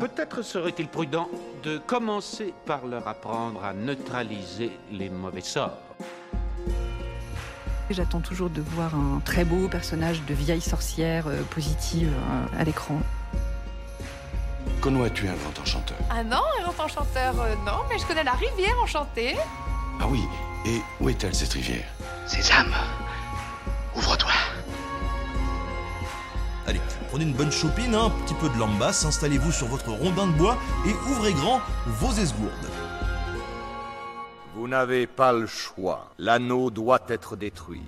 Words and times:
Peut-être 0.00 0.40
serait-il 0.40 0.88
prudent 0.88 1.28
de 1.62 1.76
commencer 1.76 2.54
par 2.64 2.86
leur 2.86 3.06
apprendre 3.06 3.62
à 3.62 3.74
neutraliser 3.74 4.72
les 4.90 5.10
mauvais 5.10 5.42
sorts. 5.42 5.76
J'attends 7.90 8.20
toujours 8.20 8.48
de 8.48 8.62
voir 8.62 8.94
un 8.94 9.20
très 9.22 9.44
beau 9.44 9.68
personnage 9.68 10.22
de 10.22 10.32
vieille 10.32 10.62
sorcière 10.62 11.26
euh, 11.26 11.42
positive 11.50 12.08
euh, 12.08 12.60
à 12.60 12.64
l'écran. 12.64 12.98
Connois-tu 14.80 15.28
un 15.28 15.34
grand 15.34 15.60
enchanteur 15.60 15.98
Ah 16.08 16.24
non, 16.24 16.40
un 16.58 16.62
grand 16.62 16.84
enchanteur, 16.84 17.38
euh, 17.38 17.54
non, 17.66 17.80
mais 17.90 17.98
je 17.98 18.06
connais 18.06 18.24
la 18.24 18.32
rivière 18.32 18.80
enchantée. 18.82 19.36
Ah 20.00 20.06
oui, 20.08 20.22
et 20.64 20.80
où 21.00 21.10
est-elle 21.10 21.34
cette 21.34 21.52
rivière? 21.52 21.84
Sésame, 22.26 22.72
prenez 27.20 27.30
une 27.32 27.36
bonne 27.36 27.52
chopine, 27.52 27.94
hein, 27.94 28.06
un 28.06 28.24
petit 28.24 28.34
peu 28.34 28.48
de 28.48 28.58
lambasse, 28.58 29.04
installez-vous 29.04 29.52
sur 29.52 29.66
votre 29.66 29.90
rondin 29.90 30.26
de 30.26 30.32
bois 30.38 30.56
et 30.86 30.92
ouvrez 31.10 31.32
grand 31.32 31.60
vos 31.86 32.12
esgourdes. 32.12 32.50
Vous 34.54 34.66
n'avez 34.66 35.06
pas 35.06 35.32
le 35.32 35.46
choix. 35.46 36.12
L'anneau 36.18 36.70
doit 36.70 37.04
être 37.08 37.36
détruit. 37.36 37.82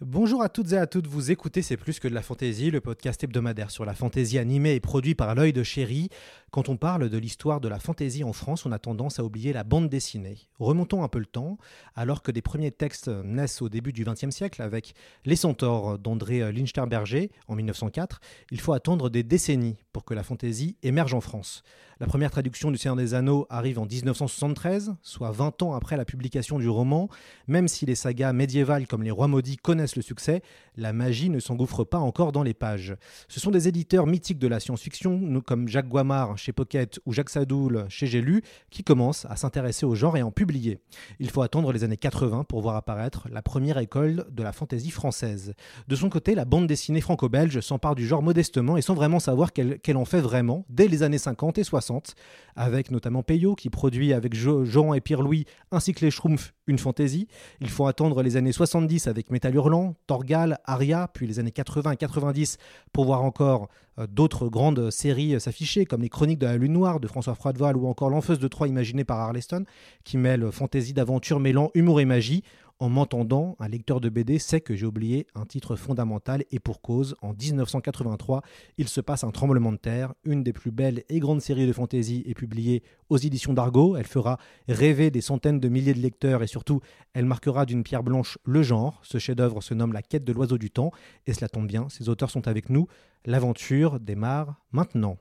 Bonjour 0.00 0.42
à 0.42 0.48
toutes 0.48 0.72
et 0.72 0.78
à 0.78 0.86
toutes, 0.86 1.06
vous 1.06 1.30
écoutez 1.30 1.62
C'est 1.62 1.76
plus 1.76 2.00
que 2.00 2.08
de 2.08 2.14
la 2.14 2.22
fantaisie, 2.22 2.70
le 2.70 2.80
podcast 2.80 3.22
hebdomadaire 3.22 3.70
sur 3.70 3.84
la 3.84 3.94
fantaisie 3.94 4.38
animée 4.38 4.74
et 4.74 4.80
produit 4.80 5.14
par 5.14 5.34
l'œil 5.34 5.52
de 5.52 5.62
chéri. 5.62 6.08
Quand 6.52 6.68
on 6.68 6.76
parle 6.76 7.08
de 7.08 7.16
l'histoire 7.16 7.62
de 7.62 7.68
la 7.68 7.78
fantaisie 7.78 8.24
en 8.24 8.34
France, 8.34 8.66
on 8.66 8.72
a 8.72 8.78
tendance 8.78 9.18
à 9.18 9.24
oublier 9.24 9.54
la 9.54 9.64
bande 9.64 9.88
dessinée. 9.88 10.36
Remontons 10.58 11.02
un 11.02 11.08
peu 11.08 11.18
le 11.18 11.24
temps, 11.24 11.56
alors 11.96 12.22
que 12.22 12.30
des 12.30 12.42
premiers 12.42 12.70
textes 12.70 13.08
naissent 13.08 13.62
au 13.62 13.70
début 13.70 13.94
du 13.94 14.04
XXe 14.04 14.28
siècle 14.28 14.60
avec 14.60 14.92
Les 15.24 15.34
Centaures 15.34 15.98
d'André 15.98 16.52
Linsterberger 16.52 17.30
en 17.48 17.54
1904, 17.54 18.20
il 18.50 18.60
faut 18.60 18.74
attendre 18.74 19.08
des 19.08 19.22
décennies 19.22 19.78
pour 19.94 20.04
que 20.04 20.12
la 20.12 20.22
fantaisie 20.22 20.76
émerge 20.82 21.14
en 21.14 21.22
France. 21.22 21.62
La 22.00 22.08
première 22.08 22.32
traduction 22.32 22.70
du 22.70 22.78
Seigneur 22.78 22.96
des 22.96 23.14
Anneaux 23.14 23.46
arrive 23.48 23.78
en 23.78 23.86
1973, 23.86 24.96
soit 25.02 25.30
20 25.30 25.62
ans 25.62 25.74
après 25.74 25.96
la 25.96 26.04
publication 26.04 26.58
du 26.58 26.68
roman. 26.68 27.08
Même 27.46 27.68
si 27.68 27.86
les 27.86 27.94
sagas 27.94 28.32
médiévales 28.32 28.88
comme 28.88 29.04
Les 29.04 29.12
Rois 29.12 29.28
Maudits 29.28 29.56
connaissent 29.56 29.94
le 29.94 30.02
succès, 30.02 30.42
la 30.76 30.92
magie 30.92 31.30
ne 31.30 31.38
s'engouffre 31.38 31.84
pas 31.84 32.00
encore 32.00 32.32
dans 32.32 32.42
les 32.42 32.54
pages. 32.54 32.96
Ce 33.28 33.38
sont 33.38 33.52
des 33.52 33.68
éditeurs 33.68 34.08
mythiques 34.08 34.40
de 34.40 34.48
la 34.48 34.58
science-fiction, 34.58 35.40
comme 35.46 35.68
Jacques 35.68 35.88
Guamard 35.88 36.38
chez 36.42 36.52
Pocket 36.52 36.98
ou 37.06 37.12
Jacques 37.12 37.30
Sadoul 37.30 37.86
chez 37.88 38.06
J'ai 38.06 38.22
qui 38.70 38.82
commencent 38.82 39.26
à 39.26 39.36
s'intéresser 39.36 39.86
au 39.86 39.94
genre 39.94 40.16
et 40.16 40.22
en 40.22 40.30
publier. 40.30 40.80
Il 41.20 41.30
faut 41.30 41.42
attendre 41.42 41.72
les 41.72 41.84
années 41.84 41.96
80 41.96 42.44
pour 42.44 42.60
voir 42.60 42.76
apparaître 42.76 43.28
la 43.30 43.42
première 43.42 43.78
école 43.78 44.26
de 44.30 44.42
la 44.42 44.52
fantaisie 44.52 44.90
française. 44.90 45.54
De 45.88 45.96
son 45.96 46.08
côté, 46.08 46.34
la 46.34 46.44
bande 46.44 46.66
dessinée 46.66 47.00
franco-belge 47.00 47.60
s'empare 47.60 47.94
du 47.94 48.06
genre 48.06 48.22
modestement 48.22 48.76
et 48.76 48.82
sans 48.82 48.94
vraiment 48.94 49.20
savoir 49.20 49.52
qu'elle 49.52 49.96
en 49.96 50.04
fait 50.04 50.20
vraiment 50.20 50.64
dès 50.68 50.88
les 50.88 51.02
années 51.02 51.18
50 51.18 51.58
et 51.58 51.64
60 51.64 52.14
avec 52.56 52.90
notamment 52.90 53.22
Peyo 53.22 53.54
qui 53.54 53.70
produit 53.70 54.12
avec 54.12 54.34
Jean 54.34 54.94
et 54.94 55.00
Pierre-Louis 55.00 55.46
ainsi 55.70 55.92
que 55.92 56.04
les 56.04 56.10
Schtroumpfs 56.10 56.52
une 56.66 56.78
fantaisie. 56.78 57.28
Il 57.60 57.68
faut 57.68 57.86
attendre 57.86 58.22
les 58.22 58.36
années 58.36 58.52
70 58.52 59.06
avec 59.06 59.30
Métal 59.30 59.54
Hurlant, 59.54 59.94
Torgal, 60.06 60.58
Aria, 60.64 61.08
puis 61.12 61.26
les 61.26 61.38
années 61.38 61.50
80 61.50 61.92
et 61.92 61.96
90 61.96 62.58
pour 62.92 63.04
voir 63.04 63.22
encore 63.22 63.68
d'autres 64.08 64.48
grandes 64.48 64.90
séries 64.90 65.40
s'afficher, 65.40 65.84
comme 65.84 66.02
les 66.02 66.08
Chroniques 66.08 66.38
de 66.38 66.46
la 66.46 66.56
Lune 66.56 66.72
Noire 66.72 67.00
de 67.00 67.06
François 67.06 67.34
Froideval 67.34 67.76
ou 67.76 67.86
encore 67.86 68.10
L'Enfeuse 68.10 68.38
de 68.38 68.48
Troyes 68.48 68.68
imaginée 68.68 69.04
par 69.04 69.20
Arleston, 69.20 69.64
qui 70.04 70.16
mêle 70.16 70.50
fantaisie 70.50 70.92
d'aventure 70.92 71.40
mêlant 71.40 71.70
humour 71.74 72.00
et 72.00 72.04
magie. 72.04 72.42
En 72.82 72.88
m'entendant, 72.88 73.54
un 73.60 73.68
lecteur 73.68 74.00
de 74.00 74.08
BD 74.08 74.40
sait 74.40 74.60
que 74.60 74.74
j'ai 74.74 74.86
oublié 74.86 75.28
un 75.36 75.46
titre 75.46 75.76
fondamental 75.76 76.42
et 76.50 76.58
pour 76.58 76.80
cause. 76.80 77.14
En 77.22 77.32
1983, 77.32 78.42
il 78.76 78.88
se 78.88 79.00
passe 79.00 79.22
un 79.22 79.30
tremblement 79.30 79.70
de 79.70 79.76
terre. 79.76 80.14
Une 80.24 80.42
des 80.42 80.52
plus 80.52 80.72
belles 80.72 81.04
et 81.08 81.20
grandes 81.20 81.40
séries 81.40 81.68
de 81.68 81.72
fantasy 81.72 82.24
est 82.26 82.34
publiée 82.34 82.82
aux 83.08 83.18
éditions 83.18 83.52
d'Argo. 83.52 83.94
Elle 83.96 84.08
fera 84.08 84.36
rêver 84.66 85.12
des 85.12 85.20
centaines 85.20 85.60
de 85.60 85.68
milliers 85.68 85.94
de 85.94 86.00
lecteurs 86.00 86.42
et 86.42 86.48
surtout, 86.48 86.80
elle 87.14 87.24
marquera 87.24 87.66
d'une 87.66 87.84
pierre 87.84 88.02
blanche 88.02 88.36
le 88.42 88.64
genre. 88.64 88.98
Ce 89.04 89.18
chef-d'œuvre 89.18 89.60
se 89.60 89.74
nomme 89.74 89.92
La 89.92 90.02
quête 90.02 90.24
de 90.24 90.32
l'oiseau 90.32 90.58
du 90.58 90.72
temps 90.72 90.90
et 91.28 91.34
cela 91.34 91.48
tombe 91.48 91.68
bien, 91.68 91.88
ses 91.88 92.08
auteurs 92.08 92.32
sont 92.32 92.48
avec 92.48 92.68
nous. 92.68 92.88
L'aventure 93.24 94.00
démarre 94.00 94.56
maintenant. 94.72 95.18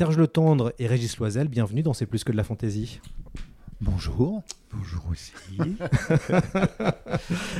Serge 0.00 0.16
Le 0.16 0.28
Tendre 0.28 0.72
et 0.78 0.86
Régis 0.86 1.18
Loisel, 1.18 1.48
bienvenue 1.48 1.82
dans 1.82 1.92
C'est 1.92 2.06
plus 2.06 2.24
que 2.24 2.32
de 2.32 2.36
la 2.38 2.42
fantaisie. 2.42 3.02
Bonjour. 3.82 4.42
Bonjour 4.72 5.02
aussi. 5.10 5.34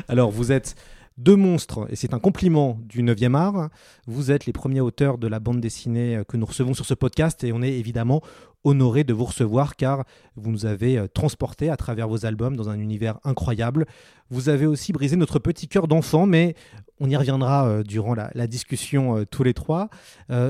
Alors, 0.09 0.31
vous 0.31 0.51
êtes 0.51 0.75
deux 1.19 1.37
monstres, 1.37 1.87
et 1.91 1.97
c'est 1.97 2.15
un 2.15 2.19
compliment 2.19 2.79
du 2.87 3.03
9e 3.03 3.35
art. 3.35 3.69
Vous 4.07 4.31
êtes 4.31 4.47
les 4.47 4.55
premiers 4.55 4.81
auteurs 4.81 5.19
de 5.19 5.29
la 5.29 5.39
bande 5.39 5.61
dessinée 5.61 6.23
que 6.27 6.39
nous 6.39 6.47
recevons 6.47 6.73
sur 6.73 6.87
ce 6.87 6.95
podcast, 6.95 7.45
et 7.45 7.53
on 7.53 7.61
est 7.61 7.75
évidemment 7.75 8.23
honoré 8.65 9.05
de 9.05 9.13
vous 9.13 9.25
recevoir 9.25 9.77
car 9.77 10.05
vous 10.37 10.51
nous 10.51 10.67
avez 10.67 10.99
euh, 10.99 11.07
transporté 11.09 11.71
à 11.71 11.77
travers 11.77 12.09
vos 12.09 12.27
albums 12.27 12.57
dans 12.57 12.69
un 12.69 12.79
univers 12.79 13.19
incroyable. 13.25 13.87
Vous 14.31 14.49
avez 14.49 14.67
aussi 14.67 14.93
brisé 14.93 15.17
notre 15.17 15.39
petit 15.39 15.67
cœur 15.67 15.89
d'enfant, 15.89 16.27
mais 16.27 16.55
on 17.01 17.09
y 17.09 17.17
reviendra 17.17 17.67
euh, 17.67 17.83
durant 17.83 18.15
la, 18.15 18.47
discussion 18.47 19.19
euh, 19.19 19.25
tous 19.25 19.43
les 19.43 19.55
trois. 19.55 19.89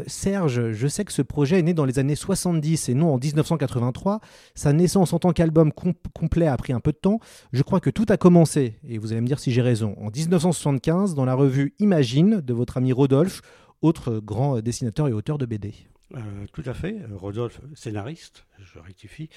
Serge, 0.07 0.73
je 0.73 0.89
sais 0.89 1.05
que 1.05 1.13
ce 1.13 1.23
projet 1.23 1.59
est 1.59 1.63
né 1.63 1.75
dans 1.75 1.85
les 1.85 1.99
années 1.99 2.17
70 2.17 2.89
et 2.89 2.95
non 2.95 3.15
en 3.15 3.19
1983. 3.19 4.21
Sa 4.55 4.73
naissance 4.73 5.13
en 5.13 5.19
tant 5.19 5.33
qu'album 5.33 5.73
complet 5.73 6.47
a 6.47 6.57
pris 6.57 6.73
un 6.73 6.81
peu 6.81 6.93
de 6.93 6.99
temps. 6.99 7.21
Je 7.53 7.63
crois 7.63 7.81
que 7.81 7.91
tout 7.91 8.07
a 8.09 8.17
commencé, 8.17 8.79
et 8.87 8.99
vous 8.99 9.13
allez 9.13 9.21
me 9.21 9.27
dire 9.27 9.39
si 9.39 9.53
j'ai 9.53 9.63
raison, 9.63 9.95
en 10.01 10.11
1975 10.11 11.15
dans 11.15 11.25
la 11.25 11.35
revue 11.35 11.75
Imagine 11.79 12.41
de 12.41 12.53
votre 12.53 12.77
ami 12.77 12.93
Rodolphe, 12.93 13.43
autre 13.83 14.21
grand 14.21 14.61
dessinateur 14.61 15.09
et 15.09 15.13
auteur 15.13 15.39
de 15.39 15.47
BD. 15.47 15.75
Euh, 16.17 16.47
tout 16.53 16.63
à 16.67 16.75
fait. 16.75 16.97
Rodolphe, 17.13 17.61
scénariste, 17.75 18.45
je 18.59 18.79
rectifie. 18.81 19.29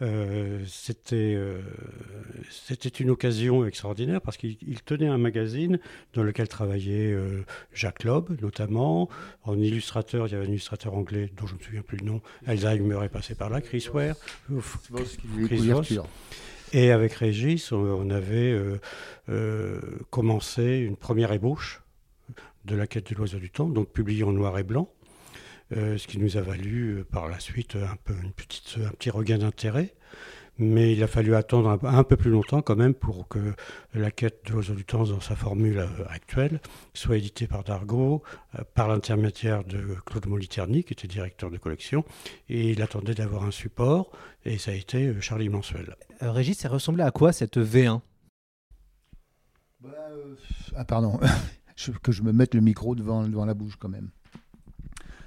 Euh, 0.00 0.62
c'était, 0.66 1.34
euh, 1.34 1.60
c'était 2.50 2.88
une 2.88 3.10
occasion 3.10 3.64
extraordinaire 3.64 4.20
parce 4.20 4.36
qu'il 4.36 4.80
tenait 4.84 5.08
un 5.08 5.18
magazine 5.18 5.80
dans 6.14 6.22
lequel 6.22 6.46
travaillait 6.48 7.16
Jacques 7.72 8.04
Loeb, 8.04 8.40
notamment. 8.40 9.08
En 9.42 9.58
illustrateur, 9.58 10.28
il 10.28 10.32
y 10.32 10.36
avait 10.36 10.46
un 10.46 10.50
illustrateur 10.50 10.94
anglais 10.94 11.30
dont 11.36 11.46
je 11.46 11.54
ne 11.54 11.58
me 11.58 11.64
souviens 11.64 11.82
plus 11.82 11.98
le 11.98 12.06
nom. 12.06 12.20
Alzheimer 12.46 13.04
est 13.04 13.08
passé 13.08 13.34
par 13.34 13.50
là, 13.50 13.60
Chris 13.60 13.88
Ware. 13.92 14.16
Chris 15.46 15.98
Et 16.72 16.92
avec 16.92 17.14
Régis, 17.14 17.72
on 17.72 18.10
avait 18.10 18.56
commencé 20.10 20.78
une 20.78 20.96
première 20.96 21.32
ébauche 21.32 21.82
de 22.66 22.76
la 22.76 22.86
quête 22.86 23.10
de 23.10 23.16
l'oiseau 23.16 23.38
du 23.38 23.50
temps, 23.50 23.68
donc 23.68 23.88
publié 23.88 24.22
en 24.22 24.32
noir 24.32 24.58
et 24.58 24.62
blanc. 24.62 24.92
Euh, 25.76 25.98
ce 25.98 26.08
qui 26.08 26.18
nous 26.18 26.36
a 26.36 26.40
valu 26.40 26.98
euh, 26.98 27.04
par 27.04 27.28
la 27.28 27.38
suite 27.38 27.76
un, 27.76 27.96
peu, 28.02 28.14
une 28.24 28.32
petite, 28.32 28.76
un 28.84 28.90
petit 28.90 29.10
regain 29.10 29.38
d'intérêt. 29.38 29.94
Mais 30.58 30.92
il 30.92 31.02
a 31.02 31.06
fallu 31.06 31.34
attendre 31.36 31.78
un, 31.84 32.04
peu 32.04 32.16
plus 32.16 32.30
longtemps 32.30 32.60
quand 32.60 32.76
même 32.76 32.92
pour 32.92 33.28
que 33.28 33.54
la 33.94 34.10
quête 34.10 34.44
de 34.44 34.52
l'oiseau 34.52 34.74
du 34.74 34.84
temps 34.84 35.04
dans 35.04 35.20
sa 35.20 35.34
formule 35.34 35.78
euh, 35.78 35.86
actuelle 36.08 36.60
soit 36.92 37.16
éditée 37.16 37.46
par 37.46 37.64
Dargaud, 37.64 38.22
par 38.74 38.88
l'intermédiaire 38.88 39.64
de 39.64 39.96
Claude 40.04 40.26
Moliterni, 40.26 40.84
qui 40.84 40.92
était 40.92 41.08
directeur 41.08 41.50
de 41.50 41.56
collection. 41.56 42.04
Et 42.50 42.72
il 42.72 42.82
attendait 42.82 43.14
d'avoir 43.14 43.44
un 43.44 43.52
support, 43.52 44.10
et 44.44 44.58
ça 44.58 44.72
a 44.72 44.74
été 44.74 45.18
Charlie 45.22 45.48
Mansuel. 45.48 45.96
Régis, 46.20 46.58
ça 46.58 46.68
ressemblait 46.68 47.04
à 47.04 47.10
quoi 47.10 47.32
cette 47.32 47.56
V1 47.56 48.00
bah, 49.80 49.88
Ah 50.76 50.84
pardon, 50.84 51.18
que 52.02 52.12
je 52.12 52.22
me 52.22 52.32
mette 52.32 52.54
le 52.54 52.60
micro 52.60 52.94
devant, 52.94 53.26
devant 53.26 53.46
la 53.46 53.54
bouche 53.54 53.76
quand 53.76 53.88
même. 53.88 54.10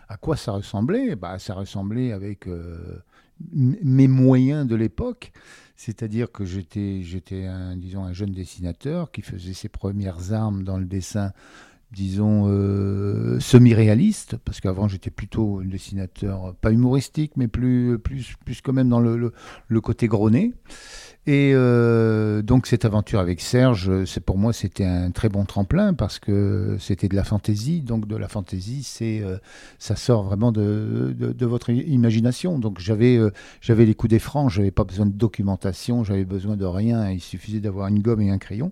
À 0.07 0.17
quoi 0.17 0.35
ça 0.37 0.51
ressemblait? 0.51 1.15
Bah, 1.15 1.39
Ça 1.39 1.53
ressemblait 1.53 2.11
avec 2.11 2.47
euh, 2.47 3.01
mes 3.51 4.07
moyens 4.07 4.67
de 4.67 4.75
l'époque. 4.75 5.31
C'est-à-dire 5.75 6.31
que 6.31 6.45
j'étais, 6.45 7.01
j'étais 7.01 7.47
disons, 7.75 8.03
un 8.03 8.13
jeune 8.13 8.31
dessinateur 8.31 9.11
qui 9.11 9.21
faisait 9.21 9.53
ses 9.53 9.69
premières 9.69 10.31
armes 10.31 10.63
dans 10.63 10.77
le 10.77 10.85
dessin, 10.85 11.33
disons, 11.93 12.45
euh, 12.47 13.39
semi-réaliste, 13.39 14.37
parce 14.43 14.59
qu'avant 14.59 14.87
j'étais 14.87 15.11
plutôt 15.11 15.59
un 15.63 15.65
dessinateur, 15.65 16.55
pas 16.59 16.71
humoristique, 16.71 17.33
mais 17.35 17.47
plus, 17.47 17.99
plus, 17.99 18.33
plus 18.43 18.61
quand 18.61 18.73
même 18.73 18.89
dans 18.89 18.99
le, 18.99 19.31
le, 19.67 19.81
côté 19.81 20.07
grogné. 20.07 20.53
Et 21.25 21.51
euh, 21.53 22.41
donc 22.41 22.67
cette 22.67 22.83
aventure 22.83 23.19
avec 23.19 23.39
Serge, 23.39 24.03
c'est 24.05 24.19
pour 24.19 24.37
moi 24.37 24.51
c'était 24.51 24.83
un 24.83 25.11
très 25.11 25.29
bon 25.29 25.45
tremplin 25.45 25.93
parce 25.93 26.19
que 26.19 26.75
c'était 26.79 27.07
de 27.07 27.15
la 27.15 27.23
fantaisie. 27.23 27.81
Donc 27.81 28.07
de 28.07 28.17
la 28.17 28.27
fantaisie, 28.27 28.83
c'est 28.83 29.21
euh, 29.21 29.37
ça 29.79 29.95
sort 29.95 30.23
vraiment 30.23 30.51
de, 30.51 31.15
de, 31.17 31.45
votre 31.45 31.69
imagination. 31.69 32.59
Donc 32.59 32.79
j'avais 32.79 33.19
j'avais 33.61 33.85
les 33.85 33.95
coups 33.95 34.09
des 34.09 34.19
francs, 34.19 34.49
j'avais 34.49 34.71
pas 34.71 34.83
besoin 34.83 35.05
de 35.05 35.13
documentation, 35.13 36.03
j'avais 36.03 36.25
besoin 36.25 36.57
de 36.57 36.65
rien. 36.65 37.09
Il 37.09 37.21
suffisait 37.21 37.61
d'avoir 37.61 37.87
une 37.87 37.99
gomme 37.99 38.21
et 38.21 38.29
un 38.29 38.37
crayon. 38.37 38.71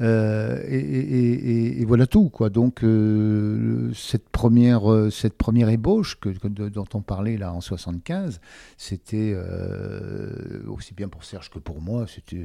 Euh, 0.00 0.60
et, 0.68 1.84
voilà 1.84 2.06
tout 2.06 2.28
quoi. 2.28 2.50
Donc 2.50 2.82
euh, 2.82 3.92
cette 3.94 4.28
première 4.28 4.90
euh, 4.90 5.10
cette 5.10 5.36
première 5.36 5.68
ébauche 5.68 6.18
que, 6.18 6.30
dont 6.48 6.86
on 6.94 7.00
parlait 7.00 7.36
là 7.36 7.52
en 7.52 7.60
75, 7.60 8.40
c'était 8.76 9.36
aussi 10.66 10.94
bien 10.94 11.08
pour 11.08 11.24
Serge 11.24 11.50
que 11.50 11.58
pour 11.58 11.80
moi. 11.80 12.06
C'était 12.08 12.44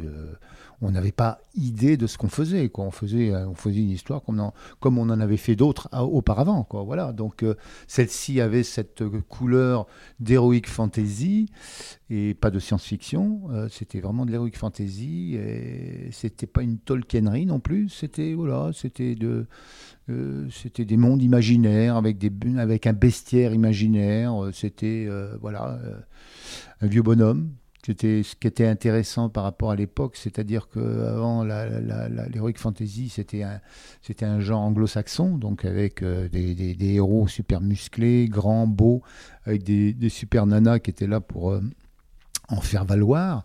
on 0.81 0.91
n'avait 0.91 1.11
pas 1.11 1.39
idée 1.55 1.97
de 1.97 2.07
ce 2.07 2.17
qu'on 2.17 2.29
faisait. 2.29 2.69
Quoi. 2.69 2.85
On 2.85 2.91
faisait 2.91 3.31
une 3.31 3.89
histoire 3.89 4.21
comme, 4.23 4.97
on, 4.97 5.09
en 5.09 5.19
avait 5.19 5.37
fait 5.37 5.55
d'autres 5.55 5.89
auparavant. 5.93 6.63
Quoi. 6.63 6.83
Voilà. 6.83 7.11
Donc 7.11 7.43
celle-ci 7.87 8.39
avait 8.39 8.63
cette 8.63 9.03
couleur 9.27 9.87
d'héroïque 10.19 10.69
fantasy 10.69 11.49
et 12.09 12.33
pas 12.33 12.49
de 12.49 12.59
science-fiction. 12.59 13.49
c'était 13.69 13.99
vraiment 13.99 14.25
de 14.25 14.31
l'héroïque 14.31 14.57
fantasy. 14.57 15.35
Et 15.35 16.09
c'était 16.11 16.47
pas 16.47 16.61
une 16.61 16.77
Tolkienerie 16.77 17.45
non 17.45 17.59
plus. 17.59 17.89
C'était 17.89 18.33
voilà, 18.33 18.71
c'était 18.73 19.15
de, 19.15 19.47
euh, 20.09 20.47
c'était 20.49 20.85
des 20.85 20.97
mondes 20.97 21.21
imaginaires 21.21 21.95
avec 21.95 22.17
avec 22.57 22.87
un 22.87 22.93
bestiaire 22.93 23.53
imaginaire. 23.53 24.33
C'était 24.53 25.05
euh, 25.07 25.37
voilà 25.41 25.79
un 26.81 26.87
vieux 26.87 27.01
bonhomme. 27.01 27.51
C'était 27.89 28.21
ce 28.21 28.35
qui 28.35 28.45
était 28.45 28.67
intéressant 28.67 29.29
par 29.29 29.43
rapport 29.43 29.71
à 29.71 29.75
l'époque, 29.75 30.15
c'est-à-dire 30.15 30.69
qu'avant 30.69 31.43
l'heroic 31.43 32.53
fantasy, 32.55 33.09
c'était 33.09 33.41
un, 33.41 33.61
c'était 34.03 34.27
un 34.27 34.39
genre 34.39 34.61
anglo-saxon, 34.61 35.39
donc 35.39 35.65
avec 35.65 36.03
euh, 36.03 36.29
des, 36.29 36.53
des, 36.53 36.75
des, 36.75 36.93
héros 36.93 37.27
super 37.27 37.61
musclés, 37.61 38.27
grands, 38.27 38.67
beaux, 38.67 39.01
avec 39.45 39.63
des, 39.63 39.93
des 39.93 40.09
super 40.09 40.45
nanas 40.45 40.77
qui 40.77 40.91
étaient 40.91 41.07
là 41.07 41.19
pour 41.19 41.49
euh, 41.49 41.61
en 42.49 42.61
faire 42.61 42.85
valoir. 42.85 43.43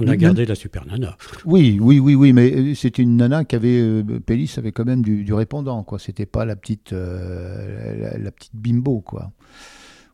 On 0.00 0.08
a 0.08 0.16
gardé 0.16 0.46
la 0.46 0.54
super 0.54 0.86
nana. 0.86 1.18
Oui, 1.44 1.78
oui, 1.78 1.98
oui, 1.98 2.14
oui, 2.14 2.32
mais 2.32 2.74
c'était 2.74 3.02
une 3.02 3.18
nana 3.18 3.44
qui 3.44 3.56
avait, 3.56 3.78
euh, 3.78 4.02
Pélis 4.24 4.54
avait 4.56 4.72
quand 4.72 4.86
même 4.86 5.02
du, 5.02 5.22
du 5.22 5.34
répondant, 5.34 5.82
quoi. 5.84 5.98
C'était 5.98 6.24
pas 6.24 6.46
la 6.46 6.56
petite, 6.56 6.94
euh, 6.94 7.98
la, 7.98 8.18
la, 8.18 8.30
petite 8.30 8.54
bimbo, 8.54 9.02
quoi. 9.02 9.32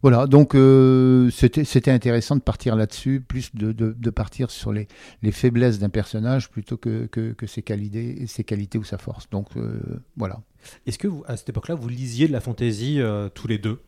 Voilà, 0.02 0.26
donc 0.26 0.54
euh, 0.54 1.28
c'était 1.30 1.90
intéressant 1.90 2.36
de 2.36 2.40
partir 2.40 2.76
là-dessus, 2.76 3.20
plus 3.20 3.54
de, 3.54 3.72
de, 3.72 4.10
partir 4.10 4.50
sur 4.50 4.72
les, 4.72 4.86
les 5.22 5.32
faiblesses 5.32 5.80
d'un 5.80 5.88
personnage 5.88 6.50
plutôt 6.50 6.76
que, 6.76 7.06
que, 7.06 7.32
que, 7.32 7.46
ses 7.46 7.62
qualités, 7.62 8.26
ses 8.28 8.44
qualités 8.44 8.78
ou 8.78 8.84
sa 8.84 8.98
force. 8.98 9.28
Donc 9.30 9.48
euh, 9.56 9.80
voilà. 10.16 10.40
Est-ce 10.86 10.98
que 10.98 11.08
vous, 11.08 11.24
à 11.26 11.36
cette 11.36 11.48
époque-là, 11.48 11.74
vous 11.74 11.88
lisiez 11.88 12.28
de 12.28 12.32
la 12.32 12.40
fantaisie 12.40 13.00
euh, 13.00 13.28
tous 13.28 13.48
les 13.48 13.58
deux? 13.58 13.80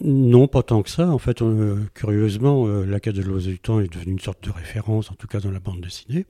Non, 0.00 0.48
pas 0.48 0.62
tant 0.62 0.82
que 0.82 0.90
ça. 0.90 1.08
En 1.08 1.18
fait, 1.18 1.42
euh, 1.42 1.84
curieusement, 1.94 2.66
euh, 2.66 2.84
la 2.84 3.00
quête 3.00 3.16
de 3.16 3.22
l'oiseau 3.22 3.50
du 3.50 3.58
temps 3.58 3.80
est 3.80 3.92
devenue 3.92 4.12
une 4.12 4.20
sorte 4.20 4.42
de 4.44 4.50
référence, 4.50 5.10
en 5.10 5.14
tout 5.14 5.26
cas 5.26 5.40
dans 5.40 5.50
la 5.50 5.60
bande 5.60 5.80
dessinée. 5.80 6.26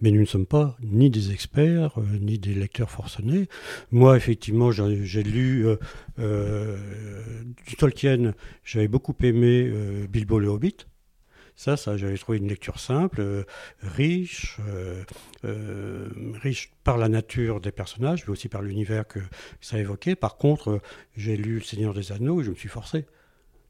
Mais 0.00 0.10
nous 0.10 0.20
ne 0.20 0.26
sommes 0.26 0.46
pas 0.46 0.76
ni 0.82 1.10
des 1.10 1.32
experts, 1.32 1.98
euh, 1.98 2.18
ni 2.20 2.38
des 2.38 2.54
lecteurs 2.54 2.90
forcenés. 2.90 3.48
Moi, 3.90 4.16
effectivement, 4.16 4.70
j'ai 4.72 5.22
lu 5.22 5.66
du 6.18 7.76
Tolkien. 7.76 8.34
J'avais 8.64 8.88
beaucoup 8.88 9.14
aimé 9.22 9.70
Bilbo 10.08 10.38
le 10.38 10.48
Hobbit. 10.48 10.76
Ça, 11.56 11.76
j'avais 11.96 12.18
trouvé 12.18 12.36
une 12.36 12.48
lecture 12.48 12.78
simple, 12.78 13.20
euh, 13.22 13.44
riche, 13.80 14.58
euh, 14.68 15.02
euh, 15.46 16.08
riche 16.42 16.70
par 16.84 16.98
la 16.98 17.08
nature 17.08 17.60
des 17.62 17.72
personnages, 17.72 18.24
mais 18.26 18.32
aussi 18.32 18.50
par 18.50 18.60
l'univers 18.60 19.08
que 19.08 19.20
ça 19.62 19.78
évoquait. 19.78 20.16
Par 20.16 20.36
contre, 20.36 20.80
j'ai 21.16 21.34
lu 21.38 21.54
Le 21.54 21.64
Seigneur 21.64 21.94
des 21.94 22.12
Anneaux 22.12 22.42
et 22.42 22.44
je 22.44 22.50
me 22.50 22.54
suis 22.54 22.68
forcé. 22.68 23.06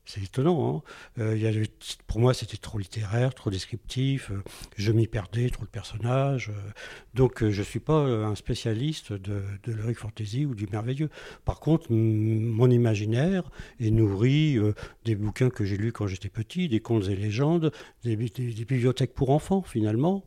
C'est 0.07 0.23
étonnant. 0.23 0.85
Hein 1.19 1.23
euh, 1.23 1.65
pour 2.07 2.21
moi, 2.21 2.33
c'était 2.33 2.57
trop 2.57 2.79
littéraire, 2.79 3.35
trop 3.35 3.51
descriptif. 3.51 4.31
Euh, 4.31 4.41
je 4.77 4.93
m'y 4.93 5.09
perdais, 5.09 5.51
trop 5.51 5.65
de 5.65 5.71
personnages. 5.71 6.51
Euh, 6.51 6.71
donc, 7.15 7.41
je 7.41 7.59
ne 7.59 7.65
suis 7.65 7.81
pas 7.81 7.99
un 7.99 8.37
spécialiste 8.37 9.13
de, 9.13 9.43
de 9.65 9.93
fantasy 9.95 10.47
ou 10.47 10.55
du 10.55 10.69
merveilleux. 10.69 11.11
Par 11.45 11.59
contre, 11.59 11.91
mon 11.91 12.71
imaginaire 12.71 13.51
est 13.81 13.91
nourri 13.91 14.59
des 15.05 15.17
bouquins 15.17 15.51
que 15.51 15.65
j'ai 15.65 15.77
lus 15.77 15.93
quand 15.93 16.07
j'étais 16.07 16.29
petit, 16.29 16.69
des 16.69 16.81
contes 16.81 17.09
et 17.09 17.17
légendes, 17.17 17.73
des, 18.05 18.17
bibliothèques 18.17 19.15
pour 19.15 19.31
enfants, 19.31 19.63
finalement. 19.63 20.25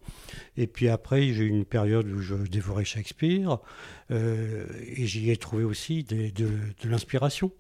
Et 0.57 0.67
puis 0.67 0.89
après, 0.89 1.21
j'ai 1.31 1.43
eu 1.43 1.49
une 1.49 1.65
période 1.65 2.07
où 2.07 2.19
je 2.19 2.35
dévorais 2.35 2.85
Shakespeare. 2.85 3.59
et 4.09 5.05
j'y 5.05 5.29
ai 5.29 5.37
trouvé 5.37 5.63
aussi 5.63 6.03
de 6.03 6.89
l'inspiration. 6.89 7.51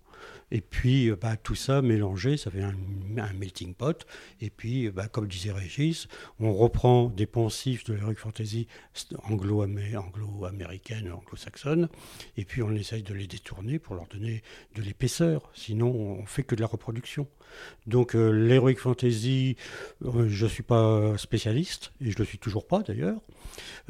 Et 0.51 0.61
puis, 0.61 1.11
bah, 1.11 1.37
tout 1.37 1.55
ça 1.55 1.81
mélangé, 1.81 2.37
ça 2.37 2.51
fait 2.51 2.61
un, 2.61 2.73
melting 3.33 3.73
pot. 3.73 4.05
Et 4.41 4.49
puis, 4.49 4.89
bah, 4.89 5.07
comme 5.07 5.27
disait 5.27 5.51
Régis, 5.51 6.07
on 6.39 6.53
reprend 6.53 7.05
des 7.07 7.25
pensifs 7.25 7.83
de 7.83 7.93
l'heroic 7.93 8.15
fantasy 8.15 8.67
anglo-américaine, 9.23 11.11
anglo-saxonne, 11.11 11.89
et 12.37 12.45
puis 12.45 12.61
on 12.61 12.71
essaye 12.71 13.03
de 13.03 13.13
les 13.13 13.27
détourner 13.27 13.79
pour 13.79 13.95
leur 13.95 14.07
donner 14.07 14.41
de 14.75 14.81
l'épaisseur. 14.81 15.51
Sinon, 15.53 15.89
on 15.89 16.25
fait 16.25 16.43
que 16.43 16.55
de 16.55 16.61
la 16.61 16.67
reproduction. 16.67 17.27
Donc, 17.87 18.15
euh, 18.15 18.29
l'heroic 18.29 18.75
fantasy, 18.75 19.55
euh, 20.05 20.27
je 20.29 20.45
ne 20.45 20.49
suis 20.49 20.63
pas 20.63 21.17
spécialiste, 21.17 21.91
et 22.01 22.11
je 22.11 22.15
ne 22.15 22.19
le 22.19 22.25
suis 22.25 22.37
toujours 22.37 22.67
pas 22.67 22.81
d'ailleurs. 22.81 23.19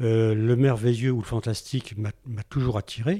Euh, 0.00 0.34
le 0.34 0.56
merveilleux 0.56 1.10
ou 1.10 1.20
le 1.20 1.26
fantastique 1.26 1.94
m'a 1.96 2.42
toujours 2.48 2.78
attiré. 2.78 3.18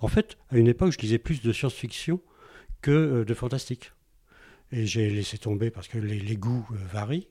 En 0.00 0.08
fait, 0.08 0.36
à 0.50 0.58
une 0.58 0.68
époque, 0.68 0.92
je 0.92 0.98
lisais 0.98 1.18
plus 1.18 1.42
de 1.42 1.52
science-fiction 1.52 2.20
que 2.82 3.24
de 3.24 3.34
fantastique. 3.34 3.92
Et 4.72 4.86
j'ai 4.86 5.10
laissé 5.10 5.38
tomber 5.38 5.70
parce 5.70 5.88
que 5.88 5.98
les, 5.98 6.18
les 6.18 6.36
goûts 6.36 6.66
euh, 6.72 6.76
varient. 6.92 7.28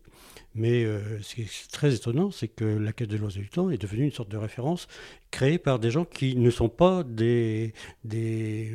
Mais 0.53 0.83
euh, 0.83 1.21
ce 1.21 1.35
qui 1.35 1.41
est 1.43 1.71
très 1.71 1.95
étonnant, 1.95 2.29
c'est 2.29 2.49
que 2.49 2.65
la 2.65 2.91
quête 2.93 3.09
de 3.09 3.17
l'oiseau 3.17 3.39
du 3.39 3.49
temps 3.49 3.69
est 3.69 3.81
devenue 3.81 4.03
une 4.03 4.11
sorte 4.11 4.29
de 4.29 4.37
référence 4.37 4.87
créée 5.31 5.57
par 5.57 5.79
des 5.79 5.91
gens 5.91 6.05
qui 6.05 6.35
ne 6.35 6.49
sont 6.49 6.69
pas 6.69 7.03
des, 7.03 7.73
des, 8.03 8.71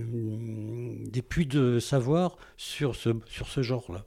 des 1.07 1.23
puits 1.23 1.47
de 1.47 1.79
savoir 1.79 2.37
sur 2.57 2.97
ce, 2.97 3.11
sur 3.27 3.49
ce 3.49 3.63
genre-là. 3.63 4.05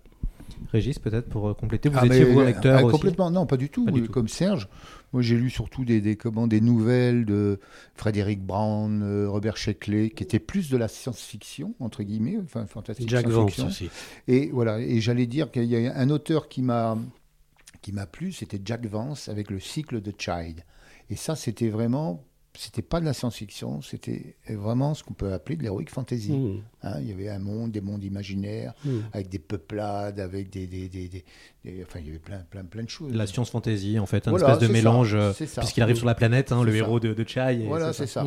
Régis, 0.71 0.97
peut-être 0.99 1.29
pour 1.29 1.55
compléter, 1.55 1.89
vous 1.89 1.99
ah 2.01 2.07
étiez 2.07 2.23
vous 2.23 2.39
un 2.39 2.45
lecteur 2.45 2.79
ah, 2.79 2.83
aussi? 2.83 2.91
Complètement, 2.91 3.29
non, 3.31 3.45
pas 3.45 3.57
du 3.57 3.69
tout. 3.69 3.85
Pas 3.85 3.91
du 3.91 4.03
tout. 4.03 4.11
Comme 4.11 4.27
Serge, 4.27 4.67
moi 5.13 5.21
j'ai 5.21 5.35
lu 5.35 5.49
surtout 5.49 5.85
des, 5.85 6.01
des, 6.01 6.15
comment, 6.15 6.47
des 6.47 6.61
nouvelles 6.61 7.25
de 7.25 7.59
Frédéric 7.95 8.41
Brown, 8.41 9.01
euh, 9.03 9.29
Robert 9.29 9.57
Sheckley, 9.57 10.09
qui 10.09 10.23
étaient 10.23 10.39
plus 10.39 10.69
de 10.69 10.77
la 10.77 10.87
science-fiction, 10.87 11.75
entre 11.79 12.03
guillemets, 12.03 12.37
enfin 12.43 12.65
fantastique 12.65 13.09
Jack 13.09 13.27
Vance 13.27 13.59
aussi. 13.59 13.89
Et 14.27 14.49
voilà, 14.51 14.79
et 14.79 15.01
j'allais 15.01 15.27
dire 15.27 15.51
qu'il 15.51 15.65
y 15.65 15.87
a 15.87 15.97
un 15.97 16.09
auteur 16.09 16.47
qui 16.49 16.61
m'a 16.61 16.97
qui 17.81 17.91
m'a 17.91 18.05
plu, 18.05 18.31
c'était 18.31 18.59
Jack 18.63 18.85
Vance 18.85 19.29
avec 19.29 19.49
le 19.49 19.59
cycle 19.59 20.01
de 20.01 20.13
Child. 20.17 20.63
Et 21.09 21.15
ça, 21.15 21.35
c'était 21.35 21.69
vraiment 21.69 22.23
c'était 22.57 22.81
pas 22.81 22.99
de 22.99 23.05
la 23.05 23.13
science-fiction, 23.13 23.81
c'était 23.81 24.35
vraiment 24.49 24.93
ce 24.93 25.03
qu'on 25.03 25.13
peut 25.13 25.33
appeler 25.33 25.55
de 25.55 25.63
l'heroic 25.63 25.85
fantasy. 25.87 26.31
Mmh. 26.31 26.61
Hein, 26.83 26.99
il 26.99 27.07
y 27.07 27.11
avait 27.11 27.29
un 27.29 27.39
monde, 27.39 27.71
des 27.71 27.81
mondes 27.81 28.03
imaginaires, 28.03 28.73
mmh. 28.83 28.89
avec 29.13 29.29
des 29.29 29.39
peuplades, 29.39 30.19
avec 30.19 30.49
des, 30.49 30.67
des, 30.67 30.89
des, 30.89 31.07
des, 31.07 31.23
enfin 31.83 31.99
il 31.99 32.07
y 32.07 32.09
avait 32.09 32.19
plein, 32.19 32.39
plein, 32.49 32.63
plein 32.65 32.83
de 32.83 32.89
choses. 32.89 33.13
La 33.13 33.27
science-fantasy 33.27 33.99
en 33.99 34.05
fait, 34.05 34.27
un 34.27 34.31
voilà, 34.31 34.53
espèce 34.53 34.67
de 34.67 34.73
mélange, 34.73 35.17
puisqu'il 35.35 35.83
arrive 35.83 35.95
sur 35.95 36.07
la 36.07 36.15
planète, 36.15 36.51
hein, 36.51 36.63
le 36.63 36.75
héros 36.75 36.99
de, 36.99 37.13
de 37.13 37.27
Chai. 37.27 37.65
Voilà, 37.67 37.93
c'est 37.93 38.07
ça. 38.07 38.25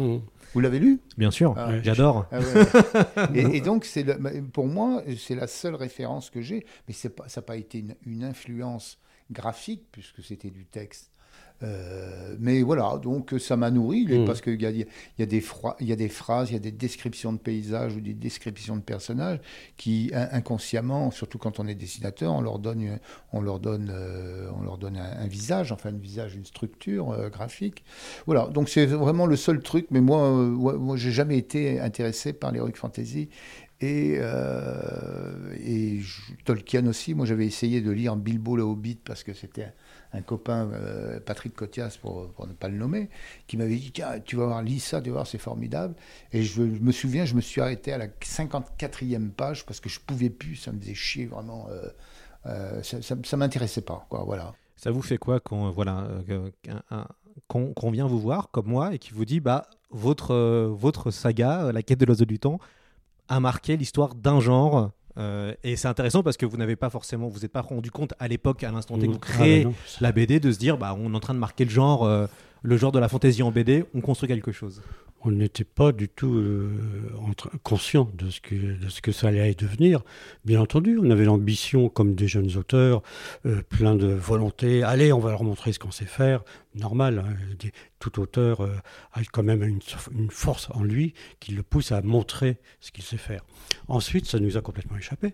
Vous 0.54 0.60
l'avez 0.60 0.78
lu? 0.78 1.00
Bien 1.16 1.30
sûr, 1.30 1.54
ah, 1.56 1.80
j'adore. 1.82 2.26
Ah, 2.30 2.40
ouais. 2.40 3.34
et, 3.34 3.56
et, 3.56 3.60
donc, 3.62 3.88
le, 3.96 4.42
pour 4.42 4.66
moi, 4.66 5.02
c'est 5.16 5.34
la 5.34 5.46
seule 5.46 5.74
référence 5.74 6.28
que 6.28 6.42
j'ai, 6.42 6.66
mais 6.86 6.94
pas, 7.10 7.26
ça 7.28 7.40
n'a 7.40 7.46
pas 7.46 7.56
été 7.56 7.78
une, 7.78 7.94
une 8.04 8.24
influence 8.24 8.98
graphique, 9.30 9.84
puisque 9.90 10.22
c'était 10.22 10.50
du 10.50 10.66
texte. 10.66 11.10
Euh, 11.62 12.34
mais 12.40 12.62
voilà, 12.62 12.98
donc 13.02 13.34
ça 13.38 13.56
m'a 13.56 13.70
nourri 13.70 14.06
mmh. 14.06 14.24
parce 14.24 14.40
qu'il 14.40 14.60
y 14.60 14.66
a, 14.66 14.70
y, 14.70 14.82
a 15.22 15.26
des 15.26 15.44
y 15.80 15.92
a 15.92 15.96
des 15.96 16.08
phrases, 16.08 16.50
il 16.50 16.54
y 16.54 16.56
a 16.56 16.60
des 16.60 16.72
descriptions 16.72 17.32
de 17.32 17.38
paysages 17.38 17.94
ou 17.94 18.00
des 18.00 18.14
descriptions 18.14 18.76
de 18.76 18.82
personnages 18.82 19.40
qui 19.76 20.10
inconsciemment, 20.12 21.10
surtout 21.10 21.38
quand 21.38 21.60
on 21.60 21.66
est 21.66 21.74
dessinateur, 21.74 22.32
on 22.32 22.40
leur 22.40 22.58
donne, 22.58 22.98
on 23.32 23.40
leur 23.40 23.60
donne, 23.60 23.90
euh, 23.94 24.50
on 24.58 24.62
leur 24.62 24.78
donne 24.78 24.96
un, 24.96 25.22
un, 25.22 25.26
visage, 25.26 25.72
enfin 25.72 25.90
un 25.90 25.98
visage, 25.98 26.34
une 26.34 26.44
structure 26.44 27.10
euh, 27.10 27.28
graphique. 27.28 27.84
Voilà, 28.26 28.46
donc 28.46 28.68
c'est 28.68 28.86
vraiment 28.86 29.26
le 29.26 29.36
seul 29.36 29.60
truc. 29.60 29.86
Mais 29.90 30.00
moi, 30.00 30.26
euh, 30.28 30.78
moi, 30.78 30.96
j'ai 30.96 31.12
jamais 31.12 31.38
été 31.38 31.80
intéressé 31.80 32.32
par 32.32 32.52
l'heroic 32.52 32.72
fantasy 32.74 33.28
et, 33.80 34.16
euh, 34.18 35.54
et 35.64 36.00
Tolkien 36.44 36.86
aussi. 36.86 37.14
Moi, 37.14 37.26
j'avais 37.26 37.46
essayé 37.46 37.80
de 37.80 37.90
lire 37.90 38.16
Bilbo 38.16 38.56
le 38.56 38.62
Hobbit 38.62 38.98
parce 39.04 39.22
que 39.24 39.32
c'était 39.32 39.72
un, 40.12 40.22
copain, 40.22 40.70
euh, 40.72 41.20
Patrick 41.20 41.54
Cotias, 41.54 41.98
pour, 42.00 42.30
ne 42.46 42.52
pas 42.52 42.68
le 42.68 42.76
nommer, 42.76 43.08
qui 43.46 43.56
m'avait 43.56 43.76
dit 43.76 43.92
Tiens, 43.92 44.20
tu 44.20 44.36
vas 44.36 44.46
voir, 44.46 44.62
lis 44.62 44.80
ça, 44.80 45.00
tu 45.00 45.10
vas 45.10 45.14
voir, 45.14 45.26
c'est 45.26 45.38
formidable. 45.38 45.94
Et 46.32 46.42
je, 46.42 46.62
me 46.62 46.92
souviens, 46.92 47.24
je 47.24 47.34
me 47.34 47.40
suis 47.40 47.60
arrêté 47.60 47.92
à 47.92 47.98
la 47.98 48.08
54e 48.08 49.30
page 49.30 49.66
parce 49.66 49.80
que 49.80 49.88
je 49.88 50.00
pouvais 50.00 50.30
plus, 50.30 50.56
ça 50.56 50.72
me 50.72 50.80
faisait 50.80 50.94
chier 50.94 51.26
vraiment. 51.26 51.68
Euh, 52.46 52.82
ça, 52.82 53.00
ça, 53.02 53.16
ça 53.24 53.36
m'intéressait 53.36 53.82
pas, 53.82 54.06
quoi, 54.08 54.24
voilà. 54.24 54.54
Ça 54.82 54.90
vous 54.90 55.00
fait 55.00 55.16
quoi 55.16 55.38
quand 55.38 55.70
voilà 55.70 56.08
euh, 56.28 56.50
qu'on 57.46 57.72
qu'on 57.72 57.92
vient 57.92 58.08
vous 58.08 58.18
voir 58.18 58.50
comme 58.50 58.66
moi 58.66 58.92
et 58.92 58.98
qui 58.98 59.12
vous 59.12 59.24
dit 59.24 59.38
bah 59.38 59.68
votre 59.90 60.32
euh, 60.34 60.66
votre 60.72 61.12
saga, 61.12 61.66
euh, 61.66 61.72
la 61.72 61.84
quête 61.84 62.00
de 62.00 62.04
l'oiseau 62.04 62.24
du 62.24 62.40
temps, 62.40 62.58
a 63.28 63.38
marqué 63.38 63.76
l'histoire 63.76 64.16
d'un 64.16 64.40
genre. 64.40 64.90
Euh, 65.18 65.54
et 65.62 65.76
c'est 65.76 65.88
intéressant 65.88 66.22
parce 66.22 66.36
que 66.36 66.46
vous 66.46 66.56
n'avez 66.56 66.76
pas 66.76 66.90
forcément, 66.90 67.28
vous 67.28 67.40
n'êtes 67.40 67.52
pas 67.52 67.60
rendu 67.60 67.90
compte 67.90 68.14
à 68.18 68.28
l'époque, 68.28 68.64
à 68.64 68.70
l'instant 68.70 68.96
T 68.98 69.06
que 69.06 69.12
vous 69.12 69.18
Ah, 69.22 69.26
créez 69.26 69.64
bah 69.64 69.70
la 70.00 70.12
BD, 70.12 70.40
de 70.40 70.50
se 70.52 70.58
dire 70.58 70.78
bah 70.78 70.96
on 70.98 71.12
est 71.12 71.16
en 71.16 71.20
train 71.20 71.34
de 71.34 71.38
marquer 71.38 71.64
le 71.64 71.70
genre, 71.70 72.04
euh, 72.04 72.26
le 72.62 72.76
genre 72.76 72.92
de 72.92 72.98
la 72.98 73.08
fantaisie 73.08 73.42
en 73.42 73.50
BD, 73.50 73.84
on 73.94 74.00
construit 74.00 74.28
quelque 74.28 74.52
chose. 74.52 74.82
On 75.24 75.30
n'était 75.30 75.64
pas 75.64 75.92
du 75.92 76.08
tout 76.08 76.34
euh, 76.34 76.70
conscient 77.62 78.10
de 78.14 78.30
ce, 78.30 78.40
que, 78.40 78.54
de 78.54 78.88
ce 78.88 79.00
que 79.00 79.12
ça 79.12 79.28
allait 79.28 79.54
devenir. 79.54 80.02
Bien 80.44 80.60
entendu, 80.60 80.98
on 81.00 81.10
avait 81.10 81.24
l'ambition, 81.24 81.88
comme 81.88 82.14
des 82.14 82.28
jeunes 82.28 82.56
auteurs, 82.56 83.02
euh, 83.46 83.62
plein 83.62 83.94
de 83.94 84.06
volonté. 84.06 84.82
Allez, 84.82 85.12
on 85.12 85.20
va 85.20 85.30
leur 85.30 85.44
montrer 85.44 85.72
ce 85.72 85.78
qu'on 85.78 85.90
sait 85.90 86.04
faire. 86.04 86.42
Normal, 86.74 87.24
hein, 87.26 87.68
tout 87.98 88.20
auteur 88.20 88.62
euh, 88.62 88.74
a 89.12 89.20
quand 89.24 89.42
même 89.42 89.62
une 89.62 90.30
force 90.30 90.68
en 90.70 90.82
lui 90.82 91.14
qui 91.40 91.52
le 91.52 91.62
pousse 91.62 91.92
à 91.92 92.02
montrer 92.02 92.58
ce 92.80 92.90
qu'il 92.90 93.04
sait 93.04 93.16
faire. 93.16 93.44
Ensuite, 93.88 94.26
ça 94.26 94.40
nous 94.40 94.56
a 94.56 94.60
complètement 94.60 94.96
échappé. 94.96 95.32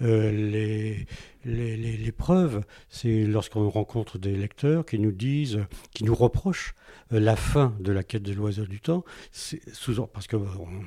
Euh, 0.00 1.06
les, 1.44 2.12
preuves, 2.12 2.62
c'est 2.88 3.24
lorsqu'on 3.24 3.68
rencontre 3.70 4.18
des 4.18 4.36
lecteurs 4.36 4.84
qui 4.84 4.98
nous 4.98 5.12
disent, 5.12 5.64
qui 5.94 6.04
nous 6.04 6.14
reprochent 6.14 6.74
euh, 7.12 7.20
la 7.20 7.36
fin 7.36 7.74
de 7.80 7.92
la 7.92 8.02
quête 8.02 8.22
de 8.22 8.32
l'oiseau 8.32 8.66
du 8.66 8.80
temps, 8.80 9.04
sous 9.32 10.06
parce 10.06 10.26
qu'on 10.26 10.38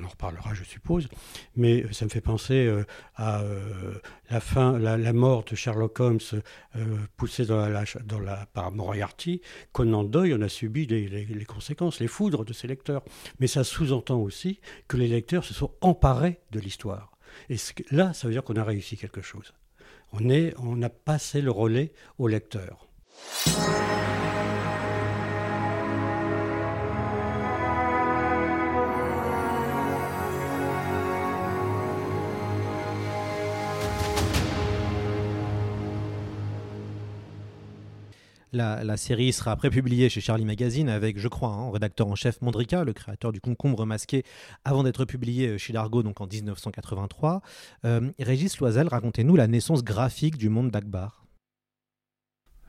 en 0.04 0.08
reparlera, 0.08 0.54
je 0.54 0.64
suppose, 0.64 1.08
mais 1.56 1.84
ça 1.92 2.04
me 2.04 2.10
fait 2.10 2.20
penser 2.20 2.66
euh, 2.66 2.84
à 3.16 3.42
euh, 3.42 3.94
la 4.30 4.40
fin, 4.40 4.78
la, 4.78 5.12
mort 5.12 5.44
de 5.44 5.54
Sherlock 5.54 5.98
Holmes 6.00 6.18
euh, 6.76 6.96
poussé 7.16 7.44
dans 7.44 7.66
la, 7.68 7.84
dans 8.04 8.20
la, 8.20 8.46
par 8.46 8.72
Moriarty. 8.72 9.40
Conan 9.72 10.04
Doyle 10.04 10.34
en 10.34 10.42
a 10.42 10.48
subi 10.48 10.86
les- 10.86 11.08
les 11.08 11.44
conséquences, 11.44 12.00
les 12.00 12.08
foudres 12.08 12.44
de 12.44 12.52
ses 12.52 12.68
lecteurs. 12.68 13.02
Mais 13.40 13.46
ça 13.46 13.64
sous-entend 13.64 14.18
aussi 14.20 14.60
que 14.88 14.96
les 14.96 15.08
lecteurs 15.08 15.44
se 15.44 15.54
sont 15.54 15.72
emparés 15.80 16.40
de 16.50 16.60
l'histoire. 16.60 17.11
Et 17.48 17.56
là, 17.90 18.12
ça 18.12 18.26
veut 18.26 18.32
dire 18.32 18.44
qu'on 18.44 18.56
a 18.56 18.64
réussi 18.64 18.96
quelque 18.96 19.22
chose. 19.22 19.52
On, 20.12 20.28
est, 20.28 20.54
on 20.58 20.82
a 20.82 20.88
passé 20.88 21.40
le 21.40 21.50
relais 21.50 21.92
au 22.18 22.28
lecteur. 22.28 22.86
La, 38.52 38.96
série 38.96 39.32
sera 39.32 39.52
après 39.52 39.70
publiée 39.70 40.08
chez 40.10 40.20
Charlie 40.20 40.44
Magazine 40.44 40.90
avec, 40.90 41.18
je 41.18 41.28
crois, 41.28 41.48
hein, 41.48 41.70
rédacteur 41.70 42.06
en 42.06 42.14
chef 42.14 42.42
Mondrica, 42.42 42.84
le 42.84 42.92
créateur 42.92 43.32
du 43.32 43.40
concombre 43.40 43.86
masqué, 43.86 44.24
avant 44.64 44.82
d'être 44.82 45.06
publié 45.06 45.56
chez 45.56 45.72
Dargaud 45.72 46.02
donc 46.02 46.20
en 46.20 46.26
1983. 46.26 47.40
Euh, 47.84 48.10
Régis 48.18 48.58
Loisel, 48.58 48.88
racontez-nous 48.88 49.36
la 49.36 49.46
naissance 49.46 49.82
graphique 49.82 50.36
du 50.36 50.50
monde 50.50 50.70
d'Akbar. 50.70 51.21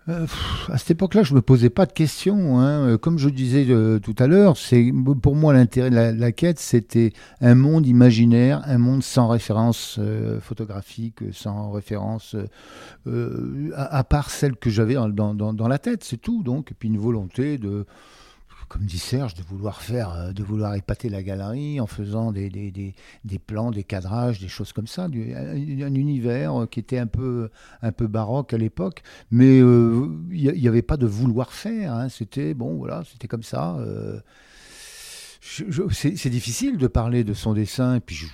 Euh, 0.09 0.27
à 0.69 0.77
cette 0.77 0.91
époque-là, 0.91 1.23
je 1.23 1.33
me 1.33 1.41
posais 1.41 1.69
pas 1.69 1.85
de 1.85 1.93
questions. 1.93 2.59
hein. 2.59 2.87
Euh, 2.87 2.97
Comme 2.97 3.17
je 3.17 3.29
disais 3.29 3.65
euh, 3.69 3.99
tout 3.99 4.15
à 4.19 4.27
l'heure, 4.27 4.55
pour 5.21 5.35
moi 5.35 5.53
l'intérêt 5.53 5.89
de 5.89 6.19
la, 6.19 6.31
quête, 6.31 6.59
c'était 6.59 7.13
un 7.39 7.55
monde 7.55 7.87
imaginaire, 7.87 8.61
un 8.65 8.77
monde 8.77 9.03
sans 9.03 9.27
référence 9.27 9.99
photographique, 10.41 11.19
sans 11.31 11.71
référence 11.71 12.35
à, 13.75 14.03
part 14.03 14.29
celle 14.29 14.55
que 14.55 14.69
j'avais 14.69 14.95
dans 14.95 15.67
la 15.67 15.79
tête, 15.79 16.03
c'est 16.03 16.17
tout. 16.17 16.43
Donc, 16.43 16.71
et 16.71 16.75
puis 16.75 16.89
une 16.89 16.97
volonté 16.97 17.57
de, 17.57 17.85
comme 18.67 18.83
dit 18.85 18.97
Serge, 18.99 19.33
de 19.35 19.43
vouloir 19.43 19.81
faire, 19.81 20.11
euh, 20.13 20.31
de 20.31 20.43
vouloir 20.43 20.75
épater 20.75 21.09
la 21.09 21.21
galerie 21.23 21.79
en 21.79 21.87
faisant 21.87 22.31
des, 22.31 22.49
des, 22.49 22.71
des, 23.23 23.39
plans, 23.39 23.71
des 23.71 23.83
cadrages, 23.83 24.39
des 24.39 24.47
choses 24.47 24.73
comme 24.73 24.87
ça, 24.87 25.03
un, 25.05 25.09
un 25.11 25.93
univers 25.95 26.67
qui 26.71 26.79
était 26.79 26.97
un 26.97 27.07
peu, 27.07 27.49
un 27.81 27.91
peu 27.91 28.07
baroque 28.07 28.53
à 28.53 28.57
l'époque, 28.57 29.03
mais 29.31 29.59
euh, 29.61 30.07
il 30.31 30.51
n'y 30.53 30.67
avait 30.67 30.81
pas 30.81 30.97
de 30.97 31.05
vouloir 31.05 31.53
faire. 31.53 31.93
hein. 31.93 32.09
C'était 32.09 32.53
bon, 32.53 32.75
voilà, 32.77 33.03
c'était 33.11 33.27
comme 33.27 33.43
ça. 33.43 33.75
euh. 33.79 34.19
C'est 35.41 36.29
difficile 36.29 36.77
de 36.77 36.87
parler 36.87 37.23
de 37.25 37.33
son 37.33 37.53
dessin, 37.53 37.95
et 37.95 37.99
puis, 37.99 38.15
je- 38.15 38.27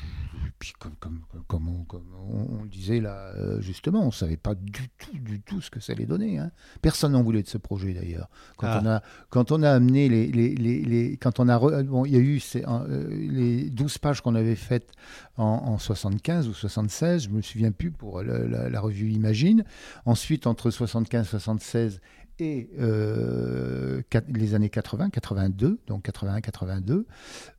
puis 0.60 0.74
comme, 0.78 0.96
comme, 1.00 1.22
comme 1.48 1.70
on, 1.70 1.84
comme 1.86 2.06
on- 2.30 2.60
on 2.60 2.64
le 2.64 2.70
disait 2.70 3.00
là, 3.00 3.32
euh, 3.38 3.62
justement, 3.62 4.02
on 4.04 4.08
ne 4.08 4.12
savait 4.12 4.36
pas 4.38 4.56
du 4.56 4.90
tout, 4.98 5.18
du 5.18 5.40
tout 5.42 5.62
ce 5.62 5.70
que 5.72 5.80
ça 5.80 5.94
allait 5.94 6.06
donner. 6.06 6.38
hein. 6.38 6.52
Personne 6.82 7.14
n'en 7.14 7.24
voulait 7.24 7.42
de 7.44 7.48
ce 7.48 7.58
projet 7.58 7.94
d'ailleurs. 7.94 8.30
Quand, 8.58 8.68
Ah. 8.68 8.82
on 8.84 8.88
a, 8.88 9.02
quand 9.30 9.52
on 9.54 9.64
a 9.64 9.72
amené 9.72 10.10
les. 10.10 10.28
les, 10.28 10.54
les, 10.56 10.82
les- 10.82 11.18
quand 11.18 11.40
on 11.40 11.48
a. 11.48 11.56
re- 11.58 11.84
bon, 11.84 12.06
il 12.06 12.12
y 12.14 12.18
a 12.18 12.20
eu 12.20 12.40
ces, 12.40 12.64
euh, 12.68 13.08
les 13.10 13.70
12 13.70 13.98
pages 14.00 14.22
qu'on 14.22 14.36
avait 14.36 14.56
faites 14.56 14.92
en, 15.38 15.44
en 15.46 15.78
75 15.78 16.48
ou 16.50 16.54
76, 16.54 17.24
je 17.24 17.30
me 17.30 17.42
souviens 17.42 17.72
plus 17.72 17.92
pour 17.92 18.22
la, 18.22 18.40
la- 18.40 18.70
la 18.70 18.80
revue 18.82 19.10
Imagine. 19.12 19.64
Ensuite, 20.06 20.46
entre 20.46 20.70
75 20.72 21.28
76 21.28 22.02
et 22.42 22.70
euh, 22.80 24.02
les 24.30 24.56
années 24.56 24.70
80, 24.70 25.10
82, 25.10 25.80
donc 25.88 26.06
81-82, 26.08 27.06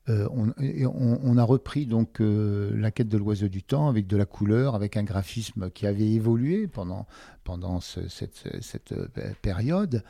euh, 0.09 0.27
on, 0.33 1.37
a 1.37 1.43
repris 1.43 1.85
donc 1.85 2.21
euh, 2.21 2.71
la 2.75 2.89
quête 2.89 3.07
de 3.07 3.19
l'oiseau 3.19 3.47
du 3.49 3.61
temps 3.61 3.87
avec 3.87 4.07
de 4.07 4.17
la 4.17 4.25
couleur, 4.25 4.73
avec 4.73 4.97
un 4.97 5.03
graphisme 5.03 5.69
qui 5.69 5.85
avait 5.85 6.09
évolué 6.09 6.67
pendant, 6.67 7.05
pendant 7.43 7.79
ce- 7.81 8.07
cette, 8.09 8.49
cette, 8.61 8.93
euh, 8.93 9.07
période. 9.43 10.03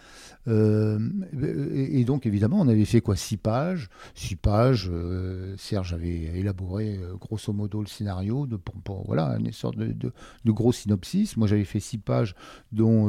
Et, 0.48 2.06
donc 2.06 2.26
évidemment, 2.26 2.62
on 2.62 2.70
avait 2.70 2.86
fait 2.86 3.02
quoi? 3.02 3.18
Six 3.18 3.36
pages. 3.36 3.90
Six 4.16 4.38
pages. 4.38 4.90
Serge 5.58 5.94
avait 5.94 6.40
élaboré 6.40 7.00
grosso 7.20 7.52
modo 7.52 7.82
le 7.82 7.88
scénario 7.88 8.48
de, 8.48 8.56
pour, 8.56 9.06
voilà 9.06 9.38
une 9.40 9.52
sorte 9.52 9.78
de, 9.78 9.92
de, 9.92 10.52
gros 10.52 10.72
synopsis. 10.72 11.36
Moi, 11.36 11.48
j'avais 11.48 11.66
fait 11.66 11.82
six 11.82 11.98
pages, 11.98 12.34
dont 12.72 13.08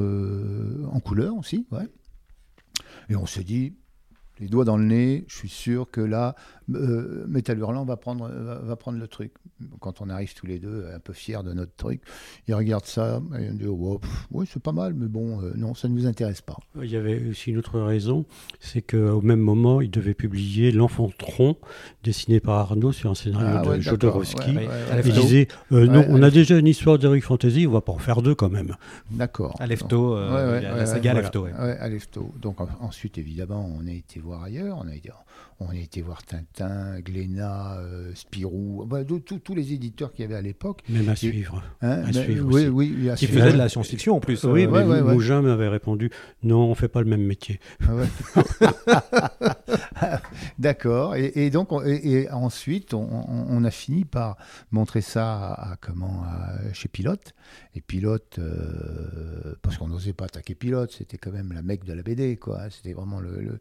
en 0.93 1.01
couleur 1.01 1.37
aussi, 1.37 1.65
ouais. 1.71 1.89
Et 3.09 3.17
on 3.17 3.27
s'est 3.27 3.45
dit, 3.45 3.75
les 4.43 4.49
doigts 4.49 4.65
dans 4.65 4.77
le 4.77 4.85
nez, 4.85 5.25
je 5.29 5.37
suis 5.37 5.49
sûr 5.49 5.89
que 5.91 6.01
là, 6.01 6.35
euh, 6.75 7.25
Metal 7.29 7.57
Hurlant 7.59 7.85
va 7.85 7.97
prendre, 7.97 8.29
va, 8.29 8.57
va 8.59 8.77
prendre 8.77 8.99
le 8.99 9.07
truc. 9.07 9.33
Quand 9.81 10.01
on 10.01 10.09
arrive 10.11 10.35
tous 10.35 10.47
les 10.47 10.59
deux, 10.59 10.87
un 10.93 10.99
peu 10.99 11.13
fiers 11.13 11.43
de 11.45 11.53
notre 11.53 11.75
truc, 11.77 12.01
ils 12.49 12.55
regardent 12.55 12.85
ça, 12.87 13.21
et 13.39 13.49
on 13.51 13.55
dit, 13.55 13.67
oh, 13.67 13.99
pff, 14.01 14.27
oui, 14.33 14.47
c'est 14.53 14.63
pas 14.63 14.73
mal, 14.73 14.95
mais 14.95 15.07
bon, 15.07 15.41
euh, 15.43 15.53
non, 15.57 15.75
ça 15.75 15.89
ne 15.89 15.95
nous 15.95 16.07
intéresse 16.07 16.41
pas. 16.41 16.57
Il 16.83 16.91
y 16.91 16.97
avait 16.97 17.31
aussi 17.31 17.51
une 17.51 17.59
autre 17.59 17.79
raison, 17.81 18.25
c'est 18.59 18.83
qu'au 18.83 19.21
même 19.21 19.39
moment, 19.41 19.81
il 19.81 19.91
devait 19.91 20.15
publier 20.15 20.73
L'Enfant 20.73 21.11
Tronc, 21.17 21.57
dessiné 22.03 22.41
par 22.41 22.59
Arnaud 22.59 22.91
sur 22.91 23.11
un 23.11 23.15
scénario 23.15 23.59
Ah 23.61 23.63
de 23.63 23.69
ouais, 23.69 23.81
Jodorowsky. 23.81 24.51
ouais, 24.51 24.57
ouais, 24.57 24.67
ouais, 24.67 25.03
il 25.05 25.13
ouais. 25.13 25.21
disait 25.21 25.49
euh, 25.71 25.87
Non, 25.87 26.01
Ouais, 26.01 26.07
on 26.09 26.23
a 26.23 26.31
déjà 26.31 26.59
une 26.59 26.67
histoire 26.67 26.99
d'Heroic 26.99 27.21
Fantasy, 27.21 27.67
on 27.69 27.71
va 27.73 27.81
pas 27.81 27.93
en 27.93 27.99
faire 27.99 28.23
deux 28.23 28.35
quand 28.35 28.51
même. 28.51 28.75
D'accord. 29.13 29.55
Alefto, 29.61 30.17
euh, 30.17 30.29
Ouais, 30.33 30.53
ouais, 30.55 30.63
la, 30.63 30.77
la 30.79 30.87
saga 30.87 31.13
ouais, 31.13 31.19
Alefto. 31.21 31.45
ouais. 31.45 31.53
Ouais, 31.53 31.77
Alefto. 31.79 32.33
Donc 32.41 32.61
en- 32.61 32.69
ensuite, 32.81 33.19
évidemment, 33.19 33.71
on 33.79 33.87
a 33.87 33.93
été 33.93 34.19
voir 34.19 34.32
ailleurs. 34.41 34.79
On 34.79 34.89
a 34.89 34.95
été, 34.95 35.11
on 35.69 35.71
a 35.71 35.77
été 35.77 36.03
voir 36.03 36.23
Tintin, 36.25 37.01
Glénat, 37.01 37.79
euh, 37.79 38.13
Spirou, 38.15 38.85
bah, 38.87 39.05
de- 39.05 39.19
tous 39.19 39.39
tous 39.39 39.55
les 39.55 39.73
éditeurs 39.73 40.13
qu'il 40.13 40.23
y 40.23 40.25
avait 40.27 40.37
à 40.37 40.43
l'époque. 40.43 40.83
Même 40.89 41.09
à 41.09 41.17
suivre. 41.17 41.63
Hein, 41.81 42.03
À 42.07 42.13
suivre 42.13 42.47
oui, 42.47 42.55
aussi. 42.63 42.69
oui, 42.69 42.97
oui, 43.01 43.11
à 43.11 43.15
Qui 43.15 43.27
suivre. 43.27 43.41
faisait 43.41 43.53
de 43.53 43.59
la 43.59 43.69
science-fiction 43.69 44.17
en 44.17 44.21
plus. 44.21 44.43
Oui, 44.45 44.65
euh, 44.65 44.71
mais 44.71 44.83
ouais, 44.85 45.01
ouais, 45.03 45.41
m'avait 45.43 45.69
répondu 45.69 46.11
Non, 46.43 46.61
on 46.71 46.75
fait 46.75 46.89
pas 46.89 47.01
le 47.01 47.09
même 47.09 47.25
métier. 47.25 47.59
Ah 47.87 47.95
ouais. 47.95 48.07
D'accord. 50.59 51.17
Et, 51.17 51.33
et 51.35 51.51
donc, 51.51 51.73
on- 51.73 51.85
et, 51.85 52.01
et 52.05 52.31
ensuite, 52.31 52.95
on, 52.95 53.03
on- 53.03 53.47
on 53.49 53.65
a 53.65 53.71
fini 53.71 54.05
par 54.05 54.37
montrer 54.71 55.01
ça 55.01 55.53
à, 55.53 55.73
à 55.73 55.77
comment 55.77 56.23
à- 56.25 56.73
chez 56.73 56.89
Pilote. 56.89 57.35
Et 57.75 57.81
Pilote, 57.81 58.37
euh, 58.39 59.55
parce 59.63 59.77
qu'on 59.79 59.89
n'osait 59.89 60.13
pas 60.13 60.27
attaquer 60.27 60.55
Pilote, 60.55 60.93
c'était 60.97 61.19
quand 61.19 61.33
même 61.33 61.53
la 61.53 61.63
mecque 61.63 61.85
de 61.85 61.93
la 61.93 62.03
BD, 62.03 62.37
quoi. 62.37 62.71
C'était 62.71 62.93
vraiment 62.93 63.21
le. 63.21 63.41
le- 63.41 63.61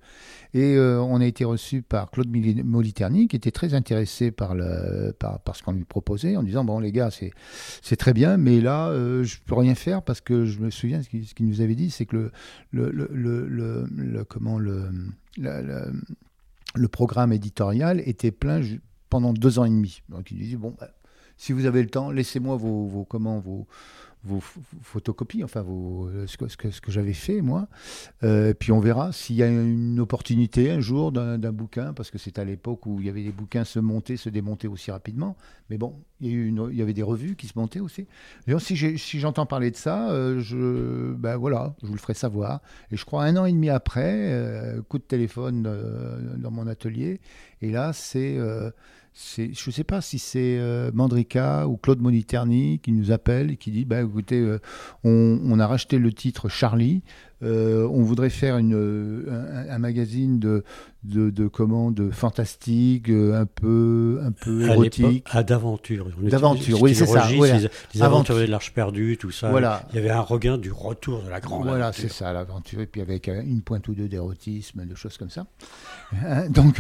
Et 0.54 0.76
euh, 0.76 1.02
on 1.02 1.20
a 1.22 1.26
été 1.26 1.46
reçu 1.46 1.82
par 1.92 2.10
Claude 2.10 2.30
Moliterni, 2.64 3.28
qui 3.28 3.36
était 3.36 3.52
très 3.52 3.74
intéressé 3.74 4.32
par, 4.32 4.56
par, 5.20 5.56
ce 5.58 5.62
qu'on 5.62 5.74
lui 5.74 5.84
proposait, 5.84 6.38
en 6.38 6.44
disant 6.44 6.64
bon 6.64 6.80
les 6.80 6.94
gars, 6.94 7.10
c'est 7.12 7.96
très 7.98 8.14
bien, 8.14 8.38
mais 8.38 8.62
là, 8.62 8.88
euh, 8.88 9.26
je 9.26 9.40
peux 9.46 9.56
rien 9.56 9.76
faire 9.76 10.02
parce 10.02 10.22
que 10.22 10.46
je 10.46 10.60
me 10.60 10.70
souviens 10.70 11.02
ce 11.04 11.10
qu'il 11.10 11.46
nous 11.46 11.60
avait 11.60 11.76
dit, 11.76 11.92
c'est 11.92 12.06
que 12.06 12.16
le, 12.16 12.32
le, 12.72 13.10
le, 13.12 13.86
le, 13.94 14.24
comment 14.24 14.58
le, 14.58 14.90
le 15.38 16.88
programme 16.88 17.34
éditorial 17.34 18.02
était 18.06 18.32
plein 18.32 18.62
pendant 19.10 19.34
deux 19.34 19.60
ans 19.60 19.66
et 19.66 19.70
demi. 19.70 20.02
Donc 20.08 20.32
il 20.32 20.38
disait 20.38 20.56
bon, 20.56 20.74
bah, 20.80 20.92
si 21.36 21.52
vous 21.52 21.66
avez 21.66 21.84
le 21.84 21.90
temps, 21.90 22.10
laissez-moi 22.10 22.56
vos, 22.56 22.86
vos 22.86 23.04
comment 23.04 23.40
vos 23.40 23.68
vos 24.24 24.38
ph- 24.40 24.66
photocopies, 24.84 25.44
enfin 25.44 25.62
vos, 25.62 26.08
euh, 26.08 26.28
ce 26.28 26.38
que, 26.38 26.48
ce 26.48 26.82
que, 26.82 26.92
j'avais 26.92 27.14
fait 27.14 27.42
moi. 27.42 27.68
Euh, 28.24 28.54
puis 28.54 28.72
on 28.72 28.80
verra 28.80 29.12
s'il 29.12 29.36
y 29.36 29.44
a 29.44 29.48
une 29.48 30.00
opportunité 30.00 30.72
un 30.72 30.80
jour 30.80 31.12
d'un 31.12 31.38
bouquin, 31.52 31.94
parce 31.94 32.12
que 32.12 32.18
c'est 32.18 32.38
à 32.38 32.44
l'époque 32.44 32.86
où 32.86 33.00
il 33.00 33.08
y 33.08 33.10
avait 33.10 33.24
des 33.24 33.32
bouquins 33.32 33.64
se 33.64 33.80
monter, 33.80 34.18
se 34.18 34.30
démonter 34.30 34.68
aussi 34.68 34.92
rapidement. 34.92 35.36
Mais 35.70 35.78
bon, 35.78 35.96
il 36.20 36.54
y, 36.74 36.82
avait 36.82 36.94
des 36.94 37.02
revues 37.04 37.36
qui 37.36 37.48
se 37.48 37.58
montaient 37.58 37.80
aussi. 37.80 38.06
Si 38.60 38.76
j'ai- 38.76 38.98
si 38.98 39.20
j'entends 39.20 39.46
parler 39.46 39.72
de 39.72 39.78
ça, 39.78 40.12
euh, 40.12 40.40
je, 40.40 41.14
ben 41.14 41.38
voilà, 41.38 41.74
je 41.82 41.88
vous 41.88 41.94
le 41.94 42.00
ferai 42.00 42.14
savoir. 42.14 42.62
Et 42.92 42.98
je 42.98 43.06
crois 43.06 43.24
un 43.24 43.38
an 43.38 43.46
et 43.46 43.52
demi 43.52 43.70
après, 43.70 44.76
coup 44.90 44.98
de 44.98 45.04
téléphone 45.04 45.64
dans 46.38 46.52
mon 46.52 46.68
atelier, 46.68 47.22
et 47.62 47.72
là 47.72 47.94
c'est- 47.94 48.38
je 49.14 49.42
ne 49.44 49.72
sais 49.72 49.84
pas 49.84 50.02
si 50.02 50.20
c'est 50.20 50.58
euh, 50.58 50.90
Mandrika 50.94 51.68
ou 51.68 51.78
Claude 51.78 52.00
Moniterni 52.00 52.80
qui 52.80 52.92
nous 52.92 53.12
appelle 53.12 53.52
et 53.52 53.58
qui 53.58 53.72
dit 53.72 53.86
bah, 53.86 54.02
écoutez, 54.02 54.40
euh, 54.40 54.60
on, 55.04 55.40
on 55.44 55.60
a 55.60 55.68
racheté 55.68 55.98
le 56.00 56.14
titre 56.14 56.48
Charlie, 56.48 57.04
euh, 57.44 57.88
on 57.92 58.04
voudrait 58.04 58.30
faire 58.30 58.58
une, 58.58 58.74
euh, 58.76 59.66
un, 59.70 59.74
un 59.76 59.78
magazine 59.80 60.40
de, 60.40 60.64
de, 61.04 61.30
de 61.30 61.48
comment, 61.48 61.90
de 61.92 62.12
fantastique, 62.12 63.10
euh, 63.10 63.40
un 63.42 63.46
peu, 63.46 64.20
un 64.24 64.32
peu 64.32 64.70
À 64.70 64.74
érotique. 64.74 64.98
l'époque, 65.06 65.24
Ah, 65.32 65.44
d'aventure. 65.44 66.08
D'aventure, 66.22 66.82
oui, 66.82 66.94
c'est 66.94 67.06
ça, 67.06 67.26
voilà. 67.36 67.58
Les, 67.58 67.60
les 67.60 67.66
Aventure. 67.66 68.04
aventuriers 68.06 68.46
de 68.46 68.52
l'Arche 68.52 68.74
perdue, 68.74 69.18
tout 69.18 69.32
ça. 69.32 69.50
Voilà. 69.50 69.88
Il 69.92 69.96
y 69.96 70.00
avait 70.00 70.10
un 70.12 70.22
regain 70.22 70.58
du 70.58 70.72
retour 70.72 71.24
de 71.24 71.30
la 71.30 71.40
grande 71.40 71.64
Voilà, 71.64 71.88
aventure. 71.88 72.10
c'est 72.10 72.14
ça, 72.16 72.32
l'aventure, 72.34 72.82
et 72.82 72.88
puis 72.88 73.02
avec 73.02 73.28
une 73.28 73.62
pointe 73.62 73.88
ou 73.88 73.94
deux 73.96 74.08
d'érotisme, 74.08 74.86
de 74.86 74.96
choses 74.96 75.18
comme 75.18 75.30
ça. 75.32 75.46
Hein, 76.26 76.50
Donc, 76.50 76.76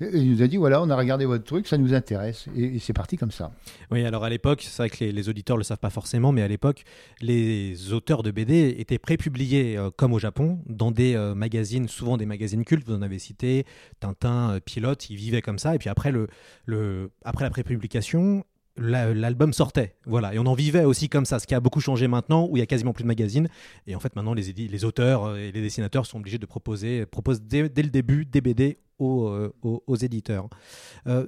il 0.00 0.30
nous 0.30 0.42
a 0.42 0.46
dit 0.46 0.56
voilà, 0.58 0.80
on 0.80 0.88
a 0.90 0.96
regardé 0.96 1.24
votre 1.26 1.42
truc, 1.42 1.66
ça 1.66 1.76
nous 1.76 1.92
intéresse, 1.92 2.46
et, 2.56 2.76
et 2.76 2.78
c'est 2.78 2.92
parti 2.92 3.16
comme 3.16 3.32
ça. 3.32 3.50
Oui, 3.90 4.04
alors 4.04 4.22
à 4.22 4.30
l'époque, 4.30 4.62
c'est 4.62 4.76
vrai 4.80 4.90
que 4.90 5.02
les, 5.02 5.10
les 5.10 5.28
auditeurs 5.28 5.56
ne 5.56 5.60
le 5.60 5.64
savent 5.64 5.78
pas 5.78 5.90
forcément, 5.90 6.30
mais 6.30 6.42
à 6.42 6.46
l'époque, 6.48 6.84
les 7.20 7.92
auteurs 7.92 8.22
de 8.22 8.30
BD 8.30 8.76
étaient 8.78 8.98
prépubliés, 8.98 9.76
euh, 9.76 9.90
comme 9.96 10.05
au 10.12 10.18
Japon, 10.18 10.60
dans 10.66 10.90
des 10.90 11.14
euh, 11.14 11.34
magazines, 11.34 11.88
souvent 11.88 12.16
des 12.16 12.26
magazines 12.26 12.64
cultes, 12.64 12.86
vous 12.86 12.94
en 12.94 13.02
avez 13.02 13.18
cité, 13.18 13.64
Tintin, 14.00 14.50
euh, 14.52 14.60
Pilote, 14.60 15.08
ils 15.10 15.16
vivaient 15.16 15.42
comme 15.42 15.58
ça, 15.58 15.74
et 15.74 15.78
puis 15.78 15.88
après, 15.88 16.12
le, 16.12 16.28
le, 16.64 17.10
après 17.24 17.44
la 17.44 17.50
prépublication, 17.50 18.44
la- 18.78 19.14
l'album 19.14 19.52
sortait, 19.52 19.96
voilà, 20.04 20.34
et 20.34 20.38
on 20.38 20.44
en 20.46 20.54
vivait 20.54 20.84
aussi 20.84 21.08
comme 21.08 21.24
ça, 21.24 21.38
ce 21.38 21.46
qui 21.46 21.54
a 21.54 21.60
beaucoup 21.60 21.80
changé 21.80 22.08
maintenant, 22.08 22.46
où 22.50 22.56
il 22.56 22.60
y 22.60 22.62
a 22.62 22.66
quasiment 22.66 22.92
plus 22.92 23.04
de 23.04 23.08
magazines, 23.08 23.48
et 23.86 23.94
en 23.96 24.00
fait 24.00 24.14
maintenant 24.16 24.34
les, 24.34 24.52
les 24.52 24.84
auteurs 24.84 25.24
euh, 25.24 25.36
et 25.36 25.50
les 25.52 25.62
dessinateurs 25.62 26.04
sont 26.06 26.18
obligés 26.18 26.38
de 26.38 26.46
proposer, 26.46 27.06
proposent 27.06 27.40
dès, 27.40 27.62
le 27.62 27.68
début 27.68 28.24
des 28.26 28.40
BD 28.42 28.78
aux, 28.98 29.30
aux- 29.62 29.96
éditeurs. 29.96 30.48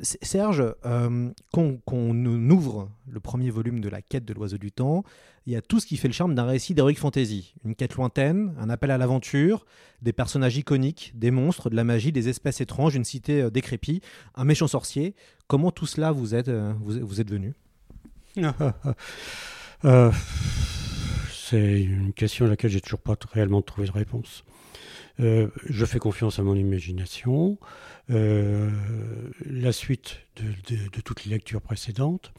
Serge, 0.02 0.64
euh, 0.86 1.30
qu'on 1.52 2.14
nous 2.14 2.54
ouvre 2.56 2.90
le 3.06 3.20
premier 3.20 3.50
volume 3.50 3.80
de 3.80 3.90
La 3.90 4.00
quête 4.02 4.24
de 4.24 4.32
l'oiseau 4.32 4.56
du 4.56 4.72
temps, 4.72 5.04
il 5.48 5.52
y 5.52 5.56
a 5.56 5.62
tout 5.62 5.80
ce 5.80 5.86
qui 5.86 5.96
fait 5.96 6.08
le 6.08 6.12
charme 6.12 6.34
d'un 6.34 6.44
récit 6.44 6.74
d'heroic 6.74 6.96
fantasy. 6.96 7.54
Une 7.64 7.74
quête 7.74 7.94
lointaine, 7.94 8.54
un 8.60 8.68
appel 8.68 8.90
à 8.90 8.98
l'aventure, 8.98 9.64
des 10.02 10.12
personnages 10.12 10.58
iconiques, 10.58 11.12
des 11.14 11.30
monstres, 11.30 11.70
de 11.70 11.74
la 11.74 11.84
magie, 11.84 12.12
des 12.12 12.28
espèces 12.28 12.60
étranges, 12.60 12.96
une 12.96 13.04
cité 13.04 13.40
euh, 13.40 13.50
un 14.34 14.44
méchant 14.44 14.68
sorcier. 14.68 15.14
Comment 15.46 15.70
tout 15.70 15.86
cela 15.86 16.12
vous 16.12 16.34
êtes, 16.34 16.48
euh, 16.48 16.74
vous 16.82 17.20
êtes 17.20 17.30
venu? 17.30 17.54
Euh, 19.84 20.10
c'est 21.30 21.82
une 21.82 22.12
question 22.12 22.46
à 22.46 22.48
laquelle 22.48 22.72
j'ai 22.72 22.80
toujours 22.80 22.98
pas 22.98 23.14
réellement 23.30 23.62
trouvé 23.62 23.86
de 23.86 23.92
réponse. 23.92 24.42
Euh, 25.20 25.48
je 25.68 25.84
fais 25.84 25.98
confiance 25.98 26.38
à 26.38 26.42
mon 26.42 26.54
imagination. 26.54 27.58
Euh, 28.10 28.70
la 29.44 29.72
suite 29.72 30.20
de, 30.36 30.44
de- 30.74 30.88
de 30.90 31.00
toutes 31.02 31.24
les 31.24 31.32
lectures 31.32 31.60
précédentes, 31.60 32.32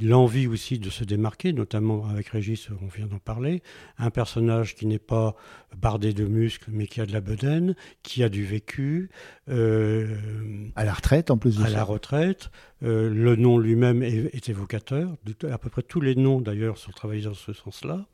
l'envie 0.00 0.46
aussi 0.48 0.78
de 0.80 0.90
se 0.90 1.04
démarquer, 1.04 1.52
notamment 1.52 2.08
avec 2.08 2.28
Régis, 2.28 2.68
on 2.82 2.86
vient 2.86 3.06
d'en 3.06 3.18
parler, 3.18 3.62
un 3.98 4.10
personnage 4.10 4.74
qui 4.74 4.86
n'est 4.86 4.98
pas 4.98 5.36
bardé 5.76 6.12
de 6.12 6.24
muscles, 6.24 6.70
mais 6.72 6.86
qui 6.88 7.00
a 7.00 7.06
de 7.06 7.12
la 7.12 7.20
bedaine, 7.20 7.76
qui 8.02 8.24
a 8.24 8.28
du 8.28 8.44
vécu, 8.44 9.10
euh, 9.48 10.16
À 10.74 10.84
la 10.84 10.94
retraite, 10.94 11.30
en 11.30 11.36
plus 11.38 11.58
de 11.58 11.62
à 11.62 11.66
ça. 11.66 11.72
la 11.72 11.84
retraite. 11.84 12.50
Le 12.80 13.36
nom 13.36 13.58
lui-même 13.58 14.02
est, 14.02 14.34
est 14.34 14.48
évocateur. 14.48 15.14
À 15.48 15.58
peu 15.58 15.70
près 15.70 15.82
tous 15.82 16.00
les 16.00 16.16
noms, 16.16 16.40
d'ailleurs, 16.40 16.78
sont 16.78 16.90
travaillés 16.90 17.22
dans 17.24 17.34
ce 17.34 17.52
sens-là. 17.52 18.06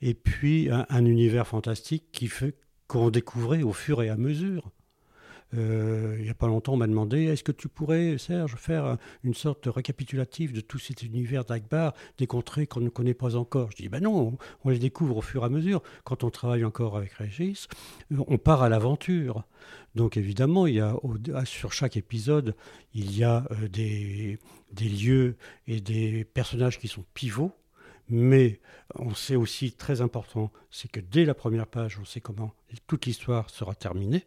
Et 0.00 0.14
puis, 0.14 0.70
un, 0.70 0.86
un 0.90 1.04
univers 1.06 1.48
fantastique 1.48 2.04
qui 2.12 2.28
fait 2.28 2.54
qu'on 2.88 3.10
découvrait 3.10 3.62
au 3.62 3.72
fur 3.72 4.02
et 4.02 4.08
à 4.08 4.16
mesure. 4.16 4.70
Euh, 5.54 6.16
il 6.18 6.24
n'y 6.24 6.30
a 6.30 6.34
pas 6.34 6.48
longtemps, 6.48 6.74
on 6.74 6.76
m'a 6.76 6.88
demandé 6.88 7.22
est-ce 7.26 7.44
que 7.44 7.52
tu 7.52 7.68
pourrais, 7.68 8.18
Serge, 8.18 8.56
faire 8.56 8.84
un- 8.84 8.98
une 9.22 9.32
sorte 9.32 9.62
de 9.64 9.70
récapitulatif 9.70 10.52
de 10.52 10.60
tout 10.60 10.80
cet 10.80 11.04
univers 11.04 11.44
d'Akbar, 11.44 11.94
des 12.18 12.26
contrées 12.26 12.66
qu'on 12.66 12.80
ne 12.80 12.88
connaît 12.88 13.14
pas 13.14 13.36
encore? 13.36 13.70
Je 13.70 13.76
dis 13.76 13.88
ben 13.88 14.02
non, 14.02 14.36
on, 14.64 14.70
les 14.70 14.80
découvre 14.80 15.18
au 15.18 15.22
fur 15.22 15.42
et 15.42 15.46
à 15.46 15.48
mesure. 15.48 15.82
Quand 16.02 16.24
on 16.24 16.30
travaille 16.30 16.64
encore 16.64 16.96
avec 16.96 17.12
Régis, 17.12 17.68
euh, 18.12 18.24
on 18.26 18.38
part 18.38 18.62
à 18.62 18.68
l'aventure. 18.68 19.44
Donc 19.94 20.16
évidemment, 20.16 20.66
il 20.66 20.74
y 20.74 20.80
a, 20.80 20.96
sur 21.44 21.72
chaque 21.72 21.96
épisode, 21.96 22.56
il 22.92 23.16
y 23.16 23.22
a 23.22 23.46
euh, 23.52 23.68
des 23.68 24.38
lieux 24.88 25.36
et 25.68 25.80
des 25.80 26.24
personnages 26.24 26.78
qui 26.80 26.88
sont 26.88 27.04
pivots. 27.14 27.52
Mais 28.08 28.60
on 28.94 29.14
sait 29.14 29.36
aussi 29.36 29.72
très 29.72 30.00
important, 30.00 30.52
c'est 30.70 30.90
que 30.90 31.00
dès 31.00 31.24
la 31.24 31.34
première 31.34 31.66
page, 31.66 31.98
on 32.00 32.04
sait 32.04 32.20
comment 32.20 32.54
toute 32.86 33.06
l'histoire 33.06 33.50
sera 33.50 33.74
terminée. 33.74 34.26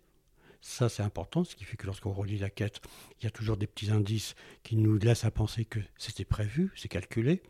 Ça, 0.62 0.90
c'est 0.90 1.04
important, 1.04 1.46
ce 1.46 1.56
qui 1.56 1.64
fait 1.64 1.78
que 1.78 1.86
lorsqu'on 1.86 2.12
relit 2.12 2.38
la 2.38 2.50
quête, 2.50 2.82
il 3.20 3.24
y 3.24 3.28
a 3.28 3.32
toujours 3.32 3.56
des 3.56 3.66
petits 3.66 3.92
indices 3.92 4.36
qui 4.62 4.76
nous 4.76 4.98
laissent 4.98 5.24
à 5.24 5.32
penser 5.32 5.64
que 5.64 5.80
c'était 5.98 6.26
prévu, 6.26 6.72
c'est 6.76 6.90
calculé. 6.90 7.42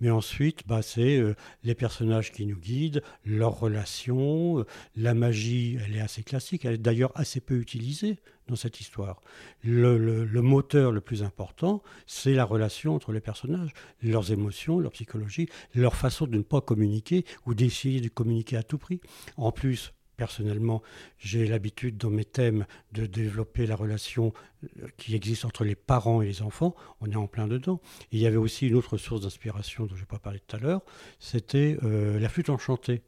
Mais 0.00 0.10
ensuite, 0.10 0.66
bah, 0.66 0.82
c'est 0.82 1.16
euh, 1.16 1.34
les 1.64 1.74
personnages 1.74 2.30
qui 2.30 2.44
nous 2.44 2.58
guident, 2.58 3.02
leurs 3.24 3.58
relations, 3.58 4.58
euh, 4.58 4.66
la 4.96 5.14
magie, 5.14 5.78
elle 5.82 5.96
est 5.96 6.00
assez 6.00 6.22
classique, 6.22 6.66
elle 6.66 6.74
est 6.74 6.78
d'ailleurs 6.78 7.12
assez 7.14 7.40
peu 7.40 7.56
utilisée 7.58 8.18
dans 8.48 8.56
cette 8.56 8.80
histoire. 8.80 9.22
Le, 9.62 9.96
le- 9.96 10.24
le 10.26 10.42
moteur 10.42 10.92
le 10.92 11.00
plus 11.00 11.22
important, 11.22 11.82
c'est 12.06 12.34
la 12.34 12.44
relation 12.44 12.94
entre 12.94 13.12
les 13.12 13.20
personnages, 13.20 13.70
leurs 14.02 14.30
émotions, 14.30 14.78
leur 14.78 14.92
psychologie, 14.92 15.48
leur 15.74 15.96
façon 15.96 16.26
de 16.26 16.36
ne 16.36 16.42
pas 16.42 16.60
communiquer 16.60 17.24
ou 17.46 17.54
d'essayer 17.54 18.02
de 18.02 18.08
communiquer 18.08 18.58
à 18.58 18.62
tout 18.62 18.78
prix. 18.78 19.00
En 19.38 19.52
plus, 19.52 19.94
personnellement, 20.16 20.82
j'ai 21.18 21.46
l'habitude 21.46 21.96
dans 21.96 22.10
mes 22.10 22.24
thèmes 22.24 22.66
de 22.92 23.06
développer 23.06 23.66
la 23.66 23.76
relation 23.76 24.32
euh, 24.80 24.86
qui 24.96 25.14
existe 25.14 25.44
entre 25.44 25.64
les 25.64 25.74
parents 25.74 26.22
et 26.22 26.26
les 26.26 26.42
enfants. 26.42 26.74
On 27.00 27.10
est 27.10 27.16
en 27.16 27.26
plein 27.26 27.48
dedans. 27.48 27.80
Et 28.12 28.16
il 28.16 28.20
y 28.20 28.26
avait 28.26 28.36
aussi 28.36 28.68
une 28.68 28.74
autre 28.74 28.96
source 28.98 29.22
d'inspiration 29.22 29.86
dont 29.86 29.94
je 29.96 30.00
n'ai 30.00 30.06
pas 30.06 30.18
parlé 30.18 30.40
tout 30.46 30.56
à 30.56 30.58
l'heure, 30.58 30.82
c'était 31.18 31.76
euh, 31.82 32.18
la 32.20 32.28
flûte 32.28 32.50
enchantée. 32.50 33.02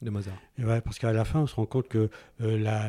de 0.00 0.10
Mozart 0.10 0.38
ouais, 0.58 0.80
parce 0.80 0.98
qu'à 1.00 1.12
la 1.12 1.24
fin, 1.24 1.40
on 1.40 1.46
se 1.48 1.56
rend 1.56 1.66
compte 1.66 1.88
que 1.88 2.08
euh, 2.40 2.56
la, 2.56 2.88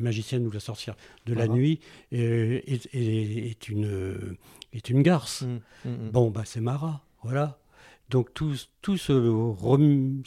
magicienne 0.00 0.46
ou 0.46 0.50
la 0.50 0.60
sorcière 0.60 0.94
de 1.26 1.34
la 1.34 1.44
Ah. 1.44 1.48
nuit 1.48 1.80
est, 2.12 2.62
est- 2.68 2.94
est 2.94 3.68
une, 3.68 4.36
est 4.72 4.88
une 4.90 5.02
garce. 5.02 5.42
Mm, 5.42 5.58
mm, 5.84 5.90
mm. 5.90 6.10
Bon, 6.10 6.30
bah, 6.30 6.42
c'est 6.44 6.60
Mara, 6.60 7.04
voilà. 7.22 7.58
Donc 8.08 8.32
tout, 8.34 8.54
tout, 8.82 8.96
ce, 8.96 9.12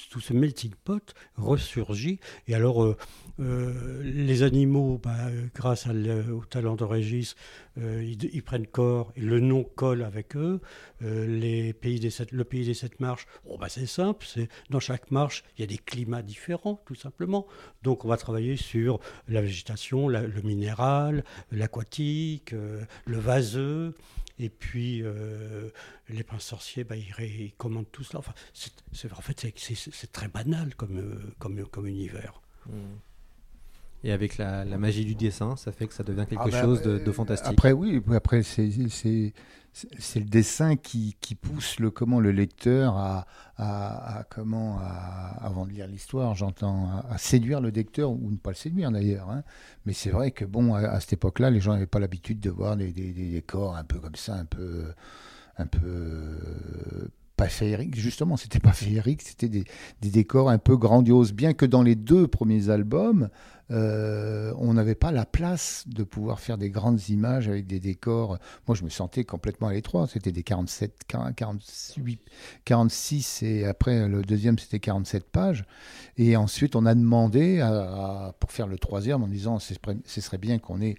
tout 0.09 0.33
melting 0.33 0.73
pot 0.83 1.13
ressurgit. 1.37 2.19
Et 2.47 2.53
alors, 2.53 2.83
euh, 2.83 2.97
euh, 3.39 4.01
les 4.03 4.43
animaux, 4.43 4.99
bah, 5.01 5.15
grâce 5.55 5.87
au 5.87 6.43
talent 6.43 6.75
de 6.75 6.83
Régis, 6.83 7.35
euh, 7.77 8.03
ils, 8.03 8.43
prennent 8.43 8.67
corps 8.67 9.13
et 9.15 9.21
le 9.21 9.39
nom 9.39 9.63
colle 9.63 10.03
avec 10.03 10.35
eux. 10.35 10.59
Les 11.01 11.71
pays 11.71 12.01
des 12.01 12.09
le 12.31 12.43
pays 12.43 12.65
des 12.65 12.73
sept 12.73 12.99
marches, 12.99 13.27
bon, 13.45 13.57
bah, 13.57 13.69
c'est 13.69 13.85
simple. 13.85 14.25
C'est, 14.27 14.49
dans 14.69 14.81
chaque 14.81 15.09
marche, 15.09 15.45
il 15.57 15.61
y 15.61 15.63
a 15.63 15.67
des 15.67 15.77
climats 15.77 16.21
différents, 16.21 16.81
tout 16.85 16.95
simplement. 16.95 17.47
Donc 17.83 18.03
on 18.03 18.09
va 18.09 18.17
travailler 18.17 18.57
sur 18.57 18.99
la 19.29 19.41
végétation, 19.41 20.09
le 20.09 20.41
minéral, 20.41 21.23
l'aquatique, 21.51 22.51
le 22.51 23.17
vaseux. 23.17 23.93
Et 24.39 24.49
puis, 24.49 25.01
euh, 25.03 25.69
les 26.07 26.23
princes 26.23 26.45
sorciers, 26.45 26.85
bah, 26.85 26.95
ils, 26.95 27.51
commandent 27.57 27.91
tout 27.91 28.03
cela. 28.03 28.19
Enfin, 28.19 28.33
c'est, 28.53 28.71
c'est- 28.93 29.11
en 29.11 29.21
fait, 29.21 29.45
c'est, 29.57 30.11
très 30.11 30.29
banal 30.29 30.75
comme, 30.75 30.97
euh, 30.97 31.33
comme, 31.39 31.65
comme 31.67 31.87
univers. 31.87 32.41
Mm. 32.67 32.71
Et 34.05 34.13
avec 34.13 34.37
la, 34.37 34.63
la 34.63 34.77
magie 34.77 35.03
du 35.03 35.13
dessin, 35.13 35.57
ça 35.57 35.73
fait 35.73 35.85
que 35.87 35.93
ça 35.93 36.03
devient 36.03 36.25
quelque 36.27 36.41
Ah 36.41 36.49
bah, 36.49 36.61
chose 36.61 36.81
de, 36.81 36.91
euh, 36.91 37.03
de 37.03 37.11
fantastique. 37.11 37.51
Après, 37.51 37.73
oui, 37.73 38.01
après, 38.15 38.43
c'est, 38.43 38.69
c'est, 39.73 40.19
le 40.19 40.25
dessin 40.25 40.75
qui, 40.75 41.15
pousse 41.41 41.79
le, 41.79 41.91
comment, 41.91 42.19
le 42.19 42.31
lecteur 42.31 42.97
à, 42.97 44.25
comment, 44.29 44.79
avant 44.79 45.65
de 45.65 45.71
lire 45.71 45.87
l'histoire, 45.87 46.35
j'entends, 46.35 47.03
à, 47.09 47.17
séduire 47.17 47.61
le 47.61 47.69
lecteur, 47.69 48.11
ou 48.11 48.31
ne 48.31 48.37
pas 48.37 48.51
le 48.51 48.55
séduire 48.55 48.91
d'ailleurs. 48.91 49.29
hein. 49.29 49.43
Mais 49.85 49.93
c'est 49.93 50.09
vrai 50.11 50.31
que, 50.31 50.45
bon, 50.45 50.73
à, 50.73 50.79
à 50.79 50.99
cette 50.99 51.13
époque-là, 51.13 51.49
les 51.49 51.59
gens 51.59 51.73
n'avaient 51.73 51.85
pas 51.87 51.99
l'habitude 51.99 52.39
de 52.39 52.49
voir 52.49 52.77
des, 52.77 52.91
des, 52.91 53.11
des 53.11 53.31
décors 53.31 53.75
un 53.75 53.83
peu 53.83 53.99
comme 53.99 54.15
ça, 54.15 54.35
un 54.35 54.45
peu, 54.45 54.85
un 55.57 55.67
peu 55.67 57.09
pas 57.39 57.47
féerique, 57.47 57.97
justement, 57.97 58.35
c'était 58.35 58.59
pas 58.59 58.73
féerique, 58.73 59.21
c'était 59.21 59.47
des, 59.47 59.63
décors 60.01 60.49
un 60.49 60.57
peu 60.57 60.75
grandioses, 60.75 61.31
bien 61.31 61.53
que 61.53 61.65
dans 61.65 61.83
les 61.83 61.95
deux 61.95 62.27
premiers 62.27 62.69
albums, 62.69 63.29
euh, 63.71 64.53
on 64.57 64.73
n'avait 64.73 64.95
pas 64.95 65.13
la 65.13 65.25
place 65.25 65.85
de 65.87 66.03
pouvoir 66.03 66.41
faire 66.41 66.57
des 66.57 66.69
grandes 66.69 67.07
images 67.07 67.47
avec 67.47 67.65
des 67.65 67.79
décors. 67.79 68.39
Moi, 68.67 68.75
je 68.75 68.83
me 68.83 68.89
sentais 68.89 69.23
complètement 69.23 69.67
à 69.67 69.73
l'étroit. 69.73 70.07
C'était 70.07 70.33
des 70.33 70.43
47, 70.43 71.03
48, 71.07 72.19
46 72.65 73.43
et 73.43 73.65
après 73.65 74.09
le 74.09 74.21
deuxième, 74.23 74.59
c'était 74.59 74.79
47 74.79 75.29
pages. 75.29 75.63
Et 76.17 76.35
ensuite, 76.35 76.75
on 76.75 76.85
a 76.85 76.93
demandé 76.93 77.59
pour 78.41 78.51
faire 78.51 78.67
le 78.67 78.77
troisième 78.77 79.23
en 79.23 79.27
disant 79.27 79.59
ce 79.59 80.21
serait 80.21 80.39
bien 80.39 80.59
qu'on 80.59 80.81
ait 80.81 80.95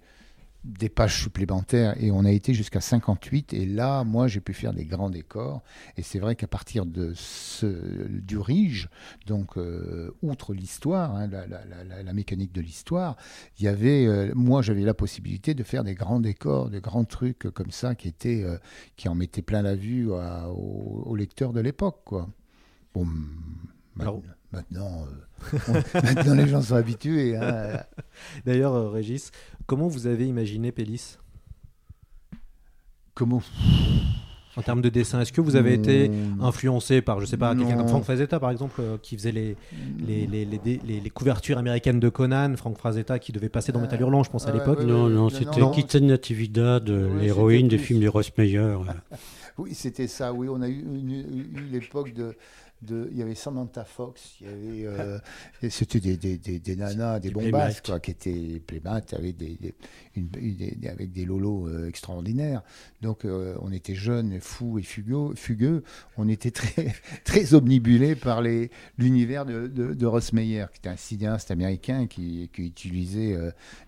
des 0.63 0.89
pages 0.89 1.21
supplémentaires 1.23 1.95
et 2.01 2.11
on 2.11 2.23
a 2.23 2.29
été 2.31 2.53
jusqu'à 2.53 2.81
58 2.81 3.53
et 3.53 3.65
là 3.65 4.03
moi 4.03 4.27
j'ai 4.27 4.41
pu 4.41 4.53
faire 4.53 4.73
des 4.73 4.85
grands 4.85 5.09
décors 5.09 5.63
et 5.97 6.03
c'est 6.03 6.19
vrai 6.19 6.35
qu'à 6.35 6.45
partir 6.47 6.85
de 6.85 7.13
ce 7.15 8.07
du 8.07 8.37
Rige 8.37 8.87
donc 9.25 9.57
euh, 9.57 10.11
outre 10.21 10.53
l'histoire 10.53 11.15
hein, 11.15 11.27
la, 11.27 11.47
la- 11.47 12.03
la- 12.03 12.13
mécanique 12.13 12.51
de 12.53 12.61
l'histoire 12.61 13.17
il 13.57 13.65
y 13.65 13.67
avait 13.67 14.05
euh, 14.05 14.31
moi 14.35 14.61
j'avais 14.61 14.83
la 14.83 14.93
possibilité 14.93 15.55
de 15.55 15.63
faire 15.63 15.83
des 15.83 15.95
grands 15.95 16.19
décors 16.19 16.69
de 16.69 16.77
grands 16.79 17.05
trucs 17.05 17.49
comme 17.53 17.71
ça 17.71 17.95
qui 17.95 18.07
étaient 18.07 18.43
euh, 18.43 18.57
qui 18.97 19.09
en 19.09 19.15
mettaient 19.15 19.41
plein 19.41 19.63
la 19.63 19.75
vue 19.75 20.13
à- 20.13 20.49
aux, 20.51 21.03
aux 21.07 21.15
lecteurs 21.15 21.53
de 21.53 21.59
l'époque 21.61 22.01
quoi. 22.05 22.29
Bon 22.93 23.07
Alors- 23.99 24.21
maintenant 24.51 25.05
euh, 25.53 25.57
on- 25.69 25.73
maintenant 26.03 26.35
les 26.35 26.47
gens 26.47 26.61
sont 26.61 26.75
habitués 26.75 27.35
hein. 27.37 27.79
D'ailleurs, 28.45 28.73
euh, 28.75 28.89
Régis, 28.89 29.31
comment 29.65 29.87
vous 29.87 30.07
avez 30.07 30.27
imaginé 30.27 30.71
Pélis? 30.71 31.17
Comment? 33.13 33.41
En 34.57 34.61
termes 34.61 34.81
de 34.81 34.89
dessin 34.89 35.21
Est-ce 35.21 35.31
que 35.31 35.39
vous 35.39 35.55
avez 35.55 35.73
été 35.73 36.11
influencé 36.41 37.01
par, 37.01 37.21
je 37.21 37.25
sais 37.25 37.37
pas, 37.37 37.55
quelqu'un 37.55 37.77
comme 37.77 37.87
Frank 37.87 38.03
Frazetta 38.03 38.37
par 38.39 38.51
exemple, 38.51 38.81
euh, 38.81 38.97
qui 39.01 39.15
faisait 39.15 39.31
les, 39.31 39.55
les, 40.05 40.27
les, 40.27 40.43
les, 40.43 40.57
dé- 40.57 40.81
les- 40.85 40.99
les 40.99 41.09
couvertures 41.09 41.57
américaines 41.57 41.99
de 42.01 42.09
Conan, 42.09 42.53
Frank 42.57 42.77
Frazetta 42.77 43.17
qui 43.19 43.31
devait 43.31 43.47
passer 43.49 43.71
dans 43.71 43.79
Metal 43.79 43.99
Hurlant, 44.01 44.23
je 44.23 44.29
pense 44.29 44.47
à 44.47 44.51
l'époque? 44.51 44.81
Non, 44.83 45.07
non, 45.07 45.29
c'était 45.29 45.61
non. 45.61 45.71
Kitten 45.71 46.05
Natividad, 46.07 46.89
l'héroïne 46.89 47.69
des 47.69 47.77
films 47.77 48.01
de 48.01 48.07
Ross 48.09 48.31
Meyer. 48.37 48.75
Oui, 49.57 49.73
c'était 49.75 50.07
ça. 50.07 50.31
Oui, 50.33 50.47
on 50.49 50.61
a 50.61 50.69
eu 50.69 50.81
l'époque 51.71 52.13
de, 52.13 52.33
de. 52.81 53.07
Il 53.11 53.17
y 53.17 53.21
avait 53.21 53.35
Samantha 53.35 53.83
Fox, 53.85 54.35
il 54.41 54.47
y 54.47 54.49
avait. 54.49 54.85
euh, 54.99 55.19
c'était 55.69 55.99
des, 55.99 56.17
des, 56.17 56.37
des, 56.37 56.59
des 56.59 56.75
nanas, 56.75 57.19
des 57.19 57.29
bombasses, 57.31 57.81
quoi, 57.81 57.99
qui 57.99 58.11
étaient 58.11 58.61
playmates 58.65 59.13
avec 59.13 59.37
des, 59.37 59.57
une- 60.15 60.27
des- 60.29 60.75
des- 60.75 60.87
avec 60.89 61.11
des 61.11 61.25
lolos 61.25 61.67
euh, 61.67 61.87
extraordinaires. 61.87 62.63
Donc, 63.01 63.25
euh, 63.25 63.55
on 63.61 63.71
était 63.71 63.95
jeunes, 63.95 64.39
fous 64.39 64.79
et 64.79 64.83
fugueux. 64.83 65.33
fugueux. 65.35 65.83
On 66.17 66.27
était 66.27 66.51
très, 66.51 66.93
très 67.23 67.53
omnibulés 67.53 68.15
par 68.15 68.41
les- 68.41 68.71
l'univers 68.97 69.45
de, 69.45 69.67
de, 69.67 69.93
de 69.93 70.05
Ross 70.05 70.33
Meyer, 70.33 70.65
qui 70.73 70.79
était 70.79 70.89
un 70.89 70.97
cinéaste 70.97 71.51
américain 71.51 72.07
qui, 72.07 72.49
qui 72.53 72.63
utilisait 72.67 73.37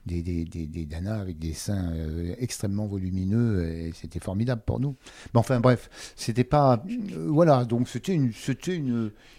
des, 0.06 0.22
des, 0.22 0.46
des, 0.46 0.66
des 0.68 0.86
nanas 0.86 1.20
avec 1.20 1.40
des 1.40 1.54
seins 1.54 1.94
extrêmement 2.38 2.88
volumineux. 2.88 3.66
Et 3.66 3.92
c'était 3.94 4.20
formidable 4.20 4.62
pour 4.66 4.80
nous. 4.80 4.96
Mais 5.34 5.40
enfin 5.40 5.60
bref, 5.60 5.90
c'était 6.16 6.44
pas 6.44 6.84
voilà 7.28 7.66
donc 7.66 7.88
c'était 7.88 8.14
une 8.14 8.32
c'était 8.34 8.76
une 8.76 8.83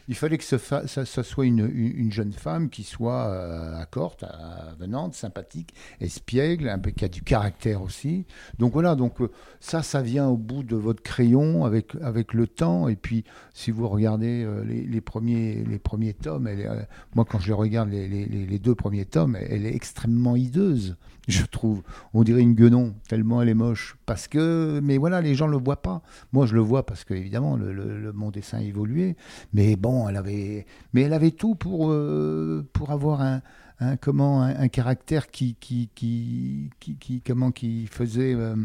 il 0.08 0.14
fallait 0.14 0.38
que 0.38 0.44
ce 0.44 0.58
ça, 0.58 1.04
soit 1.06 1.46
une, 1.46 1.60
une, 1.60 1.92
une 1.96 2.12
jeune 2.12 2.32
femme 2.32 2.68
qui 2.68 2.82
soit 2.82 3.26
euh, 3.28 3.76
accorte, 3.80 4.24
avenante, 4.24 5.14
sympathique, 5.14 5.74
espiègle, 6.00 6.74
qui 6.96 7.04
a 7.04 7.08
du 7.08 7.22
caractère 7.22 7.82
aussi. 7.82 8.26
Donc 8.58 8.72
voilà 8.72 8.94
donc 8.94 9.20
euh, 9.20 9.30
ça 9.60 9.82
ça 9.82 10.02
vient 10.02 10.26
au 10.28 10.36
bout 10.36 10.62
de 10.62 10.76
votre 10.76 11.02
crayon 11.02 11.64
avec 11.64 11.94
avec 12.02 12.34
le 12.34 12.46
temps 12.46 12.88
et 12.88 12.96
puis 12.96 13.24
si 13.52 13.70
vous 13.70 13.88
regardez 13.88 14.44
euh, 14.44 14.64
les, 14.64 15.00
premiers 15.00 15.64
les 15.64 15.78
premiers 15.78 16.14
tomes, 16.14 16.46
euh, 16.46 16.82
moi 17.14 17.24
quand 17.24 17.38
je 17.38 17.52
regarde 17.52 17.90
les, 17.90 18.58
deux 18.58 18.74
premiers 18.74 19.04
tomes, 19.04 19.36
elle 19.36 19.66
est 19.66 19.74
extrêmement 19.74 20.36
hideuse, 20.36 20.96
je 21.28 21.44
trouve. 21.44 21.82
On 22.12 22.22
dirait 22.22 22.42
une 22.42 22.54
guenon 22.54 22.94
tellement 23.08 23.42
elle 23.42 23.48
est 23.48 23.54
moche 23.54 23.96
parce 24.06 24.28
que 24.28 24.80
mais 24.82 24.98
voilà 24.98 25.20
les 25.20 25.34
gens 25.34 25.46
le 25.46 25.56
voient 25.56 25.82
pas. 25.82 26.02
Moi, 26.32 26.46
je 26.46 26.54
le 26.54 26.60
vois 26.60 26.84
parce 26.86 27.04
que 27.04 27.14
évidemment, 27.14 27.56
le- 27.56 28.12
mon 28.12 28.30
dessin 28.30 28.58
a 28.58 28.62
évolué. 28.62 29.16
Mais 29.52 29.76
bon, 29.76 30.08
elle 30.08 30.16
avait, 30.16 30.66
mais 30.92 31.02
elle 31.02 31.12
avait 31.12 31.30
tout 31.32 31.54
pour 31.54 31.90
euh, 31.90 32.68
pour 32.72 32.90
avoir 32.90 33.20
un, 33.22 33.42
un 33.80 33.96
comment 33.96 34.42
un, 34.42 34.56
un 34.56 34.68
caractère 34.68 35.30
qui 35.30 35.54
qui, 35.56 35.90
qui 35.94 36.70
qui 36.80 36.96
qui 36.96 37.20
comment 37.22 37.50
qui 37.52 37.86
faisait 37.86 38.34
euh, 38.34 38.56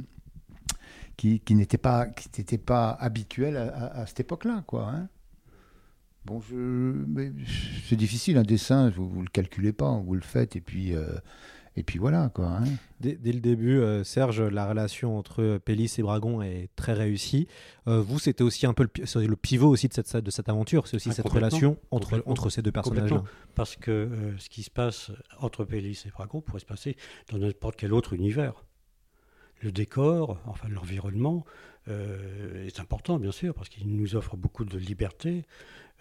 qui, 1.18 1.40
qui 1.42 1.56
n'était 1.56 1.78
pas 1.78 2.08
qui 2.08 2.30
n'était 2.40 2.58
pas 2.58 2.92
habituel 2.92 3.58
à, 3.58 3.68
à- 3.68 4.02
à 4.02 4.06
cette 4.06 4.22
époque-là, 4.22 4.64
quoi. 4.68 4.90
hein. 4.90 5.08
Bon, 6.26 6.42
c'est 7.88 7.96
difficile 7.96 8.38
un 8.38 8.44
dessin, 8.44 8.90
vous, 8.90 9.08
vous 9.10 9.22
le 9.22 9.30
calculez 9.30 9.72
pas, 9.74 9.90
vous 9.98 10.14
le 10.16 10.22
faites 10.22 10.56
et 10.56 10.62
puis 10.62 10.94
euh, 10.94 11.08
et 11.76 11.84
puis 11.84 12.00
voilà, 12.00 12.30
quoi. 12.30 12.48
hein. 12.48 12.64
Dès, 13.00 13.16
dès 13.16 13.32
le 13.32 13.40
début, 13.40 13.80
euh, 13.80 14.04
Serge, 14.04 14.42
la 14.42 14.68
relation 14.68 15.18
entre 15.18 15.60
Pélis 15.64 15.94
et 15.98 16.02
Bragon 16.02 16.42
est 16.42 16.70
très 16.76 16.94
réussie. 16.94 17.48
Euh, 17.88 18.02
vous, 18.02 18.20
c'était 18.20 18.44
aussi 18.44 18.66
un 18.66 18.74
peu 18.74 18.84
le, 18.84 19.36
pivot 19.36 19.70
aussi 19.70 19.88
de 19.88 19.94
cette, 19.94 20.18
de 20.18 20.32
cette 20.32 20.50
aventure, 20.50 20.88
c'est 20.88 20.96
aussi 20.96 21.10
Ah, 21.10 21.14
cette 21.14 21.30
relation 21.30 21.78
entre, 21.92 22.22
entre 22.26 22.50
ces 22.50 22.62
deux 22.62 22.72
personnages-là. 22.72 23.18
Complètement. 23.18 23.32
Parce 23.56 23.76
que 23.76 23.92
euh, 23.92 24.38
ce 24.38 24.50
qui 24.50 24.64
se 24.64 24.70
passe 24.72 25.12
entre 25.40 25.64
Pélis 25.64 26.04
et 26.06 26.10
Bragon 26.10 26.42
pourrait 26.42 26.60
se 26.60 26.66
passer 26.66 26.98
dans 27.32 27.38
n'importe 27.38 27.76
quel 27.78 27.94
autre 27.94 28.14
univers. 28.14 28.66
Le 29.62 29.72
décor, 29.72 30.40
enfin 30.46 30.68
l'environnement, 30.70 31.46
euh, 31.90 32.66
est 32.66 32.80
important, 32.80 33.18
bien 33.20 33.32
sûr, 33.32 33.54
parce 33.54 33.70
qu'il 33.70 33.88
nous 33.96 34.16
offre 34.16 34.38
beaucoup 34.38 34.66
de 34.66 34.78
liberté. 34.78 35.46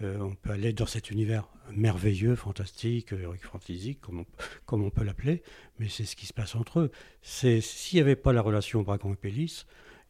Euh, 0.02 0.18
on 0.20 0.34
peut 0.34 0.50
aller 0.50 0.72
dans 0.72 0.87
cet 0.87 1.11
univers 1.11 1.48
merveilleux, 1.72 2.37
fantastique, 2.37 3.14
fantasy, 3.40 3.96
comme 3.96 4.20
on, 4.20 4.26
comme 4.64 4.84
on 4.84 4.90
peut 4.90 5.04
l'appeler, 5.04 5.42
mais 5.78 5.88
c'est 5.88 6.04
ce 6.04 6.16
qui 6.16 6.26
se 6.26 6.32
passe 6.32 6.54
entre 6.54 6.80
eux. 6.80 6.90
S'il 7.22 7.61
n'y 7.94 8.00
avait 8.00 8.16
pas 8.16 8.32
la 8.32 8.40
relation 8.40 8.82
Bragon 8.82 9.12
et 9.12 9.16
Pélis, 9.16 9.64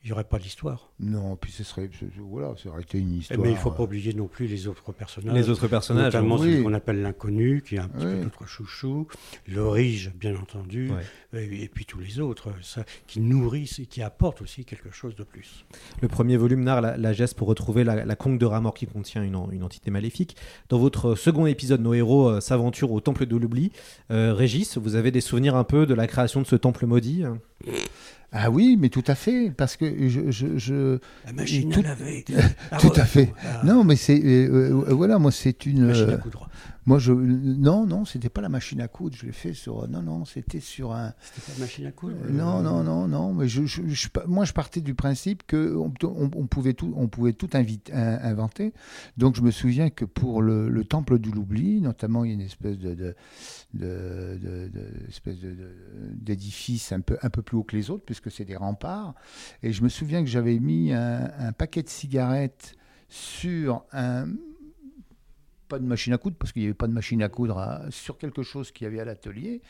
n'y 0.08 0.12
aurait 0.12 0.24
pas 0.24 0.38
d'histoire. 0.38 0.90
Non, 1.00 1.36
puis 1.36 1.52
ce 1.52 1.64
serait 1.64 1.88
voilà, 2.18 2.52
ça 2.62 2.68
aurait 2.70 2.82
été 2.82 2.98
une 2.98 3.14
histoire. 3.18 3.38
Mais 3.40 3.50
il 3.50 3.54
ne 3.54 3.58
faut 3.58 3.70
euh, 3.70 3.74
pas 3.74 3.82
oublier 3.84 4.12
non 4.14 4.26
plus 4.26 4.46
les 4.46 4.66
autres 4.66 4.92
personnages. 4.92 5.34
Les 5.34 5.48
autres 5.48 5.68
personnages, 5.68 6.12
Notamment 6.14 6.36
oui. 6.36 6.50
celui 6.52 6.62
qu'on 6.62 6.74
appelle 6.74 7.00
l'inconnu, 7.02 7.62
qui 7.66 7.76
est 7.76 7.78
un 7.78 7.88
petit 7.88 8.04
Oui. 8.06 8.12
peu 8.14 8.24
notre 8.24 8.46
chouchou, 8.46 9.06
l'orige, 9.46 10.12
bien 10.14 10.34
entendu, 10.36 10.90
et, 11.32 11.62
et 11.64 11.68
puis 11.68 11.84
tous 11.84 11.98
les 12.00 12.20
autres, 12.20 12.50
ça, 12.62 12.84
qui 13.06 13.20
nourrissent 13.20 13.78
et 13.78 13.86
qui 13.86 14.02
apportent 14.02 14.42
aussi 14.42 14.64
quelque 14.64 14.90
chose 14.90 15.14
de 15.14 15.24
plus. 15.24 15.64
Le 16.00 16.08
premier 16.08 16.36
volume 16.36 16.62
narre 16.62 16.80
la, 16.80 16.96
la 16.96 17.12
geste 17.12 17.36
pour 17.36 17.48
retrouver 17.48 17.84
la, 17.84 18.04
la 18.04 18.16
conque 18.16 18.38
de 18.38 18.46
Ramor 18.46 18.74
qui 18.74 18.86
contient 18.86 19.22
une, 19.22 19.36
en- 19.36 19.50
une 19.50 19.62
entité 19.62 19.90
maléfique. 19.90 20.36
Dans 20.68 20.78
votre 20.78 21.14
second 21.14 21.46
épisode, 21.46 21.80
nos 21.80 21.94
héros 21.94 22.28
euh, 22.28 22.40
s'aventurent 22.40 22.92
au 22.92 23.00
temple 23.00 23.26
de 23.26 23.36
l'oubli. 23.36 23.72
Euh, 24.10 24.34
Régis, 24.34 24.78
vous 24.78 24.94
avez 24.94 25.10
des 25.10 25.20
souvenirs 25.20 25.56
un 25.56 25.64
peu 25.64 25.86
de 25.86 25.94
la 25.94 26.06
création 26.06 26.40
de 26.42 26.46
ce 26.46 26.56
temple 26.56 26.86
maudit 26.86 27.24
Ah 28.30 28.50
oui, 28.50 28.76
mais 28.78 28.90
tout 28.90 29.04
à 29.06 29.14
fait, 29.14 29.50
parce 29.56 29.76
que 29.76 29.86
je, 30.08 30.30
je, 30.30 30.58
je- 30.58 30.98
La 31.26 31.32
machine 31.32 31.70
tout- 31.72 31.80
à 31.80 31.82
laver. 31.82 32.24
tout 32.78 32.92
à 32.94 33.04
fait. 33.04 33.32
Ah, 33.42 33.62
Non, 33.64 33.84
mais 33.84 33.96
c'est 33.96 34.20
euh, 34.22 34.84
euh, 34.88 34.92
voilà, 34.94 35.18
moi 35.18 35.30
c'est 35.32 35.64
une. 35.64 35.86
machine 35.86 36.10
à 36.10 36.12
euh, 36.12 36.16
coudre. 36.18 36.48
Moi 36.86 36.98
je 36.98 37.12
non 37.12 37.86
non, 37.86 38.04
c'était 38.04 38.28
pas 38.30 38.40
la 38.40 38.48
machine 38.48 38.80
à 38.80 38.88
coudre, 38.88 39.14
je 39.16 39.26
l'ai 39.26 39.32
fait 39.32 39.52
sur 39.52 39.86
non 39.88 40.02
non, 40.02 40.24
c'était 40.24 40.60
sur 40.60 40.92
un. 40.92 41.12
C'était 41.20 41.46
pas 41.46 41.52
la 41.58 41.64
machine 41.64 41.86
à 41.86 41.92
coudre 41.92 42.16
Euh, 42.24 42.30
Non, 42.30 42.62
non, 42.62 42.82
non, 42.82 43.06
non. 43.08 43.34
Mais 43.34 43.46
je, 43.48 43.64
je- 43.66 43.86
je- 43.86 44.08
moi, 44.26 44.44
je 44.44 44.52
partais 44.52 44.80
du 44.80 44.94
principe 44.94 45.42
que 45.46 45.74
on, 45.76 45.92
on- 46.04 46.30
on 46.34 46.46
pouvait 46.46 46.72
tout, 46.74 46.92
on 46.96 47.08
pouvait 47.08 47.32
tout 47.34 47.50
invite- 47.52 47.90
inventer. 47.92 48.72
Donc, 49.16 49.36
je 49.36 49.42
me 49.42 49.50
souviens 49.50 49.90
que 49.90 50.04
pour 50.04 50.40
le, 50.42 50.68
le 50.68 50.84
temple 50.84 51.18
de 51.18 51.30
l'oubli, 51.30 51.80
notamment, 51.80 52.24
il 52.24 52.28
y 52.28 52.30
a 52.30 52.34
une 52.34 52.40
espèce 52.40 52.78
de, 52.78 52.94
de, 52.94 53.14
de- 53.74 54.38
de- 54.40 54.68
de- 54.68 55.08
espèce 55.08 55.38
de- 55.40 55.50
de- 55.50 55.74
d'édifice 56.14 56.92
un 56.92 57.00
peu, 57.00 57.18
un 57.22 57.30
peu 57.30 57.42
plus 57.42 57.56
haut 57.58 57.64
que 57.64 57.76
les 57.76 57.90
autres, 57.90 58.04
puisque 58.04 58.30
c'est 58.30 58.44
des 58.44 58.56
remparts. 58.56 59.14
Et 59.62 59.72
je 59.72 59.82
me 59.82 59.88
souviens 59.88 60.22
que 60.22 60.28
j'avais 60.30 60.58
mis 60.58 60.92
un, 60.92 61.30
un 61.38 61.52
paquet 61.52 61.82
de 61.82 61.88
cigarettes 61.88 62.74
sur 63.08 63.84
un 63.92 64.26
pas 65.68 65.78
de 65.78 65.84
machine 65.84 66.12
à 66.12 66.18
coudre 66.18 66.36
parce 66.38 66.52
qu'il 66.52 66.62
n'y 66.62 66.66
avait 66.68 66.74
pas 66.74 66.86
de 66.88 66.92
machine 66.92 67.22
à 67.22 67.28
coudre 67.28 67.58
à- 67.58 67.82
sur 67.90 68.18
quelque 68.18 68.42
chose 68.42 68.72
qu'il 68.72 68.84
y 68.84 68.88
avait 68.88 69.00
à 69.00 69.04
l'atelier. 69.04 69.60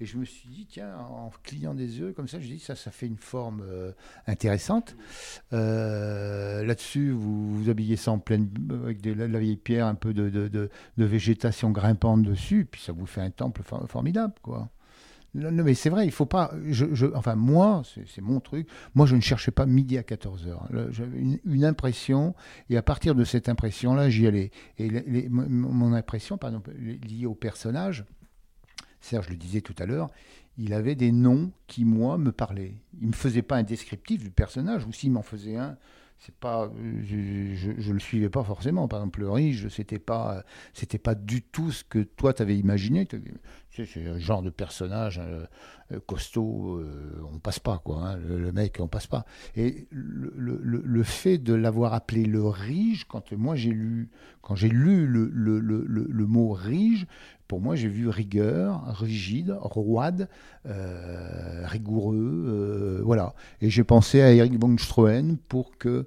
Et 0.00 0.04
je 0.06 0.18
me 0.18 0.24
suis 0.24 0.48
dit 0.48 0.66
tiens 0.66 0.96
en 0.98 1.30
clignant 1.42 1.74
des 1.74 1.98
yeux 1.98 2.12
comme 2.12 2.28
ça 2.28 2.38
je 2.38 2.46
dis 2.46 2.58
ça 2.58 2.76
ça 2.76 2.90
fait 2.90 3.06
une 3.06 3.16
forme 3.16 3.62
euh, 3.66 3.92
intéressante. 4.26 4.96
Euh, 5.52 6.62
là-dessus 6.64 7.10
vous, 7.10 7.56
vous 7.56 7.70
habillez 7.70 7.96
ça 7.96 8.12
en 8.12 8.18
pleine 8.18 8.50
avec 8.84 9.00
de 9.00 9.12
la, 9.12 9.38
vieille 9.38 9.56
pierre 9.56 9.86
un 9.86 9.94
peu 9.94 10.12
de, 10.12 10.28
de, 10.28 10.70
végétation 10.96 11.70
grimpante 11.70 12.22
dessus 12.22 12.66
puis 12.70 12.80
ça 12.82 12.92
vous 12.92 13.06
fait 13.06 13.20
un 13.22 13.30
temple 13.30 13.62
for- 13.62 13.88
formidable 13.88 14.34
quoi 14.42 14.68
non, 15.36 15.64
mais 15.64 15.74
c'est 15.74 15.90
vrai, 15.90 16.06
il 16.06 16.12
faut 16.12 16.26
pas. 16.26 16.52
Enfin, 17.14 17.34
moi, 17.34 17.82
c'est 18.06 18.22
mon 18.22 18.40
truc. 18.40 18.68
Moi, 18.94 19.06
je 19.06 19.16
ne 19.16 19.20
cherchais 19.20 19.50
pas 19.50 19.66
midi 19.66 19.98
à 19.98 20.02
14h. 20.02 20.90
J'avais 20.90 21.18
une, 21.44 21.64
impression, 21.64 22.34
et 22.70 22.76
à 22.76 22.82
partir 22.82 23.14
de 23.14 23.24
cette 23.24 23.48
impression-là, 23.48 24.08
j'y 24.08 24.26
allais. 24.26 24.50
Et 24.78 25.28
mon- 25.28 25.92
impression, 25.92 26.38
par 26.38 26.50
exemple, 26.50 26.72
liée 26.72 27.26
au 27.26 27.34
personnage, 27.34 28.04
Serge 29.00 29.28
le 29.28 29.36
disait 29.36 29.60
tout 29.60 29.74
à 29.78 29.86
l'heure, 29.86 30.10
il 30.58 30.72
avait 30.72 30.94
des 30.94 31.12
noms 31.12 31.52
qui, 31.66 31.84
moi, 31.84 32.18
me 32.18 32.32
parlaient. 32.32 32.74
Il 33.00 33.04
ne 33.04 33.08
me 33.08 33.12
faisait 33.12 33.42
pas 33.42 33.56
un 33.56 33.62
descriptif 33.62 34.22
du 34.22 34.30
personnage, 34.30 34.86
ou 34.86 34.92
s'il 34.92 35.12
m'en 35.12 35.22
faisait 35.22 35.56
un, 35.56 35.76
c'est 36.18 36.34
pas, 36.34 36.70
je, 37.02 37.54
je, 37.54 37.92
le 37.92 37.98
suivais 38.00 38.30
pas 38.30 38.42
forcément. 38.42 38.88
Par 38.88 39.00
exemple, 39.00 39.20
le 39.20 39.30
Rige, 39.30 39.68
c'était 39.68 39.98
pas, 39.98 40.44
c'était 40.72 40.98
pas 40.98 41.14
du 41.14 41.42
tout 41.42 41.70
ce 41.70 41.84
que 41.84 41.98
toi 41.98 42.32
t'avais 42.32 42.56
imaginé. 42.56 43.06
C'est 43.84 44.06
un 44.06 44.18
genre 44.18 44.42
de 44.42 44.50
personnage 44.50 45.18
euh, 45.18 45.44
euh, 45.92 46.00
costaud, 46.06 46.78
euh, 46.78 47.22
on 47.32 47.38
passe 47.38 47.58
pas, 47.58 47.78
quoi. 47.78 47.98
Hein, 47.98 48.16
le, 48.16 48.50
mec, 48.52 48.78
on 48.80 48.88
passe 48.88 49.06
pas. 49.06 49.24
Et 49.54 49.86
le, 49.90 50.32
le, 50.36 50.82
le 50.84 51.02
fait 51.02 51.38
de 51.38 51.54
l'avoir 51.54 51.94
appelé 51.94 52.24
le 52.24 52.46
Rige, 52.46 53.04
quand 53.04 53.32
moi 53.32 53.54
j'ai 53.54 53.70
lu, 53.70 54.10
quand 54.40 54.54
j'ai 54.54 54.68
lu 54.68 55.06
le, 55.06 55.30
le, 55.32 56.26
mot 56.26 56.52
Rige, 56.52 57.06
pour 57.48 57.60
moi, 57.60 57.76
j'ai 57.76 57.88
vu 57.88 58.08
rigueur, 58.08 58.84
rigide, 58.98 59.56
roide, 59.60 60.28
rigoureux, 61.64 63.00
voilà. 63.04 63.34
Et 63.60 63.70
j'ai 63.70 63.84
pensé 63.84 64.20
à 64.20 64.32
Eric 64.32 64.60
von 64.60 64.76
Stroheim 64.78 65.36
pour 65.48 65.78
que 65.78 66.06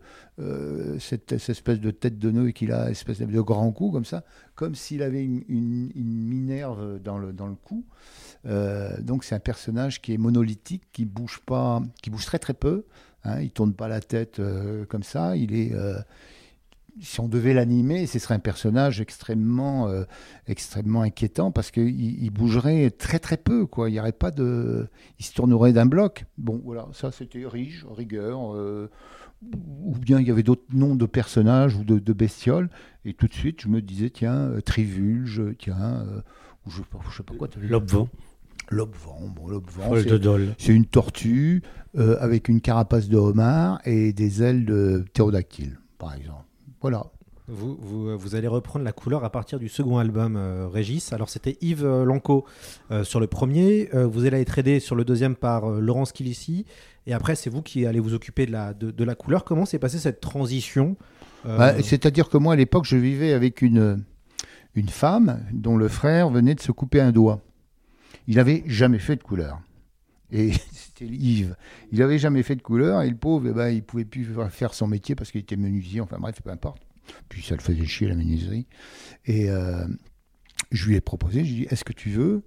cette, 1.00 1.32
espèce 1.32 1.80
de 1.80 1.92
tête 1.92 2.20
de 2.20 2.32
nœud 2.32 2.52
qu'il 2.52 2.72
a, 2.72 2.90
espèce 2.90 3.20
de 3.20 3.42
grand 3.42 3.72
coup 3.72 3.92
comme 3.92 4.06
ça, 4.06 4.24
comme 4.56 4.76
s'il 4.76 5.02
avait 5.02 5.24
une, 5.24 5.92
minerve 5.96 7.00
dans 7.00 7.18
le, 7.18 7.32
dans 7.32 7.48
le 7.48 7.56
cou. 7.56 7.86
Euh, 8.46 9.00
donc 9.02 9.24
c'est 9.24 9.36
un 9.36 9.40
personnage 9.40 10.02
qui 10.02 10.14
est 10.14 10.18
monolithique, 10.18 10.84
qui 10.92 11.06
bouge 11.06 11.42
pas, 11.46 11.82
qui 12.02 12.10
bouge 12.10 12.26
très 12.26 12.40
très 12.40 12.54
peu. 12.54 12.86
Hein, 13.24 13.42
il 13.42 13.52
tourne 13.52 13.74
pas 13.74 13.88
la 13.88 14.00
tête 14.00 14.40
euh, 14.40 14.86
comme 14.86 15.04
ça. 15.04 15.36
Il 15.36 15.54
est, 15.54 15.74
euh, 15.74 16.00
si 17.02 17.20
on 17.20 17.28
devait 17.28 17.54
l'animer, 17.54 18.06
ce 18.08 18.20
serait 18.20 18.36
un 18.36 18.40
personnage 18.40 19.02
extrêmement, 19.02 19.90
extrêmement 20.48 21.02
inquiétant 21.02 21.52
parce 21.52 21.72
qu'il 21.72 22.24
il 22.24 22.30
bougerait 22.30 22.92
très 22.92 23.20
très 23.20 23.38
peu. 23.38 23.66
Quoi. 23.66 23.90
Il 23.90 23.96
y 23.96 24.00
aurait 24.00 24.12
pas 24.12 24.32
de, 24.32 24.88
il 25.20 25.26
se 25.26 25.34
tournerait 25.34 25.74
d'un 25.74 25.86
bloc. 25.86 26.26
Bon 26.38 26.62
voilà, 26.64 26.88
ça 26.94 27.12
c'était 27.12 27.46
Rige, 27.46 27.86
rigueur 27.90 28.54
ou 29.42 29.94
bien 29.98 30.20
il 30.20 30.28
y 30.28 30.32
avait 30.32 30.44
d'autres 30.44 30.66
noms 30.74 30.96
de 30.96 31.06
personnages 31.06 31.76
ou 31.76 31.84
de, 31.84 32.14
bestioles, 32.14 32.70
et 33.06 33.14
tout 33.14 33.28
de 33.28 33.34
suite 33.34 33.62
je 33.62 33.68
me 33.68 33.82
disais, 33.82 34.10
tiens, 34.10 34.36
euh, 34.36 34.62
Trivulge, 34.62 35.42
tiens, 35.58 36.06
euh, 36.08 36.22
ou 36.66 36.72
je, 36.72 36.80
ne 36.80 36.84
sais 37.16 37.24
pas 37.24 37.34
quoi. 37.36 37.48
Lobvent. 37.62 38.08
Lobvent, 38.70 39.34
bon, 39.36 39.48
Lobvent, 39.48 40.56
c'est 40.58 40.74
une 40.74 40.86
tortue 40.86 41.64
euh, 41.98 42.18
avec 42.20 42.50
une 42.50 42.62
carapace 42.62 43.10
de 43.10 43.18
homard 43.18 43.80
et 43.86 44.14
des 44.14 44.44
ailes 44.44 44.66
de 44.66 45.06
ptérodactyle, 45.12 45.80
par 45.98 46.14
exemple. 46.14 46.46
Voilà. 46.82 47.06
Vous, 47.48 47.76
vous, 47.82 48.16
vous, 48.16 48.36
allez 48.36 48.48
reprendre 48.48 48.86
la 48.86 48.92
couleur 48.92 49.24
à 49.24 49.32
partir 49.32 49.58
du 49.58 49.70
second 49.70 49.98
album, 49.98 50.38
Régis. 50.72 51.14
Alors, 51.14 51.30
c'était 51.30 51.58
Yves 51.62 51.84
Lanco 51.84 52.46
sur 53.02 53.20
le 53.20 53.26
premier. 53.26 53.90
vous 53.92 54.26
allez 54.26 54.40
être 54.40 54.60
aidé 54.60 54.80
sur 54.80 54.96
le 54.96 55.04
deuxième 55.04 55.36
par 55.36 55.68
Laurence 55.68 56.12
Kilissi. 56.12 56.68
Et 57.10 57.14
après, 57.14 57.36
c'est 57.36 57.50
vous 57.50 57.64
qui 57.64 57.88
allez 57.88 58.00
vous 58.00 58.14
occuper 58.14 58.46
de 58.46 58.52
la, 58.52 58.76
de, 58.76 59.04
la 59.04 59.16
couleur. 59.16 59.44
Comment 59.44 59.66
s'est 59.66 59.80
passée 59.80 59.98
cette 59.98 60.22
transition 60.22 60.96
euh, 61.48 61.58
bah, 61.58 61.82
C'est-à-dire 61.82 62.30
que 62.30 62.38
moi, 62.38 62.54
à 62.54 62.56
l'époque, 62.56 62.86
je 62.86 62.98
vivais 62.98 63.34
avec 63.34 63.64
une, 63.64 64.04
une 64.76 64.90
femme 64.90 65.44
dont 65.52 65.76
le 65.76 65.88
frère 65.88 66.30
venait 66.30 66.54
de 66.54 66.60
se 66.60 66.72
couper 66.72 67.02
un 67.02 67.12
doigt. 67.12 67.42
Il 68.28 68.36
n'avait 68.36 68.64
jamais 68.68 69.00
fait 69.00 69.16
de 69.16 69.24
couleur. 69.24 69.60
Et 70.32 70.52
c'était 70.72 71.06
Yves. 71.06 71.56
Il 71.92 72.00
n'avait 72.00 72.20
jamais 72.20 72.44
fait 72.44 72.56
de 72.56 72.62
couleur 72.62 73.02
et 73.02 73.10
le 73.10 73.16
pauvre, 73.16 73.48
eh 73.50 73.54
ben, 73.54 73.70
il 73.70 73.78
ne 73.78 73.82
pouvait 73.82 74.06
plus 74.06 74.28
faire 74.50 74.74
son 74.74 74.88
métier 74.88 75.16
parce 75.16 75.32
qu'il 75.32 75.42
était 75.42 75.58
menuisier, 75.58 76.02
enfin 76.02 76.18
bref, 76.20 76.42
peu 76.44 76.50
importe. 76.50 76.82
Puis 77.28 77.42
ça 77.42 77.56
le 77.56 77.62
faisait 77.62 77.86
chier 77.86 78.08
la 78.08 78.16
menuiserie. 78.16 78.68
Et 79.26 79.50
euh, 79.50 79.86
je 80.72 80.88
lui 80.88 80.96
ai 80.96 81.02
proposé, 81.02 81.44
je 81.44 81.56
lui 81.56 81.64
est-ce 81.70 81.84
que 81.84 81.94
tu 81.94 82.10
veux 82.10 82.44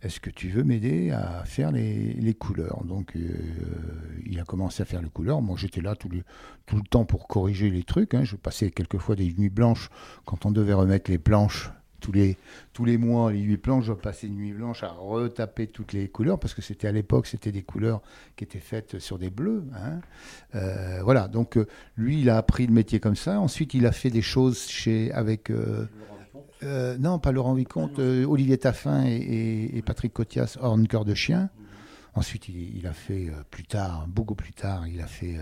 est-ce 0.00 0.20
que 0.20 0.30
tu 0.30 0.48
veux 0.48 0.62
m'aider 0.62 1.10
à 1.10 1.44
faire 1.44 1.72
les, 1.72 2.34
couleurs? 2.38 2.84
Donc, 2.84 3.16
euh, 3.16 3.32
il 4.24 4.38
a 4.38 4.44
commencé 4.44 4.80
à 4.80 4.86
faire 4.86 5.02
les 5.02 5.08
couleurs. 5.08 5.42
Moi, 5.42 5.56
j'étais 5.58 5.80
là 5.80 5.96
tout 5.96 6.08
le, 6.08 6.22
tout 6.66 6.76
le 6.76 6.82
temps 6.82 7.04
pour 7.04 7.26
corriger 7.26 7.68
les 7.68 7.82
trucs. 7.82 8.14
Hein. 8.14 8.22
Je 8.22 8.36
passais 8.36 8.70
quelquefois 8.70 9.16
des 9.16 9.32
nuits 9.36 9.48
blanches 9.48 9.90
quand 10.24 10.46
on 10.46 10.52
devait 10.52 10.72
remettre 10.72 11.10
les 11.10 11.18
planches. 11.18 11.72
Tous 12.00 12.12
les, 12.12 12.36
tous 12.72 12.84
les 12.84 12.96
mois, 12.96 13.32
les 13.32 13.40
huit 13.40 13.56
planches, 13.56 13.86
je 13.86 13.92
passais 13.92 14.28
une 14.28 14.36
nuit 14.36 14.52
blanche 14.52 14.82
à 14.84 14.90
retaper 14.90 15.66
toutes 15.66 15.92
les 15.92 16.08
couleurs, 16.08 16.38
parce 16.38 16.54
que 16.54 16.62
c'était 16.62 16.86
à 16.86 16.92
l'époque, 16.92 17.26
c'était 17.26 17.52
des 17.52 17.62
couleurs 17.62 18.02
qui 18.36 18.44
étaient 18.44 18.60
faites 18.60 18.98
sur 18.98 19.18
des 19.18 19.30
bleus. 19.30 19.64
Hein. 19.74 20.00
Euh, 20.54 21.00
voilà, 21.02 21.28
donc 21.28 21.56
euh, 21.56 21.66
lui, 21.96 22.20
il 22.20 22.30
a 22.30 22.36
appris 22.36 22.66
le 22.66 22.72
métier 22.72 23.00
comme 23.00 23.16
ça. 23.16 23.40
Ensuite, 23.40 23.74
il 23.74 23.86
a 23.86 23.92
fait 23.92 24.10
des 24.10 24.22
choses 24.22 24.66
chez, 24.68 25.12
avec... 25.12 25.50
Euh, 26.62 26.96
non, 26.98 27.18
pas 27.18 27.32
Laurent 27.32 27.54
Vicomte, 27.54 27.98
euh, 27.98 28.24
Olivier 28.24 28.58
Taffin 28.58 29.04
et, 29.06 29.82
Patrick 29.84 30.12
Cotias, 30.12 30.56
Horn 30.60 30.86
Cœur 30.88 31.04
de 31.04 31.14
Chien. 31.14 31.50
Ensuite, 32.14 32.48
il, 32.48 32.84
a 32.86 32.92
fait 32.92 33.30
plus 33.50 33.64
tard, 33.64 34.06
beaucoup 34.08 34.34
plus 34.34 34.52
tard, 34.52 34.88
il 34.88 35.00
a 35.00 35.06
fait 35.06 35.36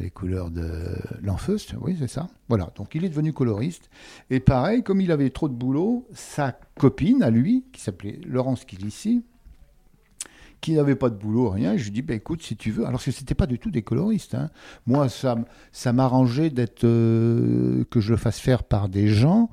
les 0.00 0.10
couleurs 0.10 0.50
de 0.50 0.68
l'Enfeust, 1.22 1.74
oui, 1.80 1.96
c'est 1.98 2.08
ça. 2.08 2.28
Voilà, 2.48 2.72
donc 2.76 2.94
il 2.94 3.04
est 3.04 3.08
devenu 3.08 3.32
coloriste. 3.32 3.88
Et 4.28 4.40
pareil, 4.40 4.82
comme 4.82 5.00
il 5.00 5.12
avait 5.12 5.30
trop 5.30 5.48
de 5.48 5.54
boulot, 5.54 6.08
sa 6.12 6.58
copine 6.76 7.22
à 7.22 7.30
lui, 7.30 7.64
qui 7.72 7.80
s'appelait 7.80 8.18
Laurence 8.26 8.64
Kilissi, 8.64 9.24
qui 10.60 10.72
n'avait 10.72 10.96
pas 10.96 11.08
de 11.08 11.14
boulot, 11.14 11.50
rien. 11.50 11.76
Je 11.76 11.84
lui 11.84 11.90
dis, 11.90 12.02
bah, 12.02 12.14
écoute, 12.14 12.42
si 12.42 12.56
tu 12.56 12.70
veux. 12.70 12.84
Alors 12.84 13.02
que 13.02 13.10
c'était 13.10 13.34
pas 13.34 13.46
du 13.46 13.58
tout 13.58 13.70
des 13.70 13.82
coloristes. 13.82 14.34
Hein. 14.34 14.50
Moi, 14.86 15.08
ça, 15.08 15.36
ça 15.72 15.92
m'arrangeait 15.92 16.50
d'être 16.50 16.82
que 16.82 18.00
je 18.00 18.10
le 18.10 18.16
fasse 18.16 18.40
faire 18.40 18.64
par 18.64 18.88
des 18.88 19.08
gens 19.08 19.50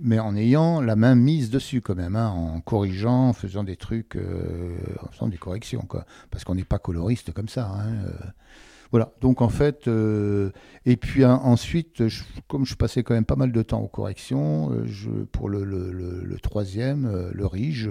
mais 0.00 0.18
en 0.18 0.36
ayant 0.36 0.80
la 0.80 0.96
main 0.96 1.14
mise 1.14 1.50
dessus 1.50 1.80
quand 1.80 1.96
même, 1.96 2.16
hein, 2.16 2.28
en 2.28 2.60
corrigeant, 2.60 3.28
en 3.28 3.32
faisant 3.32 3.64
des 3.64 3.76
trucs, 3.76 4.16
euh, 4.16 4.76
en 5.02 5.08
faisant 5.08 5.26
des 5.26 5.38
corrections, 5.38 5.82
quoi. 5.88 6.04
Parce 6.30 6.44
qu'on 6.44 6.54
n'est 6.54 6.64
pas 6.64 6.78
coloriste 6.78 7.32
comme 7.32 7.48
ça. 7.48 7.68
Hein, 7.68 8.04
euh. 8.06 8.12
Voilà, 8.90 9.12
donc 9.20 9.42
en 9.42 9.48
fait, 9.48 9.86
euh, 9.88 10.50
et 10.86 10.96
puis 10.96 11.24
ensuite, 11.24 12.02
comme 12.46 12.64
je 12.64 12.74
passais 12.74 13.02
quand 13.02 13.14
même 13.14 13.24
pas 13.24 13.36
mal 13.36 13.52
de 13.52 13.62
temps 13.62 13.80
aux 13.80 13.88
corrections, 13.88 14.84
je, 14.86 15.10
pour 15.10 15.48
le, 15.48 15.64
le, 15.64 15.90
le, 15.92 16.38
troisième, 16.38 17.30
le 17.32 17.46
Rige, 17.46 17.90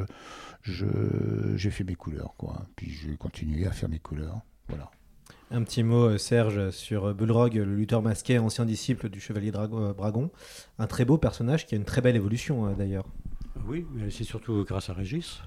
j'ai 0.63 1.69
fait 1.69 1.83
mes 1.83 1.95
couleurs, 1.95 2.33
quoi. 2.37 2.65
Puis 2.75 2.89
j'ai 2.89 3.15
continué 3.15 3.67
à 3.67 3.71
faire 3.71 3.89
mes 3.89 3.99
couleurs, 3.99 4.41
voilà. 4.67 4.89
Un 5.49 5.63
petit 5.63 5.81
mot, 5.81 6.09
euh, 6.09 6.17
Serge, 6.17 6.71
sur 6.71 7.05
euh, 7.05 7.13
Bulrog, 7.13 7.55
le 7.55 7.75
lutteur 7.75 8.01
masqué, 8.01 8.37
ancien 8.37 8.65
disciple 8.65 9.07
du 9.09 9.21
chevalier 9.21 9.51
euh, 9.55 9.93
Dragon. 9.93 10.29
Un 10.77 10.87
très 10.87 11.05
beau 11.05 11.17
personnage 11.17 11.65
qui 11.65 11.75
a 11.75 11.77
une 11.77 11.85
très 11.85 12.01
belle 12.01 12.17
évolution 12.17 12.73
d'ailleurs. 12.73 13.05
Oui, 13.65 13.85
mais 13.93 14.09
c'est 14.09 14.25
surtout 14.25 14.65
grâce 14.65 14.89
à 14.89 14.93
Régis. 14.93 15.41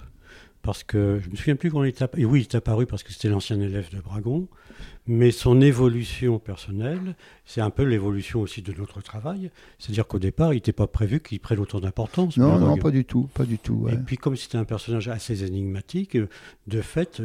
Parce 0.63 0.85
que 0.85 1.21
je 1.25 1.31
me 1.31 1.37
souviens 1.37 1.57
plus 1.57 1.71
quand 1.71 1.83
il 1.85 1.89
est 1.89 2.03
apparu. 2.03 2.25
Oui, 2.27 2.41
il 2.41 2.43
est 2.43 2.55
apparu 2.55 2.87
parce 2.87 3.03
que 3.03 3.13
c'était 3.13 3.29
l'ancien 3.29 3.59
élève 3.61 3.91
de 3.91 4.01
Dragon. 4.01 4.47
Mais 5.07 5.31
son 5.31 5.61
évolution 5.61 6.39
personnelle, 6.39 7.17
c'est 7.47 7.61
un 7.63 7.71
peu 7.71 7.83
l'évolution 7.83 8.41
aussi 8.41 8.61
de 8.61 8.73
notre 8.75 9.01
travail. 9.01 9.51
C'est-à-dire 9.79 10.07
qu'au 10.07 10.19
départ, 10.19 10.53
il 10.53 10.57
n'était 10.57 10.73
pas 10.73 10.87
prévu 10.87 11.21
qu'il 11.21 11.41
prenne 11.41 11.59
autant 11.59 11.81
d'importance. 11.81 12.37
Non, 12.37 12.59
non, 12.59 12.77
pas 12.77 12.91
du 12.91 13.05
tout, 13.05 13.29
pas 13.35 13.45
du 13.45 13.59
tout. 13.59 13.89
Et 13.89 13.97
puis 13.97 14.17
comme 14.19 14.37
c'était 14.37 14.59
un 14.59 14.65
personnage 14.65 15.09
assez 15.09 15.45
énigmatique, 15.45 16.17
de 16.67 16.81
fait, 16.83 17.23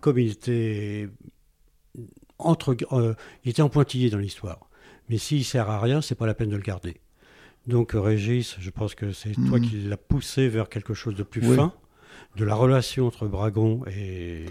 comme 0.00 0.18
il 0.18 0.30
était 0.32 1.08
entre, 2.38 2.76
euh, 2.92 3.14
il 3.44 3.50
était 3.50 3.62
en 3.62 3.68
pointillé 3.68 4.10
dans 4.10 4.18
l'histoire. 4.18 4.68
Mais 5.08 5.18
s'il 5.18 5.44
sert 5.44 5.70
à 5.70 5.80
rien, 5.80 6.00
c'est 6.00 6.14
pas 6.14 6.26
la 6.26 6.34
peine 6.34 6.50
de 6.50 6.56
le 6.56 6.62
garder. 6.62 6.96
Donc 7.66 7.92
Régis, 7.94 8.56
je 8.60 8.70
pense 8.70 8.94
que 8.94 9.12
c'est 9.12 9.32
toi 9.32 9.58
mhm. 9.58 9.68
qui 9.68 9.76
l'as 9.76 9.96
poussé 9.96 10.48
vers 10.48 10.68
quelque 10.68 10.94
chose 10.94 11.14
de 11.14 11.22
plus 11.22 11.40
fin, 11.40 11.72
de 12.36 12.44
la 12.44 12.54
relation 12.54 13.06
entre 13.06 13.26
Bragon 13.26 13.82
et, 13.86 14.46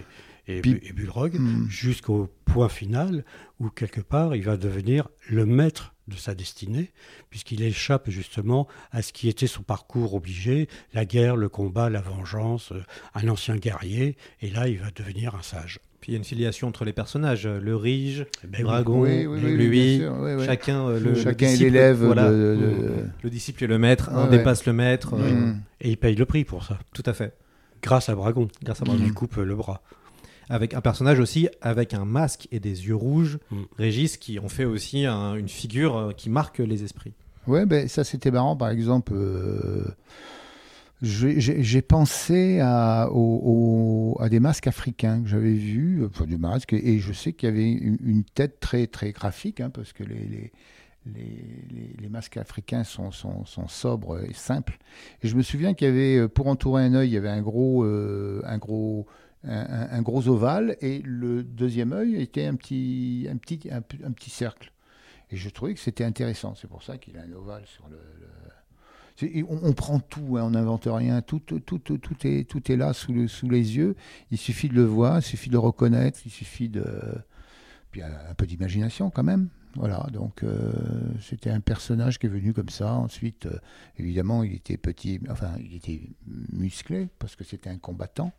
et, 0.46 0.60
Bulrog, 0.60 1.38
mhm. 1.38 1.66
jusqu'au 1.68 2.28
point 2.44 2.68
final 2.68 3.24
où 3.60 3.68
quelque 3.68 4.00
part 4.00 4.34
il 4.34 4.42
va 4.42 4.56
devenir 4.56 5.08
le 5.28 5.46
maître 5.46 5.94
de 6.08 6.16
sa 6.16 6.34
destinée, 6.34 6.92
puisqu'il 7.30 7.62
échappe 7.62 8.10
justement 8.10 8.68
à 8.92 9.00
ce 9.00 9.12
qui 9.12 9.28
était 9.28 9.46
son 9.46 9.62
parcours 9.62 10.14
obligé, 10.14 10.68
la 10.92 11.06
guerre, 11.06 11.36
le 11.36 11.48
combat, 11.48 11.88
la 11.88 12.02
vengeance, 12.02 12.72
euh, 12.72 12.82
un 13.14 13.26
ancien 13.28 13.56
guerrier, 13.56 14.16
et 14.42 14.50
là 14.50 14.68
il 14.68 14.78
va 14.78 14.90
devenir 14.94 15.34
un 15.34 15.42
sage. 15.42 15.80
Puis 16.04 16.12
il 16.12 16.16
y 16.16 16.16
a 16.16 16.18
une 16.18 16.24
filiation 16.24 16.68
entre 16.68 16.84
les 16.84 16.92
personnages, 16.92 17.46
le 17.46 17.76
Rige, 17.76 18.26
eh 18.44 18.46
ben 18.46 18.62
Dragon, 18.62 19.04
lui, 19.04 20.02
chacun, 20.44 20.86
euh, 20.88 21.00
le, 21.00 21.14
chacun 21.14 21.56
l'élève. 21.56 22.04
Le 23.22 23.30
disciple 23.30 23.64
et 23.64 23.66
le 23.66 23.78
maître, 23.78 24.10
un 24.10 24.26
dépasse 24.26 24.66
le 24.66 24.74
maître. 24.74 25.14
Euh, 25.14 25.54
et 25.80 25.88
il 25.88 25.96
paye 25.96 26.14
le 26.14 26.26
prix 26.26 26.44
pour 26.44 26.62
ça. 26.62 26.78
Tout 26.92 27.04
à 27.06 27.14
fait. 27.14 27.34
Grâce 27.84 28.08
à 28.08 28.14
Dragon. 28.14 28.48
Grâce 28.62 28.80
à 28.80 28.84
Dragon. 28.84 28.98
Il 28.98 29.06
lui 29.06 29.12
coupe 29.12 29.36
le 29.36 29.54
bras. 29.54 29.82
Avec 30.48 30.74
un 30.74 30.80
personnage 30.80 31.20
aussi 31.20 31.48
avec 31.60 31.94
un 31.94 32.04
masque 32.04 32.48
et 32.50 32.60
des 32.60 32.86
yeux 32.86 32.96
rouges, 32.96 33.38
mm. 33.50 33.62
Régis, 33.78 34.16
qui 34.16 34.38
ont 34.38 34.48
fait 34.48 34.64
aussi 34.64 35.06
une 35.06 35.48
figure 35.48 35.96
euh, 35.96 36.12
qui 36.12 36.30
marque 36.30 36.58
les 36.58 36.82
esprits. 36.82 37.12
Ouais, 37.46 37.66
ben 37.66 37.88
ça 37.88 38.04
c'était 38.04 38.30
marrant. 38.30 38.56
Par 38.56 38.70
exemple, 38.70 39.14
j'ai 41.02 41.82
pensé 41.82 42.60
à, 42.60 43.02
à, 43.02 44.28
des 44.30 44.40
masques 44.40 44.66
africains 44.66 45.22
que 45.22 45.28
j'avais 45.28 45.52
vus, 45.52 46.04
enfin 46.06 46.24
des 46.24 46.38
masques, 46.38 46.72
et 46.72 46.98
je 46.98 47.12
sais 47.12 47.32
qu'il 47.32 47.48
y 47.48 47.52
avait 47.52 47.70
une, 47.70 48.24
tête 48.24 48.60
très, 48.60 48.86
très 48.86 49.12
graphique, 49.12 49.60
hein, 49.60 49.70
parce 49.70 49.92
que 49.92 50.02
les, 50.04 50.14
les, 50.14 50.52
les- 51.06 52.08
masques 52.08 52.36
africains 52.36 52.84
sont, 52.84 53.10
sobres 53.66 54.20
et 54.20 54.32
simples. 54.34 54.78
Et 55.22 55.28
je 55.28 55.34
me 55.34 55.42
souviens 55.42 55.74
qu'il 55.74 55.88
y 55.88 55.90
avait, 55.90 56.16
euh, 56.18 56.28
pour 56.28 56.46
entourer 56.46 56.84
un 56.84 56.94
œil, 56.94 57.08
il 57.08 57.12
y 57.14 57.16
avait 57.16 57.28
un 57.28 57.42
gros, 57.42 57.84
euh, 57.84 58.40
un 58.44 58.58
gros, 58.58 59.06
un, 59.42 60.00
gros 60.00 60.28
ovale, 60.28 60.76
et 60.80 61.02
le 61.04 61.42
deuxième 61.42 61.92
œil 61.92 62.16
était 62.16 62.46
un 62.46 62.54
petit, 62.54 63.26
un 63.30 63.36
petit, 63.36 63.68
un, 63.70 63.82
petit 63.82 64.30
cercle. 64.30 64.72
Et 65.30 65.36
je 65.36 65.50
trouvais 65.50 65.74
que 65.74 65.80
c'était 65.80 66.04
intéressant. 66.04 66.54
C'est 66.54 66.68
pour 66.68 66.82
ça 66.82 66.98
qu'il 66.98 67.18
a 67.18 67.22
un 67.22 67.32
ovale 67.32 67.64
sur 67.66 67.88
le. 67.88 67.98
On, 69.48 69.72
prend 69.72 70.00
tout, 70.00 70.36
hein, 70.36 70.42
on 70.44 70.50
n'invente 70.50 70.88
rien. 70.90 71.20
Tout, 71.20 71.40
tout, 71.40 71.60
tout, 71.60 72.26
est, 72.26 72.48
tout 72.48 72.72
est 72.72 72.76
là 72.76 72.92
sous, 72.92 73.12
le, 73.12 73.28
sous 73.28 73.48
les 73.48 73.76
yeux. 73.76 73.96
Il 74.30 74.38
suffit 74.38 74.68
de 74.68 74.74
le 74.74 74.84
voir, 74.84 75.18
il 75.18 75.22
suffit 75.22 75.48
de 75.48 75.54
le 75.54 75.60
reconnaître, 75.60 76.20
il 76.24 76.30
suffit 76.30 76.68
de. 76.68 76.84
Puis 77.90 78.02
un 78.02 78.34
peu 78.36 78.46
d'imagination 78.46 79.10
quand 79.10 79.22
même. 79.22 79.50
Voilà, 79.76 80.06
donc 80.12 80.44
euh, 80.44 80.72
c'était 81.20 81.50
un 81.50 81.60
personnage 81.60 82.18
qui 82.18 82.26
est 82.26 82.30
venu 82.30 82.52
comme 82.52 82.68
ça. 82.68 82.94
Ensuite, 82.94 83.46
euh, 83.46 83.58
évidemment, 83.98 84.44
il 84.44 84.54
était 84.54 84.76
petit, 84.76 85.20
enfin, 85.30 85.50
il 85.58 85.74
était 85.74 86.00
musclé 86.52 87.08
parce 87.18 87.34
que 87.34 87.42
c'était 87.44 87.70
un 87.70 87.78
combattant. 87.78 88.32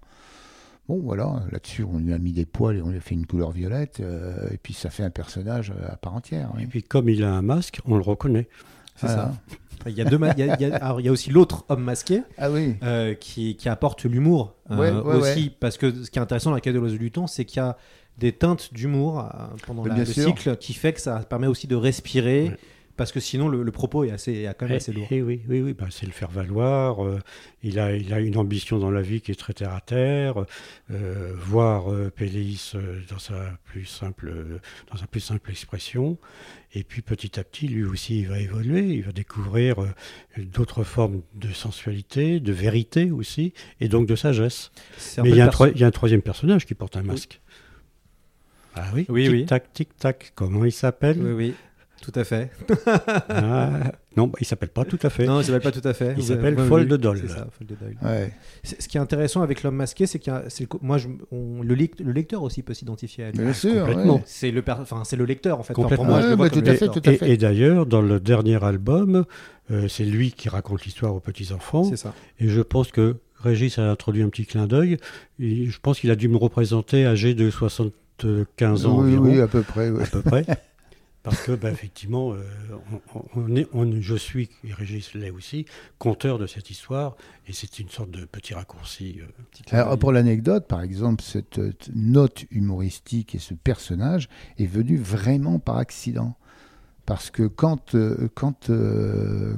Bon, 0.87 0.99
voilà, 0.99 1.43
là-dessus, 1.51 1.83
on 1.83 1.97
lui 1.97 2.13
a 2.13 2.19
mis 2.19 2.31
des 2.31 2.45
poils 2.45 2.77
et 2.77 2.81
on 2.81 2.89
lui 2.89 2.97
a 2.97 3.01
fait 3.01 3.15
une 3.15 3.25
couleur 3.25 3.51
violette. 3.51 3.99
euh, 3.99 4.47
et 4.51 4.57
puis, 4.57 4.73
ça 4.73 4.89
fait 4.89 5.03
un 5.03 5.09
personnage 5.09 5.73
à 5.89 5.97
part 5.97 6.15
entière. 6.15 6.51
oui. 6.55 6.63
Et 6.63 6.67
puis 6.67 6.83
comme 6.83 7.09
il 7.09 7.23
a 7.23 7.33
un 7.33 7.41
masque, 7.41 7.81
on 7.85 7.95
le 7.95 8.03
reconnaît. 8.03 8.47
C'est 8.95 9.07
Voilà. 9.07 9.23
ça. 9.23 9.31
Il 9.87 9.93
y, 9.93 10.01
a 10.01 10.05
deux 10.05 10.17
il 10.17 10.39
y 10.39 10.49
a- 10.49 10.55
il 10.59 10.61
y 10.61 10.65
a- 10.71 10.77
alors, 10.77 10.99
il 10.99 11.05
y 11.05 11.09
a 11.09 11.11
aussi 11.11 11.29
l'autre 11.29 11.63
homme 11.69 11.83
masqué 11.83 12.23
Ah 12.39 12.49
oui. 12.49 12.75
euh, 12.81 13.13
qui, 13.13 13.55
qui 13.55 13.69
apporte 13.69 14.03
l'humour 14.05 14.55
euh, 14.71 14.77
Ouais, 14.77 14.91
ouais, 14.91 15.15
aussi. 15.17 15.51
Parce 15.59 15.77
que 15.77 15.93
ce 16.05 16.09
qui 16.09 16.17
est 16.17 16.21
intéressant 16.21 16.49
dans 16.49 16.55
la 16.55 16.61
quête 16.61 16.73
de 16.73 16.79
l'oiseau 16.79 16.97
du 16.97 17.11
temps, 17.11 17.27
c'est 17.27 17.45
qu'il 17.45 17.57
y 17.57 17.63
a 17.63 17.77
des 18.17 18.31
teintes 18.31 18.73
d'humour 18.73 19.19
euh, 19.19 19.29
pendant 19.67 19.85
la- 19.85 19.95
le 19.95 20.05
sûr. 20.05 20.23
cycle 20.23 20.55
qui 20.57 20.73
fait 20.73 20.93
que 20.93 21.01
ça 21.01 21.19
permet 21.19 21.45
aussi 21.47 21.67
de 21.67 21.75
respirer. 21.75 22.51
Parce 22.97 23.11
que 23.11 23.19
sinon, 23.19 23.49
le, 23.49 23.61
le 23.61 23.71
propos 23.71 24.05
est, 24.05 24.11
assez, 24.11 24.31
est 24.43 24.55
quand 24.57 24.67
même 24.67 24.77
assez 24.77 24.93
lourd. 24.93 25.07
Et, 25.11 25.17
et 25.17 25.21
oui, 25.21 25.41
oui, 25.49 25.61
oui, 25.61 25.73
bah, 25.73 25.87
c'est 25.89 26.05
le 26.05 26.13
faire 26.13 26.31
valoir. 26.31 27.05
euh, 27.05 27.19
il, 27.61 27.77
a, 27.77 27.93
il 27.95 28.13
a 28.13 28.19
une 28.21 28.37
ambition 28.37 28.79
dans 28.79 28.89
la 28.91 29.01
vie 29.01 29.19
qui 29.19 29.31
est 29.31 29.35
très 29.35 29.51
terre 29.53 29.73
à 29.73 29.81
terre. 29.81 30.45
euh, 30.91 31.33
voir 31.35 31.91
euh, 31.91 32.09
Péléis 32.09 32.71
euh, 32.75 33.01
dans 33.09 33.19
sa 33.19 33.35
plus 33.65 33.85
simple, 33.85 34.33
dans 34.91 34.97
sa 34.97 35.07
plus 35.07 35.19
simple 35.19 35.51
expression. 35.51 36.17
Et 36.73 36.83
puis 36.83 37.01
petit 37.01 37.37
à 37.39 37.43
petit, 37.43 37.67
lui 37.67 37.83
aussi, 37.83 38.19
il 38.21 38.27
va 38.29 38.39
évoluer. 38.39 38.83
Il 38.93 39.03
va 39.03 39.11
découvrir 39.11 39.81
euh, 39.83 39.87
d'autres 40.37 40.83
formes 40.83 41.21
de 41.33 41.51
sensualité, 41.51 42.39
de 42.39 42.53
vérité 42.53 43.11
aussi, 43.11 43.53
et 43.81 43.89
donc 43.89 44.07
de 44.07 44.15
sagesse. 44.15 44.71
Mais 45.21 45.29
il 45.31 45.35
y, 45.35 45.41
a 45.41 45.43
un 45.43 45.47
perso- 45.47 45.65
troi- 45.65 45.71
il 45.75 45.81
y 45.81 45.83
a 45.83 45.87
un 45.87 45.91
troisième 45.91 46.21
personnage 46.21 46.65
qui 46.65 46.75
porte 46.75 46.95
un 46.95 47.03
masque. 47.03 47.41
Ah 48.75 48.89
oui, 48.93 49.05
Oui, 49.09 49.23
tic 49.23 49.31
oui. 49.31 49.45
tac, 49.45 49.73
tic 49.73 49.97
tac. 49.97 50.31
Comment 50.35 50.65
il 50.65 50.71
s'appelle? 50.71 51.17
Oui, 51.21 51.31
oui, 51.31 51.53
tout 52.05 52.19
à 52.19 52.23
fait. 52.23 52.51
Ah, 53.29 53.71
Non, 54.15 54.27
bah, 54.27 54.37
il 54.39 54.45
s'appelle 54.45 54.69
pas 54.69 54.85
tout 54.85 54.99
à 55.01 55.09
fait. 55.09 55.25
Non, 55.25 55.41
il 55.41 55.45
s'appelle 55.45 55.61
pas 55.61 55.71
tout 55.71 55.87
à 55.87 55.93
fait. 55.93 56.13
Il 56.17 56.23
s'appelle 56.23 56.55
m'avez 56.55 56.67
Fold 56.67 56.93
Dole. 56.93 57.19
C'est 57.21 57.33
ça, 57.33 57.47
Fold. 57.57 57.75
Ouais. 58.03 58.31
Ce 58.63 58.87
qui 58.87 58.97
est 58.97 58.99
intéressant 58.99 59.41
avec 59.41 59.63
l'homme 59.63 59.75
masqué, 59.75 60.05
c'est 60.05 60.19
que 60.19 60.31
moi, 60.81 60.97
je, 60.97 61.07
on- 61.31 61.61
le, 61.63 61.75
lec- 61.75 61.99
le 62.03 62.11
lecteur 62.11 62.43
aussi 62.43 62.61
peut 62.61 62.73
s'identifier 62.73 63.25
à 63.25 63.31
lui. 63.31 63.39
Bien 63.39 63.53
sûr. 63.53 63.85
complètement. 63.85 64.15
ouais. 64.15 64.23
C'est 64.25 64.51
le, 64.51 64.61
per- 64.61 64.75
enfin, 64.79 65.03
c'est 65.03 65.15
le 65.15 65.25
lecteur 65.25 65.59
en 65.59 65.63
fait. 65.63 65.73
Enfin, 65.73 65.81
Complètement. 65.83 66.05
pour 66.05 66.13
moi, 66.13 66.21
je 66.21 66.25
Ouais, 66.25 66.29
le 66.31 66.35
vois 66.37 66.45
bah, 66.47 66.53
comme 66.53 66.63
tout 66.63 66.69
à 66.69 66.73
fait, 66.75 66.87
tout 66.87 67.01
à 67.05 67.11
Et, 67.11 67.17
fait. 67.17 67.29
et 67.31 67.37
d'ailleurs, 67.37 67.85
dans 67.85 68.01
le 68.01 68.19
dernier 68.19 68.63
album, 68.63 69.25
euh, 69.71 69.87
c'est 69.87 70.05
lui 70.05 70.31
qui 70.31 70.47
raconte 70.49 70.85
l'histoire 70.85 71.15
aux 71.15 71.19
petits-enfants. 71.19 71.83
C'est 71.85 71.97
ça. 71.97 72.13
Et 72.39 72.47
je 72.47 72.61
pense 72.61 72.91
que 72.91 73.15
Régis 73.43 73.77
a 73.79 73.89
introduit 73.89 74.23
un 74.23 74.29
petit 74.29 74.45
clin 74.45 74.67
d'œil. 74.67 74.97
Je 75.39 75.77
pense 75.81 75.99
qu'il 75.99 76.11
a 76.11 76.15
dû 76.15 76.27
me 76.29 76.37
représenter 76.37 77.05
âgé 77.05 77.33
de 77.33 77.49
75 77.49 78.85
ans 78.85 78.99
oui, 78.99 79.15
environ, 79.15 79.23
oui, 79.25 79.41
à 79.41 79.47
peu 79.47 79.61
près. 79.61 79.89
ouais. 79.89 80.03
à 80.03 80.07
peu 80.07 80.21
près. 80.21 80.45
Parce 81.25 81.41
que, 81.41 81.53
bah, 81.53 81.71
effectivement, 81.71 82.33
euh, 82.33 82.43
on, 83.15 83.23
on 83.35 83.55
est, 83.55 83.67
on- 83.73 83.99
je 83.99 84.15
suis, 84.15 84.49
et 84.63 84.71
Régis 84.73 85.13
l'est 85.15 85.31
aussi, 85.31 85.65
conteur 85.97 86.37
de 86.37 86.45
cette 86.45 86.69
histoire. 86.69 87.15
Et 87.47 87.51
c'est 87.53 87.79
une 87.79 87.89
sorte 87.89 88.11
de 88.11 88.25
petit 88.25 88.53
raccourci. 88.53 89.19
euh, 89.21 89.25
petit 89.51 89.63
Alors, 89.75 89.97
pour 89.97 90.11
l'anecdote, 90.11 90.67
par 90.67 90.81
exemple, 90.83 91.23
cette 91.23 91.57
euh, 91.57 91.73
note 91.95 92.45
humoristique 92.51 93.33
et 93.33 93.39
ce 93.39 93.55
personnage 93.55 94.29
est 94.59 94.67
venu 94.67 94.97
vraiment 94.97 95.57
par 95.57 95.77
accident. 95.77 96.37
Parce 97.07 97.29
que 97.31 97.43
quand, 97.47 97.93
euh, 97.95 98.29
quand, 98.33 98.71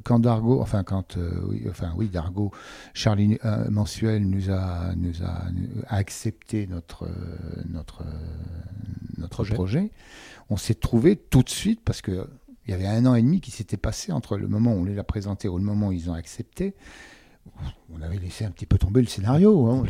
quand 0.04 0.20
Dargo, 0.20 0.62
enfin, 0.62 0.84
quand, 0.84 1.18
oui, 1.48 1.66
enfin, 1.70 1.94
oui, 1.96 2.10
Dargo, 2.10 2.52
Charlie 2.94 3.38
Mensuel 3.70 4.26
nous 4.28 4.50
a, 4.50 4.94
nous 4.98 5.24
a, 5.24 5.46
a 5.88 5.96
accepté 5.96 6.68
notre, 6.68 7.08
notre, 7.70 8.04
notre 9.18 9.30
Projet. 9.30 9.54
projet, 9.54 9.92
on 10.50 10.58
s'est 10.58 10.76
trouvé 10.76 11.16
tout 11.16 11.44
de 11.44 11.50
suite, 11.50 11.82
parce 11.84 12.02
que 12.02 12.30
il 12.66 12.72
y 12.72 12.74
avait 12.74 12.88
un 12.88 13.06
an 13.06 13.16
et 13.16 13.22
demi 13.22 13.40
qui 13.40 13.52
s'était 13.52 13.78
passé 13.78 14.12
entre 14.12 14.38
le 14.38 14.48
moment 14.48 14.74
où 14.74 14.80
on 14.80 14.84
les 14.84 14.98
a 15.00 15.04
présentés 15.04 15.48
et 15.48 15.52
le 15.52 15.58
moment 15.60 15.88
où 15.88 15.92
ils 15.94 16.10
ont 16.10 16.14
accepté. 16.14 16.76
On 17.94 18.02
avait 18.02 18.18
laissé 18.20 18.44
un 18.44 18.52
petit 18.52 18.66
peu 18.66 18.78
tomber 18.78 19.00
le 19.02 19.08
scénario. 19.08 19.68
hein. 19.68 19.84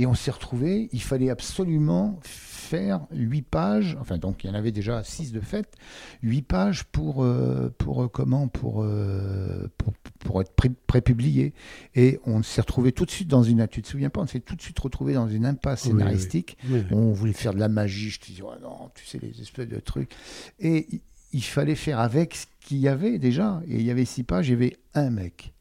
Et 0.00 0.06
on 0.06 0.14
s'est 0.14 0.30
retrouvé, 0.30 0.88
il 0.92 1.02
fallait 1.02 1.28
absolument 1.28 2.18
faire 2.22 3.00
huit 3.12 3.42
pages, 3.42 3.98
enfin 4.00 4.16
donc 4.16 4.42
il 4.42 4.46
y 4.46 4.50
en 4.50 4.54
avait 4.54 4.72
déjà 4.72 5.04
six 5.04 5.30
de 5.32 5.40
fait, 5.40 5.74
huit 6.22 6.40
pages 6.42 6.84
pour, 6.84 7.22
euh, 7.22 7.68
pour 7.76 8.04
euh, 8.04 8.08
comment, 8.08 8.48
pour, 8.48 8.82
euh, 8.82 9.66
pour, 9.76 9.92
pour 10.20 10.40
être 10.40 10.52
pré- 10.54 10.70
prépublié. 10.86 11.52
Et 11.94 12.18
on 12.24 12.42
s'est 12.42 12.62
retrouvé 12.62 12.92
tout 12.92 13.04
de 13.04 13.10
suite 13.10 13.28
dans 13.28 13.42
une, 13.42 13.66
tu 13.68 13.82
te 13.82 13.88
souviens 13.88 14.08
pas, 14.08 14.22
on 14.22 14.26
s'est 14.26 14.40
tout 14.40 14.56
de 14.56 14.62
suite 14.62 14.78
retrouvé 14.78 15.12
dans 15.12 15.28
une 15.28 15.44
impasse 15.44 15.84
Oui, 15.84 15.92
oui. 15.92 15.98
scénaristique. 15.98 16.56
On 16.92 17.12
voulait 17.12 17.32
faire 17.34 17.52
de 17.52 17.58
la 17.60 17.68
magie, 17.68 18.08
je 18.08 18.20
te 18.20 18.26
dis, 18.26 18.40
oh 18.42 18.52
non, 18.62 18.90
tu 18.94 19.04
sais, 19.04 19.18
les 19.20 19.38
espèces 19.42 19.68
de 19.68 19.80
trucs. 19.80 20.10
Et 20.60 20.86
il- 20.90 21.00
il 21.32 21.44
fallait 21.44 21.76
faire 21.76 22.00
avec 22.00 22.34
ce 22.34 22.46
qu'il 22.60 22.78
y 22.78 22.88
avait 22.88 23.18
déjà. 23.18 23.60
Et 23.68 23.76
il 23.76 23.82
y 23.82 23.90
avait 23.92 24.04
six 24.06 24.22
pages, 24.24 24.48
il 24.48 24.52
y 24.52 24.54
avait 24.54 24.76
un 24.94 25.10
mec, 25.10 25.52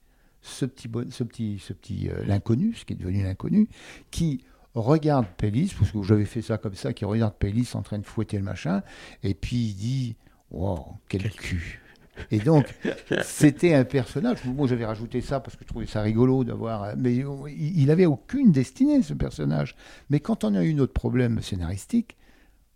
ce 0.41 0.65
petit, 0.65 0.88
bon- 0.88 1.12
ce 1.12 1.23
petit, 1.23 1.60
ce 1.60 1.73
petit 1.73 2.10
euh, 2.10 2.23
l'inconnu, 2.25 2.73
ce 2.75 2.86
qui 2.86 2.93
est 2.93 2.95
devenu 2.95 3.23
l'inconnu, 3.23 3.67
qui 4.12 4.43
regarde 4.75 5.25
Pélis, 5.38 5.73
parce 5.78 5.91
que 5.91 6.02
j'avais 6.04 6.25
fait 6.25 6.41
ça 6.41 6.58
comme 6.58 6.75
ça, 6.75 6.93
qui 6.93 7.06
regarde 7.06 7.34
Pélis 7.36 7.69
en 7.73 7.82
train 7.82 7.99
de 7.99 8.06
fouetter 8.06 8.38
le 8.38 8.43
machin, 8.43 8.82
et 9.23 9.34
puis 9.34 9.58
il 9.58 9.73
dit, 9.75 10.15
wow, 10.52 10.86
quel 11.10 11.30
cul. 11.32 11.82
Et 12.32 12.39
donc, 12.39 12.65
c'était 13.23 13.73
un 13.73 13.86
personnage. 13.86 14.43
Moi, 14.45 14.67
j'avais 14.67 14.86
rajouté 14.86 15.21
ça 15.21 15.39
parce 15.39 15.56
que 15.56 15.63
je 15.63 15.69
trouvais 15.69 15.86
ça 15.86 16.02
rigolo 16.02 16.43
d'avoir. 16.43 16.95
Mais 16.97 17.23
euh, 17.23 17.49
il 17.49 17.80
il 17.84 17.91
avait 17.91 18.06
aucune 18.06 18.52
destinée, 18.52 19.02
ce 19.04 19.13
personnage. 19.13 19.75
Mais 20.10 20.19
quand 20.19 20.43
on 20.43 20.54
a 20.56 20.63
eu 20.65 20.73
notre 20.73 20.91
problème 20.93 21.41
scénaristique, 21.41 22.17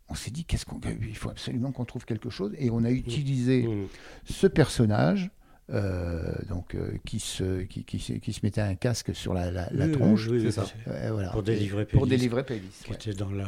on 0.10 0.16
s'est 0.16 0.32
dit 0.32 0.46
qu'est-ce 0.46 0.66
qu'on 0.66 0.80
il 1.02 1.16
faut 1.16 1.30
absolument 1.30 1.72
qu'on 1.74 1.84
trouve 1.86 2.06
quelque 2.06 2.30
chose 2.30 2.54
et 2.58 2.70
on 2.72 2.84
a 2.86 2.92
utilisé 2.92 3.64
Mm. 3.68 3.88
ce 4.26 4.48
personnage 4.48 5.30
euh, 5.72 6.34
donc 6.50 6.76
euh, 6.76 6.92
qui 7.06 7.20
se 7.20 7.62
qui, 7.64 7.84
qui, 7.86 7.98
qui 8.20 8.34
se 8.34 8.40
mettait 8.44 8.62
un 8.62 8.76
casque 8.76 9.16
sur 9.16 9.34
la, 9.34 9.50
la, 9.50 9.70
la 9.72 9.88
tronche 9.88 10.28
oui, 10.28 10.42
oui, 10.44 10.52
ça. 10.52 10.66
Euh, 10.88 11.10
voilà. 11.14 11.30
Pour 11.30 11.44
délivrer 11.44 11.86
pour 11.86 12.02
Pélis. 12.04 12.18
délivrer 12.18 12.44
Pélis, 12.46 12.62
Qui 12.84 12.90
ouais. 12.92 12.96
était 12.98 13.14
dans 13.14 13.32
la, 13.32 13.48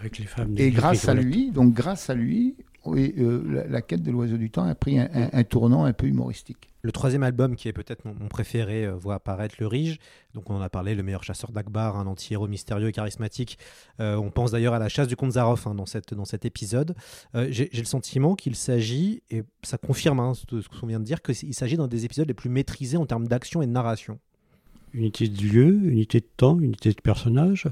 avec 0.00 0.18
les 0.18 0.24
femmes. 0.24 0.54
et 0.56 0.70
grâce 0.70 1.08
à 1.08 1.14
lui 1.14 1.50
donc 1.50 1.74
grâce 1.74 2.08
à 2.08 2.14
lui 2.14 2.56
oui, 2.86 3.14
euh, 3.18 3.42
la, 3.48 3.66
la 3.66 3.82
quête 3.82 4.02
de 4.02 4.10
l'oiseau 4.10 4.36
du 4.36 4.50
temps 4.50 4.64
a 4.64 4.74
pris 4.74 4.98
un, 4.98 5.08
un- 5.12 5.28
un 5.32 5.44
tournant 5.44 5.84
un 5.84 5.92
peu 5.92 6.06
humoristique 6.06 6.70
Le 6.82 6.92
troisième 6.92 7.22
album, 7.22 7.56
qui 7.56 7.68
est 7.68 7.72
peut-être 7.72 8.04
mon, 8.04 8.14
mon 8.14 8.28
préféré, 8.28 8.86
euh, 8.86 8.94
voit 8.94 9.14
apparaître 9.16 9.56
le 9.58 9.66
Rige. 9.66 9.98
Donc, 10.34 10.50
on 10.50 10.54
en 10.54 10.60
a 10.60 10.68
parlé, 10.68 10.94
le 10.94 11.02
meilleur 11.02 11.24
chasseur 11.24 11.50
d'Akbar, 11.52 11.96
un 11.96 12.06
anti-héros 12.06 12.46
mystérieux 12.48 12.88
et 12.88 12.92
charismatique. 12.92 13.58
Euh, 14.00 14.16
on 14.16 14.30
pense 14.30 14.50
d'ailleurs 14.52 14.74
à 14.74 14.78
la 14.78 14.88
chasse 14.88 15.08
du 15.08 15.16
comte 15.16 15.32
Zaroff 15.32 15.66
hein, 15.66 15.74
dans, 15.74 15.86
cette, 15.86 16.14
dans 16.14 16.24
cet 16.24 16.44
épisode. 16.44 16.94
Euh, 17.34 17.48
J'ai 17.50 17.68
j'ai 17.72 17.80
le 17.82 17.86
sentiment 17.86 18.34
qu'il 18.34 18.54
s'agit, 18.56 19.22
et 19.30 19.42
ça 19.62 19.78
confirme 19.78 20.20
hein, 20.20 20.32
ce, 20.34 20.60
ce 20.60 20.68
qu'on 20.68 20.86
vient 20.86 21.00
de 21.00 21.04
dire, 21.04 21.22
qu'il 21.22 21.54
s'agit 21.54 21.76
d'un 21.76 21.88
des 21.88 22.04
épisodes 22.04 22.28
les 22.28 22.34
plus 22.34 22.50
maîtrisés 22.50 22.96
en 22.98 23.06
termes 23.06 23.26
d'action 23.28 23.62
et 23.62 23.66
de 23.66 23.72
narration. 23.72 24.18
Unité 24.94 25.28
de 25.28 25.42
lieu, 25.42 25.90
unité 25.90 26.20
de 26.20 26.28
temps, 26.36 26.58
unité 26.58 26.90
de 26.90 27.00
personnage. 27.02 27.66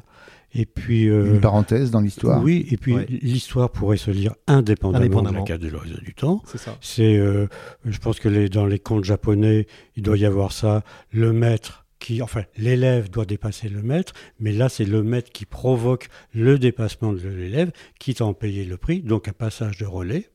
Et 0.54 0.66
puis. 0.66 1.08
euh, 1.08 1.34
une 1.34 1.40
parenthèse 1.40 1.90
dans 1.90 2.00
l'histoire 2.00 2.42
Oui, 2.42 2.66
et 2.70 2.76
puis 2.76 2.94
Ouais. 2.94 3.06
l'histoire 3.08 3.70
pourrait 3.70 3.96
se 3.96 4.10
lire 4.10 4.34
indépendamment, 4.46 5.04
Indépendamment. 5.04 5.32
de 5.32 5.38
la 5.38 5.42
carte 5.44 5.60
de 5.62 5.68
l'oiseau 5.68 5.98
du 6.02 6.14
temps. 6.14 6.42
C'est 6.46 6.58
ça. 6.58 6.76
C'est, 6.80 7.16
euh, 7.16 7.46
je 7.84 7.98
pense 7.98 8.20
que 8.20 8.28
les, 8.28 8.48
dans 8.48 8.66
les 8.66 8.78
contes 8.78 9.04
japonais, 9.04 9.66
il 9.96 10.02
doit 10.02 10.16
y 10.16 10.24
avoir 10.24 10.52
ça. 10.52 10.82
Le 11.12 11.32
maître 11.32 11.84
qui, 11.98 12.20
enfin, 12.20 12.42
l'élève 12.58 13.08
doit 13.10 13.24
dépasser 13.24 13.68
le 13.70 13.82
maître, 13.82 14.12
mais 14.38 14.52
là, 14.52 14.68
c'est 14.68 14.84
le 14.84 15.02
maître 15.02 15.30
qui 15.32 15.46
provoque 15.46 16.08
le 16.34 16.58
dépassement 16.58 17.12
de 17.14 17.26
l'élève, 17.28 17.72
quitte 17.98 18.20
à 18.20 18.26
en 18.26 18.34
payer 18.34 18.64
le 18.64 18.76
prix. 18.76 19.00
Donc, 19.00 19.26
un 19.28 19.32
passage 19.32 19.78
de 19.78 19.86
relais. 19.86 20.28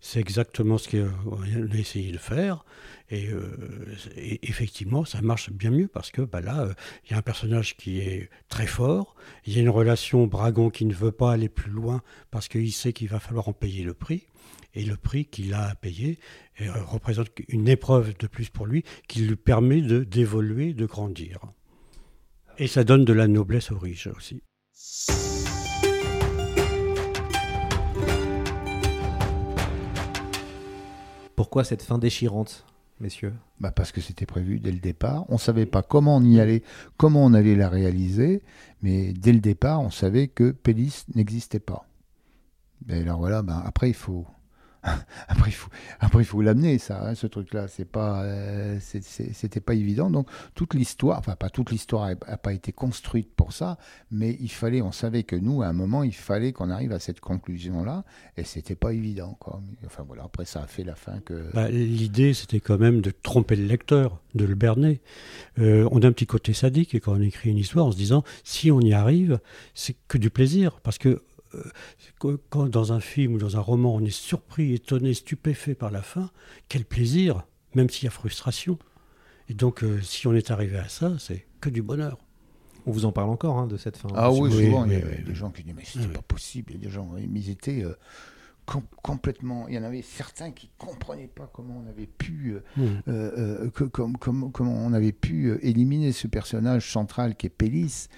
C'est 0.00 0.20
exactement 0.20 0.78
ce 0.78 0.88
qu'on 0.88 1.42
a 1.42 1.76
essayé 1.76 2.12
de 2.12 2.18
faire. 2.18 2.64
Et, 3.10 3.28
euh, 3.28 3.96
et 4.16 4.48
effectivement, 4.48 5.04
ça 5.04 5.20
marche 5.22 5.50
bien 5.50 5.70
mieux 5.70 5.88
parce 5.88 6.10
que 6.10 6.22
bah 6.22 6.40
là, 6.40 6.60
euh, 6.60 6.72
il 7.04 7.12
y 7.12 7.14
a 7.14 7.18
un 7.18 7.22
personnage 7.22 7.76
qui 7.76 8.00
est 8.00 8.30
très 8.48 8.66
fort. 8.66 9.16
Il 9.46 9.54
y 9.54 9.58
a 9.58 9.62
une 9.62 9.70
relation 9.70 10.26
Bragon 10.26 10.70
qui 10.70 10.84
ne 10.84 10.94
veut 10.94 11.12
pas 11.12 11.32
aller 11.32 11.48
plus 11.48 11.70
loin 11.70 12.02
parce 12.30 12.48
qu'il 12.48 12.72
sait 12.72 12.92
qu'il 12.92 13.08
va 13.08 13.18
falloir 13.18 13.48
en 13.48 13.52
payer 13.52 13.82
le 13.82 13.94
prix. 13.94 14.26
Et 14.74 14.84
le 14.84 14.96
prix 14.96 15.24
qu'il 15.24 15.54
a 15.54 15.68
à 15.70 15.74
payer 15.74 16.18
euh, 16.60 16.70
représente 16.84 17.30
une 17.48 17.68
épreuve 17.68 18.16
de 18.16 18.26
plus 18.26 18.50
pour 18.50 18.66
lui 18.66 18.84
qui 19.08 19.20
lui 19.20 19.36
permet 19.36 19.80
de 19.80 20.04
d'évoluer, 20.04 20.74
de 20.74 20.86
grandir. 20.86 21.40
Et 22.58 22.66
ça 22.66 22.84
donne 22.84 23.04
de 23.04 23.12
la 23.12 23.26
noblesse 23.26 23.72
au 23.72 23.78
riche 23.78 24.08
aussi. 24.08 24.42
Pourquoi 31.38 31.62
cette 31.62 31.84
fin 31.84 31.98
déchirante, 31.98 32.66
messieurs? 32.98 33.32
Bah 33.60 33.70
parce 33.70 33.92
que 33.92 34.00
c'était 34.00 34.26
prévu 34.26 34.58
dès 34.58 34.72
le 34.72 34.80
départ. 34.80 35.24
On 35.28 35.34
ne 35.34 35.38
savait 35.38 35.66
pas 35.66 35.82
comment 35.82 36.16
on 36.16 36.24
y 36.24 36.40
allait, 36.40 36.64
comment 36.96 37.24
on 37.24 37.32
allait 37.32 37.54
la 37.54 37.68
réaliser, 37.68 38.42
mais 38.82 39.12
dès 39.12 39.32
le 39.32 39.38
départ, 39.38 39.80
on 39.80 39.90
savait 39.90 40.26
que 40.26 40.50
Pélis 40.50 41.04
n'existait 41.14 41.60
pas. 41.60 41.86
Et 42.88 43.02
alors 43.02 43.20
voilà, 43.20 43.42
ben 43.42 43.62
après 43.64 43.88
il 43.88 43.94
faut, 43.94 44.26
après, 45.28 45.50
il 45.50 45.54
faut, 45.54 45.70
après, 46.00 46.22
il 46.22 46.26
faut 46.26 46.42
l'amener, 46.42 46.78
ça, 46.78 47.06
hein, 47.06 47.14
ce 47.14 47.26
truc-là. 47.26 47.68
C'est 47.68 47.84
pas, 47.84 48.22
euh, 48.22 48.78
c'était 48.80 49.60
pas 49.60 49.74
évident. 49.74 50.10
Donc, 50.10 50.28
toute 50.54 50.74
l'histoire, 50.74 51.18
enfin, 51.18 51.36
pas 51.36 51.50
toute 51.50 51.70
l'histoire 51.70 52.08
n'a 52.08 52.36
pas 52.36 52.52
été 52.52 52.72
construite 52.72 53.34
pour 53.34 53.52
ça, 53.52 53.78
mais 54.10 54.36
il 54.40 54.50
fallait, 54.50 54.82
on 54.82 54.92
savait 54.92 55.22
que 55.22 55.36
nous, 55.36 55.62
à 55.62 55.66
un 55.66 55.72
moment, 55.72 56.02
il 56.02 56.14
fallait 56.14 56.52
qu'on 56.52 56.70
arrive 56.70 56.92
à 56.92 56.98
cette 56.98 57.20
conclusion-là, 57.20 58.04
et 58.36 58.44
c'était 58.44 58.76
pas 58.76 58.92
évident, 58.92 59.36
quoi. 59.38 59.60
Enfin, 59.86 60.04
voilà, 60.06 60.24
après, 60.24 60.44
ça 60.44 60.62
a 60.62 60.66
fait 60.66 60.84
la 60.84 60.94
fin 60.94 61.20
que. 61.20 61.50
Bah, 61.54 61.68
l'idée, 61.70 62.34
c'était 62.34 62.60
quand 62.60 62.78
même 62.78 63.00
de 63.00 63.10
tromper 63.10 63.56
le 63.56 63.64
lecteur, 63.64 64.20
de 64.34 64.44
le 64.44 64.54
berner. 64.54 65.00
Euh, 65.58 65.88
on 65.90 66.02
a 66.02 66.06
un 66.06 66.12
petit 66.12 66.26
côté 66.26 66.52
sadique, 66.52 66.94
et 66.94 67.00
quand 67.00 67.12
on 67.12 67.20
écrit 67.20 67.50
une 67.50 67.58
histoire 67.58 67.86
en 67.86 67.92
se 67.92 67.96
disant, 67.96 68.22
si 68.44 68.70
on 68.70 68.80
y 68.80 68.92
arrive, 68.92 69.40
c'est 69.74 69.96
que 70.08 70.18
du 70.18 70.30
plaisir, 70.30 70.80
parce 70.82 70.98
que 70.98 71.22
quand 72.48 72.68
dans 72.68 72.92
un 72.92 73.00
film 73.00 73.34
ou 73.34 73.38
dans 73.38 73.56
un 73.56 73.60
roman 73.60 73.94
on 73.94 74.04
est 74.04 74.10
surpris, 74.10 74.74
étonné, 74.74 75.14
stupéfait 75.14 75.74
par 75.74 75.90
la 75.90 76.02
fin, 76.02 76.30
quel 76.68 76.84
plaisir, 76.84 77.44
même 77.74 77.90
s'il 77.90 78.04
y 78.04 78.08
a 78.08 78.10
frustration. 78.10 78.78
Et 79.48 79.54
donc 79.54 79.82
euh, 79.82 80.00
si 80.02 80.26
on 80.26 80.34
est 80.34 80.50
arrivé 80.50 80.78
à 80.78 80.88
ça, 80.88 81.16
c'est 81.18 81.46
que 81.60 81.70
du 81.70 81.82
bonheur. 81.82 82.18
On 82.86 82.90
vous 82.90 83.04
en 83.04 83.12
parle 83.12 83.28
encore 83.30 83.58
hein, 83.58 83.66
de 83.66 83.76
cette 83.76 83.96
fin. 83.96 84.08
Ah 84.14 84.32
oui, 84.32 84.50
souvent, 84.50 84.86
il 84.86 84.92
y 84.92 84.96
a 84.96 85.00
des 85.00 85.34
gens 85.34 85.50
qui 85.50 85.62
disent 85.62 85.74
mais 85.76 85.84
c'est 85.84 86.12
pas 86.12 86.22
possible. 86.22 86.72
Il 86.72 86.80
y 86.80 86.84
a 86.84 86.88
des 86.88 86.94
gens, 86.94 87.10
mais 87.12 87.40
ils 87.40 87.50
étaient 87.50 87.84
euh, 87.84 87.94
complètement. 89.02 89.68
Il 89.68 89.74
y 89.74 89.78
en 89.78 89.82
avait 89.82 90.02
certains 90.02 90.52
qui 90.52 90.70
comprenaient 90.78 91.28
pas 91.28 91.50
comment 91.52 91.82
on 91.84 91.88
avait 91.88 92.06
pu, 92.06 92.56
mmh. 92.76 93.68
comment 93.72 94.86
on 94.86 94.92
avait 94.92 95.12
pu 95.12 95.58
éliminer 95.62 96.12
ce 96.12 96.28
personnage 96.28 96.90
central 96.90 97.36
qui 97.36 97.46
est 97.46 97.50
Pélis 97.50 98.08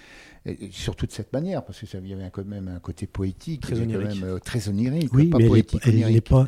surtout 0.71 1.05
de 1.05 1.11
cette 1.11 1.31
manière, 1.33 1.63
parce 1.63 1.85
ça 1.85 1.99
y 1.99 2.13
avait 2.13 2.29
quand 2.31 2.45
même 2.45 2.67
un 2.67 2.79
côté 2.79 3.05
poétique, 3.05 3.61
très 3.61 3.79
onirique. 3.79 4.07
Quand 4.07 4.15
même, 4.15 4.23
euh, 4.23 4.39
très 4.39 4.69
onirique 4.69 5.13
oui, 5.13 5.27
pas 5.27 5.37
mais 5.37 5.47
poétique, 5.47 5.81
elle 5.85 6.11
n'est 6.11 6.21
pas. 6.21 6.47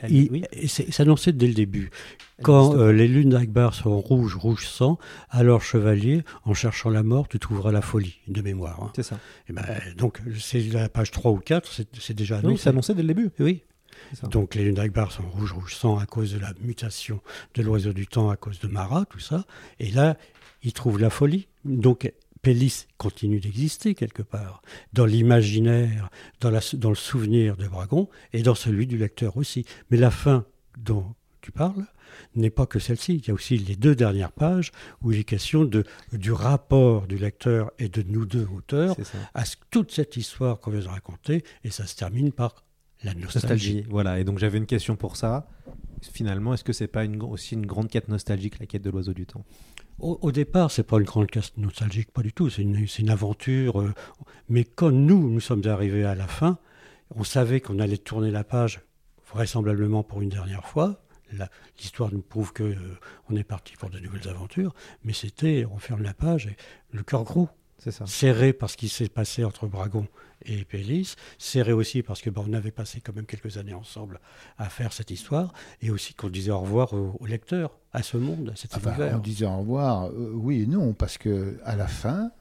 C'est 0.68 1.00
annoncé 1.00 1.32
dès 1.32 1.48
le 1.48 1.54
début. 1.54 1.92
Quand 2.42 2.76
euh, 2.76 2.92
les 2.92 3.08
lunes 3.08 3.30
d'Akbar 3.30 3.74
sont 3.74 4.00
rouges, 4.00 4.36
rouge 4.36 4.68
sang, 4.68 4.98
alors 5.30 5.62
chevalier, 5.62 6.24
en 6.44 6.54
cherchant 6.54 6.90
la 6.90 7.04
mort, 7.04 7.28
tu 7.28 7.40
trouveras 7.40 7.72
la 7.72 7.82
folie 7.82 8.18
de 8.28 8.42
mémoire. 8.42 8.82
Hein. 8.84 8.92
C'est 8.96 9.04
ça. 9.04 9.20
Et 9.48 9.54
ben, 9.54 9.64
donc 9.96 10.22
c'est 10.40 10.62
la 10.62 10.90
page 10.90 11.12
3 11.12 11.32
ou 11.32 11.38
4, 11.38 11.72
c'est 12.00 12.14
déjà 12.14 12.38
annoncé. 12.38 12.54
Oui, 12.54 12.58
c'est 12.58 12.70
annoncé 12.70 12.94
dès 12.96 13.04
le 13.04 13.08
début. 13.10 13.30
Oui. 13.40 13.64
Donc 14.24 14.56
les 14.56 14.64
lunes 14.64 14.76
d'Akbar 14.76 15.12
sont 15.12 15.24
rouge, 15.30 15.54
rouge 15.54 15.76
sang 15.76 15.98
à 15.98 16.06
cause 16.06 16.34
de 16.34 16.40
la 16.40 16.52
mutation 16.62 17.22
de 17.54 17.62
l'oiseau 17.62 17.94
du 17.94 18.08
temps, 18.08 18.30
à 18.30 18.38
cause 18.38 18.60
de 18.60 18.68
Marat, 18.68 19.06
tout 19.06 19.20
ça. 19.20 19.46
Et 19.80 19.92
là, 19.92 20.18
ils 20.64 20.74
trouvent 20.74 21.00
la 21.00 21.10
folie. 21.10 21.48
Donc 21.66 22.12
Pélis 22.44 22.88
continue 22.98 23.40
d'exister 23.40 23.96
quelque 23.96 24.22
part, 24.22 24.62
dans 24.92 25.06
l'imaginaire, 25.06 26.10
dans, 26.42 26.52
dans, 26.74 26.90
le 26.90 26.96
souvenir 26.96 27.56
de 27.56 27.68
Bragon 27.68 28.10
et 28.34 28.44
dans 28.44 28.54
celui 28.54 28.86
du 28.86 28.98
lecteur 28.98 29.38
aussi. 29.38 29.66
Mais 29.90 29.98
la 29.98 30.12
fin 30.12 30.46
dont 30.78 31.16
tu 31.42 31.54
parles 31.54 31.86
n'est 32.36 32.50
pas 32.50 32.66
que 32.66 32.80
celle-ci. 32.80 33.16
Il 33.16 33.28
y 33.28 33.32
a 33.32 33.34
aussi 33.34 33.58
les 33.58 33.78
deux 33.78 33.96
dernières 33.96 34.34
pages 34.34 34.72
où 35.02 35.14
il 35.14 35.20
est 35.20 35.24
question 35.24 35.64
de, 35.64 35.86
du 36.12 36.34
rapport 36.34 37.08
du 37.08 37.18
lecteur 37.18 37.72
et 37.80 37.88
de 37.88 38.04
nous 38.04 38.26
deux 38.26 38.48
auteurs 38.54 38.96
à 39.34 39.44
toute 39.72 39.92
cette 39.92 40.18
histoire 40.18 40.60
qu'on 40.60 40.72
vient 40.72 40.82
de 40.82 40.88
raconter 40.88 41.44
et 41.64 41.72
ça 41.72 41.86
se 41.86 41.96
termine 41.96 42.34
par 42.34 42.66
la 43.04 43.14
nostalgie. 43.14 43.86
Voilà, 43.90 44.20
et 44.20 44.26
donc 44.26 44.40
j'avais 44.40 44.58
une 44.58 44.66
question 44.66 44.98
pour 44.98 45.16
ça. 45.16 45.48
Finalement, 46.02 46.54
est-ce 46.54 46.66
que 46.66 46.74
c'est 46.74 46.88
pas 46.88 47.06
une, 47.06 47.22
aussi 47.24 47.56
une 47.56 47.66
grande 47.66 47.90
quête 47.90 48.10
nostalgique, 48.10 48.60
la 48.60 48.66
quête 48.66 48.82
de 48.82 48.90
l'oiseau 48.90 49.14
du 49.14 49.26
temps? 49.26 49.46
Au, 50.00 50.20
au, 50.22 50.32
départ, 50.32 50.72
c'est 50.72 50.84
pas 50.84 50.98
une 50.98 51.04
grande 51.04 51.30
casse 51.30 51.56
nostalgique, 51.58 52.12
pas 52.12 52.22
du 52.22 52.34
tout. 52.34 52.50
C'est 52.50 52.62
une, 52.62 53.10
aventure. 53.10 53.82
Euh, 53.82 53.94
mais 54.50 54.64
quand 54.64 54.92
nous, 54.92 55.30
nous 55.30 55.40
sommes 55.40 55.66
arrivés 55.66 56.06
à 56.06 56.16
la 56.16 56.28
fin, 56.28 56.58
on 57.16 57.24
savait 57.24 57.62
qu'on 57.62 57.80
allait 57.80 57.98
tourner 57.98 58.32
la 58.32 58.44
page, 58.44 58.82
vraisemblablement 59.32 60.04
pour 60.04 60.22
une 60.22 60.30
dernière 60.30 60.66
fois. 60.66 61.00
L'histoire 61.80 62.12
nous 62.12 62.22
prouve 62.22 62.54
que 62.54 62.64
euh, 62.64 62.78
on 63.30 63.36
est 63.36 63.44
parti 63.44 63.76
pour 63.76 63.90
de 63.90 64.00
nouvelles 64.00 64.30
aventures, 64.30 64.74
mais 65.04 65.14
c'était, 65.14 65.66
on 65.66 65.78
ferme 65.78 66.04
la 66.04 66.14
page 66.14 66.48
et 66.48 66.56
le 66.92 67.02
cœur 67.04 67.24
gros. 67.24 67.50
C'est 67.84 67.92
ça. 67.92 68.06
Serré 68.06 68.54
parce 68.54 68.78
qu'il 68.78 68.90
s'est 68.90 69.10
passé 69.10 69.44
entre 69.44 69.68
Bragon 69.68 70.08
et 70.46 70.64
Pélis, 70.64 71.16
serré 71.38 71.74
aussi 71.74 72.02
parce 72.02 72.22
que 72.22 72.30
bon, 72.30 72.46
on 72.48 72.54
avait 72.54 72.72
passé 72.72 73.02
quand 73.02 73.14
même 73.14 73.26
quelques 73.26 73.58
années 73.58 73.74
ensemble 73.74 74.22
à 74.58 74.70
faire 74.70 74.94
cette 74.94 75.12
histoire, 75.12 75.54
et 75.82 75.90
aussi 75.90 76.14
qu'on 76.14 76.30
disait 76.30 76.52
au 76.52 76.60
revoir 76.60 76.94
au, 76.94 77.26
lecteur, 77.26 77.78
à 77.92 78.02
ce 78.02 78.16
monde, 78.16 78.52
à 78.54 78.56
cet 78.56 78.76
univers. 78.76 79.16
On 79.16 79.20
disait 79.20 79.46
au 79.46 79.58
revoir, 79.58 80.06
euh, 80.08 80.32
oui 80.34 80.62
et 80.62 80.66
non, 80.66 80.94
parce 80.94 81.18
que 81.18 81.60
à 81.66 81.76
la 81.76 81.88
fin, 81.88 82.32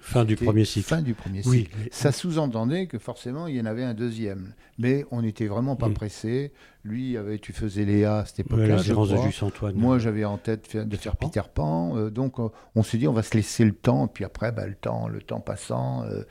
Fin 0.00 0.24
du 0.24 0.36
premier 0.36 0.64
cycle. 0.64 0.86
Fin 0.86 1.02
du 1.02 1.14
premier 1.14 1.42
cycle. 1.42 1.76
Ça 1.90 2.12
sous-entendait 2.12 2.86
que 2.86 2.98
forcément 2.98 3.46
il 3.46 3.56
y 3.56 3.60
en 3.60 3.66
avait 3.66 3.84
un 3.84 3.94
deuxième. 3.94 4.54
Mais 4.78 5.04
on 5.10 5.22
n'était 5.22 5.48
vraiment 5.48 5.74
pas 5.74 5.88
mm. 5.88 5.94
pressé. 5.94 6.52
Lui, 6.84 7.16
avait, 7.16 7.38
tu 7.38 7.52
faisais 7.52 7.84
Léa 7.84 8.18
à 8.18 8.24
cette 8.24 8.40
époque-là. 8.40 8.76
de 8.82 9.44
Antoine. 9.44 9.74
Moi, 9.74 9.98
j'avais 9.98 10.24
en 10.24 10.38
tête 10.38 10.76
de 10.76 10.96
faire 10.96 11.16
Peter 11.16 11.42
Pan. 11.52 11.96
Euh, 11.96 12.10
donc, 12.10 12.38
euh, 12.38 12.48
on 12.76 12.82
s'est 12.82 12.96
dit, 12.96 13.08
on 13.08 13.12
va 13.12 13.24
se 13.24 13.36
laisser 13.36 13.64
le 13.64 13.72
temps. 13.72 14.06
Puis 14.06 14.24
après, 14.24 14.52
bah, 14.52 14.66
le 14.66 14.76
temps, 14.76 15.08
le 15.08 15.20
temps 15.20 15.40
passant, 15.40 16.04
euh, 16.04 16.22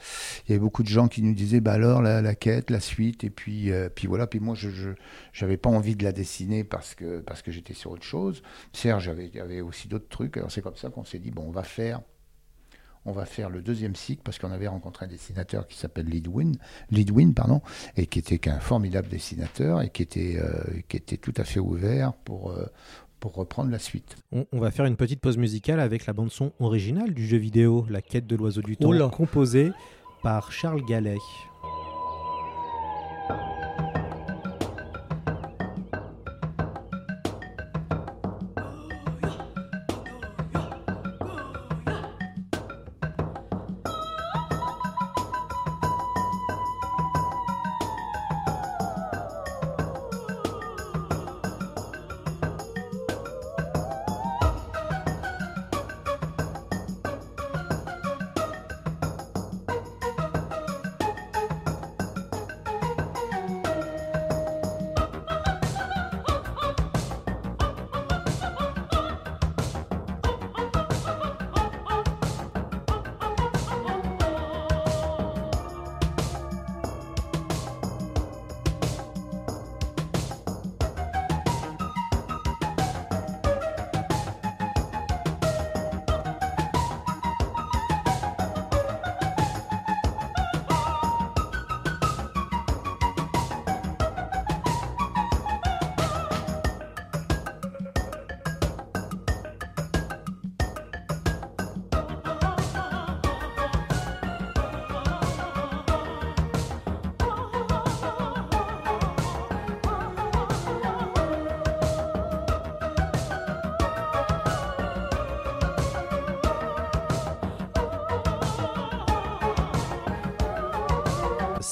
il 0.47 0.51
y 0.51 0.53
avait 0.53 0.61
beaucoup 0.61 0.83
de 0.83 0.87
gens 0.87 1.09
qui 1.09 1.21
nous 1.21 1.33
disaient, 1.33 1.59
bah 1.59 1.73
alors 1.73 2.01
la, 2.01 2.21
la 2.21 2.35
quête, 2.35 2.71
la 2.71 2.79
suite, 2.79 3.25
et 3.25 3.29
puis, 3.29 3.69
puis 3.93 4.07
voilà. 4.07 4.25
Puis 4.25 4.39
moi, 4.39 4.55
je 4.55 4.69
n'avais 5.41 5.57
pas 5.57 5.69
envie 5.69 5.95
de 5.95 6.03
la 6.03 6.13
dessiner 6.13 6.63
parce 6.63 6.95
que 6.95 7.19
parce 7.19 7.41
que 7.41 7.51
j'étais 7.51 7.73
sur 7.73 7.91
autre 7.91 8.03
chose. 8.03 8.41
Serge 8.71 9.09
avait, 9.09 9.29
avait 9.39 9.61
aussi 9.61 9.87
d'autres 9.87 10.09
trucs. 10.09 10.37
Alors 10.37 10.51
c'est 10.51 10.61
comme 10.61 10.75
ça 10.77 10.89
qu'on 10.89 11.03
s'est 11.03 11.19
dit, 11.19 11.31
bon, 11.31 11.43
on 11.47 11.51
va 11.51 11.63
faire 11.63 12.01
on 13.07 13.13
va 13.13 13.25
faire 13.25 13.49
le 13.49 13.61
deuxième 13.61 13.95
cycle 13.95 14.21
parce 14.23 14.37
qu'on 14.37 14.51
avait 14.51 14.67
rencontré 14.67 15.05
un 15.05 15.09
dessinateur 15.09 15.65
qui 15.65 15.77
s'appelle 15.77 16.05
Lidwin, 16.05 16.57
Lidwin 16.91 17.33
pardon, 17.33 17.61
et 17.95 18.05
qui 18.05 18.19
était 18.19 18.37
qu'un 18.37 18.59
formidable 18.59 19.07
dessinateur 19.07 19.81
et 19.81 19.89
qui 19.89 20.03
était, 20.03 20.37
euh, 20.37 20.81
qui 20.89 20.97
était 20.97 21.17
tout 21.17 21.33
à 21.37 21.45
fait 21.45 21.59
ouvert 21.59 22.13
pour, 22.13 22.51
euh, 22.51 22.65
pour 23.19 23.33
reprendre 23.33 23.71
la 23.71 23.79
suite. 23.79 24.17
On, 24.31 24.59
va 24.59 24.71
faire 24.71 24.85
une 24.85 24.97
petite 24.97 25.21
pause 25.21 25.37
musicale 25.37 25.79
avec 25.79 26.05
la 26.05 26.13
bande 26.13 26.31
son 26.31 26.51
originale 26.59 27.13
du 27.13 27.25
jeu 27.25 27.37
vidéo 27.37 27.85
La 27.89 28.01
quête 28.01 28.27
de 28.27 28.35
l'oiseau 28.35 28.61
du 28.61 28.77
temps, 28.77 29.09
composée 29.09 29.71
par 30.21 30.51
Charles 30.51 30.85
Gallet. 30.85 31.17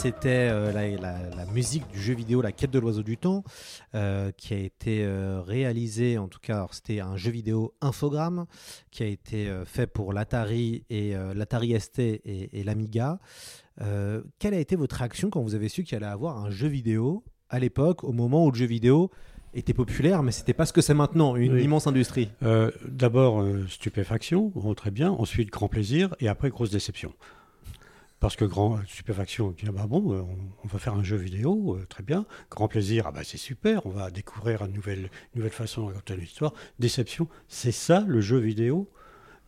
C'était 0.05 0.49
euh, 0.51 0.71
la, 0.71 0.87
la- 0.89 1.29
la 1.35 1.45
musique 1.47 1.87
du 1.91 1.99
jeu 1.99 2.13
vidéo 2.13 2.41
La 2.41 2.51
quête 2.51 2.69
de 2.71 2.77
l'oiseau 2.79 3.01
du 3.03 3.17
temps, 3.17 3.43
euh, 3.95 4.31
qui 4.37 4.53
a 4.53 4.57
été 4.57 5.03
euh, 5.03 5.41
réalisé, 5.41 6.17
en 6.19 6.27
tout 6.27 6.39
cas, 6.39 6.67
c'était 6.71 6.99
un 6.99 7.17
jeu 7.17 7.31
vidéo 7.31 7.73
infogramme 7.81 8.45
qui 8.91 9.01
a 9.03 9.07
été 9.07 9.51
fait 9.65 9.87
pour 9.87 10.13
l'Atari 10.13 10.83
et 10.89 11.13
l'Atari 11.33 11.79
ST 11.79 11.99
et, 11.99 12.59
et 12.59 12.63
l'Amiga. 12.63 13.19
Quelle 14.39 14.53
a 14.53 14.59
été 14.59 14.75
votre 14.75 14.95
réaction 14.97 15.29
quand 15.29 15.41
vous 15.41 15.55
avez 15.55 15.69
su 15.69 15.83
qu'il 15.83 15.97
allait 15.97 16.05
avoir 16.05 16.37
un 16.37 16.49
jeu 16.49 16.67
vidéo 16.67 17.23
à 17.49 17.59
l'époque, 17.59 18.03
au 18.03 18.11
moment 18.13 18.45
où 18.45 18.51
le 18.51 18.57
jeu 18.57 18.65
vidéo 18.65 19.09
était 19.53 19.73
populaire, 19.73 20.21
mais 20.23 20.31
c'était 20.31 20.53
pas 20.53 20.65
ce 20.65 20.73
que 20.73 20.81
c'est 20.81 20.93
maintenant, 20.93 21.35
une 21.35 21.53
Oui. 21.53 21.63
immense 21.63 21.87
industrie? 21.87 22.29
Euh, 22.43 22.71
D'abord, 22.87 23.41
euh, 23.41 23.65
stupéfaction, 23.69 24.51
bon, 24.55 24.73
très 24.73 24.91
bien. 24.91 25.11
Ensuite, 25.11 25.49
grand 25.49 25.67
plaisir. 25.69 26.13
Et 26.19 26.27
après, 26.27 26.49
grosse 26.49 26.71
déception. 26.71 27.13
Parce 28.25 28.37
que 28.37 28.45
grand 28.45 28.79
stupéfaction, 28.87 29.49
on 29.49 29.51
dit, 29.51 29.65
ah 29.67 29.71
bah 29.71 29.85
bon, 29.87 30.11
euh, 30.11 30.21
on, 30.21 30.35
on 30.63 30.67
va 30.67 30.79
faire 30.79 30.95
un 30.95 31.03
jeu 31.03 31.15
vidéo, 31.15 31.75
euh, 31.75 31.85
très 31.87 32.01
bien. 32.01 32.25
Grand 32.49 32.67
plaisir, 32.67 33.05
ah 33.05 33.11
bah 33.11 33.21
c'est 33.23 33.37
super, 33.37 33.85
on 33.85 33.91
va 33.91 34.09
découvrir 34.09 34.63
une 34.65 34.73
nouvelle, 34.73 35.11
une 35.35 35.41
nouvelle 35.41 35.51
façon 35.51 35.81
de 35.83 35.87
raconter 35.89 36.17
l'histoire. 36.17 36.51
Déception, 36.79 37.27
c'est 37.49 37.71
ça 37.71 38.03
le 38.07 38.21
jeu 38.21 38.39
vidéo? 38.39 38.89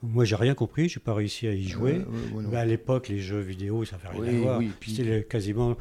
Moi, 0.04 0.26
j'ai 0.26 0.36
rien 0.36 0.54
compris, 0.54 0.90
j'ai 0.90 1.00
pas 1.00 1.16
réussi 1.16 1.48
à 1.48 1.54
y 1.56 1.68
jouer. 1.68 1.94
Euh, 1.94 1.98
ouais, 1.98 2.34
ouais, 2.36 2.44
non. 2.44 2.50
Bah, 2.50 2.60
à 2.60 2.66
l'époque, 2.66 3.08
les 3.08 3.18
jeux 3.18 3.40
vidéo, 3.40 3.84
ça 3.84 3.98
fait 3.98 4.10
rien 4.10 4.22
Oui, 4.22 4.30
à 4.38 4.42
voir. 4.42 4.60
oui, 4.60 4.72
puis- 4.80 4.94
C'était 4.94 5.24
quasiment 5.24 5.76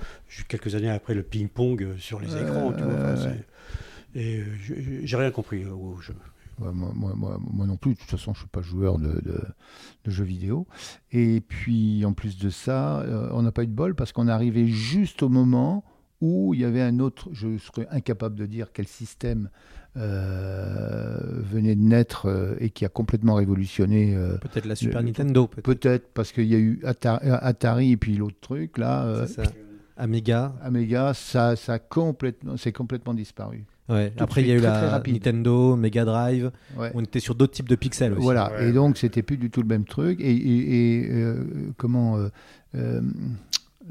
quelques 0.48 0.74
années 0.74 0.88
après 0.88 1.12
le 1.12 1.22
ping-pong 1.22 1.82
euh, 1.82 1.98
sur 1.98 2.18
les 2.18 2.34
écrans. 2.34 2.72
tu 2.72 2.82
enfin, 2.82 3.32
Et 4.14 4.38
euh, 4.38 4.44
j'ai 5.04 5.16
rien 5.18 5.30
compris 5.30 5.64
euh, 5.64 5.72
au 5.74 6.00
jeu. 6.00 6.14
Moi, 6.58 6.72
moi, 6.72 7.12
moi- 7.14 7.38
moi 7.40 7.66
non 7.66 7.76
plus, 7.76 7.94
de 7.94 7.98
toute 7.98 8.10
façon, 8.10 8.32
je 8.34 8.38
ne 8.38 8.42
suis 8.42 8.48
pas 8.48 8.62
joueur 8.62 8.98
de, 8.98 9.08
de- 9.20 9.44
de 10.04 10.10
jeux 10.10 10.24
vidéo. 10.24 10.66
Et 11.12 11.40
puis, 11.40 12.04
en 12.04 12.12
plus 12.12 12.38
de 12.38 12.48
ça, 12.50 13.00
euh, 13.00 13.28
on 13.32 13.42
n'a 13.42 13.52
pas 13.52 13.62
eu 13.64 13.66
de 13.66 13.72
bol 13.74 13.94
parce 13.94 14.12
qu'on 14.12 14.28
est 14.28 14.32
arrivé 14.32 14.66
juste 14.68 15.22
au 15.22 15.28
moment 15.28 15.84
où 16.22 16.54
il 16.54 16.60
y 16.60 16.64
avait 16.64 16.80
un 16.82 16.98
autre, 16.98 17.28
je 17.32 17.58
serais 17.58 17.86
incapable 17.90 18.36
de 18.36 18.46
dire 18.46 18.72
quel 18.72 18.86
système 18.86 19.50
euh, 19.96 21.18
venait 21.42 21.74
de 21.74 21.80
naître 21.82 22.26
euh, 22.26 22.54
et 22.58 22.70
qui 22.70 22.84
a 22.84 22.88
complètement 22.88 23.34
révolutionné. 23.34 24.14
euh, 24.14 24.36
Peut-être 24.38 24.66
la 24.66 24.76
Super 24.76 25.02
Nintendo, 25.02 25.46
peut-être. 25.46 25.64
Peut-être, 25.64 26.08
parce 26.14 26.32
qu'il 26.32 26.46
y 26.46 26.54
a 26.54 26.58
eu 26.58 26.80
Atari, 26.84 27.28
Atari 27.30 27.92
et 27.92 27.96
puis 27.96 28.16
l'autre 28.16 28.38
truc, 28.40 28.78
là, 28.78 29.26
ça. 29.26 29.42
Amiga. 29.98 30.54
Amiga, 30.62 31.14
ça, 31.14 31.56
ça 31.56 31.78
complètement, 31.78 32.56
c'est 32.56 32.72
complètement 32.72 33.14
disparu. 33.14 33.64
Ouais. 33.88 34.12
Après, 34.18 34.40
il 34.42 34.48
y 34.48 34.52
a 34.52 34.54
eu 34.56 34.58
très, 34.58 34.68
la. 34.68 35.00
Nintendo, 35.06 35.76
Mega 35.76 36.04
Drive. 36.04 36.50
Ouais. 36.76 36.90
On 36.94 37.02
était 37.02 37.20
sur 37.20 37.34
d'autres 37.34 37.52
types 37.52 37.68
de 37.68 37.76
pixels 37.76 38.12
aussi. 38.14 38.22
Voilà, 38.22 38.50
Ouais. 38.52 38.68
et 38.68 38.72
donc 38.72 38.96
c'était 38.98 39.22
plus 39.22 39.36
du 39.36 39.50
tout 39.50 39.62
le 39.62 39.68
même 39.68 39.84
truc. 39.84 40.20
Et, 40.20 40.32
et- 40.32 41.04
et, 41.04 41.10
euh, 41.12 41.44
comment, 41.76 42.16
euh, 42.18 42.28
euh, 42.74 43.00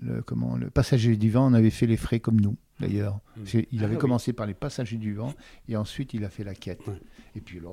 le, 0.02 0.22
comment 0.22 0.58
le 0.58 0.70
passager 0.70 1.16
du 1.16 1.32
vent 1.32 1.46
en 1.46 1.54
avait 1.54 1.70
fait 1.70 1.86
les 1.88 1.96
frais 1.98 2.20
comme 2.20 2.42
nous, 2.42 2.58
d'ailleurs. 2.80 3.20
Mm. 3.38 3.42
Il 3.72 3.82
Ah, 3.82 3.86
avait 3.86 3.94
oui. 3.96 4.00
commencé 4.02 4.34
par 4.34 4.46
les 4.46 4.54
passagers 4.54 4.98
du 4.98 5.14
vent 5.14 5.34
et 5.70 5.78
ensuite 5.78 6.14
il 6.14 6.26
a 6.26 6.30
fait 6.30 6.44
la 6.44 6.56
quête. 6.56 6.86
Ouais. 6.88 7.00
Et 7.36 7.40
puis 7.40 7.60
là, 7.62 7.70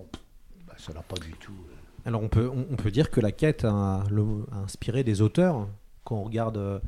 bah, 0.67 0.75
ça 0.79 0.93
l'a 0.93 1.03
pas 1.03 1.17
du 1.17 1.33
tout. 1.33 1.53
Alors 2.05 2.23
on 2.23 2.29
peut, 2.29 2.49
on, 2.53 2.67
on 2.71 2.77
peut 2.77 2.91
dire 2.93 3.11
que 3.11 3.21
la 3.21 3.33
quête 3.33 3.65
a, 3.65 4.05
le- 4.11 4.47
a 4.53 4.59
inspiré 4.59 5.03
des 5.03 5.23
auteurs. 5.23 5.69
Quand 6.05 6.17
on 6.17 6.23
regarde, 6.25 6.81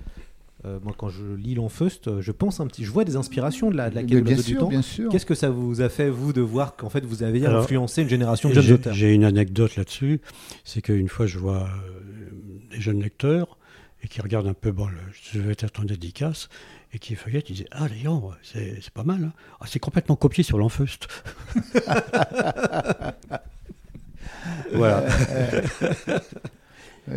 euh, 0.66 0.78
moi 0.82 0.94
quand 0.96 1.08
je 1.08 1.22
lis 1.34 1.54
l'Enfeust, 1.54 2.08
euh, 2.08 2.20
je 2.22 2.32
pense 2.32 2.60
un 2.60 2.66
petit, 2.66 2.84
je 2.84 2.90
vois 2.90 3.04
des 3.04 3.16
inspirations 3.16 3.70
de 3.70 3.76
la, 3.76 3.90
de 3.90 3.94
la 3.94 4.02
quête 4.02 4.10
Mais 4.14 4.20
de 4.22 4.26
l'oiseau 4.30 4.42
du 4.42 4.48
sûr, 4.50 4.60
temps. 4.60 4.68
bien 4.68 4.82
sûr. 4.82 5.10
Qu'est-ce 5.10 5.26
que 5.26 5.34
ça 5.34 5.50
vous 5.50 5.80
a 5.80 5.88
fait 5.88 6.08
vous 6.10 6.32
de 6.32 6.40
voir 6.40 6.76
qu'en 6.76 6.88
fait 6.88 7.04
vous 7.04 7.22
avez 7.22 7.44
Alors, 7.46 7.62
influencé 7.64 8.02
une 8.02 8.08
génération 8.08 8.48
de 8.48 8.54
jeunes 8.54 8.62
J'ai- 8.64 8.72
auteurs? 8.72 8.94
J'ai 8.94 9.12
une 9.14 9.24
anecdote 9.24 9.76
là-dessus, 9.76 10.20
c'est 10.64 10.80
qu'une 10.82 11.08
fois 11.08 11.26
je 11.26 11.38
vois 11.38 11.62
euh, 11.64 12.70
des 12.70 12.80
jeunes 12.80 13.02
lecteurs 13.02 13.58
et 14.02 14.08
qui 14.08 14.20
regardent 14.20 14.48
un 14.48 14.54
peu, 14.54 14.70
bon, 14.70 14.86
le, 14.86 14.96
je 15.32 15.40
vais 15.40 15.52
être 15.52 15.80
en 15.80 15.84
dédicace, 15.84 16.50
et 16.92 16.98
qui 16.98 17.14
feuillettent, 17.14 17.48
ils 17.48 17.54
disent 17.56 17.66
Ah, 17.70 17.88
Léon, 17.88 18.30
c'est 18.42 18.78
c'est 18.82 18.92
pas 18.92 19.02
mal, 19.02 19.24
hein. 19.24 19.32
Ah, 19.60 19.64
c'est 19.66 19.78
complètement 19.78 20.14
copié 20.16 20.44
sur 20.44 20.58
l'Enfeust. 20.58 21.08
voilà. 24.74 25.06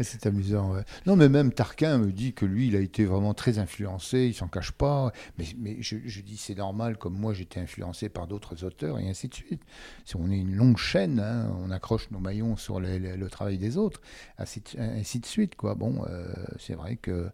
C'est 0.03 0.25
amusant. 0.25 0.75
Non, 1.05 1.15
mais 1.15 1.29
même 1.29 1.51
Tarquin 1.53 1.97
me 1.97 2.11
dit 2.11 2.33
que 2.33 2.45
lui, 2.45 2.67
il 2.67 2.75
a 2.75 2.79
été 2.79 3.05
vraiment 3.05 3.33
très 3.33 3.57
influencé, 3.59 4.25
il 4.25 4.33
s'en 4.33 4.47
cache 4.47 4.71
pas. 4.71 5.11
Mais, 5.37 5.77
je, 5.81 6.21
dis, 6.21 6.37
c'est 6.37 6.55
normal, 6.55 6.97
comme 6.97 7.17
moi, 7.17 7.33
j'étais 7.33 7.59
influencé 7.59 8.09
par 8.09 8.27
d'autres 8.27 8.63
auteurs, 8.63 8.99
et 8.99 9.07
ainsi 9.07 9.27
de 9.27 9.33
suite. 9.33 9.61
Si 10.05 10.15
on 10.15 10.29
est 10.29 10.37
une 10.37 10.55
longue 10.55 10.77
chaîne, 10.77 11.19
hein, 11.19 11.51
on 11.61 11.71
accroche 11.71 12.11
nos 12.11 12.19
maillons 12.19 12.55
sur 12.57 12.79
le 12.79 13.27
travail 13.27 13.57
des 13.57 13.77
autres, 13.77 14.01
ainsi 14.37 14.61
de, 14.61 15.19
de 15.19 15.25
suite. 15.25 15.55
Quoi. 15.55 15.75
Bon, 15.75 16.03
euh, 16.09 16.33
c'est 16.59 16.75
vrai 16.75 16.97
que 16.97 17.29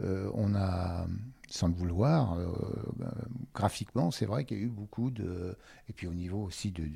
euh, 0.00 0.30
on 0.34 0.54
a, 0.54 1.06
sans 1.48 1.68
le 1.68 1.74
vouloir, 1.74 2.38
euh, 2.38 2.46
euh, 3.02 3.06
graphiquement, 3.54 4.10
c'est 4.10 4.24
vrai 4.24 4.44
qu'il 4.44 4.56
y 4.56 4.60
a 4.60 4.64
eu 4.64 4.68
beaucoup 4.68 5.10
de. 5.10 5.54
Et 5.88 5.92
puis 5.92 6.06
au 6.06 6.14
niveau 6.14 6.42
aussi 6.42 6.70
de 6.70 6.88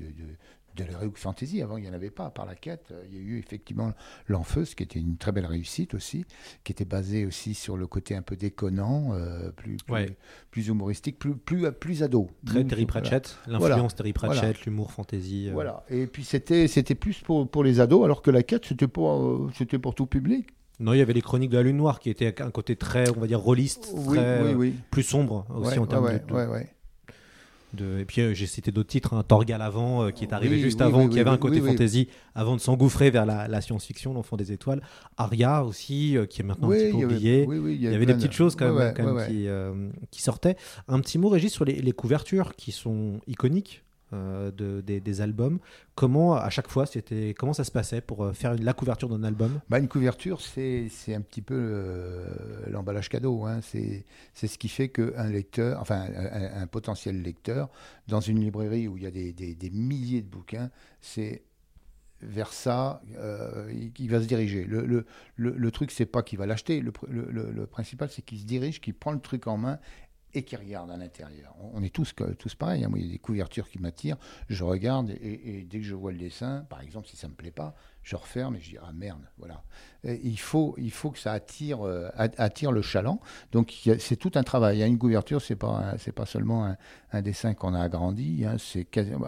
de 0.77 0.83
l'heroic 0.85 1.11
fantasy, 1.15 1.61
avant 1.61 1.77
il 1.77 1.83
n'y 1.83 1.89
en 1.89 1.93
avait 1.93 2.09
pas, 2.09 2.29
par 2.29 2.45
la 2.45 2.55
quête, 2.55 2.93
il 3.09 3.15
y 3.15 3.19
a 3.19 3.21
eu 3.21 3.39
effectivement 3.39 3.93
l'Enfeuse, 4.27 4.75
qui 4.75 4.83
était 4.83 4.99
une 4.99 5.17
très 5.17 5.31
belle 5.31 5.45
réussite 5.45 5.93
aussi, 5.93 6.25
qui 6.63 6.71
était 6.71 6.85
basée 6.85 7.25
aussi 7.25 7.53
sur 7.53 7.77
le 7.77 7.87
côté 7.87 8.15
un 8.15 8.21
peu 8.21 8.35
déconnant, 8.35 9.13
euh, 9.13 9.51
plus, 9.51 9.77
plus, 9.77 9.93
Ouais. 9.93 10.17
plus 10.51 10.67
humoristique, 10.67 11.17
plus, 11.19 11.35
plus, 11.35 11.71
plus 11.71 12.03
ado. 12.03 12.29
Très 12.45 12.63
Terry 12.63 12.85
voilà. 12.85 13.01
Pratchett, 13.01 13.37
Voilà. 13.47 13.69
l'influence 13.69 13.95
Terry 13.95 14.13
Pratchett, 14.13 14.39
Voilà. 14.41 14.59
l'humour 14.65 14.91
fantasy. 14.91 15.49
euh, 15.49 15.53
Voilà. 15.53 15.83
Et 15.89 16.07
puis 16.07 16.23
c'était 16.23 16.67
plus 16.95 17.19
pour, 17.21 17.49
pour 17.49 17.63
les 17.63 17.79
ados, 17.79 18.03
alors 18.05 18.21
que 18.21 18.31
la 18.31 18.43
quête, 18.43 18.65
c'était 18.65 18.87
pour, 18.87 19.11
euh, 19.13 19.49
pour 19.81 19.95
tout 19.95 20.05
public. 20.05 20.47
Non, 20.79 20.93
il 20.93 20.99
y 20.99 21.01
avait 21.01 21.13
les 21.13 21.21
chroniques 21.23 21.49
de 21.49 21.57
la 21.57 21.63
Lune 21.63 21.77
Noire 21.77 21.99
qui 21.99 22.11
étaient 22.11 22.39
un 22.39 22.51
côté 22.51 22.75
très, 22.75 23.09
on 23.09 23.19
va 23.19 23.25
dire, 23.25 23.39
rôliste, 23.39 23.91
Oui, 23.95 24.17
très, 24.17 24.43
oui, 24.43 24.49
euh, 24.51 24.53
oui. 24.55 24.73
plus 24.91 25.01
sombre 25.01 25.47
aussi 25.49 25.71
Ouais, 25.71 25.77
en 25.79 25.87
termes 25.87 26.05
ouais, 26.05 26.19
de, 26.19 26.25
de- 26.27 26.33
ouais, 26.33 26.45
ouais. 26.45 26.69
De- 27.77 27.99
Et 27.99 28.05
puis 28.05 28.21
euh, 28.21 28.33
j'ai 28.33 28.45
cité 28.45 28.71
d'autres 28.73 28.89
titres, 28.89 29.13
hein, 29.13 29.23
Torgal 29.23 29.61
avant, 29.61 30.03
euh, 30.03 30.11
qui 30.11 30.25
est 30.25 30.33
arrivé 30.33 30.55
Oui, 30.57 30.61
juste 30.61 30.79
oui, 30.81 30.85
avant, 30.87 31.03
oui, 31.05 31.09
qui 31.09 31.19
avait 31.21 31.29
un 31.29 31.37
côté 31.37 31.61
fantasy 31.61 32.09
avant 32.35 32.55
de 32.57 32.61
s'engouffrer 32.61 33.09
vers 33.09 33.25
la, 33.25 33.47
la 33.47 33.61
science-fiction, 33.61 34.13
l'enfant 34.13 34.35
des 34.35 34.51
étoiles. 34.51 34.81
Aria 35.15 35.63
aussi, 35.63 36.17
euh, 36.17 36.25
qui 36.25 36.41
est 36.41 36.43
maintenant 36.43 36.69
un 36.69 36.73
petit 36.73 36.91
peu 36.91 36.97
avait- 36.97 37.05
oublié. 37.05 37.47
il 37.75 37.81
y 37.81 37.87
avait 37.87 38.05
des 38.05 38.13
de- 38.13 38.17
petites 38.17 38.33
choses 38.33 38.55
quand 38.57 38.65
même, 38.65 38.75
Ouais, 38.75 38.83
ouais, 38.87 38.93
quand 38.95 39.03
même 39.05 39.15
ouais, 39.15 39.21
ouais. 39.27 39.91
Qui, 40.01 40.07
qui 40.11 40.21
sortaient. 40.21 40.57
Un 40.89 40.99
petit 40.99 41.17
mot, 41.17 41.29
Régis, 41.29 41.53
sur 41.53 41.63
les, 41.63 41.75
les 41.75 41.91
couvertures 41.93 42.55
qui 42.55 42.71
sont 42.73 43.21
iconiques. 43.27 43.83
Euh, 44.13 44.51
de, 44.51 44.79
des, 44.79 45.21
albums. 45.21 45.59
Comment 45.95 46.35
à 46.35 46.49
chaque 46.49 46.69
fois 46.69 46.85
c'était 46.85 47.33
comment 47.37 47.51
ça 47.51 47.65
se 47.65 47.71
passait 47.71 47.99
pour 47.99 48.23
euh, 48.23 48.31
faire 48.31 48.55
la 48.55 48.73
couverture 48.73 49.09
d'un 49.09 49.23
album? 49.23 49.59
Bah, 49.69 49.79
une 49.79 49.89
couverture, 49.89 50.39
c'est 50.39 50.89
un 51.09 51.19
petit 51.21 51.41
peu 51.41 52.23
l'emballage 52.67 53.09
cadeau. 53.09 53.43
hein. 53.45 53.59
C'est 53.61 54.05
ce 54.35 54.57
qui 54.57 54.69
fait 54.69 54.87
qu'un 54.87 55.27
lecteur, 55.29 55.81
enfin 55.81 56.05
un, 56.53 56.67
potentiel 56.67 57.21
lecteur, 57.21 57.69
dans 58.07 58.21
une 58.21 58.39
librairie 58.39 58.87
où 58.87 58.95
il 58.95 59.03
y 59.03 59.07
a 59.07 59.11
des, 59.11 59.33
des- 59.33 59.69
milliers 59.71 60.21
de 60.21 60.29
bouquins, 60.29 60.69
c'est 61.01 61.43
vers 62.21 62.53
ça 62.53 63.01
euh, 63.17 63.69
va 64.07 64.21
se 64.21 64.25
diriger. 64.25 64.63
Le, 64.63 64.85
le, 64.85 65.05
le, 65.35 65.51
le 65.51 65.71
truc, 65.71 65.91
c'est 65.91 66.05
pas 66.05 66.23
qu'il 66.23 66.39
va 66.39 66.45
l'acheter. 66.45 66.79
Le 66.81 67.65
principal, 67.65 68.09
c'est 68.09 68.23
qu'il 68.23 68.39
se 68.39 68.45
dirige, 68.45 68.79
qu'il 68.79 68.93
prend 68.93 69.11
le 69.11 69.19
truc 69.19 69.47
en 69.47 69.57
main 69.57 69.79
et 70.37 70.43
qui 70.43 70.55
regarde 70.55 70.91
à 70.91 70.97
l'intérieur. 70.97 71.55
On 71.73 71.81
est 71.83 71.93
tous, 71.93 72.13
tous 72.37 72.55
pareils. 72.55 72.83
hein. 72.83 72.91
Il 72.95 73.05
y 73.05 73.09
a 73.09 73.11
des 73.13 73.17
couvertures 73.17 73.69
qui 73.69 73.79
m'attirent. 73.79 74.17
Je 74.49 74.63
regarde 74.63 75.09
et, 75.09 75.65
dès 75.69 75.79
que 75.79 75.85
je 75.85 75.95
vois 75.95 76.11
le 76.11 76.17
dessin, 76.17 76.65
par 76.69 76.81
exemple, 76.81 77.07
si 77.07 77.17
ça 77.17 77.27
me 77.27 77.33
plaît 77.33 77.51
pas, 77.51 77.73
je 78.03 78.15
referme 78.15 78.55
et 78.55 78.59
je 78.59 78.69
dis 78.71 78.77
ah 78.81 78.91
merde, 78.93 79.21
voilà. 79.37 79.63
Il 80.03 80.39
faut, 80.39 80.75
il 80.77 80.91
faut 80.91 81.09
que 81.11 81.19
ça 81.19 81.33
attire, 81.33 81.85
euh, 81.85 82.07
at- 82.15 82.29
attire 82.37 82.71
le 82.71 82.81
chaland. 82.81 83.19
Donc 83.51 83.73
c'est 83.99 84.15
tout 84.15 84.31
un 84.35 84.43
travail. 84.43 84.77
Il 84.77 84.79
y 84.79 84.83
a 84.83 84.87
une 84.87 84.99
couverture, 84.99 85.41
c'est 85.41 85.55
pas, 85.57 85.67
un- 85.93 85.97
c'est 85.97 86.13
pas 86.13 86.25
seulement 86.25 86.65
un, 86.65 86.77
un 87.11 87.21
dessin 87.21 87.53
qu'on 87.53 87.73
a 87.73 87.81
agrandi. 87.81 88.45
hein. 88.45 88.55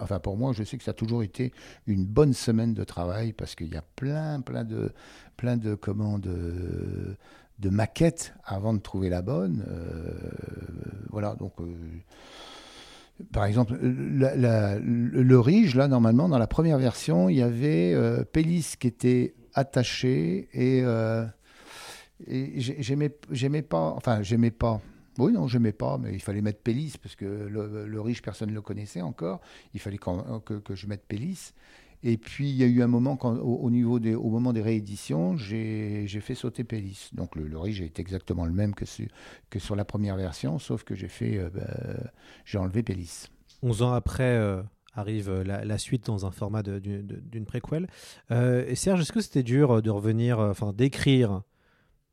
enfin 0.01 0.19
pour 0.19 0.37
moi, 0.37 0.53
je 0.53 0.63
sais 0.63 0.77
que 0.77 0.83
ça 0.83 0.91
a 0.91 0.93
toujours 0.93 1.23
été 1.23 1.51
une 1.87 2.05
bonne 2.05 2.33
semaine 2.33 2.73
de 2.73 2.83
travail 2.83 3.33
parce 3.33 3.55
qu'il 3.55 3.67
y 3.73 3.77
a 3.77 3.83
plein, 3.95 4.39
plein 4.41 4.63
de, 4.63 4.93
plein 5.35 5.57
de 5.57 5.75
comment 5.75 6.19
de 7.59 7.69
maquettes 7.69 8.33
avant 8.43 8.73
de 8.73 8.79
trouver 8.79 9.09
la 9.09 9.21
bonne. 9.21 9.65
Euh, 9.67 10.13
voilà, 11.09 11.35
donc 11.35 11.53
euh, 11.59 11.65
par 13.33 13.45
exemple, 13.45 13.77
le 13.81 15.39
Rige, 15.39 15.75
là, 15.75 15.87
normalement, 15.87 16.29
dans 16.29 16.37
la 16.37 16.47
première 16.47 16.77
version, 16.77 17.27
il 17.27 17.35
y 17.37 17.41
avait 17.41 17.93
euh, 17.93 18.23
qui 18.79 18.87
était 18.87 19.33
attaché 19.53 20.47
et, 20.53 20.81
euh, 20.83 21.25
et 22.27 22.59
j'ai- 22.61 22.77
j'aimais 22.79 23.61
pas, 23.61 23.93
enfin, 23.97 24.21
j'aimais 24.23 24.51
pas. 24.51 24.79
Oui, 25.17 25.33
non, 25.33 25.47
j'aimais 25.49 25.73
pas, 25.73 25.97
mais 25.97 26.13
il 26.13 26.21
fallait 26.21 26.41
mettre 26.41 26.61
Pélis 26.61 26.95
parce 27.01 27.17
que 27.17 27.25
le, 27.25 27.85
le 27.87 28.01
Rige, 28.01 28.21
personne 28.21 28.49
ne 28.51 28.53
le 28.55 28.61
connaissait 28.61 29.01
encore. 29.01 29.41
Il 29.73 29.81
fallait 29.81 29.97
que 29.97 30.75
je 30.75 30.87
mette 30.87 31.05
Pélis. 31.05 31.51
Et 32.01 32.17
puis, 32.17 32.49
il 32.49 32.55
y 32.55 32.63
a 32.63 32.67
eu 32.67 32.81
un 32.81 32.87
moment, 32.87 33.17
quand, 33.17 33.35
au, 33.35 33.55
au 33.57 33.69
niveau 33.69 33.99
des, 33.99 34.15
au 34.15 34.29
moment 34.29 34.53
des 34.53 34.61
rééditions, 34.61 35.35
j'ai 35.35 36.05
j'ai 36.07 36.21
fait 36.21 36.35
sauter 36.35 36.63
Pélis. 36.63 37.09
Donc, 37.13 37.35
le, 37.35 37.47
le 37.47 37.57
Rige 37.59 37.81
est 37.81 37.99
exactement 37.99 38.45
le 38.45 38.53
même 38.53 38.73
que, 38.73 38.85
su- 38.85 39.09
que 39.49 39.59
sur 39.59 39.75
la 39.75 39.83
première 39.85 40.15
version, 40.15 40.59
sauf 40.59 40.83
que 40.83 40.95
j'ai 40.95 41.09
fait, 41.09 41.37
euh, 41.37 41.49
bah, 41.49 42.11
j'ai 42.45 42.57
enlevé 42.57 42.83
Pélis. 42.83 43.25
11 43.61 43.81
ans 43.81 43.91
après 43.91 44.23
euh, 44.37 44.63
arrive 44.93 45.29
euh, 45.29 45.43
la, 45.43 45.65
la 45.65 45.77
suite 45.77 46.05
dans 46.05 46.25
un 46.25 46.31
format 46.31 46.63
d'une 46.63 47.45
préquelle. 47.45 47.87
Euh, 48.31 48.65
et 48.67 48.75
Serge, 48.75 49.01
est-ce 49.01 49.11
que 49.11 49.21
c'était 49.21 49.43
dur 49.43 49.81
de 49.81 49.89
revenir, 49.89 50.39
euh, 50.39 50.51
enfin 50.51 50.71
d'écrire 50.71 51.41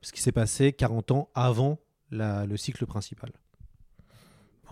ce 0.03 0.11
qui 0.13 0.21
s'est 0.21 0.33
passé 0.33 0.73
40 0.73 1.13
ans 1.13 1.31
avant 1.35 1.79
la- 2.11 2.45
le 2.47 2.57
cycle 2.57 2.87
principal? 2.87 3.31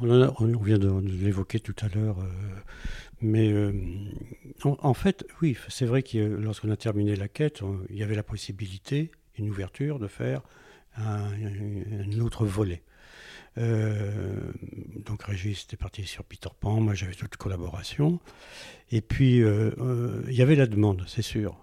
On, 0.00 0.10
en 0.10 0.22
a- 0.22 0.34
on 0.40 0.46
vient 0.58 0.78
de, 0.78 0.88
de 0.88 1.08
l'évoquer 1.24 1.60
tout 1.60 1.74
à 1.80 1.86
l'heure, 1.88 2.18
euh, 2.18 2.28
mais 3.24 3.50
euh, 3.52 3.72
en, 4.64 4.76
en 4.80 4.94
fait, 4.94 5.26
oui, 5.42 5.56
c'est 5.68 5.86
vrai 5.86 6.02
que 6.02 6.18
euh, 6.18 6.36
lorsqu'on 6.40 6.70
a 6.70 6.76
terminé 6.76 7.16
la 7.16 7.28
quête, 7.28 7.62
on- 7.62 7.80
il 7.90 7.96
y 7.96 8.02
avait 8.02 8.14
la 8.14 8.22
possibilité, 8.22 9.10
une 9.38 9.50
ouverture, 9.50 9.98
de 9.98 10.06
faire 10.06 10.42
un, 10.96 11.24
un 11.32 12.20
autre 12.20 12.44
volet. 12.44 12.82
Euh, 13.58 14.50
donc 15.04 15.22
Régis 15.24 15.64
était 15.64 15.76
parti 15.76 16.04
sur 16.04 16.24
Peter 16.24 16.48
Pan, 16.58 16.80
moi 16.80 16.94
j'avais 16.94 17.14
toute 17.14 17.36
collaboration, 17.36 18.18
et 18.90 19.00
puis 19.00 19.42
euh, 19.42 19.70
il 20.28 20.34
y 20.34 20.42
avait 20.42 20.56
la 20.56 20.66
demande, 20.66 21.04
c'est 21.06 21.22
sûr, 21.22 21.56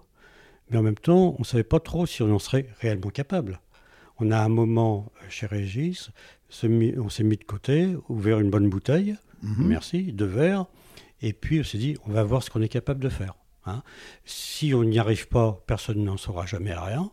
mais 0.70 0.78
en 0.78 0.82
même 0.82 0.94
temps, 0.96 1.34
on 1.36 1.40
ne 1.40 1.44
savait 1.44 1.64
pas 1.64 1.80
trop 1.80 2.06
si 2.06 2.22
on 2.22 2.34
en 2.34 2.38
serait 2.38 2.66
réellement 2.80 3.10
capable. 3.10 3.60
On 4.18 4.30
a 4.30 4.38
un 4.38 4.48
moment 4.48 5.10
chez 5.28 5.46
Régis, 5.46 6.10
on 6.62 7.08
s'est 7.10 7.24
mis 7.24 7.36
de 7.36 7.44
côté, 7.44 7.94
ouvert 8.08 8.40
une 8.40 8.50
bonne 8.50 8.68
bouteille, 8.70 9.16
Mhm. 9.42 9.66
merci, 9.66 10.12
deux 10.12 10.24
verres, 10.26 10.66
et 11.22 11.32
puis 11.32 11.60
on 11.60 11.64
s'est 11.64 11.78
dit, 11.78 11.96
on 12.06 12.10
va 12.10 12.22
voir 12.22 12.42
ce 12.42 12.50
qu'on 12.50 12.62
est 12.62 12.68
capable 12.68 13.00
de 13.00 13.08
faire. 13.08 13.34
hein. 13.64 13.82
Si 14.24 14.74
on 14.74 14.84
n'y 14.84 14.98
arrive 14.98 15.28
pas, 15.28 15.62
personne 15.66 16.04
n'en 16.04 16.16
saura 16.16 16.46
jamais 16.46 16.74
rien. 16.74 17.10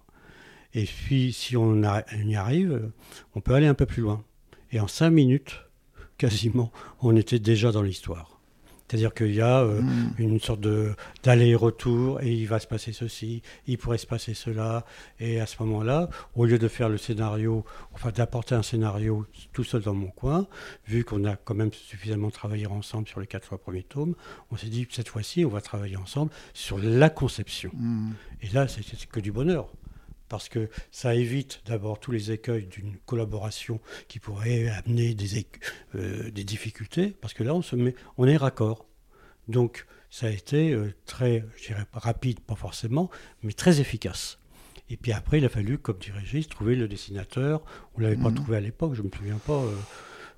Et 0.73 0.85
puis, 0.85 1.33
si 1.33 1.57
on, 1.57 1.81
y 1.81 2.35
arrive, 2.35 2.91
on 3.33 3.41
peut 3.41 3.53
aller 3.55 3.67
un 3.67 3.73
peu 3.73 3.85
plus 3.85 4.03
loin. 4.03 4.23
Et 4.71 4.79
en 4.79 4.87
cinq 4.87 5.09
minutes, 5.09 5.61
quasiment, 6.17 6.71
on 7.01 7.15
était 7.15 7.39
déjà 7.39 7.71
dans 7.71 7.81
l'histoire. 7.81 8.38
C'est-à-dire 8.89 9.13
qu'il 9.13 9.35
y 9.35 9.41
a 9.41 9.59
euh, 9.61 9.81
Mhm. 9.81 10.13
une 10.17 10.39
sorte 10.39 10.61
de 10.61 10.95
d'aller-retour 11.23 12.21
et 12.21 12.31
il 12.33 12.47
va 12.47 12.59
se 12.59 12.65
passer 12.65 12.91
ceci, 12.91 13.43
il 13.67 13.77
pourrait 13.77 13.99
se 13.99 14.07
passer 14.07 14.33
cela. 14.33 14.83
Et 15.19 15.39
à 15.39 15.45
ce 15.45 15.61
moment-là, 15.61 16.09
au 16.35 16.45
lieu 16.45 16.57
de 16.57 16.67
faire 16.67 16.89
le 16.89 16.97
scénario, 16.97 17.63
enfin 17.93 18.09
d'apporter 18.11 18.55
un 18.55 18.63
scénario 18.63 19.25
tout 19.53 19.63
seul 19.63 19.81
dans 19.83 19.93
mon 19.93 20.07
coin, 20.07 20.47
vu 20.87 21.03
qu'on 21.03 21.23
a 21.25 21.35
quand 21.35 21.53
même 21.53 21.71
suffisamment 21.71 22.31
travaillé 22.31 22.65
ensemble 22.65 23.07
sur 23.07 23.19
les 23.19 23.27
quatre 23.27 23.45
fois 23.45 23.59
premiers 23.59 23.83
tomes, 23.83 24.15
on 24.51 24.57
s'est 24.57 24.67
dit 24.69 24.87
cette 24.89 25.09
fois-ci, 25.09 25.45
on 25.45 25.49
va 25.49 25.61
travailler 25.61 25.97
ensemble 25.97 26.31
sur 26.53 26.79
la 26.79 27.09
conception. 27.09 27.69
Mhm. 27.75 28.13
Et 28.41 28.49
là, 28.49 28.67
c'est 28.67 28.83
c'est 28.83 29.05
que 29.07 29.19
du 29.19 29.31
bonheur. 29.31 29.69
Parce 30.29 30.47
que 30.47 30.69
ça 30.91 31.15
évite 31.15 31.61
d'abord 31.65 31.99
tous 31.99 32.11
les 32.11 32.31
écueils 32.31 32.67
d'une 32.67 32.95
collaboration 33.05 33.79
qui 34.07 34.19
pourrait 34.19 34.69
amener 34.69 35.13
des, 35.15 35.45
euh, 35.95 36.29
des 36.31 36.43
difficultés, 36.43 37.07
parce 37.19 37.33
que 37.33 37.43
là, 37.43 37.53
on, 37.55 37.61
se 37.61 37.75
met, 37.75 37.95
on 38.17 38.27
est 38.27 38.37
raccord. 38.37 38.85
Donc, 39.47 39.85
ça 40.11 40.27
a 40.27 40.29
été 40.29 40.71
euh, 40.71 40.93
très, 41.05 41.43
je 41.57 41.67
dirais 41.67 41.85
rapide, 41.93 42.39
pas 42.39 42.55
forcément, 42.55 43.09
mais 43.43 43.53
très 43.53 43.81
efficace. 43.81 44.37
Et 44.91 44.97
puis 44.97 45.11
après, 45.11 45.37
il 45.39 45.45
a 45.45 45.49
fallu, 45.49 45.77
comme 45.77 45.97
dit 45.99 46.11
Régis, 46.11 46.47
trouver 46.47 46.75
le 46.75 46.87
dessinateur. 46.87 47.61
On 47.95 47.99
ne 47.99 48.05
l'avait 48.05 48.15
pas 48.21 48.29
Mhm. 48.29 48.35
trouvé 48.35 48.57
à 48.57 48.59
l'époque, 48.59 48.93
je 48.95 49.01
ne 49.01 49.07
me 49.07 49.11
souviens 49.15 49.39
pas, 49.45 49.61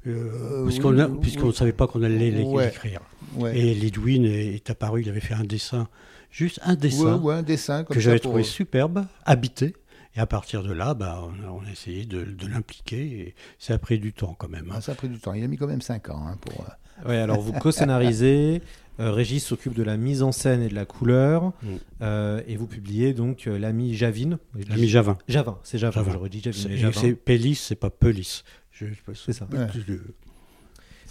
euh, 0.08 0.66
puisqu'on 0.66 0.94
oui, 0.98 1.20
oui, 1.38 1.48
ne 1.48 1.52
savait 1.52 1.74
pas 1.74 1.88
qu'on 1.88 2.02
allait 2.04 2.32
l'écrire. 2.32 3.02
Ouais. 3.36 3.58
Et 3.58 3.74
Lidwin 3.76 4.26
est, 4.26 4.56
est 4.56 4.70
apparu, 4.70 5.02
il 5.04 5.10
avait 5.10 5.20
fait 5.22 5.36
un 5.36 5.44
dessin, 5.44 5.88
juste 6.32 6.60
un 6.64 6.76
dessin 6.76 7.18
Ouais, 7.18 7.22
ouais, 7.22 7.34
un 7.36 7.44
dessin 7.44 7.84
comme 7.84 7.94
que 7.94 8.00
j'avais 8.02 8.20
trouvé 8.20 8.44
superbe, 8.44 9.06
habité. 9.26 9.76
Et 10.16 10.20
à 10.20 10.26
partir 10.26 10.62
de 10.64 10.74
là, 10.74 10.94
bah, 10.94 11.22
on, 11.24 11.48
a, 11.48 11.52
on 11.52 11.66
a 11.66 11.72
essayé 11.72 12.06
de, 12.06 12.24
de 12.26 12.48
l'impliquer. 12.48 13.02
Et 13.20 13.36
ça 13.60 13.76
a 13.76 13.78
pris 13.78 13.98
du 14.00 14.12
temps 14.14 14.36
quand 14.38 14.50
même. 14.50 14.70
hein. 14.70 14.76
Ah, 14.78 14.82
ça 14.82 14.92
a 14.92 14.96
pris 14.96 15.08
du 15.10 15.18
temps. 15.20 15.34
Il 15.34 15.44
a 15.44 15.48
mis 15.48 15.58
quand 15.58 15.68
même 15.68 15.82
5 15.82 16.10
ans 16.10 16.28
hein, 16.28 16.38
pour. 16.42 16.62
euh, 16.62 17.08
Ouais, 17.10 17.18
alors 17.18 17.40
vous 17.42 17.54
co-scénarisez, 17.60 18.62
euh, 19.00 19.12
Régis 19.12 19.44
s'occupe 19.46 19.74
de 19.74 19.84
la 19.84 19.98
mise 19.98 20.22
en 20.22 20.32
scène 20.32 20.62
et 20.62 20.68
de 20.68 20.76
la 20.76 20.86
couleur, 20.86 21.54
Mm. 21.64 21.68
euh, 22.02 22.42
et 22.46 22.58
vous 22.58 22.68
publiez 22.68 23.14
donc 23.14 23.48
euh, 23.48 23.58
l'ami 23.58 23.96
Javin. 23.96 24.38
L'ami 24.70 24.88
Javin. 24.88 25.18
Javin, 25.28 25.58
c'est 25.64 25.78
Javin, 25.78 26.02
Javin. 26.02 26.12
j'aurais 26.12 26.30
dit 26.30 26.42
Javin, 26.42 26.58
C'est- 26.62 26.78
Javin. 26.78 27.14
Pélis, 27.26 27.56
c'est 27.56 27.76
pas 27.76 27.90
Pelis. 27.90 28.44
Je- 28.72 28.86
je- 28.88 29.14
C'est 29.16 29.34
ça. 29.34 29.48
Ouais. 29.52 29.68
Le- 29.88 30.04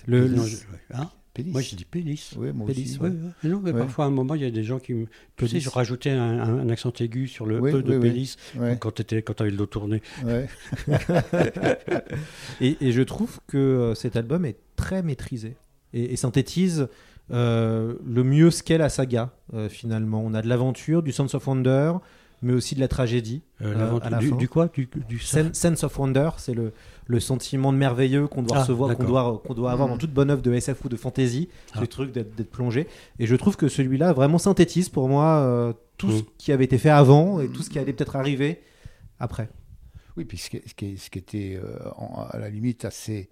Le- 0.07 0.29
non, 0.29 0.43
le- 0.43 0.49
je- 0.49 0.57
ouais. 0.57 0.81
Hein? 0.95 1.11
Pélis. 1.43 1.53
Moi, 1.53 1.61
je 1.63 1.75
dis 1.75 1.85
Pélis. 1.85 2.31
Oui, 2.37 2.53
moi 2.53 2.67
Pélis, 2.67 2.83
aussi. 2.93 2.99
Ouais, 3.01 3.11
non, 3.45 3.61
mais 3.63 3.73
Ouais. 3.73 3.79
parfois, 3.81 4.05
à 4.05 4.09
un 4.09 4.11
moment, 4.11 4.35
il 4.35 4.43
y 4.43 4.45
a 4.47 4.51
des 4.51 4.63
gens 4.65 4.79
qui 4.79 4.95
me. 4.95 5.07
Tu 5.37 5.49
sais, 5.49 5.61
je 5.61 5.69
rajoutais 5.71 6.11
un, 6.11 6.21
un- 6.41 6.59
un 6.61 6.69
accent 6.69 6.93
aigu 7.01 7.27
sur 7.29 7.47
le 7.47 7.61
Oui, 7.61 7.73
E 7.73 7.83
de 7.83 7.91
oui, 7.91 7.97
oui. 7.97 8.01
Pélis 8.01 8.37
quand 8.81 8.93
tu 9.03 9.23
quand 9.23 9.41
avais 9.41 9.51
le 9.51 9.57
dos 9.57 9.67
tourné. 9.67 10.03
ouais. 10.25 10.47
Et, 12.61 12.77
et 12.81 12.93
je 12.93 13.03
trouve 13.03 13.41
que 13.47 13.57
euh, 13.59 13.95
cet 13.95 14.17
album 14.17 14.45
est 14.45 14.57
très 14.77 15.03
maîtrisé 15.03 15.57
et, 15.93 16.13
et 16.13 16.17
synthétise 16.17 16.89
euh, 17.33 17.95
le 18.07 18.25
mieux 18.25 18.51
ce 18.51 18.63
qu'est 18.63 18.79
la 18.79 18.89
saga, 18.89 19.31
euh, 19.55 19.69
finalement. 19.69 20.23
On 20.25 20.35
a 20.35 20.43
de 20.43 20.49
l'aventure, 20.49 21.03
du 21.03 21.13
Sense 21.13 21.35
of 21.35 21.47
Wonder, 21.47 21.93
mais 22.43 22.53
aussi 22.53 22.75
de 22.75 22.81
la 22.81 22.89
tragédie. 22.89 23.43
Euh, 23.63 23.67
euh, 23.75 23.79
l'aventure- 23.79 24.07
à 24.07 24.11
la 24.11 24.19
du, 24.19 24.29
fin. 24.29 24.37
du 24.37 24.49
quoi 24.49 24.69
Du, 24.69 24.89
du 25.09 25.19
Sen- 25.19 25.53
Sense 25.55 25.85
of 25.85 25.99
Wonder, 25.99 26.31
c'est 26.39 26.55
le, 26.55 26.73
le 27.07 27.21
sentiment 27.21 27.73
de 27.73 27.79
merveilleux 27.79 28.27
qu'on 28.29 28.43
doit 28.43 28.57
Ah, 28.57 28.61
recevoir, 28.61 28.97
qu'on 28.97 29.05
doit, 29.05 29.43
qu'on 29.47 29.55
doit 29.55 29.73
avoir 29.73 29.89
Mhm. 29.89 29.95
dans 29.95 29.99
toute 29.99 30.13
bonne 30.15 30.31
œuvre 30.31 30.43
de 30.43 30.53
SF 30.53 30.85
ou 30.85 30.89
de 30.89 30.97
fantasy, 30.97 31.49
Ah. 31.75 31.81
le 31.81 31.87
truc 31.87 32.13
d'être 32.13 32.51
plongé. 32.51 32.87
Et 33.19 33.27
je 33.27 33.37
trouve 33.37 33.57
que 33.57 33.69
celui-là 33.69 34.13
vraiment 34.13 34.39
synthétise 34.39 34.89
pour 34.89 35.09
moi 35.09 35.41
euh, 35.41 35.73
tout 35.99 36.11
ce 36.11 36.23
qui 36.39 36.51
avait 36.53 36.65
été 36.65 36.79
fait 36.79 36.89
avant 36.91 37.41
et 37.41 37.49
tout 37.49 37.63
ce 37.63 37.69
qui 37.71 37.79
allait 37.79 37.93
peut-être 37.93 38.17
arriver 38.17 38.61
après. 39.19 39.51
Oui, 40.17 40.25
puis 40.25 40.39
ce 40.39 40.51
qui, 40.51 40.61
ce 40.67 40.75
qui- 40.75 40.99
ce 40.99 41.11
qui 41.11 41.19
était 41.19 41.61
euh, 41.63 41.77
en- 41.97 42.27
à 42.31 42.39
la 42.39 42.49
limite 42.49 42.85
assez, 42.85 43.29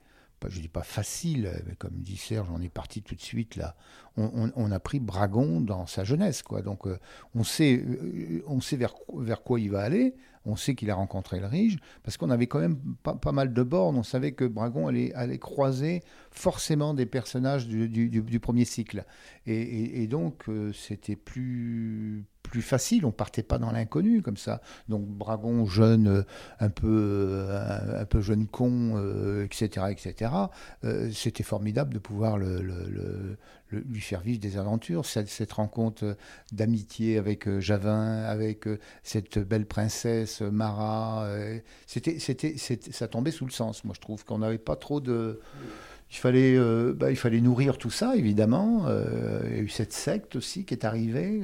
je 0.46 0.60
dis 0.60 0.68
pas 0.68 0.82
facile, 0.82 1.50
mais 1.66 1.74
comme 1.74 1.94
dit 1.96 2.16
Serge, 2.16 2.48
on 2.52 2.60
est 2.62 2.68
parti 2.68 3.02
tout 3.02 3.14
de 3.14 3.20
suite 3.20 3.56
là. 3.56 3.74
On, 4.16 4.72
a 4.72 4.80
pris 4.80 4.98
Bragon 4.98 5.60
dans 5.60 5.86
sa 5.86 6.02
jeunesse, 6.02 6.42
quoi. 6.42 6.60
Donc 6.62 6.86
euh, 6.86 6.98
on 7.36 7.44
sait, 7.44 7.76
euh, 7.78 8.42
on 8.48 8.60
sait 8.60 8.76
vers, 8.76 8.94
vers 9.16 9.42
quoi 9.42 9.60
il 9.60 9.70
va 9.70 9.82
aller. 9.82 10.16
On 10.44 10.56
sait 10.56 10.74
qu'il 10.74 10.90
a 10.90 10.94
rencontré 10.94 11.40
le 11.40 11.46
Rige, 11.46 11.78
parce 12.02 12.16
qu'on 12.16 12.30
avait 12.30 12.46
quand 12.46 12.58
même 12.58 12.78
pas, 13.02 13.14
pas 13.14 13.32
mal 13.32 13.52
de 13.52 13.62
bornes. 13.62 13.96
On 13.96 14.02
savait 14.02 14.32
que 14.32 14.44
Bragon 14.44 14.88
allait, 14.88 15.12
allait 15.14 15.38
croiser 15.38 16.02
forcément 16.30 16.94
des 16.94 17.06
personnages 17.06 17.68
du, 17.68 17.88
du- 17.88 18.40
premier 18.40 18.64
cycle. 18.64 19.04
Et 19.46 20.06
donc, 20.06 20.48
euh, 20.48 20.72
c'était 20.72 21.16
plus, 21.16 22.24
plus 22.48 22.62
facile. 22.62 23.06
On 23.06 23.12
partait 23.12 23.42
pas 23.42 23.58
dans 23.58 23.70
l'inconnu 23.70 24.22
comme 24.22 24.36
ça. 24.36 24.60
Donc, 24.88 25.06
Bragon, 25.06 25.66
jeune, 25.66 26.08
euh, 26.08 26.22
un 26.60 26.70
peu, 26.70 26.86
euh, 26.88 28.00
un, 28.00 28.04
peu 28.04 28.20
jeune 28.20 28.46
con, 28.46 29.44
etc., 29.44 29.86
etc., 29.90 30.32
euh, 30.84 31.10
c'était 31.12 31.42
formidable 31.42 31.94
de 31.94 31.98
pouvoir 31.98 32.38
lui 32.38 34.00
faire 34.00 34.20
vivre 34.20 34.40
des 34.40 34.56
aventures. 34.56 35.04
Cette, 35.06 35.52
rencontre 35.52 36.16
d'amitié 36.52 37.18
avec 37.18 37.48
Javin, 37.60 38.22
avec 38.24 38.68
cette 39.02 39.38
belle 39.38 39.66
princesse 39.66 40.40
Mara, 40.40 41.28
c'était, 41.86 42.18
c'était, 42.18 42.56
ça 42.56 43.08
tombait 43.08 43.30
sous 43.30 43.46
le 43.46 43.50
sens. 43.50 43.84
Moi, 43.84 43.94
je 43.94 44.00
trouve 44.00 44.24
qu'on 44.24 44.38
n'avait 44.38 44.58
pas 44.58 44.76
trop 44.76 45.00
de. 45.00 45.40
Il 46.10 46.16
fallait, 46.16 46.58
bah, 46.94 47.10
il 47.10 47.16
fallait 47.16 47.40
nourrir 47.40 47.76
tout 47.76 47.90
ça, 47.90 48.16
évidemment. 48.16 48.86
Il 49.44 49.56
y 49.56 49.58
a 49.58 49.62
eu 49.62 49.68
cette 49.68 49.92
secte 49.92 50.36
aussi 50.36 50.64
qui 50.64 50.74
est 50.74 50.84
arrivée. 50.84 51.42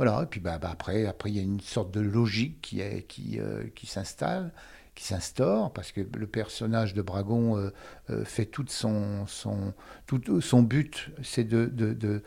Voilà. 0.00 0.22
Et 0.22 0.26
puis 0.26 0.40
bah, 0.40 0.58
bah, 0.58 0.70
après, 0.72 1.06
après, 1.06 1.30
il 1.30 1.36
y 1.36 1.40
a 1.40 1.42
une 1.42 1.60
sorte 1.60 1.92
de 1.92 2.00
logique 2.00 2.60
qui, 2.62 2.80
qui, 3.08 3.38
euh, 3.38 3.64
qui 3.74 3.86
s'installe, 3.86 4.52
qui 4.94 5.04
s'instaure, 5.04 5.72
parce 5.72 5.92
que 5.92 6.00
le 6.00 6.26
personnage 6.26 6.94
de 6.94 7.02
Bragon 7.02 7.56
euh, 7.58 7.70
euh, 8.10 8.24
fait 8.24 8.46
tout 8.46 8.64
son, 8.68 9.26
son, 9.26 9.72
tout 10.06 10.40
son 10.40 10.62
but, 10.62 11.10
c'est 11.22 11.44
de, 11.44 11.66
de, 11.66 11.92
de- 11.94 12.22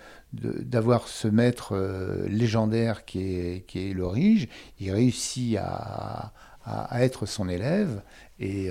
d'avoir 0.64 1.08
ce 1.08 1.28
maître 1.28 1.76
légendaire 2.28 3.06
qui 3.06 3.20
est, 3.36 3.66
qui 3.68 3.90
est 3.90 3.94
le 3.94 4.06
Rige. 4.08 4.48
Il 4.80 4.92
réussit 4.92 5.58
à, 5.60 6.34
à, 6.66 7.04
être 7.04 7.26
son 7.26 7.50
élève. 7.50 8.02
Et 8.40 8.70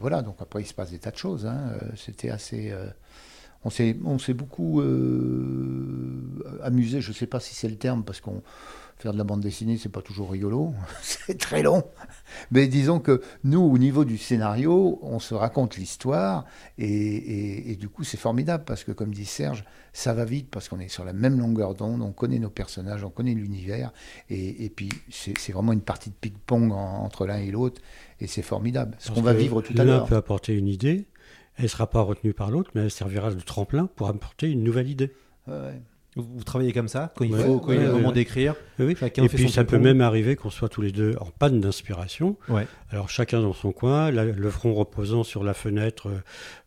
voilà, 0.00 0.22
donc 0.22 0.36
après, 0.40 0.62
il 0.62 0.66
se 0.66 0.74
passe 0.74 0.90
des 0.90 0.98
tas 0.98 1.10
de 1.10 1.16
choses. 1.16 1.46
hein. 1.46 1.72
C'était 1.96 2.30
assez. 2.30 2.72
On 3.64 3.70
s'est, 3.70 3.96
on 4.04 4.18
s'est 4.18 4.34
beaucoup 4.34 4.80
euh, 4.80 6.58
amusé, 6.62 7.00
je 7.00 7.08
ne 7.10 7.14
sais 7.14 7.26
pas 7.26 7.40
si 7.40 7.54
c'est 7.54 7.68
le 7.68 7.76
terme, 7.76 8.04
parce 8.04 8.20
qu'on 8.20 8.42
faire 8.98 9.12
de 9.12 9.18
la 9.18 9.22
bande 9.22 9.40
dessinée, 9.40 9.76
c'est 9.78 9.88
pas 9.90 10.02
toujours 10.02 10.28
rigolo, 10.32 10.74
c'est 11.02 11.38
très 11.38 11.62
long. 11.62 11.84
Mais 12.50 12.66
disons 12.66 12.98
que 12.98 13.22
nous, 13.44 13.60
au 13.60 13.78
niveau 13.78 14.04
du 14.04 14.18
scénario, 14.18 14.98
on 15.02 15.20
se 15.20 15.34
raconte 15.34 15.76
l'histoire, 15.76 16.44
et, 16.78 16.88
et- 16.88 17.70
et 17.70 17.76
du 17.76 17.88
coup, 17.88 18.02
c'est 18.02 18.16
formidable, 18.16 18.64
parce 18.66 18.82
que 18.82 18.90
comme 18.90 19.14
dit 19.14 19.24
Serge, 19.24 19.64
ça 19.92 20.14
va 20.14 20.24
vite, 20.24 20.48
parce 20.50 20.68
qu'on 20.68 20.80
est 20.80 20.88
sur 20.88 21.04
la 21.04 21.12
même 21.12 21.38
longueur 21.38 21.74
d'onde, 21.76 22.02
on 22.02 22.10
connaît 22.10 22.40
nos 22.40 22.50
personnages, 22.50 23.04
on 23.04 23.10
connaît 23.10 23.34
l'univers, 23.34 23.92
et, 24.30 24.64
et 24.64 24.68
puis 24.68 24.88
c'est, 25.10 25.52
vraiment 25.52 25.72
une 25.72 25.80
partie 25.80 26.10
de 26.10 26.16
ping-pong 26.20 26.72
en- 26.72 27.04
entre 27.04 27.24
l'un 27.24 27.38
et 27.38 27.52
l'autre, 27.52 27.80
et 28.20 28.26
c'est 28.26 28.42
formidable. 28.42 28.96
Ce 28.98 29.12
qu'on 29.12 29.22
va 29.22 29.32
vivre 29.32 29.62
tout 29.62 29.74
à 29.74 29.84
L'un 29.84 29.84
l'heure. 29.84 30.06
peut 30.06 30.16
apporter 30.16 30.54
une 30.54 30.66
idée, 30.66 31.06
elle 31.58 31.64
ne 31.64 31.68
sera 31.68 31.88
pas 31.90 32.00
retenue 32.00 32.32
par 32.32 32.50
l'autre, 32.50 32.70
mais 32.74 32.82
elle 32.82 32.90
servira 32.90 33.30
de 33.34 33.40
tremplin 33.40 33.86
pour 33.96 34.08
apporter 34.08 34.50
une 34.50 34.62
nouvelle 34.64 34.88
idée. 34.88 35.12
Ouais, 35.46 35.54
ouais. 35.54 35.82
Vous, 36.16 36.42
travaillez 36.42 36.72
comme 36.72 36.88
ça 36.88 37.12
quand 37.14 37.24
il 37.24 37.32
Ouais, 37.32 37.44
faut, 37.44 37.60
quand 37.60 37.70
il 37.72 37.74
y 37.76 37.78
a 37.78 37.80
ouais, 37.82 37.86
le 37.88 37.92
moment 37.92 38.08
ouais. 38.08 38.14
d'écrire. 38.14 38.56
Oui, 38.80 38.86
oui. 38.86 38.96
Chacun 38.98 39.22
Et 39.22 39.28
fait 39.28 39.36
puis 39.36 39.46
son 39.48 39.52
ça 39.54 39.64
peut 39.64 39.78
même 39.78 40.00
arriver 40.00 40.34
qu'on 40.34 40.50
soit 40.50 40.68
tous 40.68 40.80
les 40.82 40.90
deux 40.90 41.14
en 41.20 41.26
panne 41.26 41.60
d'inspiration. 41.60 42.36
Ouais. 42.48 42.66
Alors 42.90 43.08
chacun 43.08 43.40
dans 43.40 43.52
son 43.52 43.70
coin, 43.70 44.10
la- 44.10 44.24
le 44.24 44.50
front 44.50 44.74
reposant 44.74 45.22
sur 45.22 45.44
la 45.44 45.54
fenêtre 45.54 46.08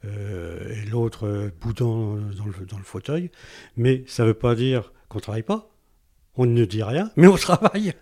euh, 0.06 0.70
et 0.84 0.86
l'autre 0.90 1.28
euh, 1.28 1.50
boudant 1.60 2.16
dans 2.16 2.46
le, 2.46 2.66
dans 2.66 2.78
le 2.78 2.84
fauteuil. 2.84 3.30
Mais 3.76 4.04
ça 4.08 4.24
ne 4.24 4.30
veut 4.30 4.34
pas 4.36 4.56
dire 4.56 4.94
qu'on 5.10 5.18
ne 5.18 5.24
travaille 5.24 5.44
pas. 5.44 5.70
On 6.36 6.46
ne 6.46 6.64
dit 6.64 6.84
rien, 6.84 7.12
mais 7.18 7.28
on 7.28 7.36
travaille. 7.38 7.94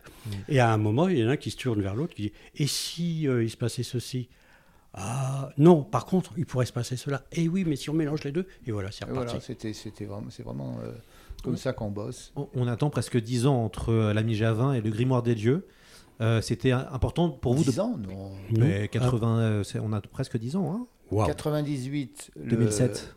Et 0.50 0.60
à 0.60 0.72
un 0.72 0.78
moment, 0.78 1.08
il 1.08 1.18
y 1.18 1.26
en 1.26 1.30
a 1.30 1.32
un 1.32 1.38
qui 1.38 1.50
se 1.50 1.58
tourne 1.58 1.82
vers 1.82 1.96
l'autre, 1.96 2.14
qui 2.14 2.24
dit 2.24 2.32
Et 2.58 2.68
si 2.68 3.28
euh, 3.28 3.44
il 3.44 3.50
se 3.50 3.58
passait 3.58 3.82
ceci? 3.84 4.30
Ah 4.94 5.50
non, 5.58 5.84
par 5.84 6.06
contre, 6.06 6.34
il 6.38 6.46
pourrait 6.46 6.66
se 6.66 6.74
passer 6.74 6.98
cela. 6.98 7.24
Et 7.32 7.48
oui, 7.48 7.64
mais 7.66 7.76
si 7.76 7.90
on 7.90 7.94
mélange 7.94 8.24
les 8.24 8.32
deux, 8.32 8.48
et 8.66 8.72
voilà, 8.72 8.92
c'est 8.92 9.06
reparti. 9.06 9.26
voilà, 9.28 9.40
c'était, 9.42 9.74
c'était 9.74 10.06
vraiment, 10.06 10.30
c'est 10.30 10.44
vraiment 10.44 10.78
euh, 10.84 10.92
comme 11.44 11.58
ça 11.58 11.74
qu'on 11.74 11.92
bosse. 11.92 12.34
On, 12.36 12.48
on 12.56 12.68
attend 12.68 12.90
presque 12.90 13.18
10 13.22 13.46
ans 13.46 13.64
entre 13.64 13.90
euh, 13.92 14.14
l'ami 14.14 14.34
Javin 14.36 14.74
et 14.74 14.82
le 14.82 14.90
Grimoire 14.90 15.22
des 15.24 15.36
Dieux. 15.36 15.68
Euh, 16.22 16.42
C'était 16.42 16.72
important 16.74 17.30
pour 17.30 17.54
vous 17.54 17.64
10 17.64 17.76
de. 17.76 17.82
ans, 17.82 17.98
non. 17.98 18.32
Mais 18.58 18.88
80, 18.90 19.40
euh, 19.40 19.64
c'est- 19.64 19.80
on 19.80 19.94
a 19.94 20.02
presque 20.02 20.38
10 20.38 20.56
ans. 20.58 20.74
Hein 20.74 20.88
Waouh. 21.12 21.28
98. 21.28 22.32
le- 22.36 22.50
2007. 22.50 23.16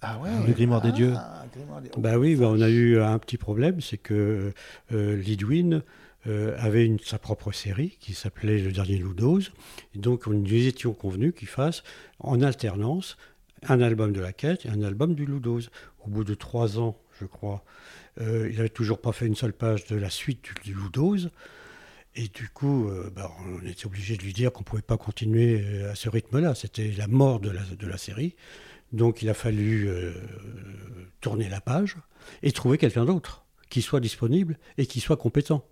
Ah 0.00 0.18
ouais. 0.18 0.28
Le 0.46 0.52
Grimoire 0.52 0.80
des 0.82 0.92
Dieux. 0.92 1.12
Ah, 1.16 1.44
Grimoire 1.54 1.80
des- 1.80 1.90
Bah 1.96 2.18
oui, 2.18 2.34
bah, 2.36 2.46
on 2.48 2.60
a 2.60 2.68
eu 2.68 3.00
un 3.00 3.18
petit 3.18 3.38
problème, 3.38 3.80
c'est 3.80 3.96
que 3.96 4.52
euh, 4.92 5.16
Lidwin 5.16 5.82
euh, 6.26 6.56
avait 6.58 6.90
sa 7.04 7.18
propre 7.18 7.52
série 7.52 7.98
qui 8.00 8.14
s'appelait 8.14 8.58
Le 8.58 8.72
Dernier 8.72 8.96
Loup 8.96 9.14
donc 9.94 10.26
nous 10.26 10.54
étions 10.54 10.94
convenus 10.94 11.34
qu'il 11.36 11.48
fasse 11.48 11.82
en 12.18 12.40
alternance 12.40 13.18
un 13.68 13.80
album 13.82 14.12
de 14.12 14.20
la 14.20 14.32
quête 14.32 14.64
et 14.64 14.70
un 14.70 14.82
album 14.82 15.14
du 15.14 15.26
Loup. 15.26 15.42
Au 16.04 16.08
bout 16.08 16.24
de 16.24 16.34
trois 16.34 16.78
ans, 16.78 16.98
je 17.20 17.26
crois, 17.26 17.62
euh, 18.20 18.48
il 18.50 18.56
n'avait 18.56 18.70
toujours 18.70 19.00
pas 19.00 19.12
fait 19.12 19.26
une 19.26 19.34
seule 19.34 19.52
page 19.52 19.86
de 19.86 19.96
la 19.96 20.08
suite 20.08 20.46
du, 20.62 20.72
du. 20.72 21.28
Et 22.16 22.28
du 22.28 22.48
coup, 22.48 22.88
euh, 22.88 23.10
bah, 23.14 23.30
on 23.46 23.66
était 23.66 23.86
obligé 23.86 24.16
de 24.16 24.22
lui 24.22 24.32
dire 24.32 24.52
qu'on 24.52 24.60
ne 24.60 24.64
pouvait 24.64 24.82
pas 24.82 24.96
continuer 24.96 25.84
à 25.84 25.94
ce 25.94 26.08
rythme-là. 26.08 26.54
C'était 26.54 26.90
la 26.92 27.06
mort 27.06 27.40
de 27.40 27.50
la, 27.50 27.98
série. 27.98 28.34
Donc 28.92 29.20
il 29.20 29.28
a 29.28 29.34
fallu 29.34 29.90
tourner 31.20 31.48
la 31.48 31.60
page 31.60 31.96
et 32.42 32.52
trouver 32.52 32.78
quelqu'un 32.78 33.04
d'autre 33.04 33.44
qui 33.68 33.82
soit 33.82 34.00
disponible 34.00 34.58
et 34.78 34.86
qui 34.86 35.00
soit 35.00 35.16
compétent. 35.16 35.66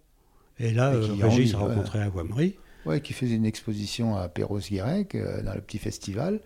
Et 0.63 0.73
là, 0.73 0.93
Et 0.95 0.97
euh, 0.97 1.27
Régis 1.27 1.55
a 1.55 1.59
rencontré 1.59 2.01
Aguamery. 2.01 2.57
Ouais, 2.87 3.01
qui 3.01 3.13
faisait 3.13 3.35
une 3.37 3.45
exposition 3.45 4.17
à 4.17 4.29
Perros-Guirec, 4.29 5.15
euh, 5.15 5.43
dans 5.43 5.55
le 5.55 5.61
petit 5.61 5.79
festival. 5.79 6.41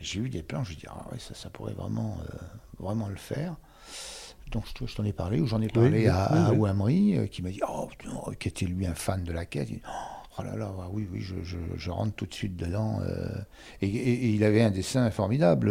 J'ai 0.00 0.20
eu 0.20 0.28
des 0.28 0.42
plans, 0.42 0.62
je 0.64 0.74
dis, 0.74 0.84
ah 0.88 1.06
ouais, 1.12 1.18
ça, 1.18 1.34
ça 1.34 1.48
pourrait 1.50 1.72
vraiment, 1.74 2.18
euh, 2.24 2.36
vraiment 2.78 3.08
le 3.08 3.16
faire. 3.16 3.56
Donc 4.52 4.64
je, 4.78 4.86
je 4.86 4.94
t'en 4.94 5.04
ai 5.04 5.12
parlé, 5.12 5.40
ou 5.40 5.46
j'en 5.46 5.60
ai 5.60 5.68
parlé 5.68 6.00
oui, 6.00 6.06
à, 6.08 6.30
oui, 6.32 6.38
à. 6.38 6.52
Ouamri, 6.52 7.28
qui 7.30 7.42
m'a 7.42 7.50
dit, 7.50 7.60
oh, 7.68 7.86
putain, 7.98 8.10
qui 8.38 8.48
était 8.48 8.66
lui 8.66 8.86
un 8.86 8.94
fan 8.94 9.22
de 9.24 9.32
la 9.32 9.44
quête? 9.44 9.68
Il 9.70 9.76
dit, 9.76 9.82
oh 10.38 10.42
là 10.42 10.56
là, 10.56 10.70
ouais, 10.72 10.86
oui, 10.92 11.08
oui, 11.12 11.20
je, 11.20 11.34
je- 11.42 11.56
je 11.76 11.90
rentre 11.90 12.14
tout 12.14 12.26
de 12.26 12.34
suite 12.34 12.56
dedans. 12.56 13.00
et, 13.82 13.86
et- 13.88 14.24
et 14.26 14.28
il 14.30 14.44
avait 14.44 14.62
un 14.62 14.70
dessin 14.70 15.10
formidable. 15.10 15.70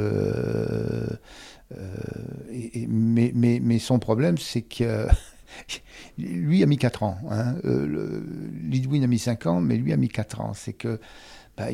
et- 2.51 2.87
mais, 2.87 3.31
mais, 3.35 3.59
mais 3.61 3.79
son 3.79 3.99
problème, 3.99 4.37
c'est 4.37 4.61
que 4.63 5.07
lui 6.17 6.63
a 6.63 6.65
mis 6.65 6.77
4 6.77 7.03
ans. 7.03 7.17
Hein. 7.29 7.55
Euh, 7.65 8.21
Lidwin 8.63 9.03
a 9.03 9.07
mis 9.07 9.19
5 9.19 9.45
ans, 9.45 9.61
mais 9.61 9.77
lui 9.77 9.93
a 9.93 9.97
mis 9.97 10.09
4 10.09 10.41
ans. 10.41 10.53
C'est 10.53 10.73
que 10.73 10.99
bah, 11.57 11.69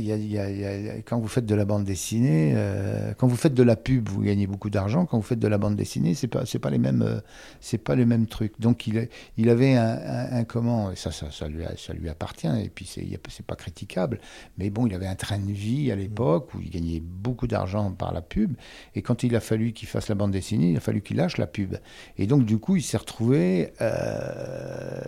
quand 1.06 1.20
vous 1.20 1.28
faites 1.28 1.46
de 1.46 1.56
la 1.56 1.66
bande 1.66 1.84
dessinée, 1.84 2.54
euh, 2.56 3.14
quand 3.18 3.28
vous 3.28 3.36
faites 3.36 3.54
de 3.54 3.64
la 3.64 3.76
pub, 3.76 4.08
vous 4.08 4.22
gagnez 4.22 4.48
beaucoup 4.48 4.70
d'argent. 4.70 5.06
Quand 5.06 5.18
vous 5.18 5.24
faites 5.24 5.40
de 5.40 5.48
la 5.50 5.58
bande 5.58 5.76
dessinée, 5.76 6.16
c'est 6.16 6.30
pas 6.30 6.46
c'est 6.46 6.60
pas 6.60 6.70
les 6.70 6.78
mêmes 6.78 7.02
euh, 7.02 7.20
c'est 7.60 7.78
pas 7.78 7.96
les 7.96 8.06
mêmes 8.06 8.28
trucs. 8.28 8.58
Donc 8.62 8.88
il, 8.88 9.10
il 9.36 9.50
avait 9.50 9.76
un, 9.76 10.46
comment 10.46 10.90
et 10.92 10.96
ça, 10.96 11.12
ça 11.12 11.32
ça 11.32 11.50
lui 11.50 11.66
ça 11.78 11.92
lui 11.92 12.08
appartient 12.08 12.48
et 12.48 12.70
puis 12.70 12.86
c'est 12.86 13.06
c'est 13.28 13.46
pas 13.46 13.56
critiquable. 13.56 14.20
Mais 14.58 14.70
bon, 14.70 14.88
il 14.88 14.96
avait 14.96 15.08
un 15.08 15.16
train 15.16 15.38
de 15.38 15.52
vie 15.52 15.92
à 15.92 15.98
l'époque 15.98 16.54
où 16.54 16.62
il 16.62 16.70
gagnait 16.70 17.02
beaucoup 17.02 17.48
d'argent 17.48 17.92
par 17.92 18.14
la 18.14 18.22
pub 18.22 18.56
et 18.96 19.02
quand 19.02 19.24
il 19.24 19.36
a 19.36 19.42
fallu 19.42 19.74
qu'il 19.74 19.90
fasse 19.90 20.08
la 20.08 20.16
bande 20.16 20.32
dessinée, 20.32 20.72
il 20.72 20.78
a 20.78 20.82
fallu 20.82 21.02
qu'il 21.02 21.18
lâche 21.18 21.38
la 21.38 21.48
pub. 21.48 21.76
Et 22.18 22.26
donc 22.26 22.46
du 22.46 22.58
coup, 22.58 22.78
il 22.78 22.84
s'est 22.84 22.96
retrouvé 22.96 23.74
euh, 23.82 25.02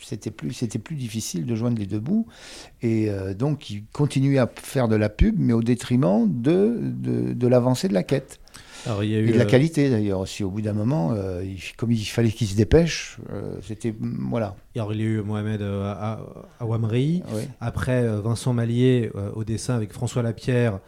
c'était 0.00 0.30
plus 0.30 0.54
c'était 0.54 0.78
plus 0.78 0.96
difficile 0.96 1.44
de 1.44 1.54
joindre 1.54 1.78
les 1.78 1.86
deux 1.86 2.00
bouts 2.00 2.26
et 2.80 3.10
euh, 3.10 3.34
donc 3.34 3.57
il 3.70 3.84
continuait 3.92 4.38
à 4.38 4.50
faire 4.54 4.88
de 4.88 4.96
la 4.96 5.08
pub 5.08 5.36
mais 5.38 5.52
au 5.52 5.62
détriment 5.62 6.26
de 6.28 6.78
de, 6.82 7.32
de 7.32 7.46
l'avancée 7.46 7.88
de 7.88 7.94
la 7.94 8.02
quête. 8.02 8.40
Alors, 8.86 9.02
il 9.02 9.10
y 9.10 9.16
a 9.16 9.18
Et 9.18 9.26
de 9.32 9.36
la 9.36 9.42
euh, 9.44 9.46
qualité 9.46 9.90
d'ailleurs 9.90 10.20
aussi. 10.20 10.44
Au 10.44 10.50
bout 10.50 10.60
d'un 10.62 10.72
moment, 10.72 11.10
euh, 11.12 11.42
il- 11.44 11.60
comme 11.76 11.90
il 11.90 12.04
fallait 12.04 12.30
qu'il 12.30 12.46
se 12.46 12.54
dépêche, 12.56 13.18
euh, 13.32 13.56
c'était 13.60 13.92
voilà. 14.00 14.54
alors, 14.76 14.92
il 14.94 15.00
y 15.00 15.02
a 15.02 15.06
eu 15.06 15.20
Mohamed 15.22 15.60
euh, 15.62 15.82
à- 15.92 16.20
à 16.60 16.64
Ouamri. 16.64 17.22
Oui. 17.34 17.42
Après, 17.60 18.06
Vincent 18.20 18.52
Mallier 18.52 19.10
au 19.34 19.42
dessin 19.44 19.74
avec 19.74 19.92
François 19.92 20.22
Lapierre 20.22 20.78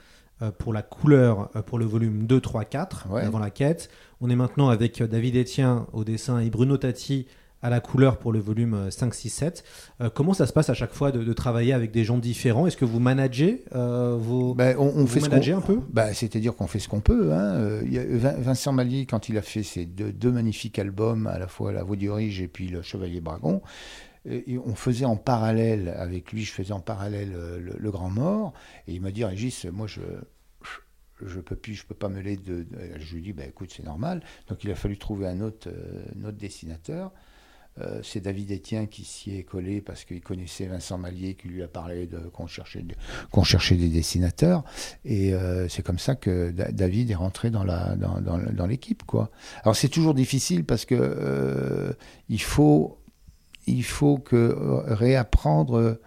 pour 0.59 0.73
la 0.73 0.83
couleur 0.83 1.51
pour 1.67 1.79
le 1.79 1.85
volume 1.85 2.27
2, 2.27 2.41
3, 2.41 2.65
4, 2.65 3.07
Ouais. 3.11 3.23
avant 3.23 3.41
la 3.41 3.51
quête. 3.51 3.91
On 4.23 4.31
est 4.31 4.37
maintenant 4.37 4.69
avec 4.71 5.03
David 5.03 5.37
Etienne 5.37 5.81
au 5.93 6.05
dessin 6.05 6.39
et 6.39 6.49
Bruno 6.49 6.77
Tati 6.77 7.27
à 7.63 7.71
la 7.71 7.81
couleur 7.81 8.19
pour 8.19 8.33
le 8.33 8.39
volume 8.39 8.75
euh, 8.75 8.91
5, 8.91 9.15
6, 9.15 9.29
7. 9.31 9.65
Euh, 10.01 10.11
comment 10.11 10.33
ça 10.35 10.47
se 10.47 10.53
passe 10.53 10.71
à 10.71 10.75
chaque 10.75 10.93
fois 10.93 11.13
de, 11.13 11.23
de 11.23 11.33
travailler 11.33 11.73
avec 11.73 11.91
des 11.91 12.05
gens 12.05 12.19
différents? 12.19 12.67
Est-ce 12.67 12.77
que 12.77 12.85
vous 12.85 13.01
managez 13.01 13.65
euh, 13.75 14.17
vos... 14.19 14.55
Ben, 14.55 14.77
on, 14.79 14.87
on 14.87 15.01
vous 15.03 15.07
fait 15.07 15.21
ce 15.21 15.29
managez 15.29 15.53
un 15.53 15.61
peu? 15.61 15.81
Ben, 15.91 16.13
C'est-à-dire 16.15 16.55
qu'on 16.57 16.67
fait 16.67 16.79
ce 16.79 16.89
qu'on 16.89 17.01
peut. 17.01 17.33
hein. 17.33 17.55
Euh, 17.57 17.83
il 17.85 17.93
y 17.93 17.99
a 17.99 18.05
Vin- 18.05 18.37
Vincent 18.39 18.73
Mallier, 18.73 19.05
quand 19.07 19.29
il 19.29 19.37
a 19.37 19.43
fait 19.43 19.63
ses 19.63 19.85
deux, 19.87 20.13
deux 20.13 20.33
magnifiques 20.33 20.79
albums, 20.79 21.27
à 21.27 21.39
la 21.39 21.49
fois 21.49 21.73
La 21.73 21.83
Voix 21.83 21.97
du 21.97 22.11
Rige 22.11 22.41
et 22.41 22.49
puis 22.49 22.69
Le 22.69 22.83
Chevalier 22.83 23.21
Bragon, 23.21 23.61
euh, 24.27 24.41
et 24.47 24.59
on 24.59 24.75
faisait 24.75 25.05
en 25.05 25.17
parallèle 25.17 25.89
avec 25.97 26.33
lui, 26.33 26.45
je 26.45 26.53
faisais 26.53 26.73
en 26.73 26.81
parallèle 26.81 27.33
le, 27.59 27.77
le 27.79 27.91
Grand 27.91 28.11
Mort, 28.11 28.53
et 28.89 28.95
il 28.95 29.01
m'a 29.03 29.11
dit 29.11 29.25
Régis, 29.25 29.67
moi 29.67 29.87
je 29.87 30.01
je 31.23 31.39
peux 31.41 31.57
plus, 31.57 31.75
je 31.75 31.85
peux 31.85 31.95
pas 31.95 32.09
me 32.09 32.23
de, 32.23 32.35
de- 32.37 32.67
Je 32.97 33.13
lui 33.13 33.19
ai 33.21 33.23
dit, 33.25 33.33
bah, 33.35 33.45
écoute, 33.47 33.71
c'est 33.77 33.83
normal. 33.85 34.23
Donc 34.49 34.65
il 34.65 34.71
a 34.71 34.75
fallu 34.75 34.97
trouver 34.97 35.27
un 35.27 35.43
autre, 35.43 35.69
euh, 35.69 36.03
un 36.19 36.25
autre 36.25 36.39
dessinateur. 36.39 37.13
Euh, 37.81 38.01
c'est 38.03 38.21
David 38.21 38.51
Etienne 38.51 38.89
qui 38.89 39.05
s'y 39.05 39.37
est 39.37 39.45
collé 39.45 39.81
parce 39.81 40.05
qu'il 40.05 40.21
connaissait 40.21 40.67
Vincent 40.67 40.99
Mallier 40.99 41.35
qui 41.35 41.49
lui 41.49 41.63
a 41.63 41.69
parlé 41.69 42.07
de 42.07 42.19
qu'on 42.19 42.47
cherchait, 42.49 42.85
qu'on 43.31 43.45
cherchait 43.45 43.77
des 43.77 43.89
dessinateurs. 43.89 44.65
Et 45.05 45.33
euh, 45.35 45.69
c'est 45.69 45.83
comme 45.83 45.99
ça 46.01 46.17
que 46.17 46.51
Da- 46.51 46.73
David 46.73 47.11
est 47.13 47.15
rentré 47.15 47.49
dans 47.51 47.63
la 47.65 47.95
dans, 47.97 48.21
dans, 48.21 48.67
l'équipe 48.67 49.05
quoi. 49.05 49.31
Alors 49.63 49.77
c'est 49.77 49.89
toujours 49.89 50.15
difficile 50.15 50.65
parce 50.65 50.85
que 50.85 50.97
euh, 50.97 51.93
il 52.29 52.43
faut 52.43 52.99
il 53.67 53.85
faut 53.85 54.19
que 54.19 54.57
réapprendre 54.89 56.01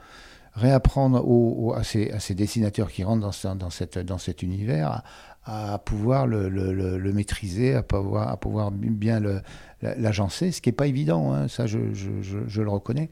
réapprendre 0.53 1.73
à, 1.75 1.83
ces, 1.83 2.11
dessinateurs 2.35 2.91
qui 2.91 3.03
rentrent 3.03 3.21
dans, 3.21 3.31
ce- 3.31 3.47
dans, 3.47 3.69
cette, 3.69 3.97
dans 3.97 4.17
cet 4.19 4.43
univers 4.43 5.01
à, 5.45 5.79
pouvoir 5.79 6.27
le, 6.27 6.47
le- 6.47 6.71
le- 6.73 7.13
maîtriser, 7.13 7.73
à 7.73 7.83
pouvoir, 7.83 8.29
à 8.29 8.37
pouvoir 8.37 8.71
bien 8.71 9.19
le- 9.19 9.41
l'agencer, 9.97 10.51
ce 10.51 10.61
qui 10.61 10.69
n'est 10.69 10.73
pas 10.75 10.87
évident, 10.87 11.33
hein, 11.33 11.47
ça 11.47 11.67
je, 11.67 11.79
je- 11.93 12.21
je- 12.21 12.47
je 12.47 12.61
le 12.61 12.69
reconnais. 12.69 13.09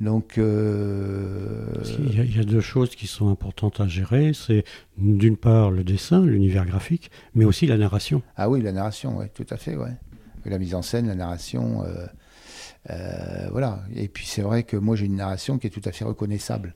Donc, 0.00 0.38
euh, 0.38 1.66
y, 2.14 2.20
a, 2.20 2.24
il 2.24 2.36
y 2.36 2.40
a 2.40 2.44
deux 2.44 2.60
choses 2.60 2.94
qui 2.96 3.06
sont 3.06 3.28
importantes 3.28 3.80
à 3.80 3.86
gérer. 3.88 4.32
C'est 4.34 4.64
d'une 4.98 5.36
part 5.36 5.70
le 5.70 5.84
dessin, 5.84 6.24
l'univers 6.24 6.66
graphique, 6.66 7.10
mais 7.34 7.44
aussi 7.44 7.66
la 7.66 7.76
narration. 7.76 8.22
ah 8.36 8.48
oui, 8.48 8.60
la 8.62 8.72
narration, 8.72 9.16
ouais, 9.18 9.28
tout 9.34 9.46
à 9.50 9.56
fait, 9.56 9.76
ouais. 9.76 9.92
La 10.46 10.58
mise 10.58 10.74
en 10.74 10.82
scène, 10.82 11.06
la 11.06 11.14
narration, 11.14 11.84
euh, 11.84 12.06
euh, 12.90 13.48
voilà. 13.50 13.82
Et 13.94 14.08
puis 14.08 14.24
c'est 14.26 14.40
vrai 14.42 14.62
que 14.62 14.76
moi 14.76 14.96
j'ai 14.96 15.04
une 15.06 15.16
narration 15.16 15.58
qui 15.58 15.66
est 15.66 15.70
tout 15.70 15.82
à 15.84 15.92
fait 15.92 16.04
reconnaissable. 16.04 16.74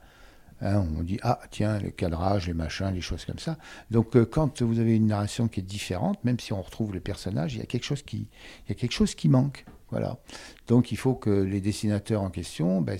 Hein, 0.60 0.86
on 0.96 1.02
dit 1.02 1.18
ah 1.22 1.40
tiens 1.50 1.78
le 1.80 1.90
cadrage, 1.90 2.46
les 2.46 2.54
machins, 2.54 2.90
les 2.94 3.00
choses 3.00 3.24
comme 3.24 3.38
ça. 3.38 3.58
Donc 3.90 4.16
euh, 4.16 4.24
quand 4.24 4.62
vous 4.62 4.78
avez 4.78 4.96
une 4.96 5.08
narration 5.08 5.48
qui 5.48 5.60
est 5.60 5.64
différente, 5.64 6.22
même 6.24 6.38
si 6.38 6.52
on 6.52 6.62
retrouve 6.62 6.94
les 6.94 7.00
personnages, 7.00 7.54
il 7.54 7.58
y 7.58 7.62
a 7.62 7.66
quelque 7.66 7.84
chose 7.84 8.02
qui, 8.02 8.28
il 8.66 8.68
y 8.68 8.72
a 8.72 8.74
quelque 8.74 8.92
chose 8.92 9.14
qui 9.14 9.28
manque. 9.28 9.64
Voilà. 9.90 10.18
Donc 10.66 10.90
il 10.90 10.96
faut 10.96 11.14
que 11.14 11.30
les 11.30 11.60
dessinateurs 11.60 12.22
en 12.22 12.30
question, 12.30 12.80
ben, 12.80 12.98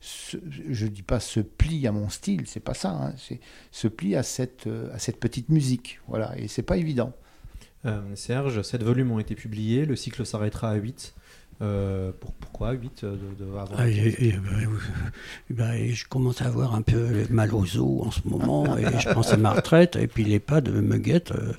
je 0.00 0.86
dis 0.86 1.02
pas 1.02 1.18
se 1.18 1.40
plient 1.40 1.86
à 1.86 1.92
mon 1.92 2.08
style, 2.08 2.46
c'est 2.46 2.60
pas 2.60 2.74
ça. 2.74 2.90
hein, 2.90 3.14
c'est 3.16 3.40
se 3.70 3.88
plient 3.88 4.16
à 4.16 4.22
cette, 4.22 4.66
euh, 4.66 4.92
à 4.94 4.98
cette 4.98 5.18
petite 5.18 5.48
musique. 5.48 6.00
Voilà. 6.06 6.38
Et 6.38 6.46
c'est 6.48 6.62
pas 6.62 6.76
évident. 6.76 7.12
Euh, 7.84 8.00
Serge, 8.14 8.62
7 8.62 8.82
volumes 8.84 9.10
ont 9.10 9.18
été 9.18 9.34
publiés, 9.34 9.84
le 9.84 9.96
cycle 9.96 10.24
s'arrêtera 10.24 10.70
à 10.70 10.74
8. 10.74 11.14
Euh, 11.62 12.10
pour- 12.18 12.32
pourquoi 12.32 12.72
8 12.72 13.04
de, 13.04 13.10
de- 13.44 13.56
avant 13.56 13.74
Ah, 13.78 13.88
et- 13.88 13.94
quête 13.94 14.20
et, 14.20 14.34
euh, 14.34 14.38
bah, 15.50 15.76
et 15.78 15.92
je 15.92 16.06
commence 16.08 16.42
à 16.42 16.46
avoir 16.46 16.74
un 16.74 16.82
peu 16.82 17.24
mal 17.30 17.54
aux 17.54 17.76
os 17.78 18.06
en 18.06 18.10
ce 18.10 18.20
moment 18.26 18.76
et 18.76 18.84
je 18.98 19.08
pense 19.14 19.32
à 19.32 19.36
ma 19.36 19.52
retraite 19.52 19.94
et 19.96 20.08
puis 20.08 20.24
les 20.24 20.40
pas 20.40 20.60
de 20.60 20.72
me 20.72 20.98
guettent. 20.98 21.32
euh, 21.32 21.52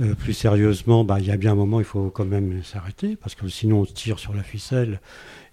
euh, 0.00 0.14
plus 0.14 0.32
sérieusement, 0.32 1.04
bah, 1.04 1.18
il 1.20 1.26
y 1.26 1.30
a 1.30 1.36
bien 1.36 1.52
un 1.52 1.56
moment, 1.56 1.80
il 1.80 1.84
faut 1.84 2.08
quand 2.10 2.24
même 2.24 2.62
s'arrêter 2.62 3.16
parce 3.16 3.34
que 3.34 3.48
sinon 3.48 3.80
on 3.80 3.84
se 3.84 3.92
tire 3.92 4.18
sur 4.18 4.32
la 4.32 4.42
ficelle. 4.42 5.00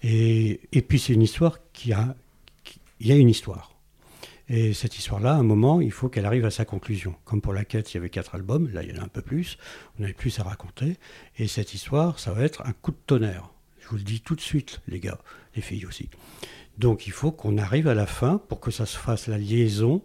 Et, 0.04 0.62
et 0.72 0.82
puis 0.82 1.00
c'est 1.00 1.14
une 1.14 1.22
histoire 1.24 1.58
qui 1.74 1.92
a, 1.92 2.16
qui- 2.64 2.80
y 3.02 3.12
a 3.12 3.16
une 3.16 3.30
histoire. 3.30 3.74
Et 4.52 4.74
cette 4.74 4.98
histoire-là, 4.98 5.34
à 5.34 5.38
un 5.38 5.44
moment, 5.44 5.80
il 5.82 5.92
faut 5.92 6.10
qu'elle 6.10 6.26
arrive 6.26 6.46
à 6.46 6.52
sa 6.52 6.66
conclusion. 6.66 7.14
Comme 7.26 7.40
pour 7.42 7.54
la 7.54 7.66
quête, 7.66 7.92
il 7.94 7.98
y 7.98 8.00
avait 8.00 8.10
quatre 8.10 8.34
albums, 8.36 8.70
là 8.74 8.82
il 8.84 8.96
y 8.96 8.98
en 8.98 9.02
a 9.02 9.06
un 9.06 9.08
peu 9.10 9.22
plus, 9.22 9.58
on 10.00 10.04
avait 10.04 10.14
plus 10.14 10.40
à 10.40 10.44
raconter. 10.44 10.98
Et 11.38 11.48
cette 11.48 11.74
histoire, 11.74 12.18
ça 12.20 12.32
va 12.32 12.44
être 12.44 12.64
un 12.66 12.72
coup 12.72 12.92
de 12.92 12.98
tonnerre. 13.08 13.52
Vous 13.90 13.98
le 13.98 14.04
dis 14.04 14.22
tout 14.22 14.36
de 14.36 14.42
suite, 14.42 14.82
les 14.88 15.00
gars, 15.00 15.20
les 15.56 15.62
filles 15.62 15.86
aussi. 15.86 16.10
Donc 16.78 17.08
il 17.08 17.14
faut 17.14 17.32
qu'on 17.32 17.58
arrive 17.58 17.88
à 17.88 17.94
la 17.94 18.06
fin 18.06 18.38
pour 18.38 18.60
que 18.60 18.72
ça 18.72 18.86
se 18.86 18.98
fasse 18.98 19.28
la 19.28 19.38
liaison, 19.38 20.04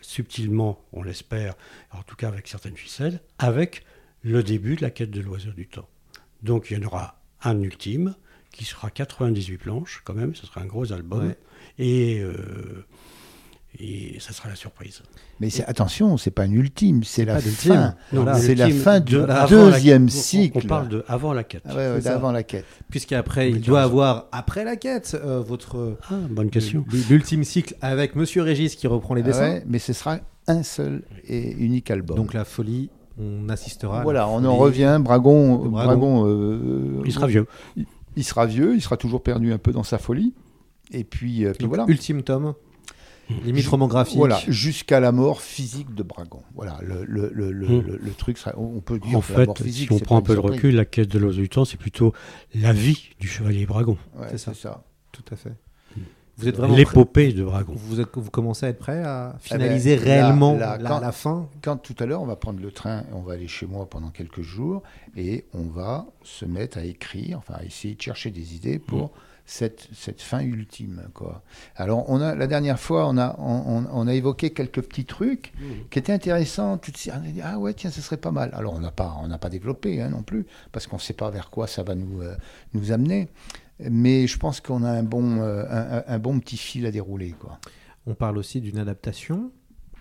subtilement, 0.00 0.84
on 0.92 1.02
l'espère, 1.02 1.54
en 1.92 2.02
tout 2.02 2.16
cas 2.16 2.28
avec 2.28 2.46
certaines 2.46 2.76
ficelles, 2.76 3.20
avec 3.38 3.84
le 4.22 4.42
début 4.42 4.76
de 4.76 4.82
la 4.82 4.90
quête 4.90 5.10
de 5.10 5.20
l'oiseau 5.20 5.52
du 5.52 5.66
temps. 5.66 5.88
Donc 6.42 6.70
il 6.70 6.78
y 6.78 6.80
en 6.80 6.86
aura 6.86 7.22
un 7.42 7.60
ultime 7.60 8.14
qui 8.52 8.64
sera 8.64 8.90
98 8.90 9.58
planches 9.58 10.02
quand 10.04 10.14
même, 10.14 10.34
ce 10.34 10.46
sera 10.46 10.60
un 10.60 10.66
gros 10.66 10.92
album. 10.92 11.28
Ouais. 11.28 11.38
Et, 11.78 12.20
euh, 12.20 12.84
et 13.80 14.16
ça 14.20 14.32
sera 14.32 14.48
la 14.48 14.54
surprise. 14.54 15.02
Mais 15.40 15.50
c'est- 15.50 15.64
attention, 15.64 16.16
c'est 16.16 16.30
pas 16.30 16.44
une 16.44 16.54
ultime, 16.54 17.02
c'est 17.04 17.24
la 17.24 17.40
fin. 17.40 17.94
Non, 18.12 18.22
Voilà. 18.22 18.38
c'est 18.38 18.54
la 18.54 18.70
fin 18.70 19.00
du 19.00 19.14
de- 19.14 19.20
avant 19.22 19.66
la- 19.66 19.72
deuxième 19.72 20.04
on- 20.04 20.08
cycle. 20.08 20.58
On 20.64 20.66
parle 20.68 20.88
de 20.88 21.04
avant 21.08 21.32
la 21.32 21.42
quête. 21.44 21.62
Ah 21.68 21.74
ouais, 21.74 22.00
d'avant 22.00 22.32
la 22.32 22.42
quête. 22.42 22.66
Puisqu'après, 22.90 23.50
il 23.50 23.60
doit 23.60 23.82
avoir, 23.82 24.26
après 24.32 24.64
la 24.64 24.76
quête, 24.76 25.16
euh, 25.24 25.40
votre. 25.40 25.96
Ah, 26.10 26.14
bonne 26.30 26.50
question. 26.50 26.84
L'ultime 27.10 27.44
cycle 27.44 27.74
avec 27.80 28.14
Monsieur 28.14 28.42
Régis 28.42 28.76
qui 28.76 28.86
reprend 28.86 29.14
les 29.14 29.22
Ah 29.22 29.26
dessins. 29.26 29.40
ouais, 29.40 29.64
mais 29.66 29.78
ce 29.78 29.92
sera 29.92 30.18
un 30.48 30.62
seul 30.62 31.02
et 31.28 31.52
unique 31.52 31.90
album. 31.90 32.16
Donc 32.16 32.34
la 32.34 32.44
folie, 32.44 32.90
on 33.18 33.48
assistera. 33.48 34.02
voilà, 34.02 34.28
on 34.28 34.44
en 34.44 34.56
revient. 34.56 34.98
Bragon, 35.02 35.64
de 35.64 35.68
Bragon. 35.68 35.86
Bragon, 35.86 36.26
euh, 36.28 37.02
Il 37.06 37.12
sera 37.12 37.26
vieux. 37.26 37.46
il 38.16 38.24
sera 38.24 38.46
vieux, 38.46 38.74
il 38.74 38.82
sera 38.82 38.96
toujours 38.96 39.22
perdu 39.22 39.52
un 39.52 39.58
peu 39.58 39.72
dans 39.72 39.82
sa 39.82 39.98
folie. 39.98 40.34
Et 40.92 41.04
puis, 41.04 41.46
euh, 41.46 41.52
puis 41.56 41.66
voilà. 41.66 41.84
Ultime 41.88 42.22
tome, 42.22 42.54
limite 43.44 43.66
roman 43.66 43.86
graphique. 43.88 44.16
Voilà, 44.16 44.38
jusqu'à 44.48 45.00
la 45.00 45.12
mort 45.12 45.40
physique 45.42 45.94
de 45.94 46.02
Bragon. 46.02 46.42
Voilà, 46.54 46.78
le, 46.82 47.04
le, 47.04 47.30
le, 47.32 47.52
le, 47.52 47.66
Hmm. 47.68 47.80
le- 47.86 47.96
le 48.02 48.10
truc 48.12 48.38
sera, 48.38 48.58
on 48.58 48.80
peut 48.80 48.98
dire 48.98 49.18
En 49.18 49.20
que 49.20 49.32
la 49.32 49.38
fait, 49.40 49.46
mort 49.46 49.58
physique. 49.58 49.88
si 49.88 49.92
on 49.92 49.98
prend 49.98 50.16
un 50.18 50.22
peu 50.22 50.34
de 50.34 50.40
recul, 50.40 50.74
la 50.74 50.84
quête 50.84 51.08
de 51.08 51.18
l'oiseau 51.18 51.40
du 51.40 51.48
temps, 51.48 51.64
c'est 51.64 51.76
plutôt 51.78 52.12
la 52.54 52.72
vie 52.72 53.10
du 53.20 53.28
chevalier 53.28 53.66
Bragon. 53.66 53.96
Ouais, 54.18 54.26
C'est 54.30 54.38
ça. 54.38 54.54
ça. 54.54 54.84
Tout 55.12 55.24
à 55.30 55.36
fait. 55.36 55.52
Vous 56.38 56.48
êtes 56.48 56.56
vraiment 56.56 56.72
prêt- 56.74 56.78
L'épopée 56.78 57.32
de 57.34 57.44
Bragon. 57.44 57.74
vous, 57.76 58.00
êtes, 58.00 58.08
vous 58.14 58.30
commencez 58.30 58.64
à 58.64 58.70
être 58.70 58.78
prêt 58.78 59.02
à 59.04 59.34
Eh 59.34 59.50
ben, 59.50 59.58
finaliser 59.60 59.96
là- 59.96 60.02
réellement 60.02 60.56
la, 60.56 60.78
quand- 60.78 60.98
la 61.00 61.12
fin 61.12 61.48
Quand 61.60 61.76
tout 61.76 61.94
à 61.98 62.06
l'heure, 62.06 62.22
on 62.22 62.26
va 62.26 62.36
prendre 62.36 62.58
le 62.60 62.70
train, 62.72 63.04
on 63.12 63.20
va 63.20 63.34
aller 63.34 63.48
chez 63.48 63.66
moi 63.66 63.88
pendant 63.88 64.08
quelques 64.08 64.40
jours 64.40 64.82
et 65.14 65.44
on 65.52 65.64
va 65.64 66.06
se 66.24 66.46
mettre 66.46 66.78
à 66.78 66.84
écrire, 66.84 67.36
enfin 67.38 67.54
à 67.58 67.64
essayer 67.64 67.94
de 67.94 68.00
chercher 68.00 68.30
des 68.30 68.54
idées 68.56 68.78
pour 68.78 69.08
Mm. 69.08 69.10
Cette, 69.44 69.88
cette 69.92 70.22
fin 70.22 70.40
ultime. 70.40 71.08
Quoi. 71.14 71.42
Alors, 71.76 72.08
on 72.08 72.20
a, 72.20 72.34
la 72.34 72.46
dernière 72.46 72.78
fois, 72.78 73.08
on 73.08 73.18
a, 73.18 73.36
on, 73.38 74.06
a 74.06 74.14
évoqué 74.14 74.50
quelques 74.50 74.82
petits 74.82 75.04
trucs 75.04 75.52
Mm. 75.58 75.88
qui 75.90 75.98
étaient 75.98 76.12
intéressants. 76.12 76.78
Tout 76.78 76.90
de 76.90 76.96
suite, 76.96 77.12
on 77.16 77.24
a 77.28 77.30
dit, 77.30 77.40
ah 77.42 77.58
ouais, 77.58 77.74
tiens, 77.74 77.90
ce 77.90 78.00
serait 78.00 78.16
pas 78.16 78.30
mal. 78.30 78.50
Alors, 78.54 78.74
on 78.74 78.78
n'a 78.80 78.90
pas, 78.92 79.16
on 79.22 79.28
pas 79.38 79.48
développé 79.50 80.00
hein, 80.00 80.08
non 80.10 80.22
plus, 80.22 80.46
parce 80.70 80.86
qu'on 80.86 80.96
ne 80.96 81.00
sait 81.00 81.12
pas 81.12 81.30
vers 81.30 81.50
quoi 81.50 81.66
ça 81.66 81.82
va 81.82 81.94
nous, 81.94 82.22
euh, 82.22 82.34
nous 82.74 82.92
amener. 82.92 83.28
Mais 83.80 84.26
je 84.26 84.38
pense 84.38 84.60
qu'on 84.60 84.84
a 84.84 84.90
un 84.90 85.02
bon, 85.02 85.40
euh, 85.40 86.02
un, 86.06 86.18
bon 86.18 86.38
petit 86.38 86.56
fil 86.56 86.86
à 86.86 86.90
dérouler. 86.90 87.34
Quoi. 87.38 87.58
On 88.06 88.14
parle 88.14 88.38
aussi 88.38 88.60
d'une 88.60 88.78
adaptation. 88.78 89.50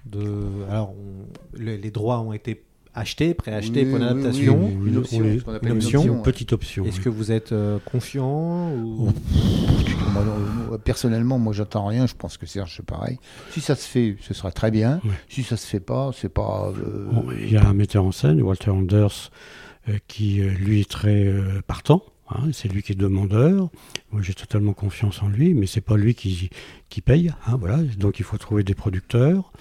De... 0.05 0.65
Alors, 0.69 0.91
on- 0.91 1.57
les 1.57 1.91
droits 1.91 2.19
ont 2.21 2.33
été 2.33 2.63
achetés, 2.93 3.33
préachetés 3.33 3.83
Oui, 3.85 3.89
pour 3.91 3.97
une 3.97 4.21
oui, 4.21 4.75
oui, 4.79 4.89
Une 4.89 4.97
On 4.97 4.99
option, 4.99 5.19
les- 5.21 5.41
une 5.63 5.71
option, 5.77 5.99
option, 5.99 6.21
petite 6.21 6.53
option. 6.53 6.85
Est-ce 6.85 6.97
oui. 6.97 7.03
que 7.03 7.09
vous 7.09 7.31
êtes 7.31 7.51
euh, 7.51 7.79
confiant 7.85 8.71
ou... 8.73 9.11
Moi, 10.13 10.23
non, 10.25 10.73
euh, 10.73 10.77
personnellement, 10.77 11.39
moi, 11.39 11.53
j'attends 11.53 11.85
rien. 11.85 12.05
Je 12.05 12.15
pense 12.15 12.37
que 12.37 12.45
Serge, 12.45 12.73
c'est 12.77 12.85
pareil. 12.85 13.17
Si 13.51 13.61
ça 13.61 13.75
se 13.75 13.87
fait, 13.87 14.17
ce 14.19 14.33
sera 14.33 14.51
très 14.51 14.69
bien. 14.71 14.99
Si 15.29 15.43
ça 15.43 15.55
se 15.55 15.65
fait 15.65 15.79
pas, 15.79 16.11
c'est 16.13 16.27
pas. 16.33 16.71
euh, 16.77 17.07
Bon, 17.11 17.25
Il 17.31 17.51
y 17.51 17.57
a 17.57 17.65
un 17.67 17.73
metteur 17.73 18.03
en 18.03 18.11
scène, 18.11 18.41
Walter 18.41 18.71
Anders, 18.71 19.31
euh, 19.87 19.97
qui 20.07 20.41
lui 20.41 20.81
est 20.81 20.89
très 20.89 21.25
euh, 21.25 21.61
partant. 21.65 22.03
hein, 22.29 22.49
c'est 22.51 22.67
lui 22.67 22.83
qui 22.83 22.91
est 22.91 22.95
demandeur. 22.95 23.69
Moi, 24.11 24.21
j'ai 24.21 24.33
totalement 24.33 24.73
confiance 24.73 25.21
en 25.23 25.29
lui, 25.29 25.53
mais 25.53 25.65
c'est 25.65 25.79
pas 25.81 25.95
lui 25.95 26.13
qui, 26.13 26.49
qui 26.89 26.99
paye. 27.01 27.31
hein, 27.47 27.55
voilà. 27.57 27.77
Donc, 27.97 28.19
il 28.19 28.23
faut 28.25 28.37
trouver 28.37 28.63
des 28.63 28.75
producteurs. 28.75 29.53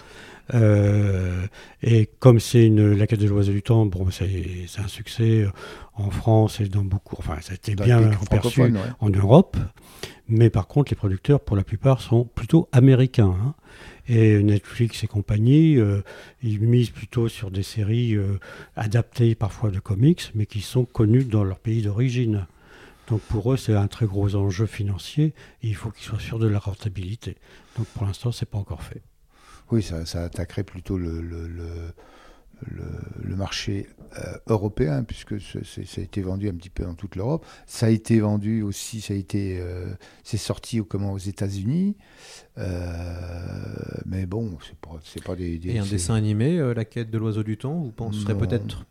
Euh, 0.54 1.46
et 1.82 2.06
comme 2.18 2.40
c'est 2.40 2.66
une 2.66 2.94
la 2.94 3.06
quête 3.06 3.20
de 3.20 3.28
l'oiseau 3.28 3.52
du 3.52 3.62
temps, 3.62 3.86
bon, 3.86 4.08
c'est 4.10 4.66
un 4.78 4.88
succès 4.88 5.42
euh, 5.42 5.50
en 5.94 6.10
France 6.10 6.60
et 6.60 6.68
dans 6.68 6.84
beaucoup. 6.84 7.16
Enfin, 7.18 7.36
ça 7.40 7.52
a 7.52 7.54
été 7.54 7.74
dans 7.74 7.84
bien 7.84 8.10
perçu 8.30 8.62
ouais. 8.62 8.72
en 9.00 9.10
Europe. 9.10 9.56
Mais 10.28 10.48
par 10.48 10.68
contre, 10.68 10.92
les 10.92 10.96
producteurs, 10.96 11.40
pour 11.40 11.56
la 11.56 11.64
plupart, 11.64 12.00
sont 12.00 12.24
plutôt 12.24 12.68
américains. 12.72 13.34
hein. 13.42 13.54
Et 14.08 14.42
Netflix 14.42 15.04
et 15.04 15.06
compagnie, 15.06 15.76
euh, 15.76 16.02
ils 16.42 16.60
misent 16.60 16.90
plutôt 16.90 17.28
sur 17.28 17.50
des 17.50 17.62
séries 17.62 18.14
euh, 18.14 18.38
adaptées 18.76 19.34
parfois 19.34 19.70
de 19.70 19.78
comics, 19.78 20.30
mais 20.34 20.46
qui 20.46 20.60
sont 20.60 20.84
connues 20.84 21.24
dans 21.24 21.44
leur 21.44 21.58
pays 21.58 21.82
d'origine. 21.82 22.46
Donc 23.08 23.20
pour 23.22 23.52
eux, 23.52 23.56
c'est 23.56 23.74
un 23.74 23.88
très 23.88 24.06
gros 24.06 24.36
enjeu 24.36 24.66
financier 24.66 25.34
et 25.62 25.68
il 25.68 25.74
faut 25.74 25.90
qu'ils 25.90 26.06
soient 26.06 26.20
sûrs 26.20 26.38
de 26.38 26.46
la 26.46 26.58
rentabilité. 26.58 27.36
Donc 27.76 27.86
pour 27.88 28.04
l'instant, 28.04 28.30
c'est 28.30 28.48
pas 28.48 28.58
encore 28.58 28.82
fait. 28.82 29.02
Oui, 29.72 29.82
ça, 29.82 30.04
ça 30.06 30.24
attaquerait 30.24 30.64
plutôt 30.64 30.98
le, 30.98 31.20
le, 31.20 31.46
le, 31.48 33.36
marché 33.36 33.86
euh, 34.18 34.34
européen, 34.48 35.02
puisque 35.04 35.40
ça 35.40 35.58
a 35.60 36.00
été 36.00 36.20
vendu 36.20 36.48
un 36.48 36.54
petit 36.54 36.68
peu 36.68 36.84
dans 36.84 36.94
toute 36.94 37.16
l'Europe. 37.16 37.46
Ça 37.66 37.86
a 37.86 37.88
été 37.88 38.20
vendu 38.20 38.62
aussi, 38.62 39.00
ça 39.00 39.14
a 39.14 39.16
été, 39.16 39.58
euh, 39.60 39.86
c'est 40.24 40.36
sorti 40.36 40.78
au, 40.80 40.84
comment, 40.84 41.12
aux 41.12 41.18
États-Unis. 41.18 41.96
Euh, 42.58 43.64
mais 44.06 44.26
bon, 44.26 44.58
c'est 44.66 44.76
pas, 44.76 44.98
c'est 45.04 45.22
pas 45.24 45.36
des. 45.36 45.58
des- 45.58 45.70
Et 45.70 45.78
un 45.78 45.86
dessin 45.86 46.14
animé, 46.14 46.58
La 46.74 46.84
quête 46.84 47.10
de 47.10 47.18
l'oiseau 47.18 47.42
du 47.42 47.56
temps, 47.56 47.78
vous 47.80 47.92
penserez 47.92 48.34
peut-être 48.36 48.84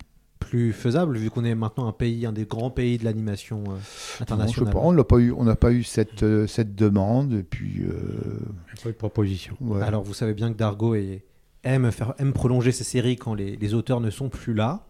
plus 0.50 0.74
faisable, 0.74 1.18
vu 1.18 1.30
qu'on 1.30 1.46
est 1.46 1.56
maintenant 1.56 1.88
un 1.88 1.92
pays, 1.92 2.26
un 2.26 2.32
des 2.32 2.46
grands 2.46 2.70
pays 2.72 2.98
de 2.98 3.06
l'animation 3.06 3.64
euh, 3.68 3.70
Non, 3.70 3.76
je 3.80 4.18
sais 4.18 4.24
internationale 4.24 4.74
pas, 4.74 4.80
on 4.82 4.92
n'a 4.94 5.04
pas 5.04 5.18
eu, 5.18 5.32
on 5.32 5.44
n'a 5.44 5.56
pas 5.56 5.72
eu 5.72 5.84
cette, 5.84 6.24
euh, 6.24 6.48
cette 6.48 6.76
demande. 6.76 7.34
Et 7.34 7.44
puis, 7.44 7.82
euh, 7.82 7.90
Il 7.90 8.74
n'y 8.76 8.80
a 8.80 8.84
pas 8.84 8.90
eu 8.90 8.94
de 8.94 8.98
proposition. 8.98 9.56
ouais. 9.62 9.82
Alors 9.84 10.04
vous 10.04 10.14
savez 10.14 10.34
bien 10.34 10.52
que 10.52 10.58
Dargo 10.58 10.96
est- 10.96 11.24
aime, 11.64 11.92
faire, 11.92 12.14
aime 12.20 12.34
prolonger 12.34 12.72
ses 12.72 12.84
séries 12.84 13.16
quand 13.18 13.34
les, 13.34 13.56
les 13.58 13.74
auteurs 13.74 14.00
ne 14.02 14.10
sont 14.10 14.30
plus 14.30 14.54
là. 14.54 14.86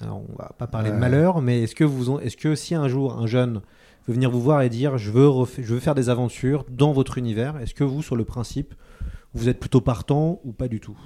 Alors, 0.00 0.22
on 0.28 0.36
va 0.36 0.52
pas 0.58 0.66
parler 0.66 0.90
de 0.90 0.96
malheur, 0.96 1.40
mais 1.42 1.62
est-ce 1.62 1.74
que, 1.76 1.84
vous, 1.84 2.18
est-ce 2.18 2.36
que 2.36 2.54
si 2.56 2.74
un 2.74 2.88
jour 2.88 3.18
un 3.18 3.26
jeune 3.28 3.60
veut 4.08 4.14
venir 4.14 4.30
vous 4.32 4.40
voir 4.42 4.62
et 4.62 4.68
dire 4.68 4.98
je 4.98 5.12
veux, 5.12 5.30
je 5.58 5.74
veux 5.74 5.78
faire 5.80 5.94
des 5.94 6.08
aventures 6.08 6.64
dans 6.70 6.92
votre 6.92 7.18
univers, 7.18 7.56
est-ce 7.58 7.72
que 7.74 7.84
vous, 7.84 8.02
sur 8.02 8.16
le 8.16 8.24
principe, 8.24 8.74
vous 9.34 9.48
êtes 9.48 9.60
plutôt 9.60 9.80
partant 9.80 10.40
ou 10.44 10.52
pas 10.52 10.66
du 10.66 10.80
tout? 10.80 10.98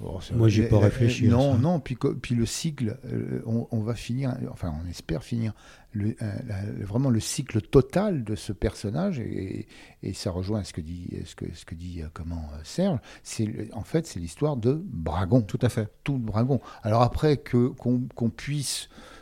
Bon, 0.00 0.20
c'est- 0.20 0.34
Moi, 0.34 0.48
j'y 0.48 0.62
ai 0.62 0.68
pas 0.68 0.78
réfléchi 0.80 1.26
à 1.28 1.30
Non, 1.30 1.52
ça. 1.54 1.58
non. 1.58 1.80
Puis, 1.80 1.96
puis 2.20 2.34
le 2.34 2.46
cycle, 2.46 2.98
euh, 3.06 3.40
on, 3.46 3.68
on 3.70 3.80
va 3.80 3.94
finir, 3.94 4.36
enfin, 4.50 4.74
on 4.84 4.88
espère 4.88 5.22
finir 5.22 5.52
le, 5.92 6.16
euh, 6.20 6.32
la- 6.46 6.84
vraiment 6.84 7.10
le 7.10 7.20
cycle 7.20 7.60
total 7.60 8.24
de 8.24 8.34
ce 8.34 8.52
personnage, 8.52 9.20
et, 9.20 9.68
et 10.02 10.12
ça 10.12 10.30
rejoint 10.32 10.64
ce 10.64 10.72
que 10.72 10.80
dit, 10.80 11.08
ce 11.24 11.34
que, 11.36 11.46
ce 11.54 11.64
que 11.64 11.74
dit 11.76 12.02
euh, 12.02 12.06
comment 12.12 12.42
euh, 12.54 12.58
Serge. 12.64 12.98
C'est 13.22 13.72
en 13.72 13.82
fait, 13.84 14.06
c'est 14.06 14.18
l'histoire 14.18 14.56
de 14.56 14.82
Bragon, 14.84 15.42
Tout 15.42 15.60
à 15.62 15.68
fait. 15.68 15.88
tout 16.02 16.18
Bragon. 16.18 16.60
Alors 16.82 17.02
après 17.02 17.36
que 17.36 17.68
qu'on 17.68 18.30
puisse 18.30 18.88
euh, 18.90 19.13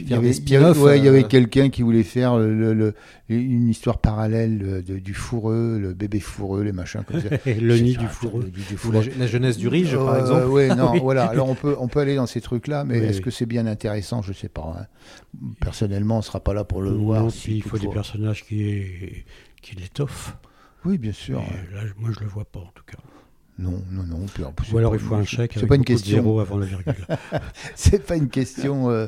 il 0.00 0.08
y 0.10 0.14
avait, 0.14 0.30
ouais, 0.76 1.06
euh, 1.08 1.22
quelqu'un 1.22 1.70
qui 1.70 1.82
voulait 1.82 2.02
faire 2.02 2.36
le- 2.36 2.74
le- 2.74 2.94
une 3.28 3.68
histoire 3.68 3.98
parallèle 3.98 4.82
de- 4.84 4.98
du 4.98 5.14
fourreux, 5.14 5.78
le 5.80 5.94
bébé 5.94 6.18
fourreux, 6.18 6.62
les 6.62 6.72
machins 6.72 7.02
comme 7.06 7.20
ça. 7.20 7.28
le 7.46 7.78
nid 7.78 7.96
du 7.96 8.06
fourreux. 8.08 8.50
Ou 8.86 8.90
la, 8.92 9.00
la 9.18 9.26
jeunesse 9.28 9.56
du 9.58 9.68
riche, 9.68 9.94
par 9.94 10.08
Euh, 10.14 10.20
exemple. 10.20 10.46
ouais, 10.46 10.74
non, 10.74 10.90
Oui. 10.94 11.00
voilà. 11.00 11.26
Alors 11.26 11.48
on 11.48 11.54
peut, 11.54 11.76
on 11.78 11.86
peut 11.86 12.00
aller 12.00 12.16
dans 12.16 12.26
ces 12.26 12.40
trucs-là, 12.40 12.84
mais 12.84 12.98
Oui, 12.98 13.06
est-ce 13.06 13.18
oui. 13.18 13.24
que 13.24 13.30
c'est 13.30 13.46
bien 13.46 13.66
intéressant? 13.66 14.20
Je 14.20 14.32
sais 14.32 14.48
pas. 14.48 14.74
hein. 14.80 14.86
Personnellement, 15.60 16.16
on 16.16 16.18
ne 16.18 16.24
sera 16.24 16.40
pas 16.40 16.54
là 16.54 16.64
pour 16.64 16.82
le 16.82 16.90
voir. 16.90 17.22
Non, 17.22 17.30
si 17.30 17.42
puis 17.44 17.56
il 17.58 17.62
faut 17.62 17.78
des 17.78 17.88
personnages 17.88 18.44
qui, 18.44 18.82
qui 19.62 19.76
l'étoffent. 19.76 20.36
Oui, 20.84 20.98
bien 20.98 21.12
sûr. 21.12 21.38
Et 21.40 21.74
Là, 21.74 21.82
moi, 21.98 22.10
je 22.12 22.18
le 22.20 22.26
vois 22.26 22.44
pas 22.44 22.58
en 22.58 22.70
tout 22.74 22.84
cas. 22.84 22.98
Non, 23.58 23.82
non, 23.92 24.02
non. 24.02 24.26
Ou 24.72 24.78
alors 24.78 24.94
il 24.96 24.98
faut 25.00 25.14
un 25.14 25.24
chèque 25.24 25.52
C'est 25.52 25.58
avec 25.60 25.68
pas 25.68 25.74
une 25.76 25.82
de 25.82 25.86
question. 25.86 26.38
avant 26.40 26.56
la 26.56 26.66
virgule. 26.66 26.94
C'est 27.76 28.04
pas 28.04 28.16
une 28.16 28.28
question 28.30 28.90
euh, 28.90 29.06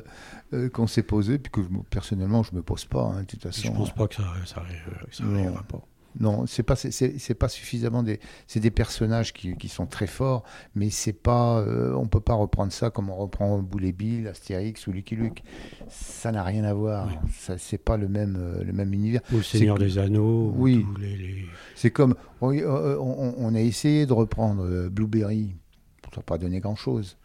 euh, 0.55 0.69
qu'on 0.71 0.87
s'est 0.87 1.03
posée, 1.03 1.39
puis 1.39 1.51
que 1.53 1.63
je 1.63 1.69
personnellement, 1.91 2.43
je 2.43 2.55
me 2.55 2.63
pose 2.63 2.85
pas. 2.85 3.03
hein, 3.15 3.21
de 3.23 3.27
toute 3.27 3.43
façon. 3.43 3.63
Je 3.65 3.73
pense 3.73 3.95
pas 3.95 4.07
que 4.09 4.15
ça, 4.15 4.23
ça, 4.47 4.61
arri- 4.61 5.07
que 5.11 5.15
ça 5.17 5.25
arrivera 5.25 5.63
pas. 5.65 5.81
Non, 6.21 6.47
c'est 6.47 6.63
pas, 6.63 6.77
c'est- 6.77 7.35
pas 7.35 7.49
suffisamment 7.49 8.05
des, 8.05 8.21
c'est 8.47 8.61
des 8.61 8.71
personnages 8.71 9.33
qui, 9.33 9.57
qui 9.57 9.69
sont 9.69 9.87
très 9.87 10.07
forts, 10.07 10.45
mais 10.77 10.89
c'est 10.89 11.13
pas, 11.13 11.59
euh, 11.59 11.93
on 11.95 12.07
peut 12.07 12.21
pas 12.21 12.35
reprendre 12.35 12.71
ça 12.73 12.91
comme 12.91 13.11
on 13.11 13.17
reprend 13.17 13.59
Boulet 13.59 13.91
Bill, 13.91 14.29
Astérix 14.29 14.87
ou 14.87 14.93
Lucky 14.93 15.17
Luke. 15.17 15.43
Ça 15.89 16.31
n'a 16.31 16.45
rien 16.45 16.63
à 16.63 16.73
voir. 16.73 17.09
Oui. 17.09 17.15
Ça, 17.33 17.59
c'est 17.59 17.79
pas 17.79 17.97
le 17.97 18.07
même, 18.09 18.37
euh, 18.39 18.63
le 18.63 18.73
même 18.73 18.93
univers. 18.95 19.23
Ou 19.33 19.39
le 19.39 19.43
Seigneur 19.43 19.77
des 19.77 19.99
Anneaux. 19.99 20.51
ou 20.51 20.63
Oui. 20.63 20.87
tous 20.95 21.01
les- 21.01 21.17
les- 21.17 21.47
C'est 21.75 21.91
comme, 21.91 22.15
euh, 22.45 22.97
on, 23.01 23.35
on 23.37 23.55
a 23.57 23.61
essayé 23.61 24.07
de 24.07 24.13
reprendre 24.13 24.65
euh, 24.65 24.89
Blueberry, 24.89 25.57
ça 26.05 26.19
n'a 26.19 26.23
pas 26.23 26.39
donné 26.39 26.61
grand 26.61 26.77
chose. 26.77 27.17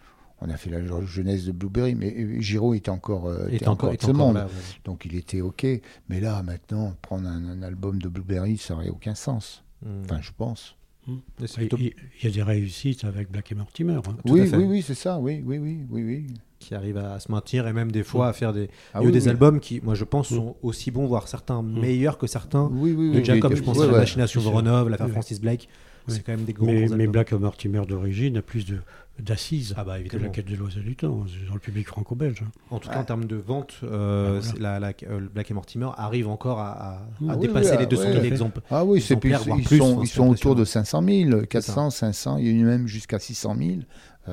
On 0.41 0.49
a 0.49 0.55
fait 0.57 0.69
la 0.69 0.79
jeunesse 1.05 1.45
de 1.45 1.51
Blueberry, 1.51 1.95
mais 1.95 2.15
euh, 2.17 2.73
était 2.73 2.89
encore, 2.89 3.27
euh, 3.27 3.47
était 3.49 3.67
encore, 3.67 3.89
encore 3.89 3.89
de 3.89 3.95
est 3.95 4.01
ce 4.05 4.11
encore 4.11 4.27
monde. 4.27 4.35
là, 4.35 4.45
ouais. 4.45 4.51
Donc 4.85 5.03
il 5.05 5.15
était 5.15 5.41
OK. 5.41 5.65
Mais 6.07 6.19
là, 6.21 6.41
maintenant, 6.43 6.95
prendre 7.01 7.27
un, 7.27 7.43
un 7.45 7.61
album 7.61 8.01
de 8.01 8.07
Blueberry, 8.07 8.57
ça 8.57 8.73
n'aurait 8.73 8.89
aucun 8.89 9.15
sens. 9.15 9.63
Mm. 9.85 9.87
Enfin, 10.05 10.19
je 10.21 10.31
pense. 10.37 10.75
Et 11.07 11.47
c'est 11.47 11.61
Il 11.63 11.69
plutôt- 11.69 11.77
il- 11.77 11.93
il 12.21 12.25
y 12.25 12.31
a 12.31 12.33
des 12.33 12.43
réussites 12.43 13.03
avec 13.03 13.31
Black 13.31 13.51
et 13.51 13.55
Mortimer. 13.55 13.93
hein. 13.93 14.01
Oui, 14.25 14.41
oui, 14.53 14.63
oui, 14.63 14.81
c'est 14.81 14.93
ça. 14.93 15.17
Oui, 15.19 15.41
oui, 15.45 15.57
oui, 15.57 15.79
oui, 15.89 16.03
oui. 16.03 16.27
qui 16.59 16.75
arrive 16.75 16.97
à 16.97 17.19
se 17.21 17.31
maintenir 17.31 17.67
et 17.67 17.73
même 17.73 17.89
des 17.91 18.03
fois 18.03 18.27
à 18.27 18.33
faire 18.33 18.51
des, 18.53 18.69
Ah 18.93 19.01
oui, 19.01 19.11
des 19.13 19.23
oui. 19.23 19.29
albums 19.29 19.59
qui, 19.61 19.79
moi 19.81 19.95
je 19.95 20.03
pense, 20.03 20.27
sont 20.27 20.57
aussi 20.61 20.91
bons, 20.91 21.05
voire 21.07 21.27
certains 21.29 21.61
meilleurs 21.63 22.17
que 22.17 22.27
certains 22.27 22.69
Oui, 22.71 22.91
oui, 22.91 23.11
de 23.13 23.17
oui. 23.19 23.25
Jacob. 23.25 23.55
Je 23.55 23.63
pense 23.63 23.77
ouais, 23.77 23.83
à 23.83 23.87
la 23.87 23.93
ouais. 23.93 23.99
Machination 23.99 24.41
sûr. 24.41 24.51
Voronov, 24.51 24.89
l'affaire 24.89 25.05
Oui. 25.07 25.11
Francis 25.13 25.39
Blake. 25.41 25.67
C'est 26.07 26.23
quand 26.23 26.31
même 26.33 26.43
des 26.43 26.53
grands 26.53 26.65
Mais, 26.65 26.87
mais. 26.89 27.07
Black 27.07 27.31
Mortimer 27.33 27.85
d'origine 27.87 28.37
a 28.37 28.41
plus 28.41 28.65
de 28.65 28.79
d'assises 29.21 29.73
Ah 29.77 29.83
bah, 29.83 29.95
que 29.95 30.01
évidemment. 30.01 30.23
la 30.25 30.29
quête 30.29 30.47
de 30.47 30.55
l'oiseau 30.55 30.79
du 30.79 30.95
temps 30.95 31.25
dans 31.47 31.53
le 31.53 31.59
public 31.59 31.87
franco-belge. 31.87 32.43
En 32.71 32.79
tout 32.79 32.89
cas, 32.89 32.99
en 32.99 33.03
termes 33.03 33.25
de 33.25 33.35
vente, 33.35 33.75
euh, 33.83 34.39
Ah, 34.41 34.45
voilà. 34.59 34.79
la, 34.79 34.91
la- 34.91 34.93
euh, 35.09 35.27
Black 35.33 35.51
et 35.51 35.53
Mortimer 35.53 35.89
arrive 35.97 36.27
encore 36.27 36.59
à, 36.59 36.69
à- 36.71 36.91
à 36.93 36.99
Ah 37.29 37.35
oui, 37.35 37.47
dépasser 37.47 37.71
oui, 37.71 37.77
les 37.77 37.83
ah, 37.83 37.87
200 37.87 38.03
ouais. 38.03 38.11
000 38.13 38.23
exemples. 38.25 38.61
Ah 38.71 38.85
oui, 38.85 39.01
c'est 39.01 39.15
plus, 39.17 39.31
ils, 39.57 39.63
plus, 39.63 39.77
sont, 39.77 40.01
ils 40.03 40.07
sont 40.07 40.27
autour 40.29 40.55
de 40.55 40.61
impressionnant. 40.61 40.85
500 40.85 41.03
000, 41.03 41.39
ça. 41.41 41.45
400, 41.47 41.89
500, 41.89 42.37
il 42.37 42.45
y 42.45 42.49
a 42.49 42.51
eu 42.51 42.63
même 42.63 42.87
jusqu'à 42.87 43.19
600 43.19 43.55
000 43.57 43.69
euh, 43.71 43.81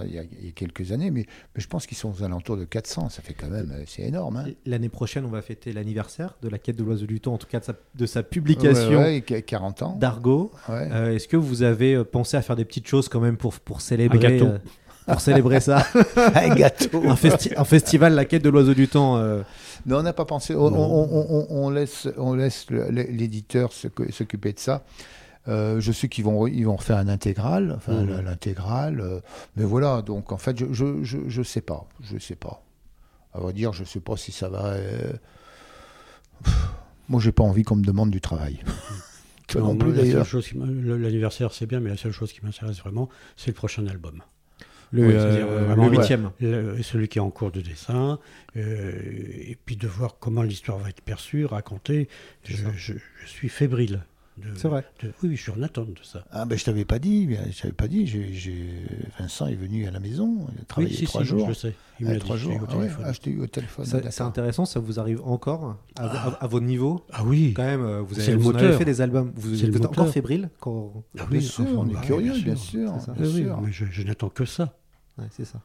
il, 0.05 0.15
y 0.15 0.19
a, 0.19 0.23
il 0.25 0.47
y 0.47 0.49
a 0.49 0.53
quelques 0.53 0.93
années, 0.93 1.11
mais, 1.11 1.27
mais 1.55 1.61
je 1.63 1.67
pense 1.69 1.87
qu'ils 1.87 1.97
sont 1.97 2.13
aux 2.13 2.23
alentours 2.23 2.57
de 2.57 2.65
400, 2.65 3.09
ça 3.09 3.23
fait 3.23 3.35
quand 3.35 3.49
même, 3.49 3.73
euh, 3.75 3.83
c'est 3.87 4.03
énorme. 4.03 4.37
Hein. 4.37 4.45
L'année 4.67 4.89
prochaine, 4.89 5.25
on 5.25 5.31
va 5.31 5.43
fêter 5.43 5.73
l'anniversaire 5.73 6.37
de 6.43 6.49
la 6.49 6.59
quête 6.59 6.77
de 6.77 6.85
l'oiseau 6.85 7.07
du 7.07 7.21
temps, 7.21 7.35
en 7.35 7.39
tout 7.39 7.47
cas 7.47 7.61
de 7.61 7.65
sa, 7.65 7.75
de 7.95 8.07
sa 8.07 8.23
publication 8.23 8.91
Ouais, 8.99 9.05
ouais, 9.05 9.21
qu- 9.23 9.43
40 9.43 9.83
ans. 9.83 9.97
d'Argo. 9.99 10.51
Ouais. 10.69 10.89
Euh, 10.93 11.15
Est-ce 11.15 11.29
que 11.29 11.37
vous 11.37 11.63
avez 11.63 11.95
euh, 11.95 12.05
pensé 12.05 12.37
à 12.37 12.43
faire 12.43 12.57
des 12.57 12.65
petites 12.65 12.87
choses 12.89 13.09
quand 13.09 13.21
même 13.21 13.37
pour, 13.37 13.55
pour 13.61 13.81
célébrer 13.81 14.41
Un 14.41 14.45
euh, 14.47 14.59
pour 15.07 15.21
célébrer 15.21 15.61
ça? 15.61 15.87
Un 16.35 16.55
gâteau. 16.55 17.03
un, 17.09 17.15
festi- 17.15 17.53
un 17.57 17.65
festival 17.65 18.15
La 18.15 18.25
quête 18.25 18.43
de 18.43 18.49
l'oiseau 18.51 18.75
du 18.75 18.89
temps 18.89 19.17
euh, 19.19 19.43
Non, 19.87 19.99
on 19.99 20.03
n'a 20.03 20.13
pas 20.13 20.25
pensé. 20.25 20.55
On, 20.55 20.67
on- 20.67 20.75
on- 20.75 21.27
on- 21.31 21.47
on 21.51 21.71
laisse, 21.71 22.09
on 22.19 22.35
laisse 22.35 22.67
l'éditeur 22.71 23.73
s'occu- 23.73 24.11
s'occuper 24.13 24.53
de 24.53 24.59
ça. 24.59 24.85
Euh, 25.49 25.81
je 25.81 25.93
sais 25.93 26.09
qu'ils 26.09 26.25
vont, 26.25 26.47
ils 26.47 26.65
vont 26.65 26.77
refaire 26.77 26.97
un 26.99 27.09
intégral, 27.09 27.73
enfin 27.77 28.05
la- 28.05 28.23
l'intégrale. 28.23 29.01
euh, 29.01 29.21
mais 29.57 29.65
voilà, 29.65 30.03
donc 30.03 30.33
en 30.33 30.39
fait, 30.39 30.59
je, 30.59 30.67
je, 30.73 31.05
je, 31.05 31.19
je 31.29 31.43
sais 31.43 31.61
pas, 31.61 31.87
je 32.03 32.19
sais 32.19 32.35
pas. 32.37 32.63
À 33.33 33.39
vrai 33.41 33.53
dire, 33.53 33.73
je 33.73 33.85
sais 33.85 34.01
pas 34.01 34.17
si 34.17 34.33
ça 34.33 34.49
va. 34.49 34.65
euh, 34.73 35.13
Moi, 37.09 37.21
j'ai 37.21 37.33
pas 37.33 37.45
envie 37.45 37.63
qu'on 37.63 37.77
me 37.77 37.85
demande 37.85 38.11
du 38.11 38.21
travail. 38.21 38.61
Non, 39.55 39.69
non 39.69 39.77
plus 39.77 39.93
d'ailleurs. 39.93 40.27
L'anniversaire, 40.99 41.53
c'est 41.53 41.67
bien, 41.67 41.79
mais 41.79 41.89
la 41.91 41.97
seule 41.97 42.11
chose 42.11 42.33
qui 42.33 42.45
m'intéresse 42.45 42.79
vraiment, 42.81 43.09
c'est 43.37 43.47
le 43.53 43.55
prochain 43.55 43.87
album. 43.87 44.23
le 44.91 45.07
Oui, 45.07 45.15
euh, 45.15 45.21
c'est-à-dire, 45.21 45.77
le 45.77 45.83
huitième. 45.99 46.31
Le- 46.41 46.83
celui 46.83 47.07
qui 47.07 47.19
est 47.19 47.23
en 47.23 47.31
cours 47.31 47.53
de 47.53 47.61
dessin, 47.61 48.19
euh, 48.57 48.91
et 49.01 49.57
puis 49.65 49.77
de 49.77 49.87
voir 49.87 50.17
comment 50.19 50.43
l'histoire 50.43 50.79
va 50.79 50.89
être 50.89 51.01
perçue, 51.01 51.47
racontée. 51.47 52.09
Je, 52.43 52.57
ça. 52.57 52.63
je- 52.75 52.95
je 53.23 53.27
suis 53.29 53.49
fébrile. 53.49 54.05
C'est 54.57 54.69
vrai. 54.69 54.85
de- 55.03 55.13
oui, 55.23 55.35
je 55.37 55.43
suis 55.43 55.53
en 55.53 55.63
attente 55.63 55.89
de 55.95 56.03
ça. 56.03 56.25
Ah 56.31 56.45
ben 56.45 56.59
je 56.59 56.65
t'avais 56.65 56.85
pas 56.85 56.99
dit, 56.99 57.35
je 57.51 57.63
t'avais 57.63 57.73
pas 57.75 57.89
dit. 57.89 58.05
Vincent 59.19 59.47
est 59.47 59.55
venu 59.55 59.87
à 59.87 59.91
la 59.91 60.01
maison, 60.01 60.47
il 60.55 60.61
a 60.61 60.65
travaillé 60.65 60.93
oui, 60.93 60.99
si, 60.99 61.05
trois 61.07 61.23
si, 61.23 61.29
jours. 61.29 61.49
je 61.49 61.55
sais. 61.55 61.75
Il 62.01 62.07
Ah, 62.07 62.11
me 62.11 62.15
l'a 62.15 62.21
trois 62.21 62.37
jours. 62.37 62.53
au 62.53 62.57
Ah 62.69 62.73
ouais, 62.77 62.83
téléphone. 62.83 63.05
ah, 63.07 63.13
je 63.13 63.21
t'ai 63.21 63.31
eu 63.31 63.41
au 63.41 63.47
téléphone. 63.47 63.85
C'est 63.87 64.21
intéressant, 64.21 64.67
ça 64.67 64.81
vous 64.81 65.01
arrive 65.01 65.23
encore 65.25 65.79
à, 65.97 66.03
à, 66.05 66.29
à 66.45 66.47
vos 66.47 66.61
niveaux 66.61 67.05
Ah 67.13 67.25
oui, 67.25 67.55
Quand 67.55 67.63
même, 67.65 67.83
euh, 67.83 68.03
vous 68.03 68.15
C'est 68.15 68.23
avez, 68.25 68.33
le 68.33 68.39
vous 68.39 68.55
avez 68.55 68.73
fait 68.77 68.85
des 68.85 69.01
albums. 69.01 69.33
Vous 69.35 69.55
C'est 69.55 69.63
le 69.63 69.69
êtes 69.69 69.83
moteur. 69.83 69.91
encore 69.93 70.13
fébrile 70.13 70.51
quand... 70.61 71.05
Ah 71.19 71.25
Bien 71.25 71.39
oui, 71.39 71.45
sûr, 71.45 71.65
enfin, 71.65 71.73
on 71.77 71.89
est 71.89 71.95
bah, 71.95 72.01
curieux, 72.03 72.33
bien 72.43 72.57
sûr. 72.57 72.93
bien 72.93 73.25
sûr. 73.25 73.61
mais 73.63 73.73
je, 73.73 73.87
je 73.91 74.03
n'attends 74.03 74.29
que 74.29 74.45
ça. 74.45 74.77
Ouais, 75.19 75.25
c'est 75.31 75.47
ça. 75.47 75.61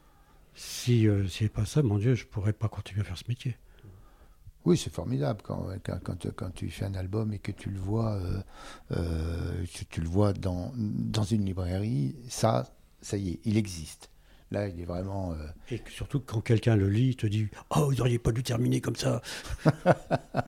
Si 0.54 1.06
euh, 1.08 1.26
c'est 1.28 1.48
pas 1.48 1.64
ça, 1.66 1.82
mon 1.82 1.98
Dieu, 1.98 2.14
je 2.14 2.24
pourrais 2.26 2.52
pas 2.52 2.68
continuer 2.68 3.02
à 3.02 3.04
faire 3.04 3.16
ce 3.18 3.24
métier. 3.28 3.56
Oui, 4.64 4.76
c'est 4.76 4.92
formidable 4.92 5.40
quand, 5.42 5.66
quand, 5.84 5.98
quand, 6.04 6.26
quand 6.36 6.50
tu 6.54 6.70
fais 6.70 6.84
un 6.84 6.94
album 6.94 7.32
et 7.32 7.38
que 7.40 7.50
tu 7.50 7.70
le 7.70 7.80
vois, 7.80 8.12
euh, 8.14 8.40
euh, 8.92 9.64
tu, 9.72 9.84
tu 9.86 10.00
le 10.00 10.08
vois 10.08 10.32
dans, 10.32 10.72
dans 10.76 11.24
une 11.24 11.44
librairie, 11.44 12.14
ça, 12.28 12.72
ça 13.00 13.16
y 13.16 13.30
est, 13.30 13.40
il 13.44 13.56
existe. 13.56 14.10
Là, 14.52 14.68
il 14.68 14.80
est 14.80 14.84
vraiment. 14.84 15.32
euh, 15.32 15.46
Et 15.70 15.78
que 15.80 15.90
surtout 15.90 16.20
quand 16.20 16.40
quelqu'un 16.42 16.76
le 16.76 16.88
lit, 16.88 17.08
il 17.10 17.16
te 17.16 17.26
dit 17.26 17.48
Oh, 17.74 17.86
vous 17.86 17.94
n'auriez 17.94 18.18
pas 18.18 18.30
dû 18.32 18.42
terminer 18.42 18.80
comme 18.80 18.96
ça. 18.96 19.20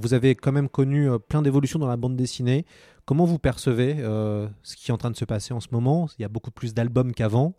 Vous 0.00 0.14
avez 0.14 0.34
quand 0.34 0.52
même 0.52 0.68
connu 0.68 1.08
plein 1.28 1.42
d'évolutions 1.42 1.78
dans 1.78 1.86
la 1.88 1.96
bande 1.96 2.16
dessinée. 2.16 2.64
Comment 3.06 3.24
vous 3.24 3.38
percevez 3.38 3.96
euh, 3.98 4.46
ce 4.62 4.76
qui 4.76 4.90
est 4.90 4.94
en 4.94 4.98
train 4.98 5.10
de 5.10 5.16
se 5.16 5.24
passer 5.24 5.54
en 5.54 5.60
ce 5.60 5.68
moment? 5.72 6.08
Il 6.18 6.22
y 6.22 6.24
a 6.24 6.28
beaucoup 6.28 6.50
plus 6.50 6.74
d'albums 6.74 7.12
qu'avant. 7.12 7.54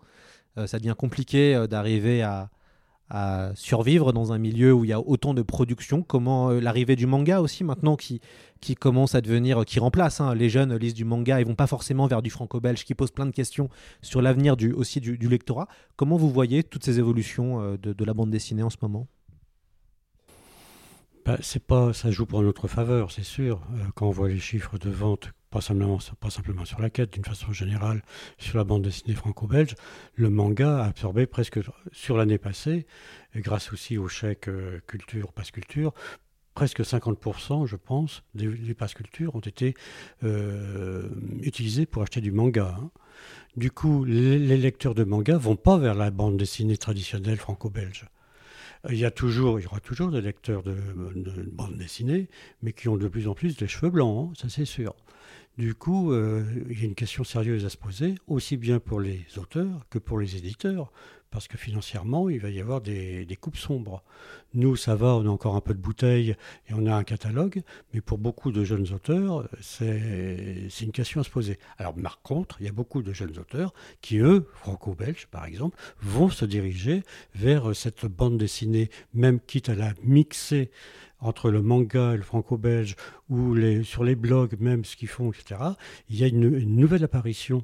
Euh, 0.58 0.68
ça 0.68 0.80
devient 0.80 0.96
compliqué 0.98 1.56
euh, 1.56 1.68
d'arriver 1.68 2.22
à, 2.24 2.50
survivre 3.56 4.12
dans 4.12 4.34
un 4.34 4.38
milieu 4.38 4.74
où 4.74 4.84
il 4.84 4.90
y 4.90 4.94
a 4.94 5.00
autant 5.00 5.34
de 5.34 5.42
production. 5.42 6.04
Comment 6.04 6.50
euh, 6.50 6.60
l'arrivée 6.60 6.98
du 6.98 7.08
manga 7.08 7.40
aussi 7.40 7.64
maintenant 7.64 7.96
qui, 7.96 8.20
commence 8.78 9.16
à 9.16 9.22
devenir, 9.22 9.64
qui 9.64 9.80
remplace 9.80 10.20
hein, 10.20 10.36
les 10.36 10.50
jeunes 10.50 10.76
lisent 10.76 10.94
du 10.94 11.06
manga, 11.06 11.40
ils 11.40 11.48
vont 11.48 11.56
pas 11.56 11.68
forcément 11.68 12.06
vers 12.08 12.22
du 12.22 12.30
franco-belge, 12.30 12.84
qui 12.84 12.96
pose 12.96 13.12
plein 13.12 13.26
de 13.26 13.32
questions 13.32 13.70
sur 14.02 14.22
l'avenir 14.22 14.58
du, 14.58 14.74
aussi 14.74 15.00
du, 15.00 15.16
lectorat. 15.16 15.70
Comment 15.96 16.18
vous 16.18 16.30
voyez 16.30 16.64
toutes 16.64 16.84
ces 16.84 17.00
évolutions 17.00 17.78
de, 17.82 18.04
la 18.04 18.14
bande 18.14 18.30
dessinée 18.30 18.64
en 18.64 18.70
ce 18.70 18.76
moment? 18.82 19.08
Bah, 21.26 21.38
c'est 21.40 21.66
pas, 21.66 21.94
ça 21.94 22.12
joue 22.12 22.26
pour 22.26 22.42
notre 22.42 22.68
faveur, 22.68 23.14
c'est 23.14 23.24
sûr. 23.24 23.62
Quand 23.96 24.08
on 24.08 24.12
voit 24.12 24.28
les 24.28 24.40
chiffres 24.40 24.78
de 24.78 24.90
vente, 24.90 25.32
pas 25.50 25.62
simplement, 25.62 26.00
pas 26.20 26.30
simplement 26.30 26.66
sur 26.66 26.82
la 26.82 26.90
quête, 26.90 27.14
d'une 27.14 27.24
façon 27.26 27.54
générale, 27.54 28.02
sur 28.38 28.58
la 28.58 28.64
bande 28.64 28.84
dessinée 28.84 29.16
franco-belge, 29.16 29.76
le 30.16 30.30
manga 30.30 30.84
a 30.84 30.88
absorbé 30.88 31.26
presque 31.26 31.60
sur 31.92 32.18
l'année 32.18 32.38
passée, 32.38 32.86
et 33.34 33.42
grâce 33.42 33.72
aussi 33.72 33.98
au 33.98 34.08
chèque 34.08 34.50
euh, 34.50 34.80
culture, 34.88 35.32
passe 35.32 35.52
culture, 35.52 35.94
presque 36.54 36.82
50%, 36.82 37.68
je 37.68 37.76
pense, 37.76 38.24
des, 38.34 38.48
des 38.48 38.74
passes 38.74 38.96
culture 38.96 39.36
ont 39.36 39.42
été 39.42 39.76
euh, 40.24 41.08
utilisés 41.42 41.86
pour 41.86 42.02
acheter 42.02 42.20
du 42.20 42.32
manga. 42.32 42.76
hein. 42.80 42.90
Du 43.56 43.72
coup, 43.72 44.04
les, 44.04 44.58
lecteurs 44.58 44.96
de 44.96 45.04
manga 45.04 45.38
vont 45.38 45.56
pas 45.56 45.78
vers 45.78 45.96
la 45.96 46.12
bande 46.12 46.38
dessinée 46.38 46.78
traditionnelle 46.78 47.38
franco-belge. 47.38 48.06
Il 48.90 48.98
y 48.98 49.06
a 49.06 49.12
toujours, 49.12 49.60
il 49.60 49.64
y 49.64 49.66
aura 49.68 49.80
toujours 49.80 50.12
des 50.12 50.22
lecteurs 50.22 50.64
de, 50.64 50.76
de 51.16 51.44
bande 51.52 51.78
dessinée, 51.78 52.28
mais 52.62 52.74
qui 52.74 52.90
ont 52.90 52.98
de 52.98 53.08
plus 53.08 53.28
en 53.28 53.34
plus 53.34 53.56
des 53.56 53.68
cheveux 53.68 53.90
blancs, 53.90 54.32
hein, 54.32 54.34
ça 54.36 54.50
c'est 54.50 54.66
sûr. 54.66 54.96
Du 55.58 55.74
coup, 55.74 56.12
euh, 56.12 56.46
il 56.70 56.80
y 56.80 56.84
a 56.84 56.86
une 56.86 56.94
question 56.94 57.24
sérieuse 57.24 57.66
à 57.66 57.70
se 57.70 57.78
poser, 57.78 58.14
aussi 58.28 58.58
bien 58.58 58.80
pour 58.80 59.00
les 59.00 59.26
auteurs 59.38 59.88
que 59.90 59.98
pour 59.98 60.20
les 60.20 60.36
éditeurs, 60.36 60.92
parce 61.32 61.48
que 61.48 61.58
financièrement, 61.58 62.30
il 62.30 62.40
va 62.40 62.52
y 62.52 62.60
avoir 62.60 62.80
des, 62.80 63.38
coupes 63.42 63.58
sombres. 63.58 64.04
Nous, 64.54 64.76
ça 64.76 64.96
va, 64.96 65.16
on 65.16 65.26
a 65.26 65.30
encore 65.30 65.56
un 65.56 65.62
peu 65.62 65.74
de 65.74 65.80
bouteille 65.80 66.36
et 66.68 66.74
on 66.76 66.86
a 66.86 66.94
un 66.94 67.04
catalogue, 67.04 67.64
mais 67.92 68.02
pour 68.02 68.20
beaucoup 68.20 68.52
de 68.52 68.64
jeunes 68.64 68.94
auteurs, 68.94 69.50
c'est 69.60 70.68
c'est 70.70 70.86
une 70.86 70.92
question 70.92 71.22
à 71.22 71.24
se 71.24 71.30
poser. 71.32 71.58
Alors, 71.80 71.96
par 71.96 72.22
contre, 72.22 72.58
il 72.60 72.68
y 72.68 72.70
a 72.70 72.72
beaucoup 72.72 73.02
de 73.02 73.12
jeunes 73.12 73.38
auteurs 73.40 73.74
qui, 74.02 74.20
eux, 74.20 74.48
franco-belges 74.54 75.28
par 75.28 75.46
exemple, 75.46 75.78
vont 76.00 76.30
se 76.30 76.46
diriger 76.46 77.04
vers 77.34 77.76
cette 77.76 78.06
bande 78.06 78.38
dessinée, 78.38 78.90
même 79.16 79.40
quitte 79.40 79.70
à 79.70 79.76
la 79.76 79.94
mixer 80.04 80.70
entre 81.20 81.50
le 81.52 81.62
manga 81.62 82.14
et 82.14 82.18
le 82.18 82.24
franco-belge, 82.24 82.96
ou 83.30 83.56
sur 83.84 84.04
les 84.04 84.16
blogs 84.16 84.60
même, 84.60 84.86
ce 84.86 84.96
qu'ils 84.96 85.08
font, 85.08 85.32
etc., 85.32 85.62
il 86.10 86.18
y 86.18 86.24
a 86.24 86.28
une, 86.28 86.50
nouvelle 86.76 87.04
apparition 87.04 87.64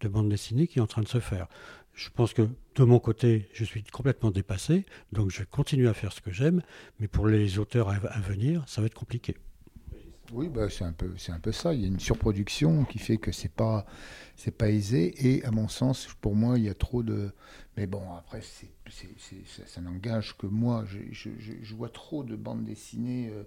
de 0.00 0.08
bande 0.08 0.28
dessinée 0.28 0.66
qui 0.66 0.78
est 0.78 0.82
en 0.82 0.86
train 0.86 1.02
de 1.02 1.08
se 1.08 1.20
faire. 1.20 1.46
Je 1.94 2.08
pense 2.08 2.32
que 2.32 2.48
de 2.74 2.84
mon 2.84 2.98
côté, 2.98 3.48
je 3.52 3.64
suis 3.64 3.82
complètement 3.82 4.30
dépassé, 4.30 4.86
donc 5.12 5.30
je 5.30 5.40
vais 5.40 5.46
continuer 5.50 5.88
à 5.88 5.94
faire 5.94 6.12
ce 6.12 6.20
que 6.20 6.30
j'aime, 6.30 6.62
mais 7.00 7.08
pour 7.08 7.26
les 7.26 7.58
auteurs 7.58 7.88
à 7.88 8.20
venir, 8.20 8.64
ça 8.66 8.80
va 8.80 8.86
être 8.86 8.94
compliqué. 8.94 9.36
Oui, 10.32 10.48
bah, 10.48 10.68
c'est 10.70 10.84
un 10.84 10.92
peu, 10.92 11.14
ça. 11.52 11.74
Il 11.74 11.82
y 11.82 11.84
a 11.84 11.88
une 11.88 12.00
surproduction 12.00 12.84
qui 12.84 12.98
fait 12.98 13.18
que 13.18 13.32
c'est 13.32 13.52
pas, 13.52 13.84
pas 14.56 14.70
aisé. 14.70 15.14
Et 15.28 15.44
à 15.44 15.50
mon 15.50 15.68
sens, 15.68 16.08
pour 16.22 16.34
moi, 16.34 16.58
il 16.58 16.64
y 16.64 16.70
a 16.70 16.74
trop 16.74 17.02
de. 17.02 17.32
Mais 17.76 17.86
bon, 17.86 18.02
après, 18.16 18.40
c'est, 18.40 18.70
ça, 19.66 19.80
n'engage 19.82 20.36
que 20.38 20.46
moi. 20.46 20.84
Je 20.86 21.74
vois 21.74 21.90
trop 21.90 22.24
de 22.24 22.34
bandes 22.34 22.64
dessinées, 22.64 23.30
euh, 23.30 23.44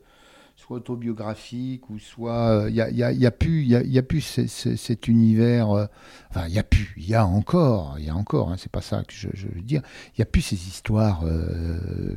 soit 0.56 0.78
autobiographiques 0.78 1.90
ou 1.90 2.00
soit. 2.00 2.50
euh, 2.50 2.70
Il 2.70 2.76
y 2.76 2.82
a, 2.82 2.90
y 2.90 3.26
a, 3.26 3.32
plus, 3.32 3.64
il 3.64 3.96
y 3.96 4.02
plus 4.02 4.22
ce- 4.22 4.48
ce- 4.48 4.76
cet 4.76 5.08
univers. 5.08 5.72
euh, 5.72 5.86
enfin, 6.30 6.48
il 6.48 6.54
y 6.54 6.60
a 6.60 6.64
plus. 6.64 6.94
Il 6.98 7.08
y 7.08 7.14
a 7.14 7.26
encore. 7.26 7.98
Il 8.00 8.06
y 8.06 8.10
a 8.10 8.16
encore. 8.16 8.52
Hein, 8.52 8.56
c'est 8.58 8.72
pas 8.72 8.82
ça 8.82 9.04
que 9.04 9.14
je, 9.14 9.48
veux 9.48 9.62
dire. 9.62 9.82
Il 10.16 10.20
y 10.20 10.22
a 10.22 10.26
plus 10.26 10.42
ces 10.42 10.56
histoires 10.56 11.24
euh, 11.26 12.16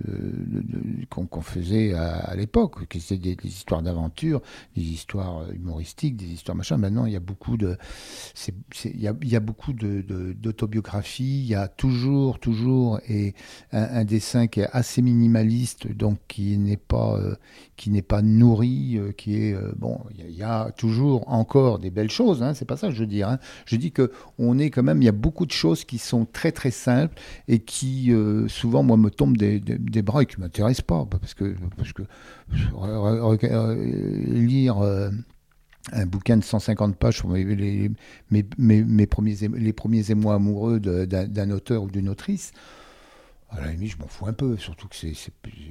qu'on, 1.10 1.40
faisait 1.40 1.94
à, 1.94 2.34
l'époque, 2.36 2.86
qui 2.88 2.98
étaient 2.98 3.18
des, 3.18 3.36
histoires 3.44 3.82
d'aventure 3.82 4.40
des 4.76 4.82
histoires 4.82 5.38
euh, 5.38 5.52
humoristiques, 5.52 6.16
des 6.16 6.26
histoires 6.26 6.56
machin. 6.56 6.76
Maintenant, 6.76 7.06
il 7.06 7.12
y 7.12 7.16
a 7.16 7.20
beaucoup 7.20 7.56
de, 7.56 7.76
il 8.84 9.00
y 9.00 9.36
a, 9.36 9.40
beaucoup 9.40 9.72
de, 9.72 10.02
d'autobiographies. 10.32 11.40
Il 11.40 11.46
y 11.46 11.54
a 11.54 11.68
toujours, 11.68 12.38
toujours 12.38 13.00
et 13.08 13.34
un, 13.72 14.04
dessin 14.04 14.46
qui 14.46 14.60
est 14.60 14.68
assez 14.72 15.02
minimaliste, 15.02 15.90
donc 15.90 16.18
qui 16.28 16.56
n'est 16.58 16.76
pas, 16.76 17.16
euh, 17.18 17.34
qui 17.76 17.90
n'est 17.90 18.02
pas 18.02 18.22
nourri, 18.28 18.96
euh, 18.96 19.12
qui 19.12 19.42
est 19.42 19.54
euh, 19.54 19.72
bon. 19.76 19.98
Il 20.18 20.30
y, 20.30 20.42
a, 20.42 20.70
toujours 20.72 21.28
encore 21.28 21.78
des 21.78 21.90
belles 21.90 22.10
choses. 22.10 22.42
Hein, 22.42 22.54
c'est 22.54 22.64
pas 22.64 22.76
ça 22.76 22.88
que 22.88 22.94
je 22.94 23.00
veux 23.00 23.06
dire. 23.06 23.28
hein. 23.28 23.38
Je 23.66 23.76
dis 23.76 23.92
que 23.92 24.12
on 24.38 24.58
est 24.58 24.70
quand 24.70 24.82
même. 24.82 25.02
Il 25.02 25.04
y 25.04 25.08
a 25.08 25.12
beaucoup 25.12 25.46
de 25.46 25.52
choses 25.52 25.84
qui 25.84 25.98
sont 25.98 26.24
très 26.24 26.52
très 26.52 26.70
simples 26.70 27.14
et 27.48 27.58
qui 27.58 28.12
euh, 28.12 28.46
souvent 28.48 28.82
moi 28.82 28.96
me 28.96 29.10
tombent 29.10 29.36
des, 29.36 29.60
des, 29.60 30.02
bras 30.02 30.22
et 30.22 30.26
qui 30.26 30.40
m'intéressent 30.40 30.86
pas 30.86 31.06
parce 31.06 31.34
que 31.34 31.54
parce 31.76 31.92
que 31.92 32.02
re- 32.74 33.36
re- 33.36 34.32
lire 34.32 34.76
un 35.92 36.06
bouquin 36.06 36.36
de 36.36 36.44
150 36.44 36.96
pages 36.96 37.16
sur 37.16 37.28
mes, 37.28 37.44
les, 37.44 37.90
mes, 38.30 38.44
mes- 38.58 38.84
mes 38.84 39.06
premiers, 39.06 39.36
les 39.56 39.72
premiers 39.72 40.10
émois 40.10 40.34
amoureux 40.34 40.80
d'un 40.80 41.50
auteur 41.50 41.82
ou 41.84 41.90
d'une 41.90 42.08
autrice, 42.08 42.52
À 43.50 43.62
la 43.62 43.72
limite, 43.72 43.92
je 43.92 43.96
m'en 43.98 44.06
fous 44.08 44.26
un 44.26 44.34
peu, 44.34 44.58
surtout 44.58 44.88
que 44.88 44.94
c'est 44.96 45.14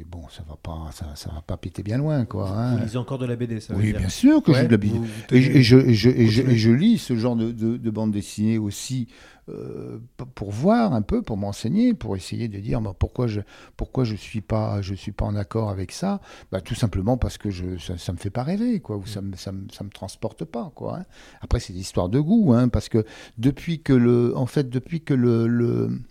bon, 0.09 0.23
ça 0.29 0.43
va 0.49 0.55
pas, 0.55 0.89
ça, 0.93 1.15
ça 1.15 1.31
va 1.31 1.41
pas 1.41 1.57
péter 1.57 1.83
bien 1.83 1.99
loin, 1.99 2.25
quoi. 2.25 2.49
hein. 2.49 2.75
Vous 2.75 2.83
lisez 2.83 2.97
encore 2.97 3.19
de 3.19 3.27
la 3.27 3.35
BD, 3.35 3.59
ça 3.59 3.73
veut 3.73 3.79
Oui, 3.79 3.91
dire 3.91 3.99
bien 3.99 4.09
sûr 4.09 4.41
que 4.41 4.51
Ouais, 4.51 4.61
j'ai 4.61 4.65
de 4.65 4.71
la 4.71 4.77
BD. 4.77 4.97
vous- 4.97 5.03
vous 5.05 5.35
Et, 5.35 5.41
je- 5.43 5.51
et 5.51 5.61
je, 5.61 5.77
et 5.77 5.93
je- 5.93 6.09
et 6.09 6.25
je- 6.27 6.41
Continuez. 6.41 6.53
et 6.53 6.57
je 6.57 6.71
lis 6.71 6.97
ce 6.97 7.15
genre 7.15 7.35
de, 7.35 7.51
de, 7.51 7.77
de 7.77 7.89
bande 7.91 8.11
dessinée 8.11 8.57
aussi 8.57 9.07
euh, 9.49 9.99
pour 10.33 10.51
voir 10.51 10.93
un 10.93 11.03
peu, 11.03 11.21
pour 11.21 11.37
m'enseigner, 11.37 11.93
pour 11.93 12.15
essayer 12.15 12.47
de 12.47 12.59
dire 12.59 12.81
bah, 12.81 12.95
pourquoi 12.97 13.27
je 13.27 13.41
pourquoi 13.77 14.03
je 14.05 14.15
suis 14.15 14.41
pas 14.41 14.81
je 14.81 14.93
suis 14.95 15.11
pas 15.11 15.25
en 15.25 15.35
accord 15.35 15.69
avec 15.69 15.91
ça? 15.91 16.19
Bah, 16.51 16.61
tout 16.61 16.75
simplement 16.75 17.15
parce 17.17 17.37
que 17.37 17.51
je, 17.51 17.77
ça, 17.77 17.95
ça 17.99 18.11
me 18.11 18.17
fait 18.17 18.31
pas 18.31 18.43
rêver, 18.43 18.79
quoi, 18.79 18.97
ou 18.97 19.05
ça 19.05 19.21
me, 19.21 19.35
ça 19.35 19.51
me, 19.51 19.67
ça 19.71 19.83
me 19.83 19.89
transporte 19.91 20.45
pas, 20.45 20.71
quoi. 20.75 20.97
hein. 20.99 21.05
Après, 21.41 21.59
c'est 21.59 21.73
des 21.73 21.79
histoires 21.79 22.09
de 22.09 22.19
goût, 22.19 22.53
hein, 22.53 22.69
parce 22.69 22.89
que 22.89 23.05
depuis 23.37 23.81
que 23.83 23.93
le, 23.93 24.35
en 24.35 24.47
fait, 24.47 24.67
depuis 24.67 25.01
que 25.01 25.13
le, 25.13 25.45
le 25.47 26.01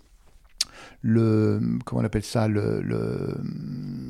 le 1.01 1.59
comment 1.85 2.01
on 2.01 2.05
appelle 2.05 2.23
ça 2.23 2.47
le, 2.47 2.81
le 2.81 3.35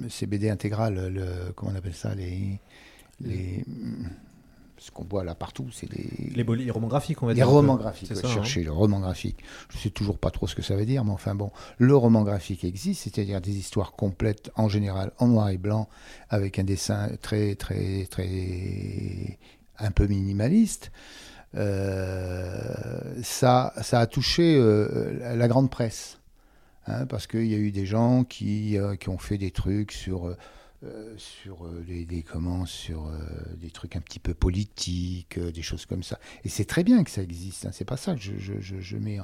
CBD 0.09 0.49
intégral 0.49 1.13
le 1.13 1.51
comment 1.55 1.71
on 1.73 1.75
appelle 1.75 1.93
ça 1.95 2.15
les 2.15 2.59
les 3.21 3.63
ce 4.79 4.91
qu'on 4.91 5.05
voit 5.05 5.23
là 5.23 5.33
partout 5.33 5.67
c'est 5.71 5.91
les 5.91 6.31
Les, 6.35 6.43
les 6.43 6.71
romans 6.71 6.87
graphiques, 6.87 7.23
on 7.23 7.25
va 7.25 7.33
les 7.33 7.37
dire. 7.37 7.47
peu. 7.47 7.51
romans 7.53 7.75
graphiques 7.77 8.11
ouais, 8.11 8.15
ça, 8.15 8.27
hein. 8.27 8.31
chercher 8.33 8.63
le 8.63 8.71
roman 8.71 8.99
graphique 8.99 9.37
je 9.69 9.77
sais 9.79 9.89
toujours 9.89 10.19
pas 10.19 10.29
trop 10.29 10.45
ce 10.47 10.55
que 10.55 10.61
ça 10.61 10.75
veut 10.75 10.85
dire 10.85 11.03
mais 11.03 11.11
enfin 11.11 11.33
bon 11.33 11.51
le 11.79 11.95
roman 11.95 12.21
graphique 12.23 12.63
existe 12.63 13.03
c'est-à-dire 13.03 13.41
des 13.41 13.57
histoires 13.57 13.93
complètes 13.93 14.51
en 14.55 14.69
général 14.69 15.11
en 15.17 15.27
noir 15.27 15.49
et 15.49 15.57
blanc 15.57 15.89
avec 16.29 16.59
un 16.59 16.63
dessin 16.63 17.09
très 17.21 17.55
très 17.55 18.05
très 18.05 19.39
un 19.79 19.91
peu 19.91 20.05
minimaliste 20.07 20.91
euh, 21.55 23.01
ça, 23.23 23.73
ça 23.81 23.99
a 23.99 24.05
touché 24.07 24.57
euh, 24.59 25.35
la 25.35 25.47
grande 25.47 25.69
presse. 25.69 26.19
Hein, 26.87 27.05
parce 27.05 27.27
qu'il 27.27 27.45
y 27.47 27.55
a 27.55 27.57
eu 27.57 27.71
des 27.71 27.85
gens 27.85 28.23
qui, 28.23 28.77
euh, 28.77 28.95
ont 29.07 29.17
fait 29.17 29.37
des 29.37 29.51
trucs 29.51 29.91
sur, 29.91 30.35
sur 31.17 31.65
euh, 31.65 31.83
sur 32.67 33.07
euh, 33.07 33.55
des 33.57 33.71
trucs 33.71 33.95
un 33.95 34.01
petit 34.01 34.19
peu 34.19 34.33
politiques, 34.33 35.39
des 35.39 35.61
choses 35.61 35.85
comme 35.85 36.03
ça. 36.03 36.19
Et 36.43 36.49
c'est 36.49 36.65
très 36.65 36.83
bien 36.83 37.03
que 37.03 37.09
ça 37.09 37.23
existe. 37.23 37.65
hein, 37.65 37.71
c'est 37.73 37.85
pas 37.85 37.97
ça 37.97 38.15
que 38.15 38.21
je, 38.21 38.97
mets. 38.97 39.17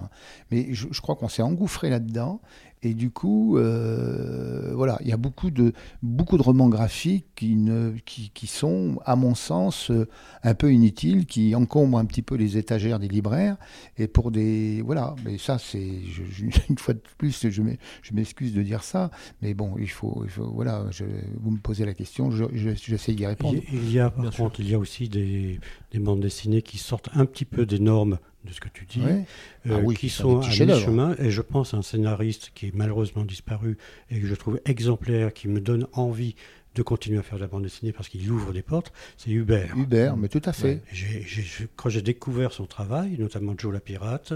Mais 0.52 0.74
je 0.74 1.02
crois 1.02 1.16
qu'on 1.16 1.30
s'est 1.30 1.44
engouffré 1.44 1.90
là-dedans. 1.90 2.42
Et 2.86 2.94
du 2.94 3.12
coup, 3.12 3.58
euh, 3.58 4.72
voilà, 4.76 4.98
il 5.02 5.08
y 5.08 5.14
a 5.14 5.18
beaucoup 5.18 5.52
de, 5.52 5.72
beaucoup 6.02 6.38
de 6.38 6.44
romans 6.44 6.68
graphiques 6.68 7.26
qui, 7.36 7.56
ne, 7.56 7.92
qui, 8.06 8.30
qui 8.34 8.46
sont, 8.46 9.00
à 9.06 9.16
mon 9.16 9.36
sens, 9.36 9.90
euh, 9.90 10.08
un 10.44 10.54
peu 10.54 10.74
inutiles, 10.74 11.26
qui 11.26 11.56
encombrent 11.56 11.98
un 11.98 12.04
petit 12.06 12.22
peu 12.22 12.36
les 12.36 12.58
étagères 12.58 13.00
des 13.00 13.08
libraires. 13.08 13.56
Et 13.98 14.08
pour 14.08 14.32
des. 14.32 14.82
Voilà, 14.82 15.16
mais 15.24 15.38
ça, 15.38 15.58
c'est. 15.60 16.02
je- 16.12 16.24
je- 16.30 16.44
Une 16.70 16.78
fois 16.78 16.94
de 16.94 17.02
plus, 17.18 17.48
je 17.50 17.62
m'ex- 17.62 17.80
je 18.02 18.14
m'excuse 18.14 18.54
de 18.54 18.62
dire 18.62 18.84
ça. 18.84 19.12
Mais 19.42 19.54
bon, 19.54 19.76
il 19.80 19.90
faut. 19.90 20.22
il 20.26 20.30
faut- 20.30 20.52
voilà, 20.54 20.86
je- 20.92 21.06
vous 21.42 21.52
me 21.52 21.60
posez 21.60 21.86
la 21.86 21.94
question, 21.94 22.32
je- 22.32 22.44
je- 22.54 22.72
j'essaie 22.76 23.14
d'y 23.14 23.26
répondre. 23.26 23.60
Il, 23.72 23.80
il 23.84 23.94
y 23.94 24.00
a, 24.00 24.10
par 24.10 24.26
contre, 24.36 24.60
il 24.60 24.70
y 24.70 24.74
a 24.74 24.80
aussi 24.80 25.08
des, 25.08 25.60
des 25.92 26.00
bandes 26.00 26.20
dessinées 26.22 26.62
qui 26.62 26.78
sortent 26.78 27.10
un 27.14 27.26
petit 27.26 27.46
peu 27.46 27.66
des 27.66 27.80
normes 27.80 28.20
de 28.46 28.52
ce 28.52 28.60
que 28.60 28.70
tu 28.70 28.86
dis, 28.86 29.02
Ouais. 29.02 29.26
euh, 29.68 29.76
Ah 29.78 29.80
oui, 29.84 29.96
qui 29.96 30.10
sont 30.10 30.42
à 30.42 30.48
mi-chemin. 30.48 31.16
Et 31.20 31.32
je 31.32 31.42
pense 31.42 31.74
à 31.74 31.78
un 31.78 31.82
scénariste 31.82 32.52
qui 32.56 32.68
est 32.68 32.74
malheureusement 32.76 33.24
disparu 33.24 33.78
et 34.10 34.20
que 34.20 34.28
je 34.28 34.36
trouve 34.36 34.60
exemplaire, 34.66 35.34
qui 35.34 35.48
me 35.48 35.62
donne 35.62 35.88
envie 35.94 36.36
de 36.76 36.82
continuer 36.82 37.20
à 37.20 37.22
faire 37.24 37.38
de 37.38 37.44
la 37.44 37.48
bande 37.48 37.64
dessinée 37.64 37.92
parce 37.94 38.10
qu'il 38.10 38.30
ouvre 38.32 38.52
des 38.52 38.64
portes, 38.64 38.92
c'est 39.18 39.30
Hubert. 39.30 39.76
Hubert, 39.78 40.18
mais 40.18 40.28
tout 40.28 40.42
à 40.46 40.54
fait. 40.54 40.82
Ouais. 40.92 41.68
Quand 41.76 41.90
j'ai 41.90 42.02
découvert 42.02 42.52
son 42.52 42.66
travail, 42.66 43.16
notamment 43.20 43.54
Joe 43.58 43.72
la 43.72 43.80
pirate, 43.80 44.34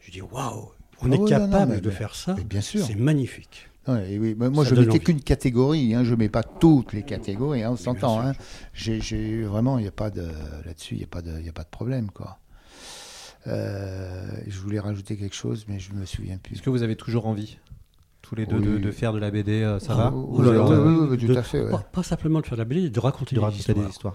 j'ai 0.00 0.12
dit 0.12 0.20
waouh, 0.20 0.68
on 1.00 1.10
Ah 1.10 1.14
est 1.14 1.28
capable 1.28 1.70
non, 1.70 1.74
mais- 1.76 1.80
de 1.80 1.90
faire 1.90 2.14
ça. 2.14 2.34
bien 2.34 2.60
sûr. 2.60 2.84
C'est 2.84 2.94
magnifique. 2.96 3.68
Ouais, 3.86 4.18
oui, 4.20 4.34
moi, 4.34 4.66
Ça 4.66 4.74
je 4.74 4.80
mettais 4.82 4.98
qu'une 4.98 5.22
catégorie, 5.22 5.94
hein, 5.94 6.04
je 6.04 6.14
mets 6.14 6.28
pas 6.28 6.42
toutes 6.42 6.92
les 6.92 7.02
catégories, 7.02 7.62
hein, 7.62 7.70
on 7.72 7.76
s'entend. 7.76 8.20
Hein. 8.20 8.34
J'ai, 8.74 9.42
vraiment, 9.44 9.78
il 9.78 9.82
n'y 9.82 9.88
a 9.88 9.92
pas 9.92 10.10
de 10.10 10.28
là-dessus, 10.66 10.94
il 10.96 10.98
n'y 10.98 11.04
a 11.04 11.06
pas 11.06 11.22
de, 11.22 11.40
y 11.40 11.48
a 11.48 11.52
pas 11.52 11.62
de 11.64 11.70
problème, 11.70 12.10
quoi. 12.10 12.38
Euh, 13.46 14.30
je 14.46 14.58
voulais 14.58 14.80
rajouter 14.80 15.16
quelque 15.16 15.34
chose, 15.34 15.64
mais 15.68 15.78
je 15.78 15.92
me 15.92 16.04
souviens 16.04 16.38
plus. 16.38 16.54
Est-ce 16.54 16.62
que 16.62 16.70
vous 16.70 16.82
avez 16.82 16.96
toujours 16.96 17.26
envie, 17.26 17.58
tous 18.22 18.34
les 18.34 18.46
deux, 18.46 18.58
de, 18.60 18.74
Oui. 18.76 18.80
de 18.80 18.90
faire 18.90 19.12
de 19.12 19.18
la 19.18 19.30
BD 19.30 19.62
euh, 19.62 19.78
Ça 19.78 19.92
Ah, 19.92 19.96
va 19.96 20.12
oui, 20.14 20.40
oui, 20.40 20.48
êtes, 20.48 20.60
oui, 20.62 20.76
oui, 20.76 21.06
oui, 21.10 21.18
tout 21.18 21.26
De- 21.28 21.36
à 21.36 21.42
fait. 21.42 21.60
ouais. 21.62 21.70
Pas, 21.70 21.78
pas 21.78 22.02
simplement 22.02 22.40
de 22.40 22.46
faire 22.46 22.56
de 22.56 22.62
la 22.62 22.64
BD, 22.66 22.90
de 22.90 23.00
raconter, 23.00 23.34
de 23.34 23.40
des, 23.40 23.44
raconter 23.44 23.60
histoires. 23.60 23.84
des 23.86 23.90
histoires. 23.90 24.14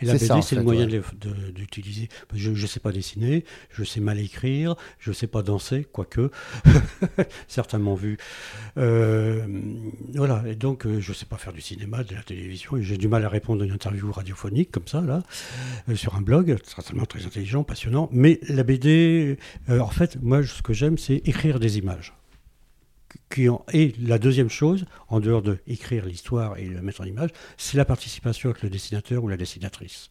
Et 0.00 0.04
la 0.06 0.14
BD, 0.14 0.26
c'est 0.42 0.56
le 0.56 0.62
fait, 0.62 0.64
moyen 0.64 0.88
ouais. 0.90 1.00
d'utiliser. 1.54 2.08
Je 2.34 2.50
ne 2.50 2.66
sais 2.66 2.80
pas 2.80 2.90
dessiner, 2.90 3.44
je 3.70 3.84
sais 3.84 4.00
mal 4.00 4.18
écrire, 4.18 4.74
je 4.98 5.10
ne 5.10 5.14
sais 5.14 5.28
pas 5.28 5.42
danser, 5.42 5.86
quoique, 5.92 6.30
certains 7.46 7.78
m'ont 7.78 7.94
vu. 7.94 8.16
Euh, 8.78 9.46
voilà, 10.14 10.42
et 10.48 10.56
donc 10.56 10.86
euh, 10.86 11.00
je 11.00 11.10
ne 11.10 11.14
sais 11.14 11.26
pas 11.26 11.36
faire 11.36 11.52
du 11.52 11.60
cinéma, 11.60 12.02
de 12.02 12.14
la 12.16 12.22
télévision, 12.22 12.76
et 12.76 12.82
j'ai 12.82 12.96
du 12.96 13.06
mal 13.06 13.24
à 13.24 13.28
répondre 13.28 13.62
à 13.62 13.66
une 13.66 13.72
interview 13.72 14.10
radiophonique 14.10 14.72
comme 14.72 14.88
ça, 14.88 15.00
là, 15.02 15.22
euh, 15.88 15.94
sur 15.94 16.16
un 16.16 16.20
blog, 16.20 16.56
certainement 16.64 17.06
très 17.06 17.24
intelligent, 17.24 17.62
passionnant. 17.62 18.08
Mais 18.12 18.40
la 18.48 18.64
BD, 18.64 19.38
euh, 19.68 19.78
en 19.78 19.88
fait, 19.90 20.18
moi, 20.20 20.42
ce 20.42 20.62
que 20.62 20.72
j'aime, 20.72 20.98
c'est 20.98 21.22
écrire 21.26 21.60
des 21.60 21.78
images. 21.78 22.12
Et 23.38 23.94
la 24.00 24.18
deuxième 24.18 24.48
chose, 24.50 24.84
en 25.08 25.20
dehors 25.20 25.42
de 25.42 25.58
écrire 25.66 26.06
l'histoire 26.06 26.56
et 26.58 26.66
le 26.66 26.82
mettre 26.82 27.00
en 27.00 27.04
image, 27.04 27.30
c'est 27.56 27.76
la 27.76 27.84
participation 27.84 28.50
avec 28.50 28.62
le 28.62 28.70
dessinateur 28.70 29.22
ou 29.22 29.28
la 29.28 29.36
dessinatrice. 29.36 30.10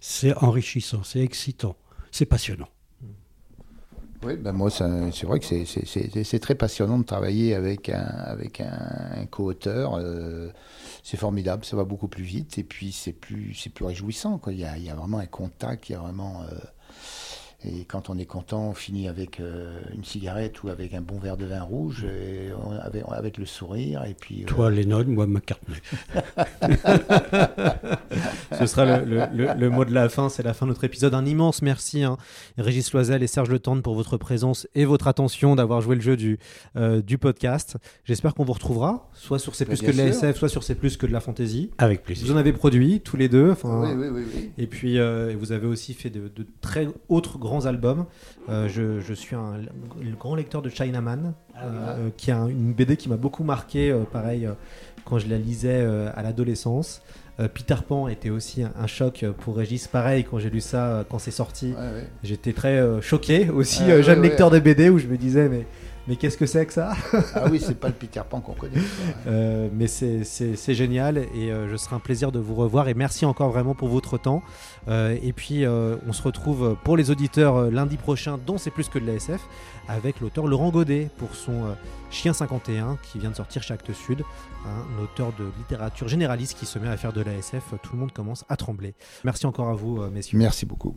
C'est 0.00 0.34
enrichissant, 0.36 1.02
c'est 1.02 1.20
excitant, 1.20 1.76
c'est 2.10 2.26
passionnant. 2.26 2.68
Oui, 4.22 4.36
ben 4.36 4.52
moi, 4.52 4.68
c'est 4.70 5.24
vrai 5.24 5.40
que 5.40 5.46
c'est- 5.46 6.38
très 6.40 6.54
passionnant 6.54 6.98
de 6.98 7.04
travailler 7.04 7.54
avec 7.54 7.88
un, 7.88 9.26
co-auteur. 9.30 9.94
euh, 9.94 10.50
c'est 11.02 11.16
formidable, 11.16 11.64
ça 11.64 11.76
va 11.76 11.84
beaucoup 11.84 12.08
plus 12.08 12.24
vite 12.24 12.58
et 12.58 12.62
puis 12.64 12.92
c'est 12.92 13.14
plus, 13.14 13.56
plus 13.74 13.84
réjouissant. 13.86 14.36
Quoi. 14.36 14.52
Il, 14.52 14.60
y 14.60 14.64
a, 14.66 14.76
il 14.76 14.84
y 14.84 14.90
a 14.90 14.94
vraiment 14.94 15.18
un 15.18 15.26
contact, 15.26 15.88
il 15.88 15.92
y 15.92 15.94
a 15.94 15.98
vraiment. 16.00 16.42
euh, 16.42 16.58
et 17.64 17.84
quand 17.84 18.08
on 18.10 18.16
est 18.18 18.24
content, 18.24 18.68
on 18.70 18.74
finit 18.74 19.06
avec 19.08 19.38
euh, 19.40 19.78
une 19.94 20.04
cigarette 20.04 20.62
ou 20.62 20.68
avec 20.70 20.94
un 20.94 21.00
bon 21.02 21.18
verre 21.18 21.36
de 21.36 21.44
vin 21.44 21.60
rouge, 21.62 22.04
et 22.04 22.50
on- 22.64 22.72
avec, 22.72 23.04
avec 23.10 23.36
le 23.38 23.44
sourire. 23.46 24.04
Et 24.04 24.14
puis, 24.14 24.42
euh, 24.42 24.46
Toi, 24.46 24.70
Lennon, 24.70 25.04
moi, 25.06 25.26
McCartney. 25.26 25.76
Ce 28.58 28.66
sera 28.66 28.84
le, 29.00 29.04
le- 29.04 29.26
le- 29.34 29.54
le 29.58 29.70
mot 29.70 29.84
de 29.84 29.92
la 29.92 30.08
fin, 30.08 30.28
c'est 30.28 30.42
la 30.42 30.54
fin 30.54 30.66
de 30.66 30.70
notre 30.70 30.84
épisode. 30.84 31.14
Un 31.14 31.24
immense 31.26 31.62
merci, 31.62 32.02
hein, 32.02 32.16
Régis 32.58 32.92
Loisel 32.92 33.22
et 33.22 33.26
Serge 33.26 33.50
Le 33.50 33.58
Tendre, 33.58 33.82
pour 33.82 33.94
votre 33.94 34.16
présence 34.16 34.66
et 34.74 34.84
votre 34.84 35.06
attention 35.08 35.54
d'avoir 35.56 35.80
joué 35.80 35.94
le 35.96 36.00
jeu 36.00 36.16
du, 36.16 36.38
euh, 36.76 37.00
du 37.02 37.18
podcast. 37.18 37.76
J'espère 38.04 38.34
qu'on 38.34 38.44
vous 38.44 38.52
retrouvera, 38.52 39.08
soit 39.14 39.38
sur 39.38 39.54
C'est 39.54 39.64
Bah, 39.64 39.70
plus 39.76 39.82
que 39.86 39.92
de 39.92 39.96
la. 39.96 40.06
SF, 40.06 40.36
soit 40.38 40.48
sur 40.48 40.62
C'est 40.62 40.74
plus 40.74 40.96
que 40.96 41.06
de 41.06 41.12
la 41.12 41.20
fantasy. 41.20 41.70
Avec 41.78 42.02
plaisir. 42.02 42.26
Vous 42.26 42.32
en 42.32 42.36
avez 42.36 42.52
produit 42.52 43.00
tous 43.00 43.16
les 43.16 43.28
deux. 43.28 43.54
Oui, 43.64 43.88
oui, 43.96 44.06
oui. 44.10 44.50
Et 44.58 44.66
puis, 44.66 44.98
euh, 44.98 45.34
vous 45.38 45.52
avez 45.52 45.66
aussi 45.66 45.94
fait 45.94 46.10
de, 46.10 46.28
de 46.28 46.46
très 46.60 46.88
autres 47.08 47.38
grands 47.38 47.49
albums. 47.58 48.06
Euh, 48.48 48.68
je, 48.68 49.00
je 49.00 49.12
suis 49.14 49.34
un, 49.34 49.54
le 50.00 50.14
grand 50.16 50.36
lecteur 50.36 50.62
de 50.62 50.68
Chinaman, 50.70 51.34
euh, 51.60 52.10
qui 52.16 52.30
a 52.30 52.38
un- 52.38 52.46
une 52.48 52.72
BD 52.72 52.96
qui 52.96 53.08
m'a 53.08 53.16
beaucoup 53.16 53.42
marqué, 53.42 53.90
euh, 53.90 54.04
pareil, 54.04 54.48
quand 55.04 55.18
je 55.18 55.26
la 55.28 55.38
lisais 55.38 55.84
à 56.14 56.22
l'adolescence. 56.22 57.02
Peter 57.54 57.76
Pan 57.88 58.06
était 58.06 58.28
aussi 58.28 58.62
un, 58.62 58.70
un 58.78 58.86
choc 58.86 59.24
pour 59.40 59.56
Régis, 59.56 59.88
pareil, 59.88 60.24
quand 60.30 60.38
j'ai 60.38 60.50
lu 60.50 60.60
ça, 60.60 61.04
quand 61.10 61.18
c'est 61.18 61.30
sorti. 61.30 61.68
Ouais, 61.72 61.78
ouais. 61.78 62.08
J'étais 62.22 62.52
très 62.52 63.00
choqué, 63.00 63.48
aussi 63.48 63.82
ouais, 63.84 64.02
jeune 64.02 64.20
lecteur 64.22 64.50
de 64.50 64.58
BD, 64.58 64.90
où 64.90 64.98
je 64.98 65.06
me 65.06 65.16
disais, 65.16 65.48
mais, 65.48 65.66
mais 66.06 66.16
qu'est-ce 66.16 66.36
que 66.36 66.44
c'est 66.44 66.66
que 66.66 66.72
ça? 66.74 66.92
Ah 67.34 67.46
oui, 67.50 67.58
c'est 67.58 67.78
pas 67.80 67.88
le 67.88 67.94
Peter 67.94 68.20
Pan 68.28 68.40
qu'on 68.40 68.52
connaît. 68.52 68.74
Euh, 69.26 69.68
mais 69.72 69.86
c'est- 69.86 70.74
génial 70.74 71.16
et 71.18 71.50
je 71.70 71.76
serai 71.76 71.96
un 71.96 72.00
plaisir 72.00 72.30
de 72.32 72.38
vous 72.38 72.54
revoir 72.54 72.88
et 72.88 72.94
merci 72.94 73.24
encore 73.24 73.50
vraiment 73.50 73.74
pour 73.74 73.88
votre 73.88 74.18
temps. 74.18 74.42
Euh, 74.88 75.16
et 75.22 75.32
puis 75.32 75.64
euh, 75.64 75.96
on 76.06 76.12
se 76.12 76.22
retrouve 76.22 76.76
pour 76.84 76.96
les 76.96 77.10
auditeurs 77.10 77.56
euh, 77.56 77.70
lundi 77.70 77.96
prochain, 77.96 78.38
dont 78.38 78.58
c'est 78.58 78.70
plus 78.70 78.88
que 78.88 78.98
de 78.98 79.06
la 79.06 79.14
SF, 79.14 79.40
avec 79.88 80.20
l'auteur 80.20 80.46
Laurent 80.46 80.70
Godet 80.70 81.10
pour 81.18 81.34
son 81.34 81.76
Chien 82.10 82.32
51 82.32 82.98
qui 83.02 83.18
vient 83.18 83.30
de 83.30 83.36
sortir 83.36 83.62
chez 83.62 83.74
Actes 83.74 83.92
Sud, 83.92 84.24
un 84.66 85.02
auteur 85.02 85.32
de 85.38 85.44
littérature 85.58 86.08
généraliste 86.08 86.58
qui 86.58 86.66
se 86.66 86.78
met 86.78 86.88
à 86.88 86.96
faire 86.96 87.12
de 87.12 87.22
la 87.22 87.32
SF. 87.34 87.74
Tout 87.82 87.92
le 87.94 87.98
monde 87.98 88.12
commence 88.12 88.44
à 88.48 88.56
trembler. 88.56 88.94
Merci 89.24 89.46
encore 89.46 89.68
à 89.68 89.74
vous, 89.74 90.00
messieurs. 90.10 90.38
Merci 90.38 90.66
beaucoup. 90.66 90.96